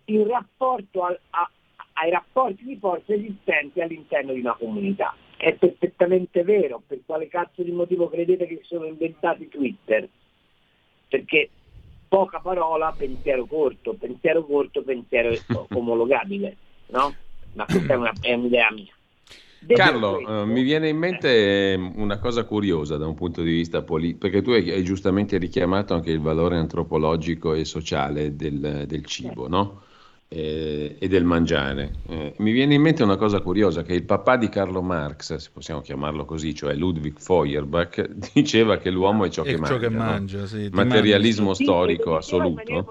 in 0.06 0.28
rapporto 0.28 1.04
al- 1.04 1.20
a- 1.32 1.50
ai 1.94 2.10
rapporti 2.10 2.64
di 2.64 2.78
forza 2.78 3.14
esistenti 3.14 3.82
all'interno 3.82 4.34
di 4.34 4.40
una 4.40 4.54
comunità. 4.54 5.16
È 5.38 5.54
perfettamente 5.54 6.44
vero, 6.44 6.82
per 6.86 7.00
quale 7.06 7.28
cazzo 7.28 7.62
di 7.62 7.72
motivo 7.72 8.10
credete 8.10 8.48
che 8.48 8.58
si 8.62 8.68
sono 8.68 8.86
inventati 8.86 9.48
Twitter? 9.48 10.08
Perché 11.08 11.50
poca 12.08 12.40
parola, 12.40 12.94
pensiero 12.98 13.46
corto, 13.46 13.94
pensiero 13.94 14.46
corto, 14.46 14.84
pensiero 14.84 15.38
omologabile, 15.74 16.58
no? 16.88 17.14
Ma 17.54 17.66
questa 17.66 17.94
è, 17.94 17.96
una, 17.96 18.14
è 18.20 18.34
un'idea 18.34 18.72
mia. 18.72 18.94
Detto 19.60 19.82
Carlo, 19.82 20.16
questo- 20.16 20.42
eh, 20.42 20.46
mi 20.46 20.62
viene 20.62 20.90
in 20.90 20.98
mente 20.98 21.74
eh, 21.74 21.76
una 21.76 22.20
cosa 22.20 22.44
curiosa 22.44 22.98
da 22.98 23.08
un 23.08 23.16
punto 23.16 23.42
di 23.42 23.52
vista 23.52 23.82
politico, 23.82 24.20
perché 24.20 24.42
tu 24.42 24.52
hai, 24.52 24.70
hai 24.70 24.84
giustamente 24.84 25.38
richiamato 25.38 25.94
anche 25.94 26.12
il 26.12 26.20
valore 26.20 26.58
antropologico 26.58 27.54
e 27.54 27.66
sociale 27.66 28.36
del, 28.36 28.84
del 28.86 29.06
cibo, 29.06 29.48
no? 29.48 29.82
Eh, 30.28 30.96
e 31.00 31.08
del 31.08 31.24
mangiare. 31.24 31.94
Eh, 32.10 32.34
mi 32.40 32.52
viene 32.52 32.74
in 32.74 32.82
mente 32.82 33.04
una 33.04 33.16
cosa 33.16 33.40
curiosa, 33.42 33.84
che 33.84 33.94
il 33.94 34.04
papà 34.04 34.38
di 34.38 34.50
Carlo 34.50 34.82
Marx, 34.82 35.36
se 35.36 35.50
possiamo 35.54 35.82
chiamarlo 35.82 36.26
così, 36.26 36.54
cioè 36.56 36.74
Ludwig 36.74 37.20
Feuerbach, 37.20 38.10
diceva 38.34 38.78
che 38.78 38.90
l'uomo 38.90 39.26
è 39.26 39.30
ciò 39.30 39.44
che 39.44 39.52
È 39.52 39.58
mangia. 39.58 39.74
ciò 39.76 39.80
che 39.80 39.90
no? 39.90 39.98
mangia, 40.00 40.46
sì, 40.48 40.64
ti 40.64 40.70
Materialismo 40.76 41.46
mangi. 41.46 41.64
storico 41.64 42.12
Sì, 42.22 42.36
assoluto. 42.36 42.88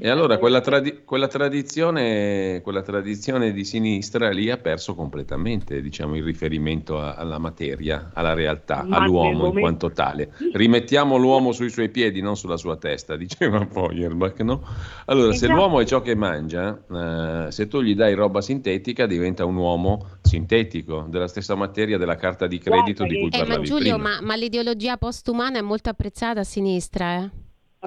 E 0.00 0.08
allora 0.08 0.38
quella, 0.38 0.60
tradi- 0.60 1.02
quella 1.04 1.26
tradizione, 1.26 2.60
quella 2.62 2.82
tradizione 2.82 3.52
di 3.52 3.64
sinistra 3.64 4.30
lì 4.30 4.48
ha 4.50 4.56
perso 4.56 4.94
completamente 4.94 5.82
diciamo, 5.82 6.16
il 6.16 6.22
riferimento 6.22 7.00
a- 7.00 7.14
alla 7.14 7.38
materia, 7.38 8.10
alla 8.14 8.32
realtà, 8.32 8.84
Ma 8.86 8.98
all'uomo 8.98 9.46
in 9.48 9.58
quanto 9.58 9.90
tale. 9.90 10.32
Rimettiamo 10.52 11.16
l'uomo 11.16 11.50
sui 11.52 11.68
suoi 11.68 11.88
piedi, 11.90 12.20
non 12.20 12.36
sulla 12.36 12.56
sua 12.56 12.76
testa, 12.76 13.16
diceva 13.18 13.66
Feuerbach. 13.66 14.40
No? 14.40 14.62
Allora, 15.06 15.32
se 15.32 15.44
Esatto. 15.44 15.52
l'uomo 15.52 15.80
è 15.80 15.84
ciò 15.84 16.00
che 16.00 16.14
mangia, 16.14 16.75
eh, 16.90 17.46
se 17.50 17.66
tu 17.66 17.80
gli 17.80 17.94
dai 17.94 18.14
roba 18.14 18.40
sintetica 18.40 19.06
diventa 19.06 19.44
un 19.44 19.56
uomo 19.56 20.18
sintetico, 20.22 21.06
della 21.08 21.28
stessa 21.28 21.54
materia 21.54 21.98
della 21.98 22.16
carta 22.16 22.46
di 22.46 22.58
credito 22.58 23.04
di 23.04 23.18
cui 23.18 23.28
Eh, 23.30 23.38
ma 23.38 23.44
parlavi 23.44 23.66
Giulio, 23.66 23.94
prima. 23.94 24.20
ma, 24.20 24.20
ma 24.20 24.36
l'ideologia 24.36 24.96
postumana 24.96 25.58
è 25.58 25.62
molto 25.62 25.90
apprezzata 25.90 26.40
a 26.40 26.44
sinistra, 26.44 27.22
eh? 27.22 27.30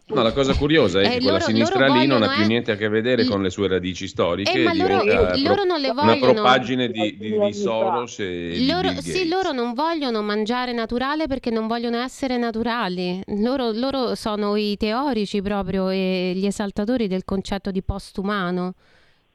No, 0.08 0.22
la 0.24 0.32
cosa 0.34 0.56
curiosa 0.56 1.00
è 1.02 1.06
Eh, 1.06 1.10
che 1.10 1.16
quella 1.18 1.32
loro- 1.34 1.44
sinistra 1.44 1.88
loro 1.88 2.00
lì 2.00 2.08
non 2.08 2.18
ha 2.18 2.20
vogliono, 2.26 2.36
più 2.36 2.44
eh, 2.44 2.48
niente 2.48 2.72
a 2.72 2.76
che 2.76 2.88
vedere 2.90 3.26
con 3.26 3.42
le 3.44 3.50
sue 3.50 3.68
radici 3.68 4.08
storiche, 4.08 4.52
Eh, 4.62 4.64
ma 4.64 4.74
loro- 4.74 5.02
eh, 5.04 5.40
loro 5.42 5.64
non 5.64 5.80
le 5.80 5.90
una 5.90 6.04
vogliono. 6.04 6.34
propagine 6.34 6.90
di, 6.90 7.16
di- 7.18 7.38
di 7.40 7.54
Soros 7.54 8.20
e 8.20 8.50
di 8.58 8.66
Loro, 8.68 8.90
Bill 8.90 8.98
sì, 9.00 9.12
Gates. 9.12 9.30
loro 9.30 9.52
non 9.52 9.74
vogliono 9.74 10.22
mangiare 10.22 10.72
naturale 10.74 11.28
perché 11.28 11.52
non 11.52 11.68
vogliono 11.68 11.98
essere 11.98 12.38
naturali. 12.38 13.22
Loro, 13.38 13.72
loro 13.72 14.16
sono 14.16 14.56
i 14.56 14.76
teorici 14.78 15.42
proprio 15.42 15.90
e 15.90 16.34
gli 16.36 16.46
esaltatori 16.46 17.08
del 17.08 17.24
concetto 17.24 17.70
di 17.70 17.82
postumano, 17.84 18.74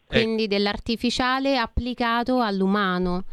quindi 0.07 0.49
dell'artificiale 0.49 1.57
applicato 1.57 2.41
all'umano. 2.41 3.25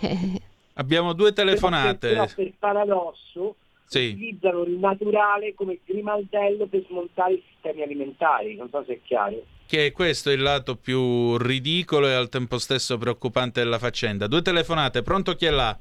Eh, 0.00 0.40
Abbiamo 0.74 1.14
due 1.14 1.32
Però 1.32 1.46
telefonate. 1.46 2.14
per 2.36 2.52
paradosso 2.58 3.54
Sì. 3.86 4.08
utilizzano 4.14 4.62
il 4.64 4.78
naturale 4.78 5.54
come 5.54 5.78
grimaldello 5.84 6.66
per 6.66 6.84
smontare 6.88 7.34
i 7.34 7.42
sistemi 7.52 7.82
alimentari, 7.82 8.56
non 8.56 8.68
so 8.68 8.82
se 8.86 8.94
è 8.94 9.00
chiaro. 9.02 9.42
Che 9.66 9.92
questo 9.92 10.30
è 10.30 10.34
il 10.34 10.42
lato 10.42 10.76
più 10.76 11.36
ridicolo 11.38 12.06
e 12.08 12.14
al 12.14 12.28
tempo 12.28 12.58
stesso 12.58 12.98
preoccupante 12.98 13.62
della 13.62 13.78
faccenda. 13.78 14.26
Due 14.26 14.42
telefonate, 14.42 15.02
pronto 15.02 15.34
chi 15.34 15.46
è 15.46 15.50
là? 15.50 15.76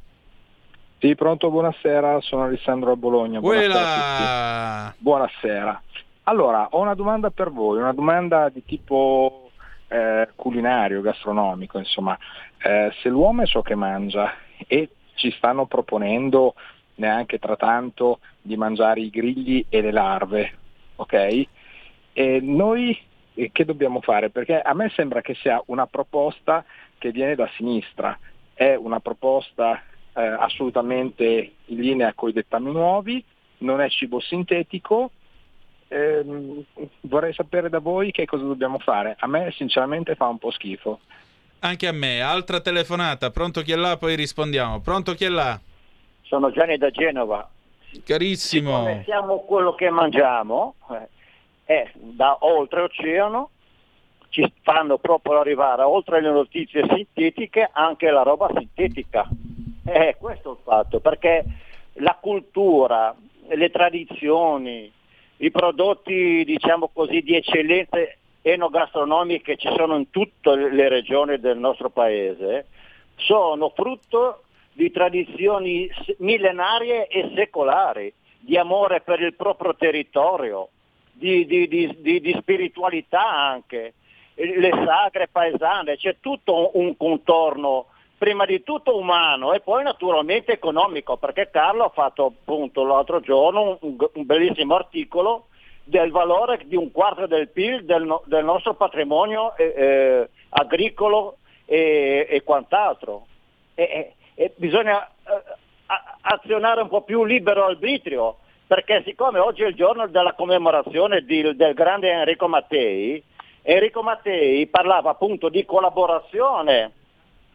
Sì, 0.99 1.13
pronto, 1.15 1.49
buonasera, 1.49 2.19
sono 2.21 2.43
Alessandro 2.45 2.91
a 2.91 2.95
Bologna. 2.95 3.39
Buonasera. 3.39 3.73
a 3.73 4.85
tutti. 4.89 5.03
Buonasera. 5.03 5.81
Allora, 6.23 6.67
ho 6.71 6.79
una 6.79 6.95
domanda 6.95 7.29
per 7.29 7.51
voi, 7.51 7.77
una 7.77 7.93
domanda 7.93 8.49
di 8.49 8.63
tipo 8.65 9.51
eh, 9.87 10.29
culinario, 10.35 11.01
gastronomico, 11.01 11.77
insomma. 11.77 12.17
Eh, 12.57 12.91
se 13.01 13.09
l'uomo 13.09 13.43
è 13.43 13.45
ciò 13.45 13.61
che 13.61 13.75
mangia 13.75 14.33
e 14.65 14.89
ci 15.13 15.31
stanno 15.37 15.65
proponendo 15.65 16.55
neanche 16.95 17.39
tra 17.39 17.55
tanto 17.55 18.19
di 18.41 18.55
mangiare 18.55 19.01
i 19.01 19.09
grigli 19.09 19.65
e 19.69 19.81
le 19.81 19.91
larve, 19.91 20.53
ok? 20.95 21.47
E 22.13 22.39
noi 22.41 22.97
che 23.51 23.65
dobbiamo 23.65 24.01
fare? 24.01 24.29
Perché 24.29 24.61
a 24.61 24.73
me 24.73 24.89
sembra 24.95 25.21
che 25.21 25.35
sia 25.35 25.61
una 25.67 25.87
proposta 25.87 26.63
che 26.97 27.11
viene 27.11 27.35
da 27.35 27.49
sinistra, 27.55 28.17
è 28.53 28.75
una 28.75 28.99
proposta 28.99 29.81
eh, 30.13 30.21
assolutamente 30.21 31.51
in 31.65 31.79
linea 31.79 32.13
con 32.13 32.29
i 32.29 32.33
dettami 32.33 32.71
nuovi, 32.71 33.23
non 33.59 33.81
è 33.81 33.89
cibo 33.89 34.19
sintetico. 34.21 35.11
Ehm, 35.89 36.63
vorrei 37.01 37.33
sapere 37.33 37.69
da 37.69 37.79
voi 37.79 38.11
che 38.11 38.25
cosa 38.25 38.43
dobbiamo 38.43 38.79
fare. 38.79 39.15
A 39.19 39.27
me 39.27 39.51
sinceramente 39.55 40.15
fa 40.15 40.27
un 40.27 40.37
po' 40.37 40.51
schifo. 40.51 41.01
Anche 41.59 41.87
a 41.87 41.91
me. 41.91 42.21
Altra 42.21 42.61
telefonata, 42.61 43.29
pronto 43.31 43.61
chi 43.61 43.73
è 43.73 43.75
là? 43.75 43.97
Poi 43.97 44.15
rispondiamo. 44.15 44.79
Pronto 44.79 45.13
chi 45.13 45.25
è 45.25 45.29
là? 45.29 45.59
Sono 46.25 46.51
Gianni 46.51 46.77
da 46.77 46.89
Genova. 46.89 47.47
Carissimo. 48.03 49.01
Siamo 49.03 49.39
quello 49.41 49.73
che 49.75 49.89
mangiamo, 49.89 50.75
eh, 50.91 51.07
è 51.63 51.91
da 51.93 52.37
oltreoceano, 52.41 53.49
ci 54.29 54.51
fanno 54.61 54.97
proprio 54.97 55.39
arrivare, 55.39 55.83
oltre 55.83 56.17
alle 56.17 56.31
notizie 56.31 56.85
sintetiche, 56.93 57.69
anche 57.71 58.09
la 58.09 58.23
roba 58.23 58.49
sintetica. 58.55 59.27
È 59.83 60.15
questo 60.19 60.51
il 60.51 60.57
fatto, 60.63 60.99
perché 60.99 61.45
la 61.93 62.17
cultura, 62.19 63.15
le 63.47 63.69
tradizioni, 63.69 64.91
i 65.37 65.51
prodotti, 65.51 66.43
diciamo 66.43 66.89
così, 66.91 67.21
di 67.21 67.35
eccellenze 67.35 68.17
enogastronomiche 68.41 69.55
che 69.55 69.57
ci 69.57 69.73
sono 69.75 69.95
in 69.95 70.09
tutte 70.09 70.55
le 70.55 70.89
regioni 70.89 71.39
del 71.39 71.57
nostro 71.57 71.89
paese, 71.89 72.67
sono 73.15 73.69
frutto 73.69 74.44
di 74.75 74.91
tradizioni 74.91 75.89
millenarie 76.17 77.07
e 77.07 77.31
secolari, 77.33 78.13
di 78.39 78.57
amore 78.57 78.99
per 78.99 79.21
il 79.21 79.33
proprio 79.33 79.73
territorio, 79.73 80.67
di, 81.13 81.45
di- 81.45 81.67
di- 81.69 82.19
di- 82.19 82.37
spiritualità 82.41 83.25
anche, 83.25 83.93
le 84.33 84.69
sagre 84.85 85.29
paesane, 85.29 85.95
c'è 85.95 86.17
tutto 86.19 86.71
un, 86.77 86.87
un 86.87 86.97
contorno 86.97 87.85
prima 88.17 88.45
di 88.45 88.63
tutto 88.63 88.97
umano 88.97 89.53
e 89.53 89.61
poi 89.61 89.83
naturalmente 89.83 90.51
economico, 90.51 91.15
perché 91.15 91.49
Carlo 91.49 91.85
ha 91.85 91.89
fatto 91.89 92.25
appunto 92.25 92.83
l'altro 92.83 93.21
giorno 93.21 93.77
un, 93.79 93.95
un 94.13 94.25
bellissimo 94.25 94.75
articolo 94.75 95.47
del 95.85 96.11
valore 96.11 96.63
di 96.65 96.75
un 96.75 96.91
quarto 96.91 97.27
del 97.27 97.47
PIL 97.47 97.85
del, 97.85 98.03
no- 98.03 98.23
del 98.25 98.43
nostro 98.43 98.73
patrimonio 98.73 99.55
eh, 99.55 99.73
eh, 99.75 100.29
agricolo 100.49 101.37
e, 101.63 102.27
e 102.29 102.43
quant'altro. 102.43 103.27
E, 103.73 104.15
e- 104.35 104.53
bisogna 104.55 105.05
eh, 105.05 105.41
azionare 106.21 106.81
un 106.81 106.89
po' 106.89 107.01
più 107.01 107.23
libero 107.23 107.65
arbitrio, 107.65 108.37
perché 108.67 109.01
siccome 109.05 109.39
oggi 109.39 109.63
è 109.63 109.67
il 109.67 109.75
giorno 109.75 110.07
della 110.07 110.33
commemorazione 110.33 111.21
di- 111.21 111.55
del 111.55 111.73
grande 111.73 112.11
Enrico 112.11 112.47
Mattei, 112.47 113.23
Enrico 113.61 114.03
Mattei 114.03 114.67
parlava 114.67 115.11
appunto 115.11 115.49
di 115.49 115.65
collaborazione 115.65 116.91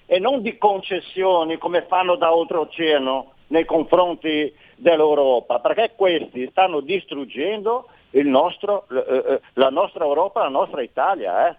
e 0.06 0.18
non 0.18 0.42
di 0.42 0.58
concessioni 0.58 1.56
come 1.56 1.82
fanno 1.82 2.16
da 2.16 2.34
oltreoceano 2.34 3.32
nei 3.48 3.64
confronti 3.64 4.52
dell'Europa, 4.74 5.60
perché 5.60 5.92
questi 5.94 6.48
stanno 6.50 6.80
distruggendo 6.80 7.88
nostro, 8.22 8.86
eh, 8.90 9.34
eh, 9.34 9.40
la 9.54 9.70
nostra 9.70 10.04
Europa, 10.04 10.42
la 10.42 10.48
nostra 10.48 10.82
Italia. 10.82 11.48
Eh. 11.48 11.56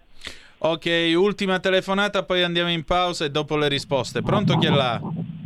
Ok, 0.64 1.12
ultima 1.16 1.58
telefonata, 1.58 2.24
poi 2.24 2.44
andiamo 2.44 2.70
in 2.70 2.84
pausa 2.84 3.24
e 3.24 3.30
dopo 3.30 3.56
le 3.56 3.66
risposte. 3.66 4.22
Pronto 4.22 4.56
chi 4.58 4.66
è 4.66 4.70
là? 4.70 5.00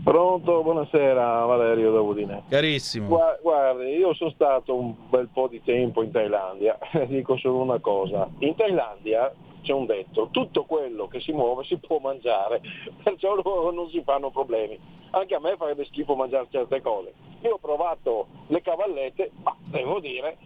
Pronto, 0.05 0.63
buonasera 0.63 1.45
Valerio 1.47 1.91
da 1.91 2.01
Udine. 2.01 2.43
Carissimo. 2.51 3.09
Gua- 3.09 3.39
Guardi, 3.41 3.93
io 3.97 4.13
sono 4.13 4.29
stato 4.31 4.75
un 4.75 4.95
bel 5.09 5.29
po' 5.33 5.49
di 5.49 5.63
tempo 5.65 6.03
in 6.03 6.11
Thailandia, 6.11 6.77
dico 7.09 7.39
solo 7.39 7.63
una 7.63 7.79
cosa, 7.79 8.29
in 8.41 8.55
Thailandia 8.57 9.33
c'è 9.63 9.73
un 9.73 9.87
detto, 9.87 10.29
tutto 10.31 10.65
quello 10.65 11.09
che 11.09 11.21
si 11.21 11.33
muove 11.33 11.65
si 11.65 11.79
può 11.79 11.99
mangiare, 11.99 12.61
perciò 13.03 13.35
loro 13.35 13.71
non 13.73 13.89
si 13.89 14.03
fanno 14.05 14.31
problemi. 14.31 14.79
Anche 15.13 15.35
a 15.35 15.41
me 15.41 15.55
farebbe 15.57 15.87
schifo 15.87 16.15
mangiare 16.15 16.47
certe 16.51 16.83
cose. 16.83 17.15
Io 17.41 17.55
ho 17.55 17.59
provato 17.59 18.27
le 18.49 18.61
cavallette, 18.61 19.31
ma 19.43 19.57
devo 19.65 19.99
dire, 19.99 20.37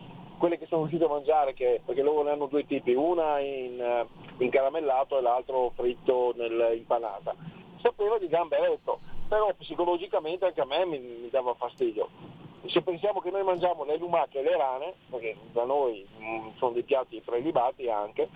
quelle 0.40 0.56
che 0.56 0.64
sono 0.64 0.86
riuscito 0.86 1.04
a 1.04 1.14
mangiare, 1.14 1.52
che- 1.52 1.82
perché 1.84 2.00
loro 2.00 2.22
ne 2.22 2.30
hanno 2.30 2.46
due 2.46 2.64
tipi, 2.64 2.94
una 2.94 3.38
in, 3.40 3.78
eh, 3.78 4.06
in 4.38 4.48
caramellato 4.48 5.18
e 5.18 5.20
l'altro 5.20 5.70
fritto 5.76 6.32
nell'impanata. 6.34 7.34
Sapeva 7.82 8.16
di 8.16 8.26
gamberetto, 8.26 9.00
però 9.28 9.52
psicologicamente 9.58 10.46
anche 10.46 10.62
a 10.62 10.64
me 10.64 10.86
mi, 10.86 10.98
mi 10.98 11.28
dava 11.28 11.52
fastidio. 11.52 12.08
Se 12.68 12.80
pensiamo 12.80 13.20
che 13.20 13.30
noi 13.30 13.42
mangiamo 13.42 13.84
le 13.84 13.98
lumache 13.98 14.38
e 14.38 14.42
le 14.42 14.56
rane, 14.56 14.94
perché 15.10 15.36
da 15.52 15.64
noi 15.64 16.08
mm, 16.18 16.48
sono 16.56 16.72
dei 16.72 16.84
piatti 16.84 17.20
prelibati 17.20 17.90
anche, 17.90 18.28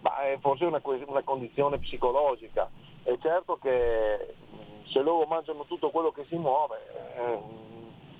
ma 0.00 0.22
è 0.22 0.38
forse 0.40 0.64
una, 0.64 0.80
una 1.06 1.22
condizione 1.22 1.78
psicologica. 1.78 2.70
È 3.02 3.14
certo 3.20 3.58
che 3.60 4.34
mm, 4.54 4.84
se 4.86 5.00
loro 5.00 5.26
mangiano 5.26 5.66
tutto 5.66 5.90
quello 5.90 6.10
che 6.10 6.24
si 6.28 6.36
muove, 6.36 6.78
eh, 7.16 7.38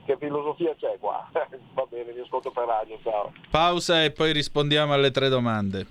che 0.05 0.17
filosofia 0.19 0.75
c'è 0.77 0.97
qua? 0.99 1.29
Va 1.75 1.87
bene, 1.89 2.13
vi 2.13 2.21
ascolto 2.21 2.51
per 2.51 2.65
radio, 2.67 2.99
ciao. 3.03 3.33
Pausa 3.51 4.05
e 4.05 4.13
poi 4.13 4.33
rispondiamo 4.33 4.93
alle 4.93 5.11
tre 5.11 5.29
domande. 5.29 5.87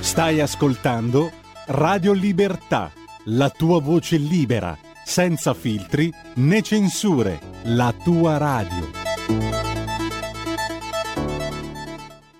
Stai 0.00 0.40
ascoltando 0.40 1.30
Radio 1.66 2.12
Libertà, 2.12 2.92
la 3.26 3.48
tua 3.50 3.80
voce 3.80 4.16
libera, 4.16 4.76
senza 5.04 5.54
filtri 5.54 6.10
né 6.36 6.62
censure, 6.62 7.38
la 7.64 7.94
tua 8.04 8.36
radio. 8.36 8.90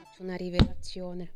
Faccio 0.03 0.23
una 0.23 0.37
rivelazione. 0.37 1.35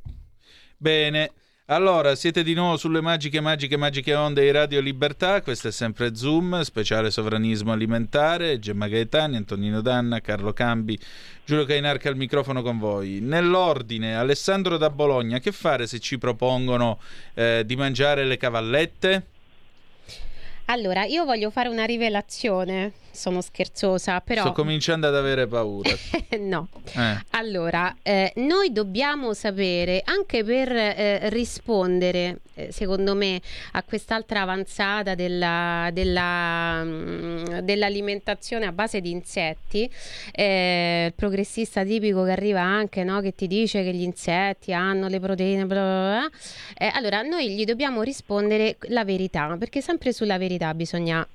Bene. 0.77 1.33
Allora, 1.71 2.15
siete 2.15 2.43
di 2.43 2.55
nuovo 2.55 2.79
sulle 2.79 3.03
magiche, 3.03 3.43
magiche, 3.43 3.77
magiche 3.77 4.15
onde 4.15 4.41
di 4.41 4.51
Radio 4.51 4.81
Libertà. 4.81 5.43
Questo 5.43 5.69
è 5.69 5.71
sempre 5.71 6.15
Zoom, 6.15 6.63
speciale 6.63 7.11
sovranismo 7.11 7.73
alimentare. 7.73 8.59
Gemma 8.59 8.89
Gaetani, 8.89 9.37
Antonino 9.37 9.83
Danna, 9.83 10.23
Carlo 10.23 10.55
Cambi, 10.55 10.99
Giulio 11.45 11.67
Cainarca 11.67 12.09
al 12.09 12.17
microfono 12.17 12.63
con 12.63 12.79
voi. 12.79 13.21
Nell'ordine, 13.21 14.17
Alessandro 14.17 14.79
da 14.79 14.89
Bologna, 14.89 15.41
che 15.41 15.53
fare 15.53 15.87
se 15.87 15.99
ci 15.99 16.17
propongono 16.17 16.99
eh, 17.35 17.65
di 17.67 17.77
mangiare 17.77 18.25
le 18.25 18.39
cavallette? 18.39 19.27
Allora, 20.71 21.05
io 21.05 21.27
voglio 21.27 21.51
fare 21.51 21.69
una 21.69 21.85
rivelazione 21.85 22.93
sono 23.19 23.43
scherzosa, 23.43 24.21
però... 24.21 24.43
Sto 24.43 24.53
cominciando 24.53 25.07
ad 25.07 25.15
avere 25.15 25.47
paura. 25.47 25.91
no. 26.41 26.69
Eh. 26.95 27.25
Allora, 27.31 27.95
eh, 28.03 28.33
noi 28.37 28.73
dobbiamo 28.73 29.35
sapere, 29.35 30.01
anche 30.05 30.45
per 30.45 30.71
eh, 30.73 31.29
rispondere, 31.29 32.39
eh, 32.55 32.73
secondo 32.73 33.15
me, 33.15 33.41
a 33.73 33.83
quest'altra 33.83 34.43
avanzata 34.43 35.15
della, 35.15 35.91
della, 35.93 36.83
mh, 36.83 36.89
mm, 36.89 37.59
dell'alimentazione 37.59 38.67
a 38.67 38.73
base 38.73 39.01
di 39.01 39.11
insetti, 39.11 39.91
eh, 40.33 41.07
il 41.09 41.15
progressista 41.15 41.85
tipico 41.85 42.25
che 42.25 42.31
arriva 42.31 42.63
anche, 42.63 43.05
no, 43.05 43.21
che 43.21 43.35
ti 43.35 43.47
dice 43.47 43.83
che 43.83 43.93
gli 43.93 44.03
insetti 44.03 44.73
hanno 44.73 45.09
le 45.09 45.21
proteine, 45.21 45.67
bla 45.67 45.81
bla 45.81 46.29
bla. 46.29 46.87
Eh, 46.87 46.91
allora, 46.95 47.23
noi 47.23 47.51
gli 47.51 47.65
dobbiamo 47.65 48.03
rispondere 48.03 48.77
la 48.89 49.05
verità, 49.05 49.57
perché 49.59 49.81
sempre 49.81 50.13
sulla 50.13 50.39
verità 50.39 50.73
bisogna 50.75 51.27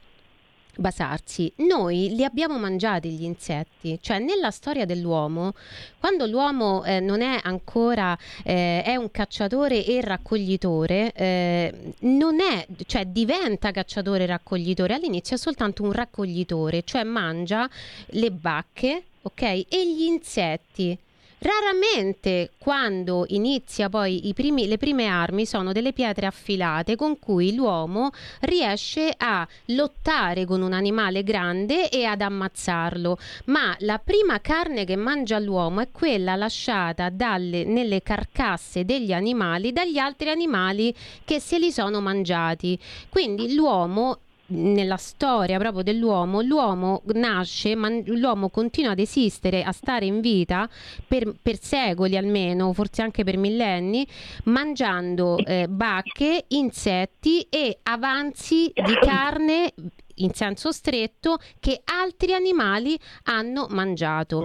basarsi. 0.76 1.52
Noi 1.58 2.14
li 2.16 2.24
abbiamo 2.24 2.58
mangiati 2.58 3.10
gli 3.10 3.24
insetti, 3.24 3.98
cioè 4.02 4.20
nella 4.20 4.52
storia 4.52 4.86
dell'uomo, 4.86 5.54
quando 6.00 6.26
l'uomo 6.26 6.84
eh, 6.84 7.00
non 7.00 7.22
è 7.22 7.40
ancora 7.44 8.18
eh, 8.44 8.84
è 8.84 8.96
un 8.96 9.12
cacciatore 9.12 9.86
e 9.86 10.02
raccoglitore, 10.02 11.12
eh, 11.14 11.94
non 12.00 12.40
è, 12.40 12.66
cioè 12.86 13.06
diventa 13.06 13.72
cacciatore 13.72 14.24
e 14.24 14.28
raccoglitore, 14.28 14.96
all'inizio 14.96 15.36
è 15.36 15.40
soltanto 15.40 15.84
un 15.84 15.92
raccoglitore, 15.92 16.84
cioè 16.84 17.04
mangia 17.04 17.70
le 18.08 18.32
bacche, 18.32 19.04
ok? 19.22 19.42
E 19.42 19.68
gli 19.70 20.04
insetti. 20.04 20.98
Raramente 21.44 22.52
quando 22.58 23.26
inizia 23.28 23.90
poi 23.90 24.32
primi, 24.34 24.66
le 24.66 24.78
prime 24.78 25.08
armi 25.08 25.46
sono 25.46 25.74
delle 25.74 25.92
pietre 25.92 26.26
affilate 26.26 26.96
con 26.96 27.20
cui 27.20 27.54
l'uomo 27.54 28.12
riesce 28.42 29.14
a 29.18 29.46
lottare 29.66 30.46
con 30.46 30.62
un 30.62 30.72
animale 30.72 31.22
grande 31.22 31.90
e 31.90 32.06
ad 32.06 32.22
ammazzarlo, 32.22 33.18
ma 33.48 33.76
la 33.80 34.00
prima 34.00 34.40
carne 34.40 34.86
che 34.86 34.96
mangia 34.96 35.38
l'uomo 35.38 35.82
è 35.82 35.92
quella 35.92 36.38
lasciata 36.38 37.10
dalle, 37.10 37.66
nelle 37.66 38.02
carcasse 38.02 38.86
degli 38.86 39.12
animali 39.12 39.74
dagli 39.74 39.98
altri 39.98 40.30
animali 40.30 40.96
che 41.26 41.42
se 41.42 41.60
li 41.60 41.74
sono 41.74 42.00
mangiati. 42.00 42.80
Quindi 43.10 43.54
l'uomo 43.54 44.20
nella 44.54 44.98
storia 44.98 45.58
proprio 45.58 45.84
dell'uomo, 45.84 46.42
l'uomo 46.42 47.02
nasce, 47.14 47.76
man- 47.76 48.04
l'uomo 48.06 48.50
continua 48.50 48.92
ad 48.92 49.00
esistere, 49.00 49.64
a 49.64 49.72
stare 49.72 50.06
in 50.06 50.22
vita 50.22 50.70
per, 51.08 51.34
per 51.42 51.60
secoli 51.60 52.18
almeno, 52.18 52.74
forse 52.74 53.02
anche 53.02 53.24
per 53.24 53.38
millenni, 53.38 54.08
mangiando 54.46 55.38
eh, 55.38 55.68
bacche, 55.68 56.46
insetti 56.50 57.46
e 57.50 57.80
avanzi 57.84 58.72
di 58.74 58.94
carne 59.02 59.74
in 60.16 60.34
senso 60.34 60.72
stretto 60.72 61.38
che 61.60 61.82
altri 61.86 62.34
animali 62.34 62.98
hanno 63.24 63.68
mangiato. 63.70 64.42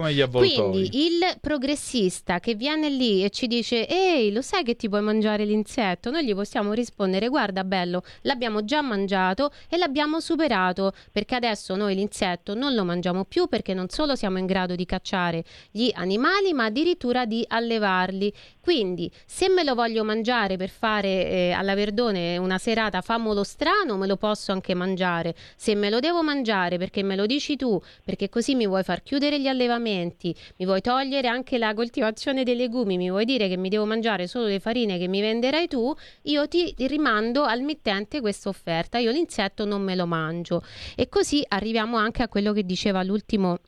Quindi 0.71 1.05
il 1.05 1.37
progressista 1.39 2.39
che 2.39 2.55
viene 2.55 2.89
lì 2.89 3.23
e 3.23 3.29
ci 3.29 3.47
dice 3.47 3.87
ehi 3.87 4.31
lo 4.31 4.41
sai 4.41 4.63
che 4.63 4.75
ti 4.75 4.89
puoi 4.89 5.01
mangiare 5.01 5.45
l'insetto? 5.45 6.09
Noi 6.09 6.25
gli 6.25 6.33
possiamo 6.33 6.73
rispondere 6.73 7.27
guarda 7.27 7.63
bello 7.63 8.03
l'abbiamo 8.21 8.63
già 8.63 8.81
mangiato 8.81 9.51
e 9.69 9.77
l'abbiamo 9.77 10.19
superato 10.19 10.93
perché 11.11 11.35
adesso 11.35 11.75
noi 11.75 11.95
l'insetto 11.95 12.53
non 12.53 12.73
lo 12.73 12.83
mangiamo 12.83 13.25
più 13.25 13.47
perché 13.47 13.73
non 13.73 13.89
solo 13.89 14.15
siamo 14.15 14.37
in 14.37 14.45
grado 14.45 14.75
di 14.75 14.85
cacciare 14.85 15.43
gli 15.71 15.89
animali 15.93 16.53
ma 16.53 16.65
addirittura 16.65 17.25
di 17.25 17.45
allevarli. 17.47 18.33
Quindi 18.61 19.11
se 19.25 19.49
me 19.49 19.63
lo 19.63 19.73
voglio 19.75 20.03
mangiare 20.03 20.57
per 20.57 20.69
fare 20.69 21.07
eh, 21.29 21.51
alla 21.51 21.75
Verdone 21.75 22.37
una 22.37 22.57
serata 22.57 23.01
famolo 23.01 23.43
strano 23.43 23.97
me 23.97 24.07
lo 24.07 24.17
posso 24.17 24.51
anche 24.51 24.73
mangiare 24.73 25.35
se 25.59 25.75
me 25.75 25.89
lo 25.89 25.99
devo 25.99 26.23
mangiare 26.23 26.77
perché 26.77 27.03
me 27.03 27.17
lo 27.17 27.25
dici 27.25 27.57
tu, 27.57 27.77
perché 28.05 28.29
così 28.29 28.55
mi 28.55 28.65
vuoi 28.65 28.81
far 28.81 29.03
chiudere 29.03 29.41
gli 29.41 29.47
allevamenti, 29.47 30.33
mi 30.55 30.63
vuoi 30.63 30.79
togliere 30.79 31.27
anche 31.27 31.57
la 31.57 31.73
coltivazione 31.73 32.45
dei 32.45 32.55
legumi, 32.55 32.95
mi 32.95 33.09
vuoi 33.09 33.25
dire 33.25 33.49
che 33.49 33.57
mi 33.57 33.67
devo 33.67 33.83
mangiare 33.83 34.25
solo 34.25 34.45
le 34.45 34.61
farine 34.61 34.97
che 34.97 35.09
mi 35.09 35.19
venderai 35.19 35.67
tu, 35.67 35.93
io 36.23 36.47
ti 36.47 36.73
rimando 36.77 37.43
al 37.43 37.59
mittente 37.59 38.21
questa 38.21 38.47
offerta, 38.47 38.99
io 38.99 39.11
l'insetto 39.11 39.65
non 39.65 39.81
me 39.81 39.95
lo 39.95 40.05
mangio. 40.05 40.63
E 40.95 41.09
così 41.09 41.43
arriviamo 41.45 41.97
anche 41.97 42.23
a 42.23 42.29
quello 42.29 42.53
che 42.53 42.63
diceva 42.63 43.03
l'ultimo 43.03 43.59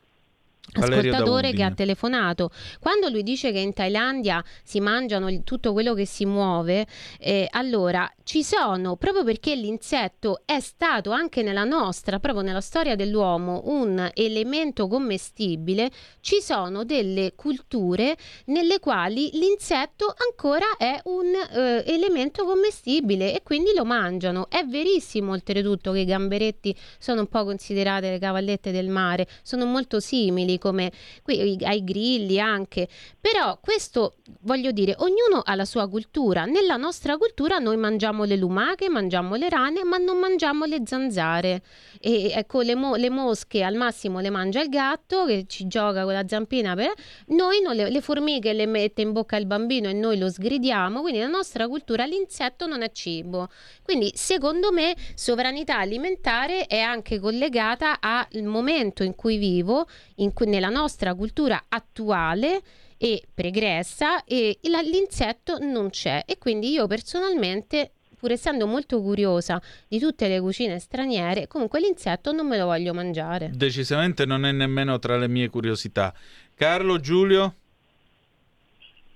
ascoltatore 0.74 1.52
che 1.52 1.62
ha 1.62 1.72
telefonato. 1.72 2.50
Quando 2.78 3.08
lui 3.08 3.22
dice 3.22 3.52
che 3.52 3.58
in 3.58 3.72
Thailandia 3.72 4.42
si 4.62 4.80
mangiano 4.80 5.42
tutto 5.42 5.72
quello 5.72 5.92
che 5.94 6.06
si 6.06 6.24
muove, 6.24 6.86
eh, 7.18 7.48
allora 7.50 8.10
ci 8.22 8.42
sono, 8.42 8.96
proprio 8.96 9.24
perché 9.24 9.54
l'insetto 9.54 10.42
è 10.44 10.60
stato 10.60 11.10
anche 11.10 11.42
nella 11.42 11.64
nostra, 11.64 12.20
proprio 12.20 12.42
nella 12.42 12.60
storia 12.60 12.94
dell'uomo, 12.94 13.62
un 13.64 14.10
elemento 14.14 14.86
commestibile, 14.86 15.90
ci 16.20 16.40
sono 16.40 16.84
delle 16.84 17.32
culture 17.34 18.16
nelle 18.46 18.78
quali 18.78 19.30
l'insetto 19.34 20.14
ancora 20.28 20.76
è 20.78 21.00
un 21.04 21.32
eh, 21.34 21.82
elemento 21.86 22.44
commestibile 22.44 23.34
e 23.34 23.42
quindi 23.42 23.72
lo 23.74 23.84
mangiano. 23.84 24.46
È 24.48 24.64
verissimo 24.64 25.32
oltretutto 25.32 25.92
che 25.92 26.00
i 26.00 26.04
gamberetti 26.04 26.74
sono 26.98 27.20
un 27.20 27.26
po' 27.26 27.44
considerate 27.44 28.10
le 28.10 28.18
cavallette 28.18 28.70
del 28.70 28.88
mare, 28.88 29.26
sono 29.42 29.66
molto 29.66 30.00
simili 30.00 30.51
come 30.58 30.92
qui, 31.22 31.58
ai 31.62 31.84
grilli 31.84 32.38
anche, 32.40 32.88
però 33.20 33.58
questo 33.60 34.16
voglio 34.40 34.70
dire, 34.70 34.94
ognuno 34.98 35.42
ha 35.42 35.54
la 35.54 35.64
sua 35.64 35.88
cultura, 35.88 36.44
nella 36.44 36.76
nostra 36.76 37.16
cultura 37.16 37.58
noi 37.58 37.76
mangiamo 37.76 38.24
le 38.24 38.36
lumache, 38.36 38.88
mangiamo 38.88 39.34
le 39.34 39.48
rane, 39.48 39.84
ma 39.84 39.96
non 39.96 40.18
mangiamo 40.18 40.64
le 40.64 40.82
zanzare. 40.84 41.62
E 42.00 42.32
ecco 42.34 42.62
le, 42.62 42.74
mo- 42.74 42.96
le 42.96 43.10
mosche 43.10 43.62
al 43.62 43.74
massimo 43.74 44.20
le 44.20 44.30
mangia 44.30 44.60
il 44.60 44.68
gatto 44.68 45.24
che 45.24 45.44
ci 45.46 45.66
gioca 45.66 46.04
con 46.04 46.12
la 46.12 46.26
zampina, 46.26 46.74
per... 46.74 46.92
noi 47.26 47.60
le, 47.74 47.90
le 47.90 48.00
formiche 48.00 48.52
le 48.52 48.66
mette 48.66 49.02
in 49.02 49.12
bocca 49.12 49.36
il 49.36 49.46
bambino 49.46 49.88
e 49.88 49.92
noi 49.92 50.18
lo 50.18 50.28
sgridiamo, 50.28 51.00
quindi 51.00 51.20
nella 51.20 51.30
nostra 51.30 51.68
cultura 51.68 52.04
l'insetto 52.04 52.66
non 52.66 52.82
è 52.82 52.90
cibo. 52.92 53.48
Quindi 53.82 54.10
secondo 54.14 54.72
me 54.72 54.94
sovranità 55.14 55.78
alimentare 55.78 56.66
è 56.66 56.78
anche 56.78 57.20
collegata 57.20 58.00
al 58.00 58.42
momento 58.42 59.02
in 59.02 59.14
cui 59.14 59.36
vivo, 59.36 59.86
in 60.16 60.32
cui, 60.32 60.41
nella 60.44 60.68
nostra 60.68 61.14
cultura 61.14 61.64
attuale 61.68 62.62
e 62.96 63.22
pregressa 63.32 64.24
e 64.24 64.58
l'insetto 64.62 65.58
non 65.58 65.90
c'è 65.90 66.22
e 66.26 66.38
quindi 66.38 66.70
io 66.70 66.86
personalmente 66.86 67.92
pur 68.22 68.30
essendo 68.30 68.68
molto 68.68 69.02
curiosa 69.02 69.60
di 69.88 69.98
tutte 69.98 70.28
le 70.28 70.38
cucine 70.38 70.78
straniere, 70.78 71.48
comunque 71.48 71.80
l'insetto 71.80 72.30
non 72.30 72.46
me 72.46 72.56
lo 72.56 72.66
voglio 72.66 72.94
mangiare. 72.94 73.50
Decisamente 73.52 74.24
non 74.24 74.46
è 74.46 74.52
nemmeno 74.52 75.00
tra 75.00 75.16
le 75.16 75.26
mie 75.26 75.48
curiosità. 75.48 76.14
Carlo, 76.54 77.00
Giulio? 77.00 77.54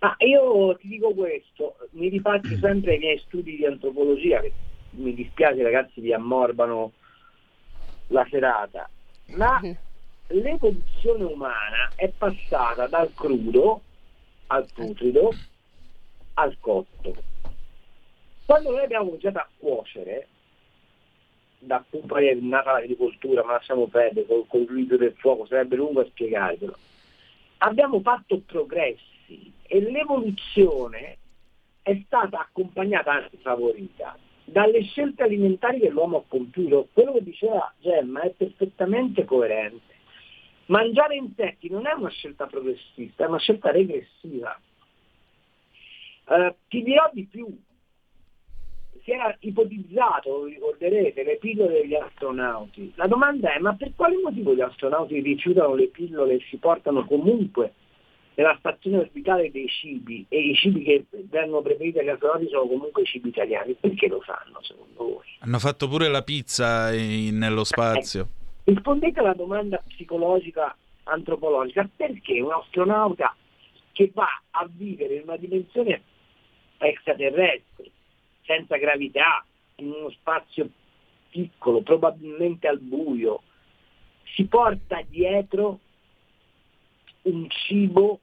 Ah, 0.01 0.17
io 0.19 0.77
ti 0.79 0.89
dico 0.89 1.15
questo, 1.15 1.77
mi 1.93 2.09
rifaccio 2.09 2.59
sempre 2.59 2.95
ai 2.95 2.99
miei 2.99 3.23
studi 3.27 3.55
di 3.55 3.65
antropologia, 3.65 4.41
che 4.41 4.53
mi 4.91 5.15
dispiace 5.15 5.63
ragazzi 5.63 6.01
vi 6.01 6.13
ammorbano 6.13 6.91
la 8.09 8.27
serata, 8.29 8.91
ma 9.37 9.61
l'evoluzione 10.29 11.25
umana 11.25 11.91
è 11.95 12.09
passata 12.09 12.87
dal 12.87 13.13
crudo 13.15 13.81
al 14.49 14.67
putrido 14.73 15.33
al 16.35 16.57
cotto. 16.61 17.15
Quando 18.45 18.71
noi 18.71 18.85
abbiamo 18.85 19.07
cominciato 19.07 19.39
a 19.39 19.49
cuocere, 19.59 20.29
da 21.59 21.85
cui 21.89 22.01
poi 22.01 22.29
è 22.29 22.35
nata 22.35 22.73
l'agricoltura, 22.73 23.43
ma 23.45 23.53
lasciamo 23.53 23.87
perdere, 23.87 24.27
col, 24.27 24.47
col 24.47 24.61
l'utilizzo 24.61 24.97
del 24.97 25.15
fuoco, 25.17 25.47
sarebbe 25.47 25.77
lungo 25.77 26.01
a 26.01 26.05
spiegarvelo, 26.05 26.77
abbiamo 27.59 28.01
fatto 28.01 28.41
progressi 28.45 29.53
e 29.63 29.81
l'evoluzione 29.81 31.17
è 31.83 32.01
stata 32.05 32.41
accompagnata, 32.41 33.13
anzi 33.13 33.37
favorita, 33.39 34.17
dalle 34.45 34.83
scelte 34.83 35.25
alimentari 35.25 35.81
che 35.81 35.89
l'uomo 35.89 36.19
ha 36.19 36.25
compiuto. 36.27 36.89
Quello 36.93 37.13
che 37.15 37.23
diceva 37.23 37.73
Gemma 37.81 38.23
è 38.23 38.31
perfettamente 38.31 39.25
coerente. 39.25 39.95
Mangiare 40.67 41.17
insetti 41.17 41.69
non 41.71 41.87
è 41.87 41.93
una 41.93 42.09
scelta 42.11 42.47
progressista, 42.47 43.25
è 43.25 43.29
una 43.29 43.39
scelta 43.39 43.71
regressiva. 43.71 44.59
Uh, 46.25 46.55
ti 46.69 46.83
dirò 46.83 47.09
di 47.13 47.25
più, 47.25 47.47
si 49.05 49.13
era 49.13 49.35
ipotizzato, 49.39 50.43
vi 50.43 50.55
ricorderete, 50.55 51.23
le 51.23 51.37
pillole 51.37 51.83
degli 51.83 51.95
astronauti. 51.95 52.93
La 52.97 53.07
domanda 53.07 53.55
è, 53.55 53.61
ma 53.61 53.75
per 53.75 53.93
quale 53.95 54.17
motivo 54.21 54.53
gli 54.53 54.61
astronauti 54.61 55.21
rifiutano 55.21 55.75
le 55.75 55.87
pillole 55.87 56.35
e 56.35 56.45
si 56.51 56.57
portano 56.57 57.05
comunque 57.05 57.75
nella 58.35 58.57
stazione 58.59 58.99
orbitale 58.99 59.51
dei 59.53 59.69
cibi 59.69 60.27
e 60.29 60.51
i 60.51 60.55
cibi 60.55 60.83
che 60.83 61.07
vengono 61.31 61.63
preferiti 61.63 62.01
agli 62.01 62.09
astronauti 62.09 62.49
sono 62.49 62.67
comunque 62.67 63.03
i 63.03 63.07
cibi 63.07 63.29
italiani? 63.29 63.75
Perché 63.75 64.09
lo 64.09 64.21
fanno 64.21 64.61
secondo 64.63 65.05
voi? 65.05 65.25
Hanno 65.39 65.59
fatto 65.61 65.89
pure 65.89 66.09
la 66.09 66.23
pizza 66.23 66.93
in, 66.93 67.39
nello 67.39 67.63
spazio. 67.63 68.23
Eh, 68.23 68.46
rispondete 68.67 69.21
alla 69.21 69.35
domanda 69.35 69.83
psicologica 69.87 70.77
antropologica, 71.05 71.89
perché 71.95 72.41
un 72.41 72.53
astronauta 72.53 73.35
che 73.93 74.11
va 74.13 74.29
a 74.51 74.69
vivere 74.71 75.17
in 75.17 75.23
una 75.23 75.37
dimensione 75.37 76.03
extraterrestre, 76.79 77.91
senza 78.43 78.77
gravità, 78.77 79.45
in 79.77 79.93
uno 79.93 80.11
spazio 80.11 80.69
piccolo, 81.31 81.83
probabilmente 81.83 82.67
al 82.67 82.81
buio, 82.81 83.43
si 84.35 84.45
porta 84.47 85.01
dietro 85.09 85.81
un 87.23 87.49
cibo 87.49 88.21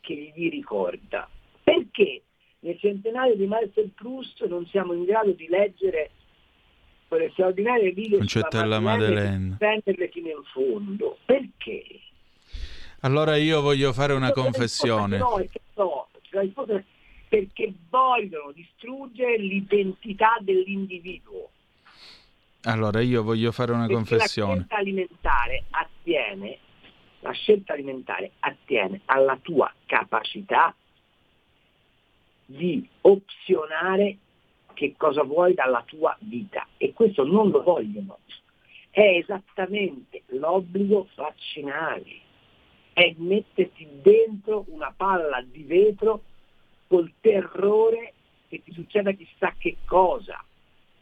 che 0.00 0.32
gli 0.34 0.48
ricorda. 0.48 1.28
Perché 1.62 2.22
nel 2.60 2.78
centenario 2.78 3.36
di 3.36 3.46
Marcel 3.46 3.90
Proust 3.90 4.46
non 4.46 4.66
siamo 4.66 4.94
in 4.94 5.04
grado 5.04 5.32
di 5.32 5.46
leggere 5.48 6.10
quelle 7.08 7.30
straordinarie 7.30 7.90
righe 7.90 8.18
Concetto 8.18 8.58
della 8.58 8.80
Madeleine 8.80 9.56
prenderle 9.58 10.08
fino 10.08 10.28
in 10.28 10.42
fondo? 10.52 11.18
Perché? 11.24 11.82
Allora 13.00 13.36
io 13.36 13.60
voglio 13.60 13.92
fare 13.92 14.12
una 14.12 14.30
confessione. 14.32 15.18
No, 15.18 15.42
no, 15.74 16.08
perché 17.28 17.72
vogliono 17.88 18.52
distruggere 18.52 19.38
l'identità 19.38 20.36
dell'individuo. 20.40 21.50
Allora 22.62 23.00
io 23.00 23.22
voglio 23.22 23.52
fare 23.52 23.72
una 23.72 23.86
perché 23.86 23.94
confessione. 23.94 24.48
La 24.48 24.56
scelta 24.56 24.76
alimentare 24.76 25.64
attiene, 25.70 26.58
la 27.20 27.30
scelta 27.32 27.72
alimentare 27.72 28.32
attiene 28.40 29.00
alla 29.06 29.38
tua 29.40 29.72
capacità 29.86 30.74
di 32.44 32.86
opzionare 33.02 34.16
che 34.78 34.94
cosa 34.96 35.24
vuoi 35.24 35.54
dalla 35.54 35.82
tua 35.84 36.16
vita 36.20 36.64
e 36.76 36.92
questo 36.92 37.24
non 37.24 37.50
lo 37.50 37.64
vogliono. 37.64 38.20
È 38.90 39.00
esattamente 39.00 40.22
l'obbligo 40.26 41.08
vaccinale 41.16 42.26
è 42.92 43.12
metterti 43.16 43.88
dentro 44.00 44.64
una 44.68 44.94
palla 44.96 45.40
di 45.42 45.64
vetro 45.64 46.22
col 46.86 47.12
terrore 47.20 48.12
che 48.48 48.62
ti 48.62 48.72
succeda 48.72 49.10
chissà 49.10 49.52
che 49.58 49.78
cosa. 49.84 50.44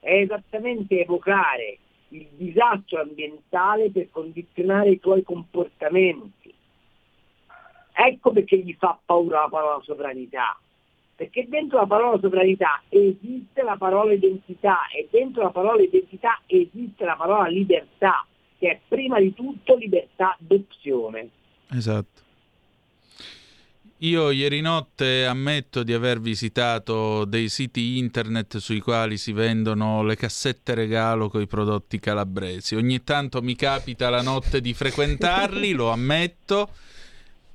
È 0.01 0.11
esattamente 0.11 1.01
evocare 1.01 1.79
il 2.09 2.27
disastro 2.31 3.03
ambientale 3.03 3.91
per 3.91 4.09
condizionare 4.11 4.91
i 4.91 5.01
tuoi 5.01 5.23
comportamenti. 5.23 6.53
Ecco 7.93 8.31
perché 8.31 8.59
gli 8.59 8.75
fa 8.79 8.99
paura 9.05 9.43
la 9.43 9.49
parola 9.49 9.83
sovranità. 9.83 10.59
Perché 11.17 11.47
dentro 11.49 11.79
la 11.79 11.87
parola 11.87 12.19
sovranità 12.21 12.83
esiste 12.91 13.63
la 13.63 13.77
parola 13.79 14.13
identità 14.13 14.87
e 14.95 15.09
dentro 15.11 15.45
la 15.45 15.51
parola 15.51 15.83
identità 15.83 16.43
esiste 16.47 17.05
la 17.07 17.17
parola 17.17 17.49
libertà, 17.49 18.27
che 18.59 18.71
è 18.71 18.81
prima 18.87 19.19
di 19.19 19.33
tutto 19.33 19.77
libertà 19.77 20.37
d'opzione. 20.39 21.31
Esatto. 21.71 22.25
Io 24.01 24.31
ieri 24.31 24.61
notte 24.61 25.25
ammetto 25.25 25.83
di 25.83 25.95
aver 25.95 26.21
visitato 26.21 27.25
dei 27.25 27.49
siti 27.49 27.97
internet 27.97 28.59
sui 28.59 28.81
quali 28.81 29.17
si 29.17 29.33
vendono 29.33 30.03
le 30.03 30.17
cassette 30.17 30.75
regalo 30.75 31.31
con 31.31 31.41
i 31.41 31.47
prodotti 31.47 31.99
calabresi. 31.99 32.75
Ogni 32.75 33.03
tanto 33.05 33.41
mi 33.41 33.57
capita 33.57 34.11
la 34.11 34.21
notte 34.21 34.61
di 34.61 34.75
frequentarli, 34.75 35.73
lo 35.73 35.91
ammetto. 35.91 36.69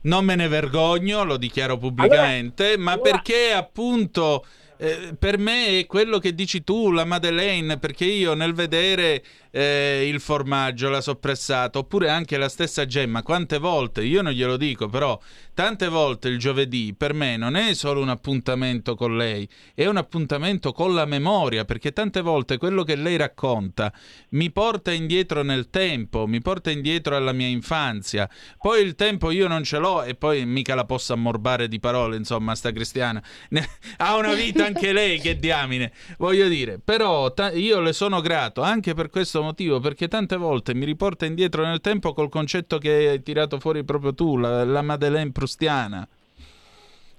Non 0.04 0.26
me 0.26 0.36
ne 0.36 0.48
vergogno, 0.48 1.24
lo 1.24 1.38
dichiaro 1.38 1.78
pubblicamente, 1.78 2.78
ma 2.78 2.98
perché 2.98 3.52
appunto 3.54 4.46
eh, 4.78 5.16
per 5.18 5.38
me 5.38 5.78
è 5.78 5.86
quello 5.86 6.18
che 6.18 6.34
dici 6.34 6.64
tu, 6.64 6.90
la 6.90 7.06
Madeleine, 7.06 7.78
perché 7.78 8.06
io 8.06 8.34
nel 8.34 8.56
vedere 8.56 9.24
eh, 9.52 10.08
il 10.08 10.20
formaggio, 10.20 10.90
la 10.90 11.02
soppressata, 11.02 11.78
oppure 11.78 12.10
anche 12.10 12.38
la 12.38 12.50
stessa 12.50 12.86
gemma, 12.86 13.22
quante 13.22 13.58
volte, 13.58 14.04
io 14.04 14.22
non 14.22 14.32
glielo 14.32 14.58
dico, 14.58 14.88
però 14.88 15.20
tante 15.54 15.90
volte 15.90 16.30
il 16.30 16.40
giovedì 16.40 16.96
per 16.98 17.14
me 17.14 17.38
non 17.38 17.56
è 17.56 17.74
solo 17.74 18.02
un 18.02 18.10
appuntamento 18.10 18.96
con 18.96 19.18
lei, 19.18 19.48
è 19.76 19.86
un 19.86 19.98
appuntamento 19.98 20.72
con 20.72 20.94
la 20.94 21.06
memoria, 21.06 21.66
perché 21.66 21.92
tante 21.92 22.22
volte 22.22 22.58
quello 22.58 22.84
che 22.84 22.96
lei 22.96 23.18
racconta 23.18 23.94
mi 24.30 24.50
porta 24.52 24.92
indietro 24.92 25.44
nel 25.44 25.70
tempo, 25.70 26.26
mi 26.26 26.42
porta 26.42 26.72
indietro 26.72 27.16
alla 27.16 27.34
mia 27.34 27.48
infanzia. 27.48 28.30
Poi 28.58 28.82
il 28.82 28.96
tempo 28.96 29.32
io 29.32 29.48
non 29.48 29.64
ce 29.64 29.78
l'ho 29.78 30.04
e 30.04 30.16
poi 30.16 30.46
mica 30.46 30.76
la 30.76 30.86
posso 30.86 31.14
ammorbare 31.14 31.68
di 31.68 31.80
parole, 31.80 32.16
insomma, 32.16 32.56
sta 32.56 32.72
cristiana. 32.72 33.22
ha 33.98 34.16
una 34.16 34.34
vita 34.34 34.66
anche 34.66 34.94
lei, 34.94 35.20
che 35.20 35.38
diamine, 35.38 35.92
voglio 36.18 36.48
dire. 36.48 36.80
Però 36.80 37.34
ta- 37.34 37.52
io 37.52 37.82
le 37.82 37.94
sono 37.94 38.22
grato 38.22 38.62
anche 38.62 38.94
per 38.94 39.10
questo 39.10 39.41
motivo, 39.44 39.80
perché 39.80 40.08
tante 40.08 40.38
volte 40.38 40.74
mi 40.74 40.86
riporta 40.86 41.26
indietro 41.26 41.64
nel 41.64 41.82
tempo 41.82 42.14
col 42.14 42.30
concetto 42.30 42.78
che 42.78 43.10
hai 43.10 43.24
tirato 43.24 43.60
fuori 43.60 43.84
proprio 43.84 44.14
tu, 44.14 44.38
la, 44.38 44.64
la 44.64 44.82
Madeleine 44.82 45.32
Prustiana. 45.32 46.08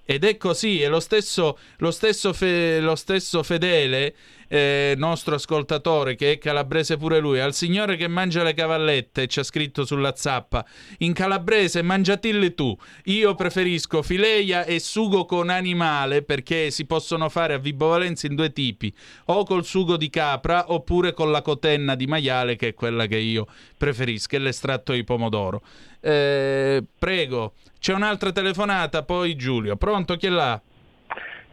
Ed 0.05 0.25
è 0.25 0.37
così, 0.37 0.83
è 0.83 0.89
lo 0.89 1.01
stesso, 1.01 1.59
lo 1.79 1.91
stesso, 1.91 2.33
fe, 2.33 2.81
lo 2.81 2.97
stesso 2.97 3.43
fedele 3.43 4.15
eh, 4.53 4.93
nostro 4.99 5.37
ascoltatore, 5.37 6.15
che 6.15 6.33
è 6.33 6.39
calabrese 6.39 6.99
pure 6.99 7.21
lui, 7.21 7.41
al 7.41 7.55
signore 7.55 7.97
che 7.97 8.07
mangia 8.07 8.43
le 8.43 8.53
cavallette, 8.53 9.27
ci 9.27 9.41
ha 9.41 9.43
scritto 9.43 9.87
sulla 9.87 10.15
zappa, 10.15 10.63
in 10.99 11.15
calabrese 11.15 11.81
mangiatilli 11.81 12.53
tu, 12.53 12.77
io 13.05 13.35
preferisco 13.35 14.03
fileia 14.03 14.65
e 14.65 14.79
sugo 14.79 15.25
con 15.25 15.49
animale 15.49 16.23
perché 16.23 16.71
si 16.71 16.85
possono 16.85 17.31
fare 17.31 17.55
a 17.55 17.59
Vibo 17.59 17.89
Valenza 17.89 18.27
in 18.27 18.35
due 18.35 18.53
tipi, 18.53 18.95
o 19.27 19.45
col 19.45 19.65
sugo 19.65 19.97
di 19.97 20.11
capra 20.11 20.71
oppure 20.71 21.15
con 21.15 21.31
la 21.31 21.41
cotenna 21.41 21.95
di 21.95 22.07
maiale 22.07 22.57
che 22.57 22.69
è 22.69 22.75
quella 22.75 23.07
che 23.07 23.17
io 23.17 23.47
preferisco, 23.79 24.37
e 24.37 24.39
l'estratto 24.39 24.93
di 24.93 25.03
pomodoro. 25.03 25.63
Eh, 26.03 26.83
prego, 26.99 27.53
c'è 27.79 27.95
un'altra 27.95 28.33
telefonata, 28.33 29.05
poi 29.05 29.37
Giulio. 29.37 29.77
Pronto, 29.77 30.17
chi 30.17 30.27
è 30.27 30.31
là? 30.31 30.61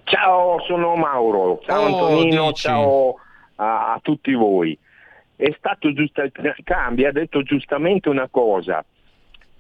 Ciao, 0.05 0.59
sono 0.63 0.95
Mauro. 0.95 1.59
Ciao 1.63 1.81
Oh, 1.81 1.85
Antonino, 1.85 2.47
dici. 2.47 2.61
ciao 2.63 3.15
a, 3.55 3.93
a 3.93 3.99
tutti 4.01 4.33
voi. 4.33 4.77
È 5.35 5.53
stato 5.57 5.93
giusto 5.93 6.23
Cambi 6.63 7.05
ha 7.05 7.11
detto 7.11 7.43
giustamente 7.43 8.09
una 8.09 8.27
cosa. 8.27 8.83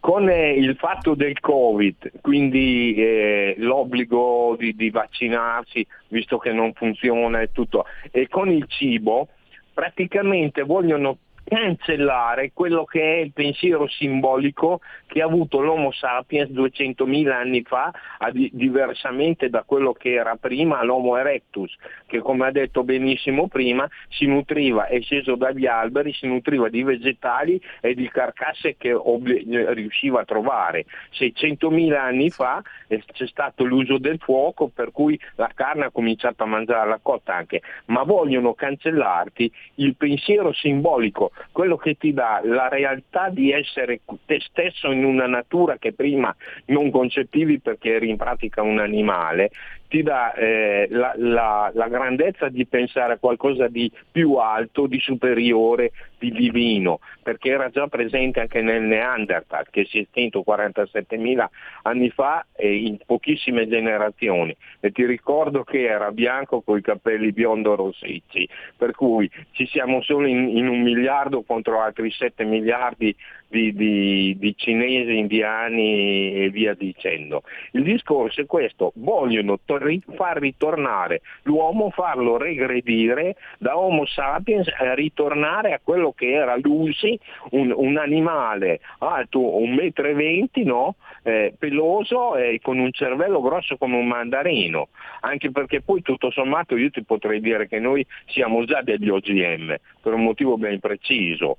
Con 0.01 0.27
eh, 0.29 0.53
il 0.53 0.75
fatto 0.77 1.13
del 1.13 1.39
Covid, 1.39 2.21
quindi 2.21 2.95
eh, 2.95 3.55
l'obbligo 3.57 4.55
di, 4.57 4.73
di 4.73 4.89
vaccinarsi, 4.89 5.85
visto 6.07 6.37
che 6.37 6.51
non 6.53 6.73
funziona 6.73 7.41
e 7.41 7.51
tutto, 7.51 7.85
e 8.09 8.27
con 8.29 8.49
il 8.49 8.65
cibo, 8.67 9.27
praticamente 9.73 10.63
vogliono 10.63 11.17
cancellare 11.49 12.51
quello 12.53 12.85
che 12.85 13.01
è 13.01 13.17
il 13.17 13.33
pensiero 13.33 13.87
simbolico 13.87 14.81
che 15.07 15.21
ha 15.21 15.25
avuto 15.25 15.59
l'Homo 15.59 15.91
sapiens 15.91 16.51
200.000 16.51 17.31
anni 17.31 17.63
fa, 17.63 17.91
diversamente 18.31 19.49
da 19.49 19.63
quello 19.63 19.93
che 19.93 20.13
era 20.13 20.35
prima 20.35 20.83
l'Homo 20.83 21.17
erectus, 21.17 21.75
che 22.05 22.19
come 22.19 22.45
ha 22.45 22.51
detto 22.51 22.83
benissimo 22.83 23.47
prima 23.47 23.89
si 24.09 24.27
nutriva, 24.27 24.85
è 24.85 25.01
sceso 25.01 25.35
dagli 25.35 25.65
alberi, 25.65 26.13
si 26.13 26.27
nutriva 26.27 26.69
di 26.69 26.83
vegetali 26.83 27.59
e 27.81 27.95
di 27.95 28.07
carcasse 28.09 28.75
che 28.77 28.93
ob- 28.93 29.27
riusciva 29.27 30.21
a 30.21 30.25
trovare. 30.25 30.85
600.000 31.17 31.95
anni 31.95 32.29
fa 32.29 32.61
eh, 32.87 33.03
c'è 33.11 33.25
stato 33.25 33.63
l'uso 33.63 33.97
del 33.97 34.19
fuoco 34.19 34.67
per 34.67 34.91
cui 34.91 35.19
la 35.35 35.49
carne 35.55 35.85
ha 35.85 35.91
cominciato 35.91 36.43
a 36.43 36.45
mangiare 36.45 36.87
la 36.87 36.99
cotta 37.01 37.33
anche, 37.33 37.61
ma 37.85 38.03
vogliono 38.03 38.53
cancellarti 38.53 39.51
il 39.75 39.95
pensiero 39.95 40.53
simbolico, 40.53 41.31
quello 41.51 41.77
che 41.77 41.95
ti 41.95 42.13
dà 42.13 42.41
la 42.43 42.67
realtà 42.67 43.29
di 43.29 43.51
essere 43.51 44.01
te 44.25 44.39
stesso 44.41 44.91
in 44.91 45.03
una 45.03 45.27
natura 45.27 45.77
che 45.77 45.93
prima 45.93 46.35
non 46.65 46.91
concepivi 46.91 47.59
perché 47.59 47.95
eri 47.95 48.09
in 48.09 48.17
pratica 48.17 48.61
un 48.61 48.79
animale, 48.79 49.51
ti 49.89 50.03
dà 50.03 50.33
eh, 50.33 50.87
la, 50.91 51.13
la- 51.17 51.71
la 51.73 51.87
grandezza 51.89 52.47
di 52.47 52.65
pensare 52.67 53.13
a 53.13 53.17
qualcosa 53.17 53.67
di 53.67 53.91
più 54.11 54.35
alto, 54.35 54.85
di 54.85 54.99
superiore, 54.99 55.91
di 56.19 56.31
divino, 56.31 56.99
perché 57.23 57.49
era 57.49 57.69
già 57.69 57.87
presente 57.87 58.39
anche 58.39 58.61
nel 58.61 58.83
Neanderthal, 58.83 59.65
che 59.71 59.85
si 59.85 59.97
è 59.97 60.01
estinto 60.01 60.43
47.000 60.45 61.45
anni 61.83 62.09
fa 62.11 62.45
e 62.55 62.75
in 62.75 62.97
pochissime 63.03 63.67
generazioni. 63.67 64.55
E 64.79 64.91
ti 64.91 65.05
ricordo 65.05 65.63
che 65.63 65.83
era 65.85 66.11
bianco 66.11 66.61
con 66.61 66.77
i 66.77 66.81
capelli 66.81 67.31
biondo 67.31 67.75
rossicci, 67.75 68.47
per 68.77 68.91
cui 68.91 69.29
ci 69.51 69.65
siamo 69.65 70.01
solo 70.03 70.27
in, 70.27 70.55
in 70.55 70.67
un 70.67 70.81
miliardo 70.81 71.41
contro 71.41 71.81
altri 71.81 72.11
7 72.11 72.43
miliardi 72.43 73.15
di, 73.47 73.73
di- 73.73 74.35
di 74.37 74.53
cinesi, 74.55 75.17
indiani 75.17 76.33
e 76.43 76.49
via 76.51 76.75
dicendo. 76.75 77.41
Il 77.71 77.81
discorso 77.83 78.41
è 78.41 78.45
questo, 78.45 78.91
vogliono 78.95 79.57
to- 79.65 79.78
ri- 79.81 80.03
far 80.15 80.37
ritornare 80.37 81.21
l'uomo, 81.43 81.89
farlo 81.89 82.37
regredire 82.37 83.35
da 83.57 83.77
Homo 83.77 84.05
sapiens 84.05 84.67
a 84.77 84.93
ritornare 84.93 85.73
a 85.73 85.79
quello 85.83 86.11
che 86.11 86.31
era 86.31 86.55
Lucy, 86.57 87.17
un, 87.51 87.73
un 87.75 87.97
animale 87.97 88.79
alto 88.99 89.39
1,20 89.39 90.63
m, 90.63 90.65
no? 90.65 90.95
eh, 91.23 91.53
peloso 91.57 92.35
e 92.35 92.59
con 92.61 92.77
un 92.77 92.91
cervello 92.91 93.41
grosso 93.41 93.77
come 93.77 93.97
un 93.97 94.07
mandarino, 94.07 94.89
anche 95.21 95.51
perché 95.51 95.81
poi 95.81 96.01
tutto 96.01 96.31
sommato 96.31 96.75
io 96.75 96.89
ti 96.89 97.03
potrei 97.03 97.39
dire 97.39 97.67
che 97.67 97.79
noi 97.79 98.05
siamo 98.27 98.63
già 98.65 98.81
degli 98.81 99.09
OGM, 99.09 99.75
per 100.01 100.13
un 100.13 100.23
motivo 100.23 100.57
ben 100.57 100.79
preciso, 100.79 101.57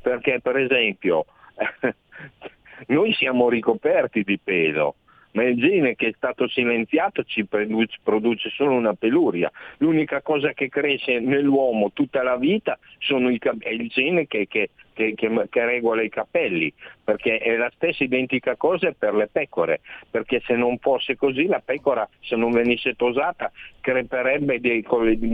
perché 0.00 0.40
per 0.40 0.56
esempio 0.56 1.26
noi 2.88 3.12
siamo 3.14 3.48
ricoperti 3.48 4.22
di 4.22 4.38
pelo, 4.42 4.96
ma 5.32 5.44
il 5.44 5.56
gene 5.56 5.94
che 5.94 6.08
è 6.08 6.12
stato 6.16 6.48
silenziato 6.48 7.22
ci 7.24 7.44
produce, 7.44 7.98
produce, 8.02 8.50
solo 8.50 8.72
una 8.72 8.94
peluria. 8.94 9.50
L'unica 9.78 10.22
cosa 10.22 10.52
che 10.52 10.68
cresce 10.68 11.20
nell'uomo 11.20 11.92
tutta 11.92 12.22
la 12.22 12.36
vita 12.36 12.78
i, 13.08 13.38
è 13.58 13.68
il 13.68 13.88
gene 13.88 14.26
che, 14.26 14.46
che, 14.48 14.70
che, 15.14 15.46
che, 15.48 15.64
regola 15.64 16.02
i 16.02 16.08
capelli, 16.08 16.72
perché 17.02 17.38
è 17.38 17.56
la 17.56 17.70
stessa 17.74 18.04
identica 18.04 18.56
cosa 18.56 18.92
per 18.92 19.14
le 19.14 19.28
pecore, 19.30 19.80
perché 20.10 20.42
se 20.44 20.54
non 20.54 20.78
fosse 20.78 21.16
così 21.16 21.46
la 21.46 21.62
pecora, 21.64 22.08
se 22.20 22.36
non 22.36 22.50
venisse 22.50 22.94
tosata, 22.94 23.50
creperebbe 23.80 24.60
di, 24.60 24.84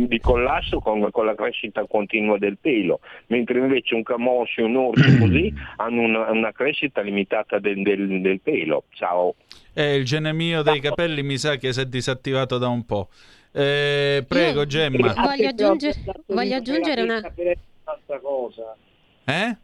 di 0.06 0.20
collasso 0.20 0.78
con, 0.80 1.10
con, 1.10 1.24
la 1.24 1.34
crescita 1.34 1.84
continua 1.86 2.38
del 2.38 2.59
pelo, 2.60 3.01
mentre 3.26 3.59
invece 3.59 3.94
un 3.94 4.02
camoscio 4.02 4.60
e 4.60 4.64
un 4.64 4.76
orso 4.76 5.09
così 5.18 5.52
hanno 5.76 6.02
una, 6.02 6.30
una 6.30 6.52
crescita 6.52 7.01
limitata 7.01 7.59
del, 7.59 7.82
del, 7.82 8.20
del 8.20 8.40
pelo. 8.40 8.84
Ciao. 8.90 9.34
Eh, 9.74 9.97
il 9.97 10.05
gene 10.05 10.32
mio 10.32 10.62
dei 10.62 10.80
capelli 10.80 11.22
mi 11.22 11.36
sa 11.36 11.56
che 11.56 11.72
si 11.72 11.80
è 11.80 11.86
disattivato 11.86 12.56
da 12.56 12.68
un 12.68 12.84
po'. 12.86 13.09
Eh, 13.52 14.22
prego, 14.28 14.66
Gemma. 14.66 15.14
Voglio 15.14 15.48
aggiungere, 15.48 15.98
voglio 16.26 16.56
aggiungere 16.56 17.02
una... 17.02 17.22
cosa. 18.20 18.76
Eh? 19.27 19.57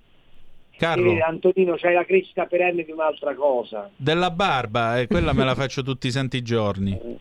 Carlo? 0.77 1.13
Eh, 1.13 1.21
Antonino, 1.21 1.77
c'hai 1.77 1.95
la 1.95 2.05
crescita 2.05 2.47
perenne 2.47 2.85
di 2.85 2.91
un'altra 2.91 3.35
cosa. 3.35 3.89
Della 3.95 4.31
barba, 4.31 4.99
e 4.99 5.03
eh, 5.03 5.07
quella 5.07 5.33
me 5.33 5.45
la 5.45 5.55
faccio 5.55 5.83
tutti 5.83 6.09
i 6.09 6.11
santi 6.11 6.43
giorni. 6.43 7.21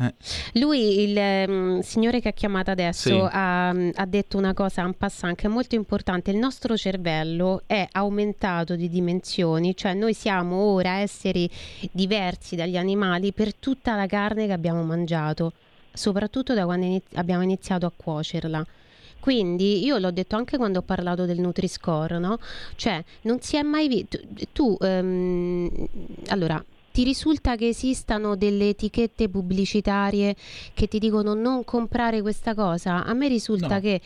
Eh. 0.00 0.14
Lui, 0.54 1.02
il 1.02 1.48
um, 1.48 1.80
signore 1.80 2.20
che 2.20 2.28
ha 2.28 2.32
chiamato 2.32 2.70
adesso, 2.70 3.08
sì. 3.08 3.28
ha, 3.30 3.68
ha, 3.68 4.06
detto 4.06 4.38
una 4.38 4.54
cosa 4.54 4.84
un 4.84 4.94
passant 4.94 5.36
che 5.36 5.48
è 5.48 5.50
molto 5.50 5.74
importante. 5.74 6.30
Il 6.30 6.38
nostro 6.38 6.76
cervello 6.76 7.62
è 7.66 7.86
aumentato 7.92 8.76
di 8.76 8.88
dimensioni, 8.88 9.76
cioè 9.76 9.94
noi 9.94 10.14
siamo 10.14 10.56
ora 10.56 10.98
esseri 10.98 11.50
diversi 11.90 12.56
dagli 12.56 12.76
animali 12.76 13.32
per 13.32 13.54
tutta 13.54 13.96
la 13.96 14.06
carne 14.06 14.46
che 14.46 14.52
abbiamo 14.52 14.82
mangiato, 14.84 15.52
soprattutto 15.92 16.54
da 16.54 16.64
quando 16.64 16.86
iniz- 16.86 17.16
abbiamo 17.16 17.42
iniziato 17.42 17.84
a 17.84 17.92
cuocerla. 17.94 18.64
Quindi 19.20 19.84
io 19.84 19.98
l'ho 19.98 20.10
detto 20.10 20.36
anche 20.36 20.56
quando 20.56 20.78
ho 20.78 20.82
parlato 20.82 21.24
del 21.24 21.40
Nutri-Score, 21.40 22.18
no? 22.18 22.38
Cioè, 22.76 23.02
non 23.22 23.40
si 23.40 23.56
è 23.56 23.62
mai 23.62 23.88
visto. 23.88 24.18
Tu, 24.52 24.76
um, 24.80 25.70
allora, 26.28 26.62
ti 26.98 27.04
risulta 27.04 27.54
che 27.54 27.68
esistano 27.68 28.34
delle 28.34 28.70
etichette 28.70 29.28
pubblicitarie 29.28 30.34
che 30.74 30.88
ti 30.88 30.98
dicono 30.98 31.32
non 31.32 31.62
comprare 31.62 32.22
questa 32.22 32.56
cosa? 32.56 33.04
A 33.04 33.12
me 33.12 33.28
risulta 33.28 33.74
no. 33.74 33.80
che 33.80 34.00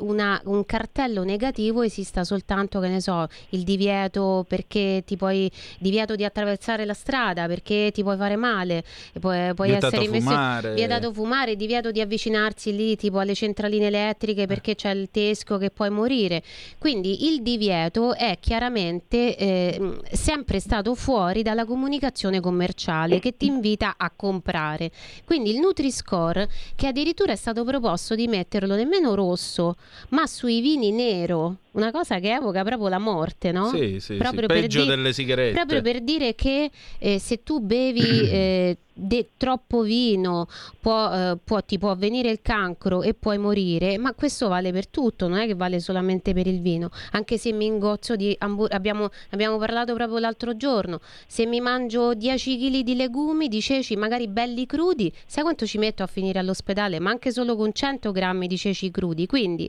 una, 0.00 0.38
un 0.44 0.66
cartello 0.66 1.24
negativo 1.24 1.80
esista 1.80 2.22
soltanto, 2.22 2.80
che 2.80 2.88
ne 2.88 3.00
so, 3.00 3.26
il 3.50 3.62
divieto 3.62 4.44
perché 4.46 5.02
ti 5.06 5.16
puoi 5.16 5.50
divieto 5.78 6.16
di 6.16 6.24
attraversare 6.26 6.84
la 6.84 6.92
strada 6.92 7.46
perché 7.46 7.90
ti 7.94 8.02
puoi 8.02 8.18
fare 8.18 8.36
male, 8.36 8.84
puoi, 9.18 9.54
puoi 9.54 9.70
essere 9.70 10.06
fumare. 10.06 10.74
vietato 10.74 11.14
fumare, 11.14 11.56
divieto 11.56 11.92
di 11.92 12.02
avvicinarsi 12.02 12.76
lì 12.76 12.94
tipo 12.96 13.20
alle 13.20 13.34
centraline 13.34 13.86
elettriche 13.86 14.44
perché 14.44 14.72
eh. 14.72 14.74
c'è 14.74 14.90
il 14.90 15.08
tesco 15.10 15.56
che 15.56 15.70
puoi 15.70 15.88
morire. 15.88 16.42
Quindi 16.76 17.26
il 17.32 17.40
divieto 17.40 18.14
è 18.14 18.36
chiaramente 18.38 19.34
eh, 19.34 19.98
sempre 20.12 20.60
stato 20.60 20.94
fuori 20.94 21.40
dalla 21.40 21.64
comunicazione 21.64 22.32
commerciale 22.40 23.18
che 23.18 23.36
ti 23.36 23.46
invita 23.46 23.94
a 23.96 24.10
comprare. 24.14 24.90
Quindi 25.24 25.50
il 25.50 25.60
Nutri-Score, 25.60 26.48
che 26.74 26.86
addirittura 26.86 27.32
è 27.32 27.36
stato 27.36 27.64
proposto 27.64 28.14
di 28.14 28.28
metterlo 28.28 28.74
nemmeno 28.74 29.14
rosso, 29.14 29.76
ma 30.10 30.26
sui 30.26 30.60
vini 30.60 30.90
nero, 30.90 31.58
una 31.74 31.90
cosa 31.90 32.18
che 32.18 32.32
evoca 32.32 32.62
proprio 32.62 32.88
la 32.88 32.98
morte, 32.98 33.52
no? 33.52 33.68
Sì, 33.68 33.98
sì, 34.00 34.14
proprio 34.16 34.48
sì. 34.48 34.60
peggio 34.60 34.82
di- 34.82 34.88
delle 34.88 35.12
sigarette. 35.12 35.54
Proprio 35.54 35.82
per 35.82 36.00
dire 36.00 36.34
che 36.34 36.70
eh, 36.98 37.18
se 37.18 37.42
tu 37.42 37.60
bevi 37.60 38.00
eh, 38.30 38.76
de- 38.94 39.30
troppo 39.36 39.82
vino 39.82 40.46
può, 40.80 41.12
eh, 41.12 41.36
può, 41.42 41.60
ti 41.62 41.78
può 41.78 41.90
avvenire 41.90 42.30
il 42.30 42.40
cancro 42.42 43.02
e 43.02 43.14
puoi 43.14 43.38
morire, 43.38 43.98
ma 43.98 44.14
questo 44.14 44.48
vale 44.48 44.70
per 44.72 44.86
tutto, 44.86 45.26
non 45.26 45.38
è 45.38 45.46
che 45.46 45.54
vale 45.54 45.80
solamente 45.80 46.32
per 46.32 46.46
il 46.46 46.60
vino. 46.60 46.90
Anche 47.12 47.36
se 47.38 47.52
mi 47.52 47.66
ingozzo 47.66 48.14
di 48.16 48.34
hamburger, 48.38 48.76
abbiamo, 48.76 49.10
abbiamo 49.30 49.58
parlato 49.58 49.94
proprio 49.94 50.18
l'altro 50.18 50.56
giorno, 50.56 51.00
se 51.26 51.44
mi 51.46 51.60
mangio 51.60 52.14
10 52.14 52.58
kg 52.58 52.80
di 52.80 52.94
legumi, 52.94 53.48
di 53.48 53.60
ceci, 53.60 53.96
magari 53.96 54.28
belli 54.28 54.64
crudi, 54.66 55.12
sai 55.26 55.42
quanto 55.42 55.66
ci 55.66 55.78
metto 55.78 56.02
a 56.02 56.06
finire 56.06 56.38
all'ospedale? 56.38 57.00
Ma 57.00 57.10
anche 57.10 57.32
solo 57.32 57.56
con 57.56 57.72
100 57.72 58.12
grammi 58.12 58.46
di 58.46 58.56
ceci 58.56 58.90
crudi. 58.90 59.26
Quindi, 59.26 59.68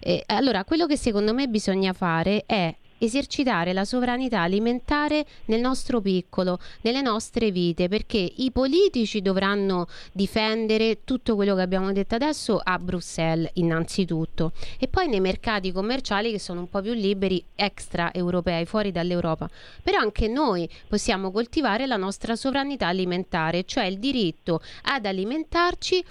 eh, 0.00 0.22
allora, 0.26 0.64
quello 0.64 0.86
che 0.86 0.96
secondo 0.96 1.33
me 1.33 1.33
bisogna 1.48 1.92
fare 1.92 2.44
è 2.46 2.74
esercitare 2.98 3.72
la 3.72 3.84
sovranità 3.84 4.40
alimentare 4.40 5.26
nel 5.46 5.60
nostro 5.60 6.00
piccolo, 6.00 6.58
nelle 6.82 7.02
nostre 7.02 7.50
vite, 7.50 7.88
perché 7.88 8.32
i 8.36 8.50
politici 8.50 9.20
dovranno 9.20 9.86
difendere 10.12 11.04
tutto 11.04 11.34
quello 11.34 11.54
che 11.54 11.62
abbiamo 11.62 11.92
detto 11.92 12.14
adesso 12.14 12.60
a 12.62 12.78
Bruxelles 12.78 13.50
innanzitutto 13.54 14.52
e 14.78 14.88
poi 14.88 15.08
nei 15.08 15.20
mercati 15.20 15.72
commerciali 15.72 16.30
che 16.30 16.38
sono 16.38 16.60
un 16.60 16.68
po' 16.68 16.80
più 16.80 16.92
liberi 16.92 17.44
extra 17.54 18.12
europei, 18.12 18.64
fuori 18.64 18.92
dall'Europa. 18.92 19.48
Però 19.82 19.98
anche 19.98 20.28
noi 20.28 20.68
possiamo 20.88 21.30
coltivare 21.30 21.86
la 21.86 21.96
nostra 21.96 22.36
sovranità 22.36 22.86
alimentare, 22.86 23.64
cioè 23.64 23.84
il 23.84 23.98
diritto 23.98 24.60
ad 24.84 25.04
alimentarci 25.04 26.04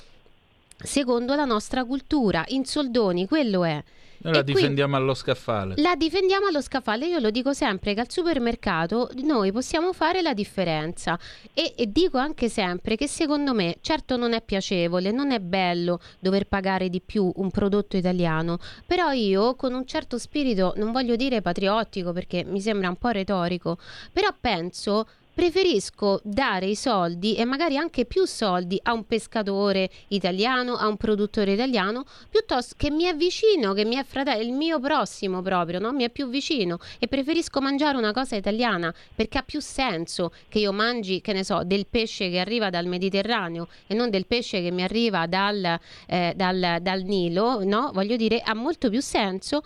secondo 0.77 1.33
la 1.35 1.45
nostra 1.45 1.85
cultura, 1.85 2.43
in 2.49 2.65
soldoni, 2.65 3.27
quello 3.27 3.63
è. 3.63 3.81
Noi 4.23 4.33
la 4.33 4.41
difendiamo 4.41 4.95
allo 4.95 5.13
scaffale. 5.13 5.75
La 5.77 5.95
difendiamo 5.95 6.47
allo 6.47 6.61
scaffale. 6.61 7.07
Io 7.07 7.19
lo 7.19 7.29
dico 7.29 7.51
sempre 7.51 7.93
che 7.93 7.99
al 7.99 8.09
supermercato 8.09 9.09
noi 9.23 9.51
possiamo 9.51 9.91
fare 9.91 10.21
la 10.21 10.33
differenza. 10.33 11.19
E, 11.53 11.73
e, 11.75 11.91
dico 11.91 12.17
anche 12.17 12.47
sempre 12.47 12.95
che 12.95 13.07
secondo 13.07 13.53
me, 13.53 13.77
certo 13.81 14.15
non 14.15 14.31
è 14.31 14.41
piacevole, 14.41 15.11
non 15.11 15.31
è 15.31 15.39
bello 15.39 15.99
dover 16.19 16.47
pagare 16.47 16.89
di 16.89 17.01
più 17.01 17.29
un 17.35 17.51
prodotto 17.51 17.97
italiano, 17.97 18.59
però 18.85 19.11
io 19.11 19.55
con 19.55 19.73
un 19.73 19.85
certo 19.85 20.17
spirito, 20.17 20.73
non 20.77 20.93
voglio 20.93 21.17
dire 21.17 21.41
patriottico 21.41 22.13
perché 22.13 22.45
mi 22.45 22.61
sembra 22.61 22.87
un 22.87 22.95
po' 22.95 23.09
retorico, 23.09 23.77
però 24.11 24.29
penso 24.39 25.05
preferisco 25.33 26.21
dare 26.23 26.67
i 26.67 26.75
soldi 26.75 27.35
e 27.35 27.45
magari 27.45 27.77
anche 27.77 28.05
più 28.05 28.25
soldi 28.25 28.79
a 28.83 28.93
un 28.93 29.05
pescatore 29.05 29.89
italiano, 30.09 30.75
a 30.75 30.87
un 30.87 30.97
produttore 30.97 31.53
italiano, 31.53 32.05
piuttosto 32.29 32.75
che 32.77 32.91
mi 32.91 33.03
è 33.03 33.15
vicino, 33.15 33.73
che 33.73 33.83
mi 33.85 33.95
è 33.95 34.03
fratello, 34.03 34.43
il 34.43 34.53
mio 34.53 34.79
prossimo 34.79 35.41
proprio, 35.41 35.79
no? 35.79 35.91
mi 35.91 36.03
è 36.03 36.09
più 36.09 36.29
vicino 36.29 36.77
e 36.99 37.07
preferisco 37.07 37.59
mangiare 37.61 37.97
una 37.97 38.11
cosa 38.11 38.35
italiana 38.35 38.93
perché 39.15 39.39
ha 39.39 39.43
più 39.43 39.59
senso 39.59 40.31
che 40.49 40.59
io 40.59 40.71
mangi, 40.71 41.21
che 41.21 41.33
ne 41.33 41.43
so, 41.43 41.63
del 41.63 41.87
pesce 41.89 42.29
che 42.29 42.39
arriva 42.39 42.69
dal 42.69 42.85
Mediterraneo 42.85 43.67
e 43.87 43.95
non 43.95 44.09
del 44.09 44.27
pesce 44.27 44.61
che 44.61 44.71
mi 44.71 44.83
arriva 44.83 45.25
dal, 45.25 45.79
eh, 46.07 46.33
dal, 46.35 46.77
dal 46.81 47.01
Nilo, 47.01 47.63
no? 47.63 47.91
Voglio 47.93 48.15
dire, 48.15 48.39
ha 48.39 48.53
molto 48.53 48.89
più 48.89 49.01
senso 49.01 49.63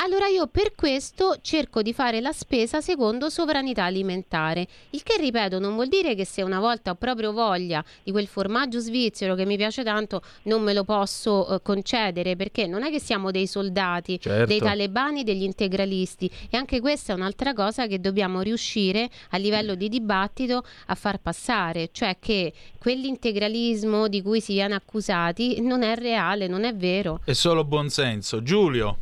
allora 0.00 0.26
io 0.26 0.46
per 0.46 0.74
questo 0.74 1.38
cerco 1.40 1.82
di 1.82 1.92
fare 1.92 2.20
la 2.20 2.32
spesa 2.32 2.80
secondo 2.80 3.28
sovranità 3.30 3.84
alimentare, 3.84 4.66
il 4.90 5.02
che 5.02 5.16
ripeto 5.18 5.58
non 5.58 5.74
vuol 5.74 5.88
dire 5.88 6.14
che 6.14 6.24
se 6.24 6.42
una 6.42 6.60
volta 6.60 6.90
ho 6.90 6.94
proprio 6.94 7.32
voglia 7.32 7.84
di 8.02 8.12
quel 8.12 8.26
formaggio 8.26 8.78
svizzero 8.78 9.34
che 9.34 9.44
mi 9.44 9.56
piace 9.56 9.82
tanto 9.82 10.22
non 10.44 10.62
me 10.62 10.72
lo 10.72 10.84
posso 10.84 11.54
eh, 11.54 11.62
concedere 11.62 12.36
perché 12.36 12.66
non 12.66 12.84
è 12.84 12.90
che 12.90 13.00
siamo 13.00 13.30
dei 13.30 13.46
soldati, 13.46 14.20
certo. 14.20 14.46
dei 14.46 14.60
talebani, 14.60 15.24
degli 15.24 15.42
integralisti 15.42 16.30
e 16.48 16.56
anche 16.56 16.80
questa 16.80 17.12
è 17.12 17.16
un'altra 17.16 17.52
cosa 17.52 17.86
che 17.86 18.00
dobbiamo 18.00 18.40
riuscire 18.40 19.08
a 19.30 19.36
livello 19.36 19.74
di 19.74 19.88
dibattito 19.88 20.62
a 20.86 20.94
far 20.94 21.18
passare, 21.18 21.88
cioè 21.92 22.16
che 22.20 22.52
quell'integralismo 22.78 24.06
di 24.06 24.22
cui 24.22 24.40
si 24.40 24.52
viene 24.52 24.74
accusati 24.74 25.60
non 25.60 25.82
è 25.82 25.96
reale, 25.96 26.46
non 26.46 26.64
è 26.64 26.74
vero. 26.74 27.20
È 27.24 27.32
solo 27.32 27.64
buonsenso. 27.64 28.42
Giulio. 28.42 28.98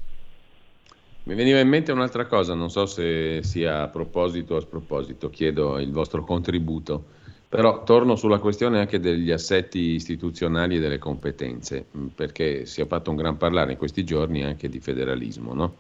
Mi 1.27 1.35
veniva 1.35 1.59
in 1.59 1.66
mente 1.66 1.90
un'altra 1.90 2.27
cosa, 2.27 2.55
non 2.55 2.70
so 2.70 2.86
se 2.86 3.43
sia 3.43 3.82
a 3.82 3.89
proposito 3.89 4.55
o 4.55 4.59
a 4.59 4.61
sproposito, 4.61 5.28
chiedo 5.28 5.77
il 5.81 5.90
vostro 5.90 6.23
contributo, 6.23 7.05
però 7.48 7.82
torno 7.82 8.15
sulla 8.15 8.39
questione 8.39 8.78
anche 8.78 9.01
degli 9.01 9.32
assetti 9.32 9.81
istituzionali 9.81 10.77
e 10.77 10.78
delle 10.78 10.98
competenze, 10.98 11.86
mm, 11.97 12.07
perché 12.15 12.65
si 12.65 12.81
è 12.81 12.86
fatto 12.86 13.11
un 13.11 13.16
gran 13.16 13.36
parlare 13.39 13.73
in 13.73 13.77
questi 13.77 14.05
giorni 14.05 14.44
anche 14.44 14.69
di 14.69 14.78
federalismo, 14.78 15.53
no? 15.53 15.74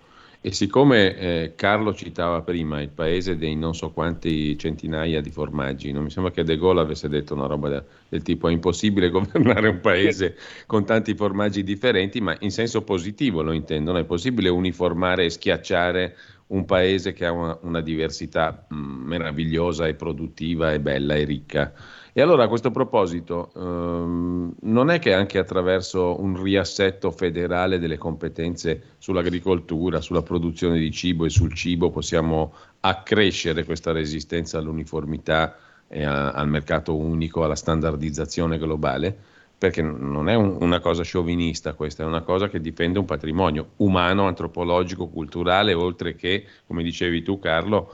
E 0.46 0.52
siccome 0.52 1.16
eh, 1.16 1.52
Carlo 1.56 1.92
citava 1.92 2.40
prima 2.40 2.80
il 2.80 2.90
paese 2.90 3.36
dei 3.36 3.56
non 3.56 3.74
so 3.74 3.90
quanti 3.90 4.56
centinaia 4.56 5.20
di 5.20 5.32
formaggi, 5.32 5.90
non 5.90 6.04
mi 6.04 6.10
sembra 6.10 6.30
che 6.30 6.44
De 6.44 6.56
Gaulle 6.56 6.82
avesse 6.82 7.08
detto 7.08 7.34
una 7.34 7.46
roba 7.46 7.68
da, 7.68 7.84
del 8.08 8.22
tipo 8.22 8.46
è 8.46 8.52
impossibile 8.52 9.10
governare 9.10 9.66
un 9.66 9.80
paese 9.80 10.36
con 10.66 10.84
tanti 10.84 11.16
formaggi 11.16 11.64
differenti, 11.64 12.20
ma 12.20 12.36
in 12.38 12.52
senso 12.52 12.84
positivo 12.84 13.42
lo 13.42 13.50
intendono, 13.50 13.98
è 13.98 14.04
possibile 14.04 14.48
uniformare 14.48 15.24
e 15.24 15.30
schiacciare 15.30 16.14
un 16.48 16.64
paese 16.64 17.12
che 17.12 17.26
ha 17.26 17.32
una, 17.32 17.58
una 17.62 17.80
diversità 17.80 18.66
mh, 18.68 18.76
meravigliosa 18.76 19.88
e 19.88 19.94
produttiva 19.96 20.72
e 20.72 20.78
bella 20.78 21.16
e 21.16 21.24
ricca. 21.24 21.74
E 22.18 22.22
allora 22.22 22.44
a 22.44 22.48
questo 22.48 22.70
proposito, 22.70 23.50
ehm, 23.54 24.54
non 24.62 24.88
è 24.88 24.98
che 24.98 25.12
anche 25.12 25.36
attraverso 25.36 26.18
un 26.18 26.42
riassetto 26.42 27.10
federale 27.10 27.78
delle 27.78 27.98
competenze 27.98 28.94
sull'agricoltura, 28.96 30.00
sulla 30.00 30.22
produzione 30.22 30.78
di 30.78 30.90
cibo 30.90 31.26
e 31.26 31.28
sul 31.28 31.52
cibo 31.52 31.90
possiamo 31.90 32.54
accrescere 32.80 33.64
questa 33.66 33.92
resistenza 33.92 34.56
all'uniformità 34.56 35.58
e 35.88 36.04
a, 36.04 36.30
al 36.30 36.48
mercato 36.48 36.96
unico, 36.96 37.44
alla 37.44 37.54
standardizzazione 37.54 38.56
globale? 38.56 39.14
Perché 39.58 39.82
non 39.82 40.30
è 40.30 40.34
un, 40.34 40.56
una 40.58 40.80
cosa 40.80 41.02
sciovinista 41.02 41.74
questa, 41.74 42.02
è 42.02 42.06
una 42.06 42.22
cosa 42.22 42.48
che 42.48 42.62
difende 42.62 42.98
un 42.98 43.04
patrimonio 43.04 43.72
umano, 43.76 44.26
antropologico, 44.26 45.08
culturale, 45.08 45.74
oltre 45.74 46.16
che, 46.16 46.46
come 46.66 46.82
dicevi 46.82 47.22
tu 47.22 47.38
Carlo, 47.38 47.92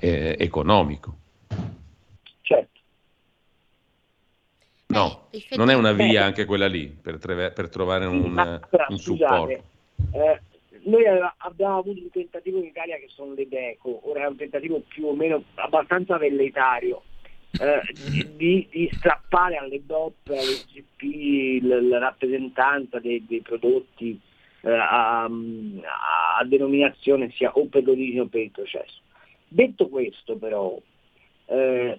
eh, 0.00 0.34
economico. 0.40 1.18
No, 4.90 5.28
Beh, 5.30 5.56
non 5.56 5.70
è 5.70 5.74
una 5.74 5.92
via 5.92 6.24
anche 6.24 6.44
quella 6.44 6.66
lì 6.66 6.86
per, 6.86 7.18
tre, 7.18 7.52
per 7.52 7.68
trovare 7.68 8.06
un, 8.06 8.22
ma, 8.30 8.60
un 8.88 8.98
supporto. 8.98 9.62
Eh, 10.12 10.40
noi 10.82 11.04
abbiamo 11.38 11.78
avuto 11.78 12.00
un 12.00 12.10
tentativo 12.10 12.58
in 12.58 12.64
Italia 12.64 12.96
che 12.96 13.08
sono 13.08 13.34
le 13.34 13.46
DECO, 13.48 14.08
ora 14.10 14.24
è 14.24 14.26
un 14.26 14.36
tentativo 14.36 14.82
più 14.86 15.06
o 15.06 15.14
meno 15.14 15.44
abbastanza 15.54 16.16
velleitario, 16.16 17.02
eh, 17.52 17.82
di, 18.36 18.66
di, 18.70 18.90
strappare 18.92 19.56
alle 19.56 19.80
DOP, 19.84 20.28
alle 20.28 20.64
GP, 20.72 21.62
la 21.62 21.98
rappresentanza 21.98 22.98
dei, 22.98 23.24
dei 23.26 23.40
prodotti 23.40 24.18
eh, 24.62 24.70
a, 24.70 25.24
a, 25.24 26.44
denominazione 26.44 27.30
sia 27.32 27.52
o 27.52 27.66
per 27.66 27.84
l'origine 27.84 28.20
o 28.20 28.26
per 28.26 28.42
il 28.42 28.50
processo. 28.50 28.98
Detto 29.46 29.88
questo 29.88 30.36
però, 30.36 30.80
eh, 31.50 31.98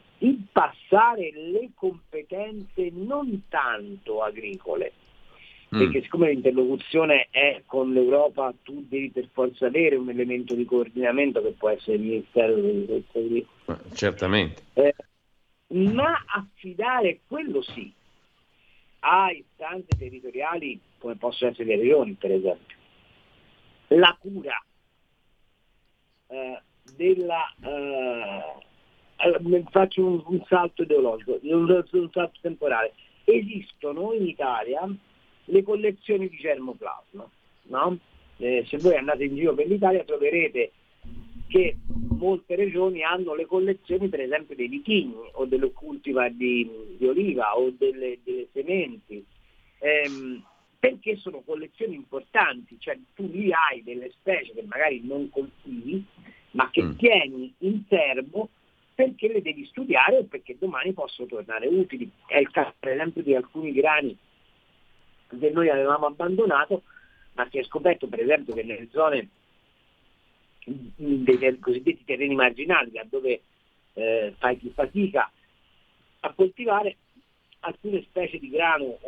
passare 0.52 1.32
le 1.34 1.72
competenze 1.76 2.90
non 2.94 3.44
tanto 3.50 4.24
agricole, 4.24 4.94
mm. 5.76 5.78
perché 5.78 6.02
siccome 6.04 6.30
l'interlocuzione 6.30 7.28
è 7.30 7.64
con 7.66 7.92
l'Europa, 7.92 8.54
tu 8.64 8.86
devi 8.88 9.10
per 9.10 9.28
forza 9.34 9.66
avere 9.66 9.98
un 9.98 10.10
elemento 10.10 10.56
di 10.56 10.64
coordinamento 10.64 11.42
che 11.42 11.52
può 11.52 11.70
essere 11.70 11.98
il 11.98 12.04
Ministero 12.04 12.56
delle 12.56 13.46
Certamente. 13.94 14.64
Eh, 14.74 14.96
ma 15.74 16.24
affidare 16.28 17.20
quello 17.28 17.62
sì 17.62 17.92
a 19.00 19.32
istanze 19.32 19.98
territoriali 19.98 20.80
come 20.98 21.16
possono 21.16 21.52
essere 21.52 21.68
le 21.68 21.76
regioni, 21.78 22.14
per 22.14 22.32
esempio, 22.32 22.78
la 23.88 24.16
cura 24.20 24.64
eh, 26.28 26.62
della 26.96 27.54
eh, 27.64 28.70
faccio 29.70 30.06
un, 30.06 30.22
un, 30.26 30.44
salto 30.48 30.84
ideologico, 30.84 31.40
un, 31.42 31.84
un 31.92 32.10
salto 32.12 32.40
temporale. 32.42 32.94
Esistono 33.24 34.14
in 34.14 34.28
Italia 34.28 34.88
le 35.46 35.64
collezioni 35.64 36.30
di 36.30 36.38
germoplasma. 36.38 37.30
No? 37.64 37.98
Eh, 38.38 38.66
se 38.68 38.78
voi 38.78 38.96
andate 38.96 39.26
in 39.26 39.36
giro 39.36 39.54
per 39.54 39.68
l'Italia 39.68 40.04
troverete 40.04 40.72
che 41.48 41.76
molte 42.18 42.56
regioni 42.56 43.04
hanno 43.04 43.36
le 43.36 43.46
collezioni 43.46 44.08
per 44.08 44.22
esempio 44.22 44.56
dei 44.56 44.68
vitigni 44.68 45.30
o 45.34 45.46
delle 45.46 45.72
cultivar 45.72 46.32
di, 46.32 46.70
di 46.98 47.06
oliva 47.06 47.58
o 47.58 47.72
delle, 47.78 48.20
delle 48.24 48.48
sementi, 48.54 49.24
ehm, 49.80 50.44
perché 50.80 51.18
sono 51.18 51.42
collezioni 51.46 51.96
importanti, 51.96 52.78
cioè 52.80 52.98
tu 53.14 53.30
lì 53.32 53.52
hai 53.52 53.84
delle 53.84 54.10
specie 54.12 54.54
che 54.54 54.64
magari 54.64 55.02
non 55.04 55.30
coltivi, 55.30 56.04
ma 56.52 56.70
che 56.72 56.84
mm. 56.84 56.92
tieni 56.96 57.54
in 57.60 57.84
serbo 57.88 58.50
perché 59.02 59.28
le 59.30 59.42
devi 59.42 59.66
studiare 59.66 60.18
o 60.18 60.24
perché 60.26 60.56
domani 60.60 60.94
possono 60.94 61.28
tornare 61.28 61.68
utili. 61.68 62.10
È 62.28 62.38
il 62.38 62.52
caso 62.52 62.74
per 62.78 62.94
esempio 62.94 63.24
di 63.24 63.34
alcuni 63.34 63.72
grani 63.74 64.16
che 65.40 65.50
noi 65.50 65.70
avevamo 65.70 66.06
abbandonato, 66.06 66.84
ma 67.34 67.48
si 67.50 67.58
è 67.58 67.64
scoperto 67.64 68.08
per 68.08 68.20
esempio 68.20 68.54
che 68.54 68.64
nelle 68.64 68.88
zone 68.92 69.30
dei 70.64 71.60
cosiddetti 71.60 72.04
terreni 72.06 72.36
marginali, 72.36 72.92
laddove 72.94 73.42
eh, 73.94 74.34
fai 74.38 74.58
più 74.58 74.72
fatica 74.72 75.32
a 76.20 76.34
coltivare, 76.34 76.98
alcune 77.62 78.04
specie 78.04 78.38
di 78.38 78.50
grano 78.50 79.00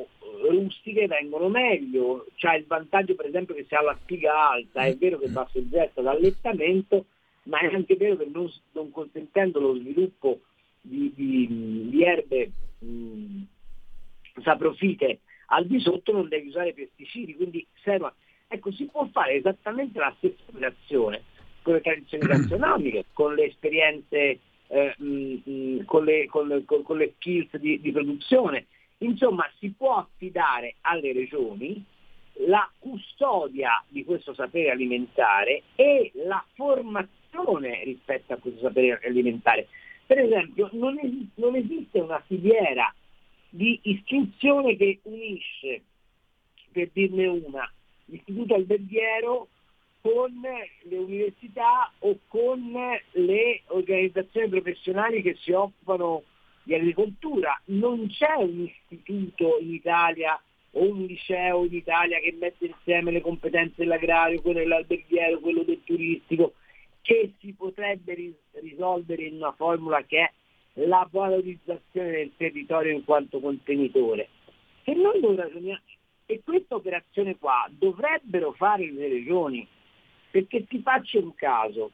rustiche 0.50 1.06
vengono 1.06 1.50
meglio, 1.50 2.26
c'è 2.36 2.56
il 2.56 2.66
vantaggio 2.66 3.14
per 3.14 3.28
esempio 3.28 3.54
che 3.54 3.66
se 3.68 3.76
ha 3.76 3.84
la 3.84 3.98
spiga 4.02 4.50
alta, 4.50 4.86
è 4.86 4.96
vero 4.96 5.20
che 5.20 5.30
va 5.30 5.48
soggetta 5.52 6.00
ad 6.00 6.08
allettamento, 6.08 7.06
ma 7.44 7.60
è 7.60 7.74
anche 7.74 7.96
vero 7.96 8.18
che 8.18 8.28
non, 8.32 8.52
non 8.72 8.92
consentendo 8.92 9.60
lo 9.60 9.76
sviluppo 9.76 10.42
di, 10.82 11.12
di, 11.16 11.90
di 11.90 12.04
erbe 12.04 12.52
mh, 12.80 13.42
saprofite 14.42 15.20
al 15.48 15.66
di 15.66 15.80
sotto 15.80 16.12
non 16.12 16.28
devi 16.28 16.48
usare 16.48 16.74
pesticidi, 16.74 17.36
quindi 17.36 17.66
serva. 17.84 18.14
Ecco, 18.48 18.72
si 18.72 18.86
può 18.86 19.08
fare 19.12 19.34
esattamente 19.34 20.00
la 20.00 20.14
stessa 20.18 20.42
operazione 20.48 21.24
con 21.62 21.74
le 21.76 21.82
tradizioni 21.82 22.26
gastronomiche, 22.28 23.06
con 23.14 23.36
le 23.36 23.46
esperienze, 23.46 24.40
eh, 24.68 24.96
mh, 24.98 25.86
con, 25.86 26.06
le, 26.06 26.26
con, 26.28 26.48
le, 26.48 26.64
con, 26.66 26.98
le, 26.98 27.14
skills 27.18 27.58
di, 27.58 27.80
di 27.82 27.92
produzione. 27.92 28.68
Insomma, 29.00 29.50
si 29.60 29.74
può 29.76 29.98
affidare 29.98 30.76
alle 30.82 31.14
regioni 31.14 31.84
la 32.48 32.68
custodia 32.80 33.84
di 33.88 34.04
questo 34.04 34.34
sapere 34.34 34.72
alimentare 34.72 35.64
e 35.76 36.12
la 36.26 36.44
formazione 36.54 37.22
distinzione 37.34 37.84
rispetto 37.84 38.34
a 38.34 38.38
questo 38.38 38.62
sapere 38.62 39.00
alimentare. 39.04 39.68
Per 40.06 40.20
esempio, 40.20 40.70
non, 40.74 40.98
es- 41.00 41.30
non 41.36 41.56
esiste 41.56 42.00
una 42.00 42.22
filiera 42.28 42.94
di 43.50 43.80
istruzione 43.84 44.76
che 44.76 45.00
unisce, 45.04 45.82
per 46.72 46.90
dirne 46.92 47.28
una, 47.28 47.72
l'istituto 48.06 48.56
alberghiero 48.56 49.48
con 50.02 50.42
le 50.42 50.98
università 50.98 51.92
o 52.00 52.18
con 52.28 52.72
le 53.12 53.62
organizzazioni 53.68 54.50
professionali 54.50 55.22
che 55.22 55.36
si 55.40 55.52
occupano 55.52 56.24
di 56.64 56.74
agricoltura. 56.76 57.60
Non 57.66 58.08
c'è 58.10 58.34
un 58.38 58.68
istituto 58.68 59.60
in 59.62 59.74
Italia 59.74 60.40
o 60.72 60.90
un 60.90 61.06
liceo 61.06 61.64
in 61.66 61.76
Italia 61.76 62.20
che 62.20 62.36
mette 62.38 62.66
insieme 62.66 63.12
le 63.12 63.22
competenze 63.22 63.76
dell'agrario, 63.78 64.42
quello 64.42 64.60
dell'alberghiero, 64.60 65.40
quello 65.40 65.64
del 65.64 65.82
turistico 65.84 66.54
che 67.04 67.34
si 67.40 67.54
potrebbe 67.54 68.16
risolvere 68.54 69.24
in 69.24 69.36
una 69.36 69.52
formula 69.52 70.02
che 70.04 70.20
è 70.20 70.32
la 70.86 71.08
valorizzazione 71.12 72.12
del 72.12 72.32
territorio 72.38 72.94
in 72.94 73.04
quanto 73.04 73.40
contenitore. 73.40 74.30
E 74.84 74.94
noi 74.96 75.20
non 75.20 75.36
ragioniamo, 75.36 75.82
e 76.26 76.42
questa 76.44 76.76
operazione 76.76 77.38
qua 77.38 77.70
dovrebbero 77.70 78.54
fare 78.54 78.90
le 78.90 79.10
regioni, 79.10 79.68
perché 80.32 80.66
ti 80.66 80.80
faccio 80.80 81.20
un 81.20 81.36
caso, 81.36 81.92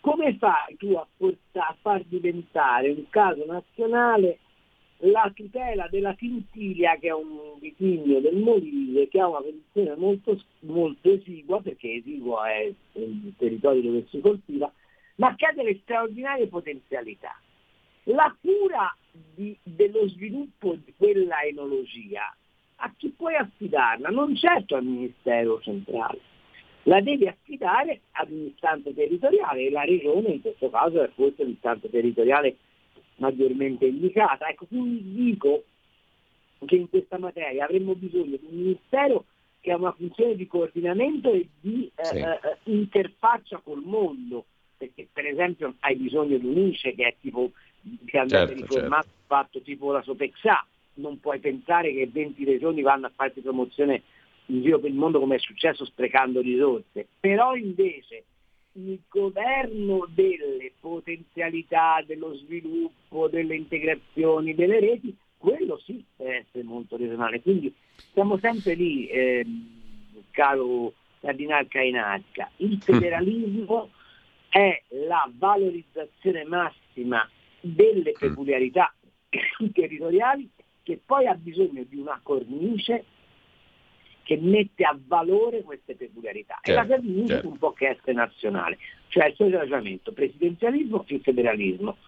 come 0.00 0.36
fai 0.38 0.76
tu 0.76 0.92
a, 0.92 1.06
portare, 1.16 1.66
a 1.66 1.76
far 1.80 2.04
diventare 2.04 2.90
un 2.90 3.08
caso 3.10 3.44
nazionale 3.44 4.38
la 5.10 5.30
tutela 5.34 5.86
della 5.90 6.14
Tintilia, 6.14 6.96
che 6.96 7.08
è 7.08 7.12
un 7.12 7.58
vitigno 7.58 8.20
del 8.20 8.36
Molise, 8.36 9.08
che 9.08 9.20
ha 9.20 9.28
una 9.28 9.40
produzione 9.40 9.96
molto, 9.96 10.40
molto 10.60 11.10
esigua, 11.10 11.60
perché 11.60 11.94
esigua 11.94 12.50
è 12.50 12.72
il 12.92 13.32
territorio 13.36 13.82
dove 13.82 14.06
si 14.08 14.20
coltiva, 14.20 14.72
ma 15.16 15.34
che 15.34 15.46
ha 15.46 15.52
delle 15.52 15.78
straordinarie 15.82 16.46
potenzialità. 16.46 17.38
La 18.04 18.34
cura 18.40 18.94
di, 19.34 19.56
dello 19.62 20.08
sviluppo 20.08 20.74
di 20.74 20.92
quella 20.96 21.42
enologia, 21.42 22.34
a 22.76 22.92
chi 22.96 23.08
puoi 23.10 23.34
affidarla? 23.34 24.08
Non 24.08 24.34
certo 24.34 24.76
al 24.76 24.84
Ministero 24.84 25.60
centrale, 25.60 26.20
la 26.84 27.00
devi 27.00 27.26
affidare 27.26 28.00
ad 28.12 28.30
un'istanza 28.30 28.90
territoriale 28.90 29.66
e 29.66 29.70
la 29.70 29.84
regione 29.84 30.28
in 30.28 30.40
questo 30.40 30.70
caso 30.70 31.02
è 31.02 31.08
forse 31.14 31.44
l'istanza 31.44 31.88
territoriale 31.88 32.56
maggiormente 33.16 33.86
indicata. 33.86 34.48
Ecco, 34.48 34.66
quindi 34.66 35.02
dico 35.12 35.64
che 36.64 36.76
in 36.76 36.88
questa 36.88 37.18
materia 37.18 37.64
avremmo 37.64 37.94
bisogno 37.94 38.36
di 38.36 38.46
un 38.48 38.56
ministero 38.56 39.24
che 39.60 39.72
ha 39.72 39.76
una 39.76 39.92
funzione 39.92 40.36
di 40.36 40.46
coordinamento 40.46 41.32
e 41.32 41.48
di 41.60 41.90
eh, 41.94 42.04
sì. 42.04 42.18
eh, 42.18 42.38
interfaccia 42.64 43.60
col 43.64 43.82
mondo, 43.82 44.44
perché 44.76 45.08
per 45.10 45.26
esempio 45.26 45.74
hai 45.80 45.96
bisogno 45.96 46.36
di 46.36 46.46
un 46.46 46.58
ICE 46.58 46.94
che 46.94 47.06
è 47.06 47.14
tipo 47.20 47.50
che 48.04 48.18
andrebbe 48.18 48.56
certo, 48.56 48.74
riformato, 48.74 49.06
certo. 49.06 49.22
fatto 49.26 49.60
tipo 49.62 49.92
la 49.92 50.02
Sopexà, 50.02 50.66
non 50.94 51.18
puoi 51.20 51.38
pensare 51.38 51.92
che 51.92 52.08
20 52.10 52.44
regioni 52.44 52.82
vanno 52.82 53.06
a 53.06 53.12
farti 53.14 53.40
promozione 53.40 54.02
in 54.46 54.62
giro 54.62 54.78
per 54.78 54.90
il 54.90 54.96
mondo 54.96 55.18
come 55.18 55.36
è 55.36 55.38
successo 55.38 55.84
sprecando 55.84 56.40
risorse, 56.40 57.06
però 57.18 57.54
invece 57.54 58.24
il 58.76 59.00
governo 59.08 60.08
delle 60.12 60.72
potenzialità, 60.80 62.02
dello 62.06 62.34
sviluppo, 62.36 63.28
delle 63.28 63.56
integrazioni, 63.56 64.54
delle 64.54 64.80
reti, 64.80 65.16
quello 65.36 65.78
sì 65.84 66.02
deve 66.16 66.38
essere 66.38 66.64
molto 66.64 66.96
regionale. 66.96 67.40
Quindi 67.40 67.72
siamo 68.12 68.38
sempre 68.38 68.74
lì, 68.74 69.06
eh, 69.06 69.44
caro 70.30 70.94
Cardinal 71.20 71.68
Cainarca, 71.68 72.50
il 72.56 72.80
federalismo 72.82 73.90
è 74.48 74.82
la 75.06 75.30
valorizzazione 75.36 76.44
massima 76.44 77.28
delle 77.60 78.12
peculiarità 78.12 78.94
territoriali 79.72 80.48
che 80.82 81.00
poi 81.04 81.26
ha 81.26 81.34
bisogno 81.34 81.84
di 81.88 81.96
una 81.96 82.20
cornice 82.22 83.04
che 84.24 84.36
mette 84.40 84.84
a 84.84 84.98
valore 85.06 85.62
queste 85.62 85.94
peculiarità. 85.94 86.58
Certo, 86.60 86.70
e 86.70 86.74
la 86.74 86.86
cornice 86.86 87.26
certo. 87.34 87.48
un 87.48 87.58
po' 87.58 87.72
che 87.72 87.88
essere 87.90 88.12
nazionale, 88.14 88.78
cioè 89.08 89.26
il 89.26 89.34
solito 89.36 89.58
ragionamento, 89.58 90.12
presidenzialismo 90.12 91.04
più 91.04 91.20
federalismo, 91.20 91.98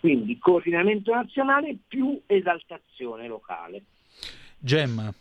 quindi 0.00 0.38
coordinamento 0.38 1.12
nazionale 1.12 1.76
più 1.86 2.18
esaltazione 2.26 3.26
locale. 3.26 3.82
Gemma. 4.58 5.12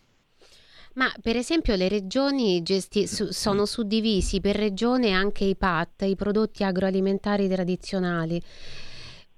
Ma 0.95 1.11
per 1.21 1.35
esempio 1.35 1.75
le 1.75 1.89
regioni 1.89 2.61
gesti- 2.61 3.07
su- 3.07 3.31
sono 3.31 3.65
suddivisi 3.65 4.39
per 4.39 4.55
regione 4.55 5.11
anche 5.11 5.43
i 5.43 5.55
PAT, 5.55 6.03
i 6.03 6.15
prodotti 6.15 6.63
agroalimentari 6.63 7.47
tradizionali. 7.49 8.39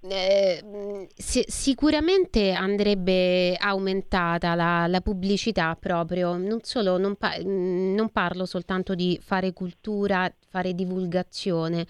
Eh, 0.07 0.61
mh, 0.63 1.07
si- 1.15 1.45
sicuramente 1.47 2.51
andrebbe 2.51 3.55
aumentata 3.55 4.53
la, 4.53 4.85
la 4.87 5.01
pubblicità 5.01 5.75
proprio, 5.79 6.37
non 6.37 6.59
solo, 6.61 6.97
non, 6.97 7.15
pa- 7.15 7.37
mh, 7.39 7.93
non 7.95 8.09
parlo 8.09 8.45
soltanto 8.45 8.93
di 8.93 9.19
fare 9.21 9.53
cultura, 9.53 10.31
fare 10.49 10.73
divulgazione, 10.75 11.87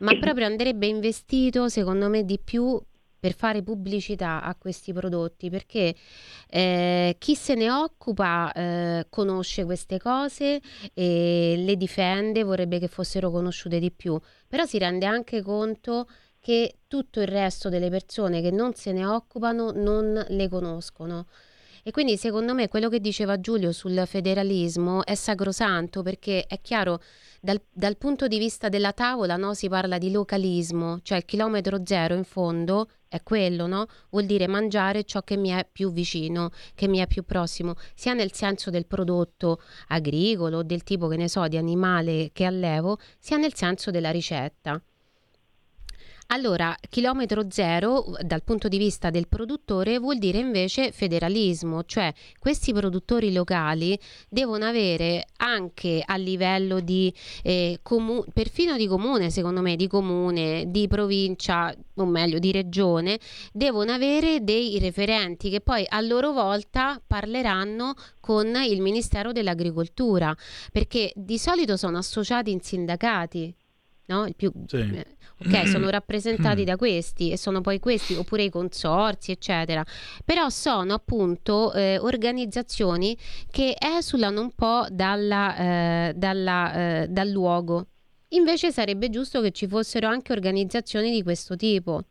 ma 0.00 0.16
proprio 0.16 0.46
andrebbe 0.46 0.86
investito 0.86 1.68
secondo 1.68 2.08
me 2.08 2.24
di 2.24 2.38
più 2.38 2.80
per 3.18 3.34
fare 3.34 3.62
pubblicità 3.62 4.42
a 4.42 4.54
questi 4.54 4.94
prodotti, 4.94 5.50
perché 5.50 5.94
eh, 6.48 7.16
chi 7.18 7.34
se 7.34 7.54
ne 7.54 7.70
occupa 7.70 8.50
eh, 8.52 9.06
conosce 9.10 9.64
queste 9.66 9.98
cose 9.98 10.60
e 10.94 11.54
le 11.58 11.76
difende, 11.76 12.42
vorrebbe 12.42 12.78
che 12.78 12.88
fossero 12.88 13.30
conosciute 13.30 13.78
di 13.78 13.90
più, 13.90 14.18
però 14.48 14.64
si 14.64 14.78
rende 14.78 15.04
anche 15.04 15.42
conto 15.42 16.08
che 16.40 16.78
tutto 16.88 17.20
il 17.20 17.28
resto 17.28 17.68
delle 17.68 17.90
persone 17.90 18.40
che 18.40 18.50
non 18.50 18.74
se 18.74 18.92
ne 18.92 19.04
occupano 19.04 19.70
non 19.72 20.24
le 20.28 20.48
conoscono. 20.48 21.26
E 21.82 21.92
quindi 21.92 22.16
secondo 22.18 22.52
me 22.52 22.68
quello 22.68 22.88
che 22.90 23.00
diceva 23.00 23.40
Giulio 23.40 23.72
sul 23.72 24.02
federalismo 24.06 25.04
è 25.04 25.14
sacrosanto 25.14 26.02
perché 26.02 26.44
è 26.46 26.60
chiaro, 26.60 27.00
dal, 27.40 27.60
dal 27.72 27.96
punto 27.96 28.28
di 28.28 28.38
vista 28.38 28.68
della 28.68 28.92
tavola 28.92 29.36
no, 29.36 29.54
si 29.54 29.68
parla 29.68 29.96
di 29.96 30.10
localismo, 30.10 31.00
cioè 31.02 31.18
il 31.18 31.24
chilometro 31.24 31.80
zero 31.84 32.14
in 32.14 32.24
fondo 32.24 32.90
è 33.08 33.22
quello, 33.22 33.66
no? 33.66 33.86
Vuol 34.10 34.26
dire 34.26 34.46
mangiare 34.46 35.04
ciò 35.04 35.22
che 35.22 35.36
mi 35.36 35.48
è 35.48 35.66
più 35.70 35.90
vicino, 35.90 36.50
che 36.74 36.86
mi 36.86 36.98
è 36.98 37.06
più 37.06 37.24
prossimo, 37.24 37.74
sia 37.94 38.12
nel 38.12 38.32
senso 38.32 38.70
del 38.70 38.86
prodotto 38.86 39.60
agricolo, 39.88 40.62
del 40.62 40.82
tipo 40.82 41.08
che 41.08 41.16
ne 41.16 41.28
so, 41.28 41.48
di 41.48 41.56
animale 41.56 42.30
che 42.32 42.44
allevo, 42.44 42.98
sia 43.18 43.38
nel 43.38 43.54
senso 43.54 43.90
della 43.90 44.10
ricetta. 44.10 44.80
Allora, 46.32 46.76
chilometro 46.88 47.50
zero 47.50 48.04
dal 48.20 48.44
punto 48.44 48.68
di 48.68 48.78
vista 48.78 49.10
del 49.10 49.26
produttore 49.26 49.98
vuol 49.98 50.18
dire 50.18 50.38
invece 50.38 50.92
federalismo, 50.92 51.82
cioè 51.82 52.12
questi 52.38 52.72
produttori 52.72 53.32
locali 53.32 53.98
devono 54.28 54.64
avere 54.64 55.26
anche 55.38 56.00
a 56.04 56.14
livello 56.14 56.78
di 56.78 57.12
eh, 57.42 57.80
comu- 57.82 58.24
perfino 58.32 58.76
di 58.76 58.86
comune, 58.86 59.30
secondo 59.30 59.60
me, 59.60 59.74
di 59.74 59.88
comune, 59.88 60.66
di 60.68 60.86
provincia, 60.86 61.74
o 61.96 62.04
meglio 62.04 62.38
di 62.38 62.52
regione, 62.52 63.18
devono 63.52 63.90
avere 63.90 64.44
dei 64.44 64.78
referenti 64.78 65.50
che 65.50 65.60
poi 65.60 65.84
a 65.88 66.00
loro 66.00 66.30
volta 66.30 67.02
parleranno 67.04 67.94
con 68.20 68.54
il 68.54 68.80
Ministero 68.80 69.32
dell'Agricoltura, 69.32 70.32
perché 70.70 71.10
di 71.16 71.38
solito 71.38 71.76
sono 71.76 71.98
associati 71.98 72.52
in 72.52 72.60
sindacati. 72.60 73.52
No? 74.10 74.26
Il 74.26 74.34
più, 74.34 74.52
Sì. 74.66 74.76
eh, 74.76 75.06
ok, 75.38 75.68
sono 75.68 75.88
rappresentati 75.90 76.64
da 76.64 76.76
questi 76.76 77.30
e 77.30 77.36
sono 77.36 77.60
poi 77.60 77.78
questi 77.78 78.14
oppure 78.14 78.42
i 78.42 78.50
consorzi, 78.50 79.30
eccetera. 79.30 79.84
Però 80.24 80.48
sono 80.48 80.94
appunto 80.94 81.72
eh, 81.72 81.96
organizzazioni 82.00 83.16
che 83.50 83.76
esulano 83.78 84.40
un 84.40 84.50
po' 84.52 84.84
dalla, 84.90 85.56
eh, 86.08 86.12
dalla, 86.16 87.02
eh, 87.02 87.06
dal 87.08 87.28
luogo. 87.28 87.86
Invece 88.30 88.72
sarebbe 88.72 89.10
giusto 89.10 89.40
che 89.40 89.52
ci 89.52 89.68
fossero 89.68 90.08
anche 90.08 90.32
organizzazioni 90.32 91.12
di 91.12 91.22
questo 91.22 91.54
tipo. 91.54 92.02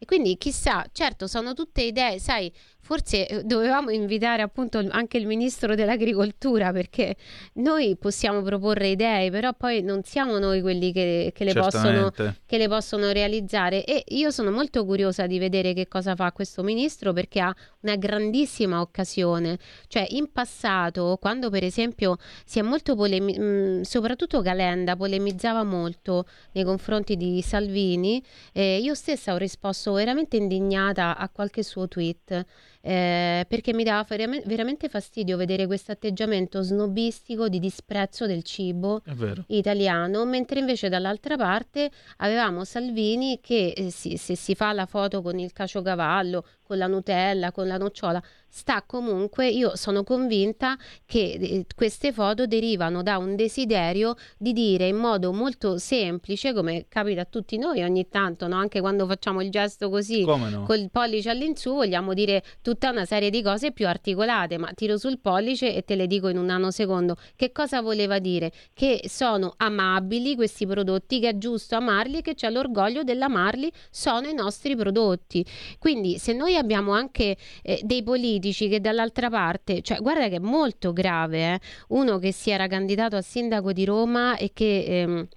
E 0.00 0.04
quindi 0.06 0.36
chissà, 0.38 0.86
certo, 0.92 1.26
sono 1.26 1.54
tutte 1.54 1.82
idee, 1.82 2.20
sai, 2.20 2.52
forse 2.88 3.26
eh, 3.26 3.44
dovevamo 3.44 3.90
invitare 3.90 4.40
appunto 4.40 4.82
anche 4.88 5.18
il 5.18 5.26
ministro 5.26 5.74
dell'agricoltura 5.74 6.72
perché 6.72 7.16
noi 7.56 7.98
possiamo 7.98 8.40
proporre 8.40 8.88
idee, 8.88 9.30
però 9.30 9.52
poi 9.52 9.82
non 9.82 10.04
siamo 10.04 10.38
noi 10.38 10.62
quelli 10.62 10.90
che, 10.90 11.30
che 11.34 11.44
le 11.44 11.52
possono, 11.52 12.10
che 12.10 12.56
le 12.56 12.66
possono 12.66 13.12
realizzare. 13.12 13.84
E 13.84 14.04
io 14.06 14.30
sono 14.30 14.50
molto 14.50 14.86
curiosa 14.86 15.26
di 15.26 15.38
vedere 15.38 15.74
che 15.74 15.86
cosa 15.86 16.16
fa 16.16 16.32
questo 16.32 16.62
ministro 16.62 17.12
perché 17.12 17.40
ha 17.40 17.54
una 17.80 17.96
grandissima 17.96 18.80
occasione. 18.80 19.58
Cioè, 19.86 20.06
in 20.12 20.32
passato, 20.32 21.18
quando 21.20 21.50
per 21.50 21.64
esempio 21.64 22.16
si 22.46 22.58
è 22.58 22.62
molto 22.62 22.96
polemi- 22.96 23.38
mh, 23.38 23.82
soprattutto 23.82 24.40
Calenda 24.40 24.96
polemizzava 24.96 25.62
molto 25.62 26.24
nei 26.52 26.64
confronti 26.64 27.18
di 27.18 27.42
Salvini, 27.42 28.24
eh, 28.54 28.78
io 28.78 28.94
stessa 28.94 29.34
ho 29.34 29.36
risposto 29.36 29.92
veramente 29.92 30.38
indignata 30.38 31.18
a 31.18 31.28
qualche 31.28 31.62
suo 31.62 31.86
tweet. 31.86 32.46
Eh, 32.80 33.44
perché 33.48 33.72
mi 33.74 33.82
dava 33.84 34.04
verame- 34.08 34.42
veramente 34.46 34.88
fastidio 34.88 35.36
vedere 35.36 35.66
questo 35.66 35.92
atteggiamento 35.92 36.62
snobistico 36.62 37.48
di 37.48 37.58
disprezzo 37.58 38.26
del 38.26 38.42
cibo 38.42 39.02
italiano, 39.48 40.24
mentre 40.24 40.60
invece 40.60 40.88
dall'altra 40.88 41.36
parte 41.36 41.90
avevamo 42.18 42.64
Salvini 42.64 43.40
che 43.40 43.72
eh, 43.76 43.90
si- 43.90 44.16
se 44.16 44.36
si 44.36 44.54
fa 44.54 44.72
la 44.72 44.86
foto 44.86 45.22
con 45.22 45.38
il 45.38 45.52
caciocavallo, 45.52 46.44
con 46.68 46.76
la 46.76 46.86
Nutella, 46.86 47.50
con 47.50 47.66
la 47.66 47.78
nocciola, 47.78 48.22
sta 48.50 48.82
comunque, 48.84 49.48
io 49.48 49.74
sono 49.76 50.04
convinta 50.04 50.76
che 51.06 51.38
eh, 51.40 51.66
queste 51.74 52.12
foto 52.12 52.46
derivano 52.46 53.02
da 53.02 53.18
un 53.18 53.36
desiderio 53.36 54.14
di 54.36 54.52
dire 54.52 54.88
in 54.88 54.96
modo 54.96 55.32
molto 55.32 55.78
semplice, 55.78 56.52
come 56.52 56.86
capita 56.88 57.22
a 57.22 57.24
tutti 57.24 57.56
noi 57.56 57.82
ogni 57.82 58.08
tanto, 58.08 58.46
no? 58.46 58.56
anche 58.56 58.80
quando 58.80 59.06
facciamo 59.06 59.42
il 59.42 59.50
gesto 59.50 59.88
così 59.88 60.24
no? 60.24 60.64
col 60.66 60.88
pollice 60.90 61.30
all'insù, 61.30 61.74
vogliamo 61.74 62.12
dire 62.14 62.42
tutta 62.60 62.90
una 62.90 63.04
serie 63.04 63.30
di 63.30 63.42
cose 63.42 63.72
più 63.72 63.86
articolate, 63.86 64.58
ma 64.58 64.70
tiro 64.74 64.98
sul 64.98 65.18
pollice 65.18 65.74
e 65.74 65.84
te 65.84 65.94
le 65.94 66.06
dico 66.06 66.28
in 66.28 66.36
un 66.36 66.46
nanosecondo. 66.46 67.16
Che 67.34 67.50
cosa 67.52 67.80
voleva 67.80 68.18
dire? 68.18 68.52
Che 68.74 69.02
sono 69.06 69.54
amabili 69.56 70.34
questi 70.34 70.66
prodotti, 70.66 71.20
che 71.20 71.30
è 71.30 71.38
giusto 71.38 71.76
amarli 71.76 72.18
e 72.18 72.22
che 72.22 72.34
c'è 72.34 72.50
l'orgoglio 72.50 73.02
dell'amarli, 73.04 73.70
sono 73.90 74.26
i 74.28 74.34
nostri 74.34 74.76
prodotti. 74.76 75.44
Quindi 75.78 76.18
se 76.18 76.32
noi 76.32 76.56
abbiamo 76.58 76.92
anche 76.92 77.36
eh, 77.62 77.80
dei 77.82 78.02
politici 78.02 78.68
che 78.68 78.80
dall'altra 78.80 79.30
parte, 79.30 79.80
cioè 79.82 79.98
guarda 79.98 80.28
che 80.28 80.36
è 80.36 80.40
molto 80.40 80.92
grave, 80.92 81.54
eh, 81.54 81.60
uno 81.88 82.18
che 82.18 82.32
si 82.32 82.50
era 82.50 82.66
candidato 82.66 83.16
a 83.16 83.22
sindaco 83.22 83.72
di 83.72 83.84
Roma 83.84 84.36
e 84.36 84.52
che 84.52 84.84
ehm, 84.84 85.28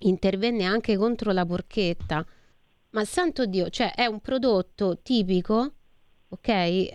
intervenne 0.00 0.64
anche 0.64 0.96
contro 0.96 1.32
la 1.32 1.44
porchetta. 1.44 2.24
Ma 2.90 3.04
santo 3.04 3.46
Dio, 3.46 3.68
cioè 3.68 3.92
è 3.94 4.06
un 4.06 4.20
prodotto 4.20 4.98
tipico, 5.02 5.72
ok? 6.28 6.88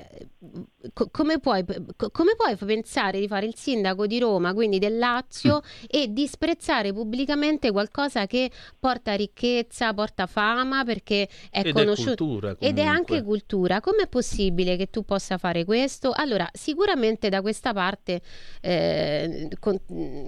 Co- 0.94 1.10
come, 1.12 1.40
puoi, 1.40 1.64
co- 1.96 2.10
come 2.10 2.36
puoi 2.36 2.56
pensare 2.56 3.20
di 3.20 3.28
fare 3.28 3.46
il 3.46 3.56
sindaco 3.56 4.08
di 4.08 4.20
Roma, 4.20 4.54
quindi 4.54 4.80
del 4.80 4.98
Lazio, 4.98 5.62
e 5.88 6.12
disprezzare 6.12 6.92
pubblicamente 6.94 7.72
qualcosa 7.72 8.26
che 8.26 8.50
porta 8.80 9.14
ricchezza, 9.14 9.94
porta 9.94 10.26
fama, 10.26 10.84
perché 10.84 11.30
è 11.50 11.60
Ed 11.60 11.68
è 11.68 11.72
conosciuto 11.72 12.26
cultura, 12.26 12.56
ed 12.60 12.80
è 12.80 12.84
anche 12.84 13.22
cultura. 13.22 13.80
Com'è 13.80 14.08
possibile 14.08 14.76
che 14.76 14.90
tu 14.90 15.04
possa 15.04 15.38
fare 15.38 15.64
questo? 15.66 16.12
Allora, 16.14 16.50
sicuramente 16.54 17.30
da 17.30 17.42
questa 17.42 17.74
parte 17.74 18.22
eh, 18.62 19.50
con- 19.60 19.80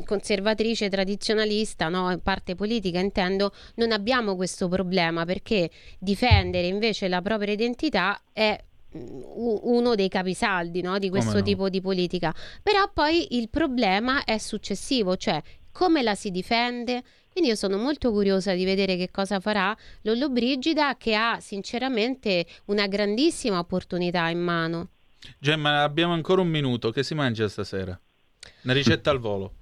conservatrice, 0.06 0.90
tradizionalista, 0.90 1.90
no? 1.90 2.20
parte 2.22 2.56
politica 2.56 3.00
intendo, 3.00 3.52
non 3.76 3.92
abbiamo 3.92 4.36
questo 4.36 4.68
problema 4.68 5.26
perché 5.26 5.70
difendere 6.00 6.68
invece 6.68 7.08
la 7.08 7.22
propria 7.22 7.54
identità 7.54 8.22
è 8.32 8.58
mm, 8.58 8.73
uno 8.94 9.96
dei 9.96 10.10
capisaldi 10.10 10.82
no? 10.82 11.00
di 11.00 11.10
questo 11.10 11.38
no? 11.38 11.42
tipo 11.42 11.70
di 11.70 11.82
politica. 11.82 12.34
Però 12.62 12.90
poi 12.92 13.38
il 13.38 13.50
problema 13.50 14.24
è 14.24 14.38
successivo, 14.38 15.18
cioè 15.18 15.42
come 15.72 16.02
la 16.02 16.16
si 16.16 16.32
difende. 16.32 17.04
Quindi 17.32 17.50
io 17.50 17.56
sono 17.56 17.78
molto 17.78 18.12
curiosa 18.12 18.54
di 18.54 18.64
vedere 18.64 18.96
che 18.96 19.10
cosa 19.10 19.40
farà 19.40 19.76
Lollobrigida 20.04 20.98
che 20.98 21.16
ha 21.16 21.40
sinceramente 21.40 22.46
una 22.66 22.86
grandissima 22.86 23.58
opportunità 23.58 24.30
in 24.30 24.40
mano. 24.40 24.90
Gemma, 25.40 25.82
abbiamo 25.82 26.14
ancora 26.14 26.42
un 26.42 26.50
minuto. 26.50 26.92
Che 26.92 27.02
si 27.02 27.16
mangia 27.16 27.48
stasera? 27.48 28.00
Una 28.64 28.74
ricetta 28.74 29.10
al 29.10 29.20
volo. 29.20 29.54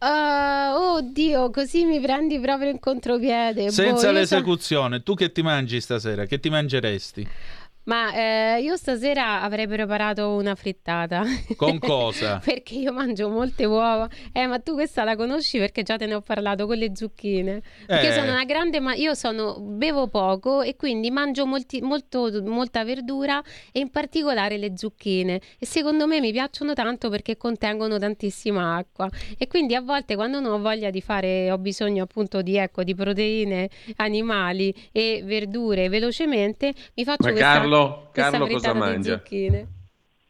Uh, 0.00 0.96
Oddio, 0.98 1.50
così 1.50 1.84
mi 1.84 2.00
prendi 2.00 2.38
proprio 2.38 2.70
in 2.70 2.78
contropiede. 2.78 3.70
Senza 3.70 4.06
boh, 4.06 4.12
l'esecuzione, 4.12 4.98
so... 4.98 5.02
tu 5.02 5.14
che 5.14 5.32
ti 5.32 5.42
mangi 5.42 5.80
stasera? 5.80 6.24
Che 6.24 6.38
ti 6.38 6.48
mangeresti? 6.50 7.28
Ma 7.88 8.12
eh, 8.12 8.60
io 8.60 8.76
stasera 8.76 9.40
avrei 9.40 9.66
preparato 9.66 10.28
una 10.32 10.54
frittata. 10.54 11.22
Con 11.56 11.78
cosa? 11.80 12.38
perché 12.44 12.74
io 12.74 12.92
mangio 12.92 13.30
molte 13.30 13.64
uova. 13.64 14.06
Eh, 14.32 14.46
ma 14.46 14.58
tu 14.58 14.74
questa 14.74 15.04
la 15.04 15.16
conosci 15.16 15.58
perché 15.58 15.82
già 15.82 15.96
te 15.96 16.04
ne 16.04 16.14
ho 16.14 16.20
parlato 16.20 16.66
con 16.66 16.76
le 16.76 16.94
zucchine. 16.94 17.62
Perché 17.86 18.08
eh. 18.08 18.12
sono 18.12 18.32
una 18.32 18.44
grande, 18.44 18.78
ma 18.80 18.92
io 18.92 19.14
sono, 19.14 19.58
bevo 19.58 20.08
poco 20.08 20.60
e 20.60 20.76
quindi 20.76 21.10
mangio 21.10 21.46
molti, 21.46 21.80
molto, 21.80 22.30
molta 22.44 22.84
verdura 22.84 23.42
e 23.72 23.80
in 23.80 23.88
particolare 23.90 24.58
le 24.58 24.72
zucchine. 24.76 25.40
E 25.58 25.64
secondo 25.64 26.06
me 26.06 26.20
mi 26.20 26.30
piacciono 26.30 26.74
tanto 26.74 27.08
perché 27.08 27.38
contengono 27.38 27.96
tantissima 27.96 28.76
acqua. 28.76 29.08
E 29.38 29.46
quindi 29.46 29.74
a 29.74 29.80
volte 29.80 30.14
quando 30.14 30.40
non 30.40 30.52
ho 30.52 30.60
voglia 30.60 30.90
di 30.90 31.00
fare, 31.00 31.50
ho 31.50 31.56
bisogno 31.56 32.02
appunto 32.02 32.42
di, 32.42 32.56
ecco, 32.56 32.84
di 32.84 32.94
proteine 32.94 33.70
animali 33.96 34.74
e 34.92 35.22
verdure 35.24 35.88
velocemente, 35.88 36.74
mi 36.94 37.04
faccio 37.04 37.24
ma 37.24 37.30
questa... 37.30 37.52
Carlo 37.52 37.77
Carlo, 37.78 38.10
Carlo 38.12 38.46
cosa 38.46 38.74
mangia? 38.74 39.22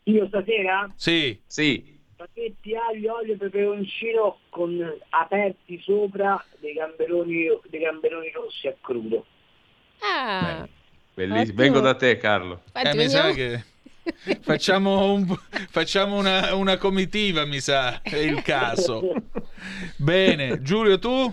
Io 0.04 0.26
stasera? 0.28 0.90
Sì. 0.96 1.40
Sì. 1.46 1.96
Spaghetti, 2.14 2.74
aglio, 2.74 3.16
olio, 3.16 3.36
peperoncino 3.36 4.38
con 4.48 4.76
aperti 5.10 5.80
sopra 5.82 6.42
dei 6.58 6.72
gamberoni, 6.72 7.46
dei 7.68 7.80
gamberoni 7.80 8.30
rossi 8.32 8.66
a 8.66 8.74
crudo. 8.80 9.24
Ah. 10.00 10.66
Bellissimo. 11.14 11.56
Vengo 11.56 11.80
da 11.80 11.94
te, 11.94 12.16
Carlo. 12.16 12.62
Eh, 12.74 12.94
mi 12.94 13.08
sa 13.08 13.30
che 13.32 13.62
facciamo, 14.40 15.12
un, 15.12 15.26
facciamo 15.68 16.16
una, 16.16 16.54
una 16.54 16.76
comitiva, 16.76 17.44
mi 17.44 17.60
sa, 17.60 18.00
è 18.02 18.16
il 18.16 18.42
caso. 18.42 19.14
Bene, 19.96 20.62
Giulio, 20.62 20.98
tu? 20.98 21.32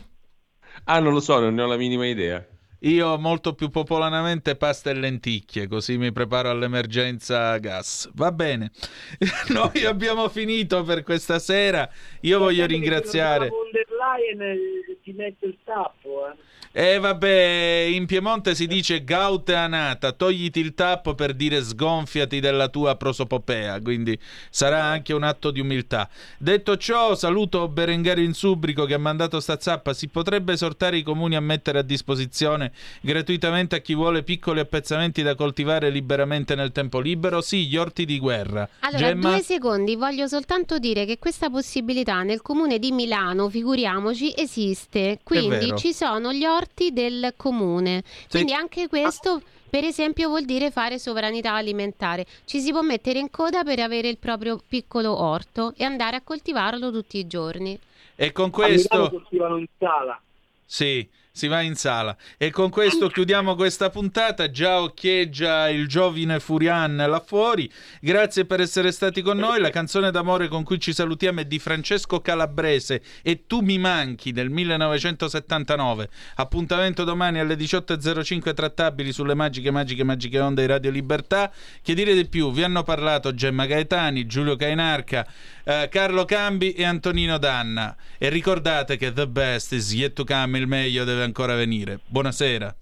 Ah, 0.85 0.99
non 0.99 1.13
lo 1.13 1.19
so, 1.19 1.39
non 1.39 1.53
ne 1.55 1.61
ho 1.61 1.67
la 1.67 1.77
minima 1.77 2.05
idea. 2.05 2.45
Io 2.79 3.17
molto 3.17 3.53
più 3.53 3.69
popolanamente 3.69 4.55
pasta 4.55 4.89
e 4.89 4.93
lenticchie, 4.93 5.67
così 5.67 5.97
mi 5.97 6.11
preparo 6.11 6.49
all'emergenza 6.49 7.57
gas. 7.57 8.09
Va 8.13 8.31
bene, 8.31 8.71
noi 9.49 9.85
abbiamo 9.85 10.29
finito 10.29 10.83
per 10.83 11.03
questa 11.03 11.39
sera. 11.39 11.89
Io 12.21 12.39
voglio 12.39 12.65
ringraziare. 12.65 13.47
Von 13.49 13.71
der 13.71 13.87
Leyen 13.89 14.59
ti 15.01 15.13
mette 15.13 15.45
il 15.45 15.57
tappo, 15.63 16.27
eh. 16.27 16.35
E 16.77 16.95
eh, 16.95 16.99
vabbè, 16.99 17.87
in 17.89 18.05
Piemonte 18.05 18.53
si 18.53 18.67
dice 18.67 19.05
gaute 19.05 19.55
anata, 19.55 20.11
togliti 20.11 20.59
il 20.59 20.73
tappo 20.73 21.15
per 21.15 21.33
dire 21.33 21.61
sgonfiati 21.61 22.41
della 22.41 22.67
tua 22.67 22.97
prosopopea, 22.97 23.79
quindi 23.79 24.19
sarà 24.49 24.83
anche 24.83 25.13
un 25.13 25.23
atto 25.23 25.51
di 25.51 25.61
umiltà. 25.61 26.09
Detto 26.37 26.75
ciò, 26.75 27.15
saluto 27.15 27.69
Berengario 27.69 28.25
Insubrico 28.25 28.83
che 28.83 28.93
ha 28.93 28.97
mandato 28.97 29.39
sta 29.39 29.57
zappa, 29.57 29.93
si 29.93 30.09
potrebbe 30.09 30.51
esortare 30.51 30.97
i 30.97 31.03
comuni 31.03 31.37
a 31.37 31.39
mettere 31.39 31.79
a 31.79 31.81
disposizione 31.81 32.64
gratuitamente 33.01 33.75
a 33.75 33.79
chi 33.79 33.95
vuole 33.95 34.23
piccoli 34.23 34.59
appezzamenti 34.59 35.21
da 35.21 35.35
coltivare 35.35 35.89
liberamente 35.89 36.55
nel 36.55 36.71
tempo 36.71 36.99
libero? 36.99 37.41
Sì, 37.41 37.67
gli 37.67 37.77
orti 37.77 38.05
di 38.05 38.19
guerra. 38.19 38.67
Allora, 38.79 39.07
Gemma? 39.07 39.29
due 39.29 39.41
secondi, 39.41 39.95
voglio 39.95 40.27
soltanto 40.27 40.79
dire 40.79 41.05
che 41.05 41.19
questa 41.19 41.49
possibilità 41.49 42.23
nel 42.23 42.41
comune 42.41 42.79
di 42.79 42.91
Milano, 42.91 43.49
figuriamoci, 43.49 44.33
esiste, 44.35 45.19
quindi 45.23 45.73
ci 45.77 45.93
sono 45.93 46.33
gli 46.33 46.45
orti 46.45 46.91
del 46.91 47.33
comune. 47.35 48.03
Quindi 48.29 48.51
sì. 48.51 48.57
anche 48.57 48.87
questo, 48.87 49.41
per 49.69 49.83
esempio, 49.83 50.29
vuol 50.29 50.45
dire 50.45 50.71
fare 50.71 50.99
sovranità 50.99 51.53
alimentare. 51.53 52.25
Ci 52.45 52.59
si 52.59 52.71
può 52.71 52.81
mettere 52.81 53.19
in 53.19 53.29
coda 53.29 53.63
per 53.63 53.79
avere 53.79 54.09
il 54.09 54.17
proprio 54.17 54.61
piccolo 54.67 55.21
orto 55.21 55.73
e 55.75 55.83
andare 55.83 56.15
a 56.15 56.21
coltivarlo 56.21 56.91
tutti 56.91 57.17
i 57.17 57.27
giorni. 57.27 57.77
E 58.15 58.31
con 58.31 58.49
questo... 58.49 59.03
A 59.03 59.09
coltivano 59.09 59.57
in 59.57 59.67
sala. 59.77 60.19
Sì, 60.65 61.07
si 61.35 61.47
va 61.47 61.59
in 61.59 61.75
sala. 61.75 62.15
E 62.37 62.49
con 62.49 62.69
questo 62.69 63.09
chiudiamo 63.09 63.55
questa 63.55 63.89
puntata. 63.89 64.49
Già 64.49 64.81
occhieggia 64.81 65.67
il 65.69 65.87
giovine 65.87 66.39
Furian 66.39 66.95
là 66.95 67.19
fuori. 67.19 67.69
Grazie 67.99 68.45
per 68.45 68.61
essere 68.61 68.93
stati 68.93 69.21
con 69.21 69.37
noi. 69.37 69.59
La 69.59 69.69
canzone 69.69 70.11
d'amore 70.11 70.47
con 70.47 70.63
cui 70.63 70.79
ci 70.79 70.93
salutiamo 70.93 71.41
è 71.41 71.45
di 71.45 71.59
Francesco 71.59 72.21
Calabrese 72.21 73.01
e 73.21 73.43
Tu 73.47 73.59
mi 73.59 73.77
manchi 73.77 74.31
del 74.31 74.49
1979. 74.49 76.07
Appuntamento 76.35 77.03
domani 77.03 77.39
alle 77.39 77.55
18.05 77.55 78.53
trattabili 78.53 79.11
sulle 79.11 79.33
magiche, 79.33 79.71
magiche, 79.71 80.05
magiche 80.05 80.39
onde 80.39 80.61
di 80.61 80.67
Radio 80.67 80.89
Libertà. 80.89 81.51
Che 81.81 81.93
dire 81.93 82.13
di 82.13 82.27
più? 82.27 82.53
Vi 82.53 82.63
hanno 82.63 82.83
parlato 82.83 83.33
Gemma 83.33 83.65
Gaetani, 83.65 84.25
Giulio 84.25 84.55
Cainarca, 84.55 85.27
eh, 85.65 85.89
Carlo 85.91 86.23
Cambi 86.25 86.71
e 86.71 86.85
Antonino 86.85 87.37
Danna. 87.37 87.95
E 88.17 88.29
ricordate 88.29 88.95
che 88.95 89.11
the 89.11 89.27
best 89.27 89.73
is 89.73 89.93
yet 89.93 90.13
to 90.13 90.23
come, 90.23 90.57
il 90.57 90.67
meglio 90.67 91.03
deve 91.03 91.23
ancora 91.23 91.55
venire. 91.55 91.99
Buonasera. 92.07 92.75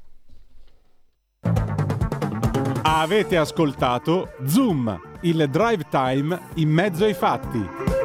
Avete 2.83 3.37
ascoltato 3.37 4.33
Zoom, 4.45 4.99
il 5.21 5.47
drive 5.49 5.85
time 5.89 6.39
in 6.55 6.69
mezzo 6.69 7.05
ai 7.05 7.13
fatti. 7.13 8.02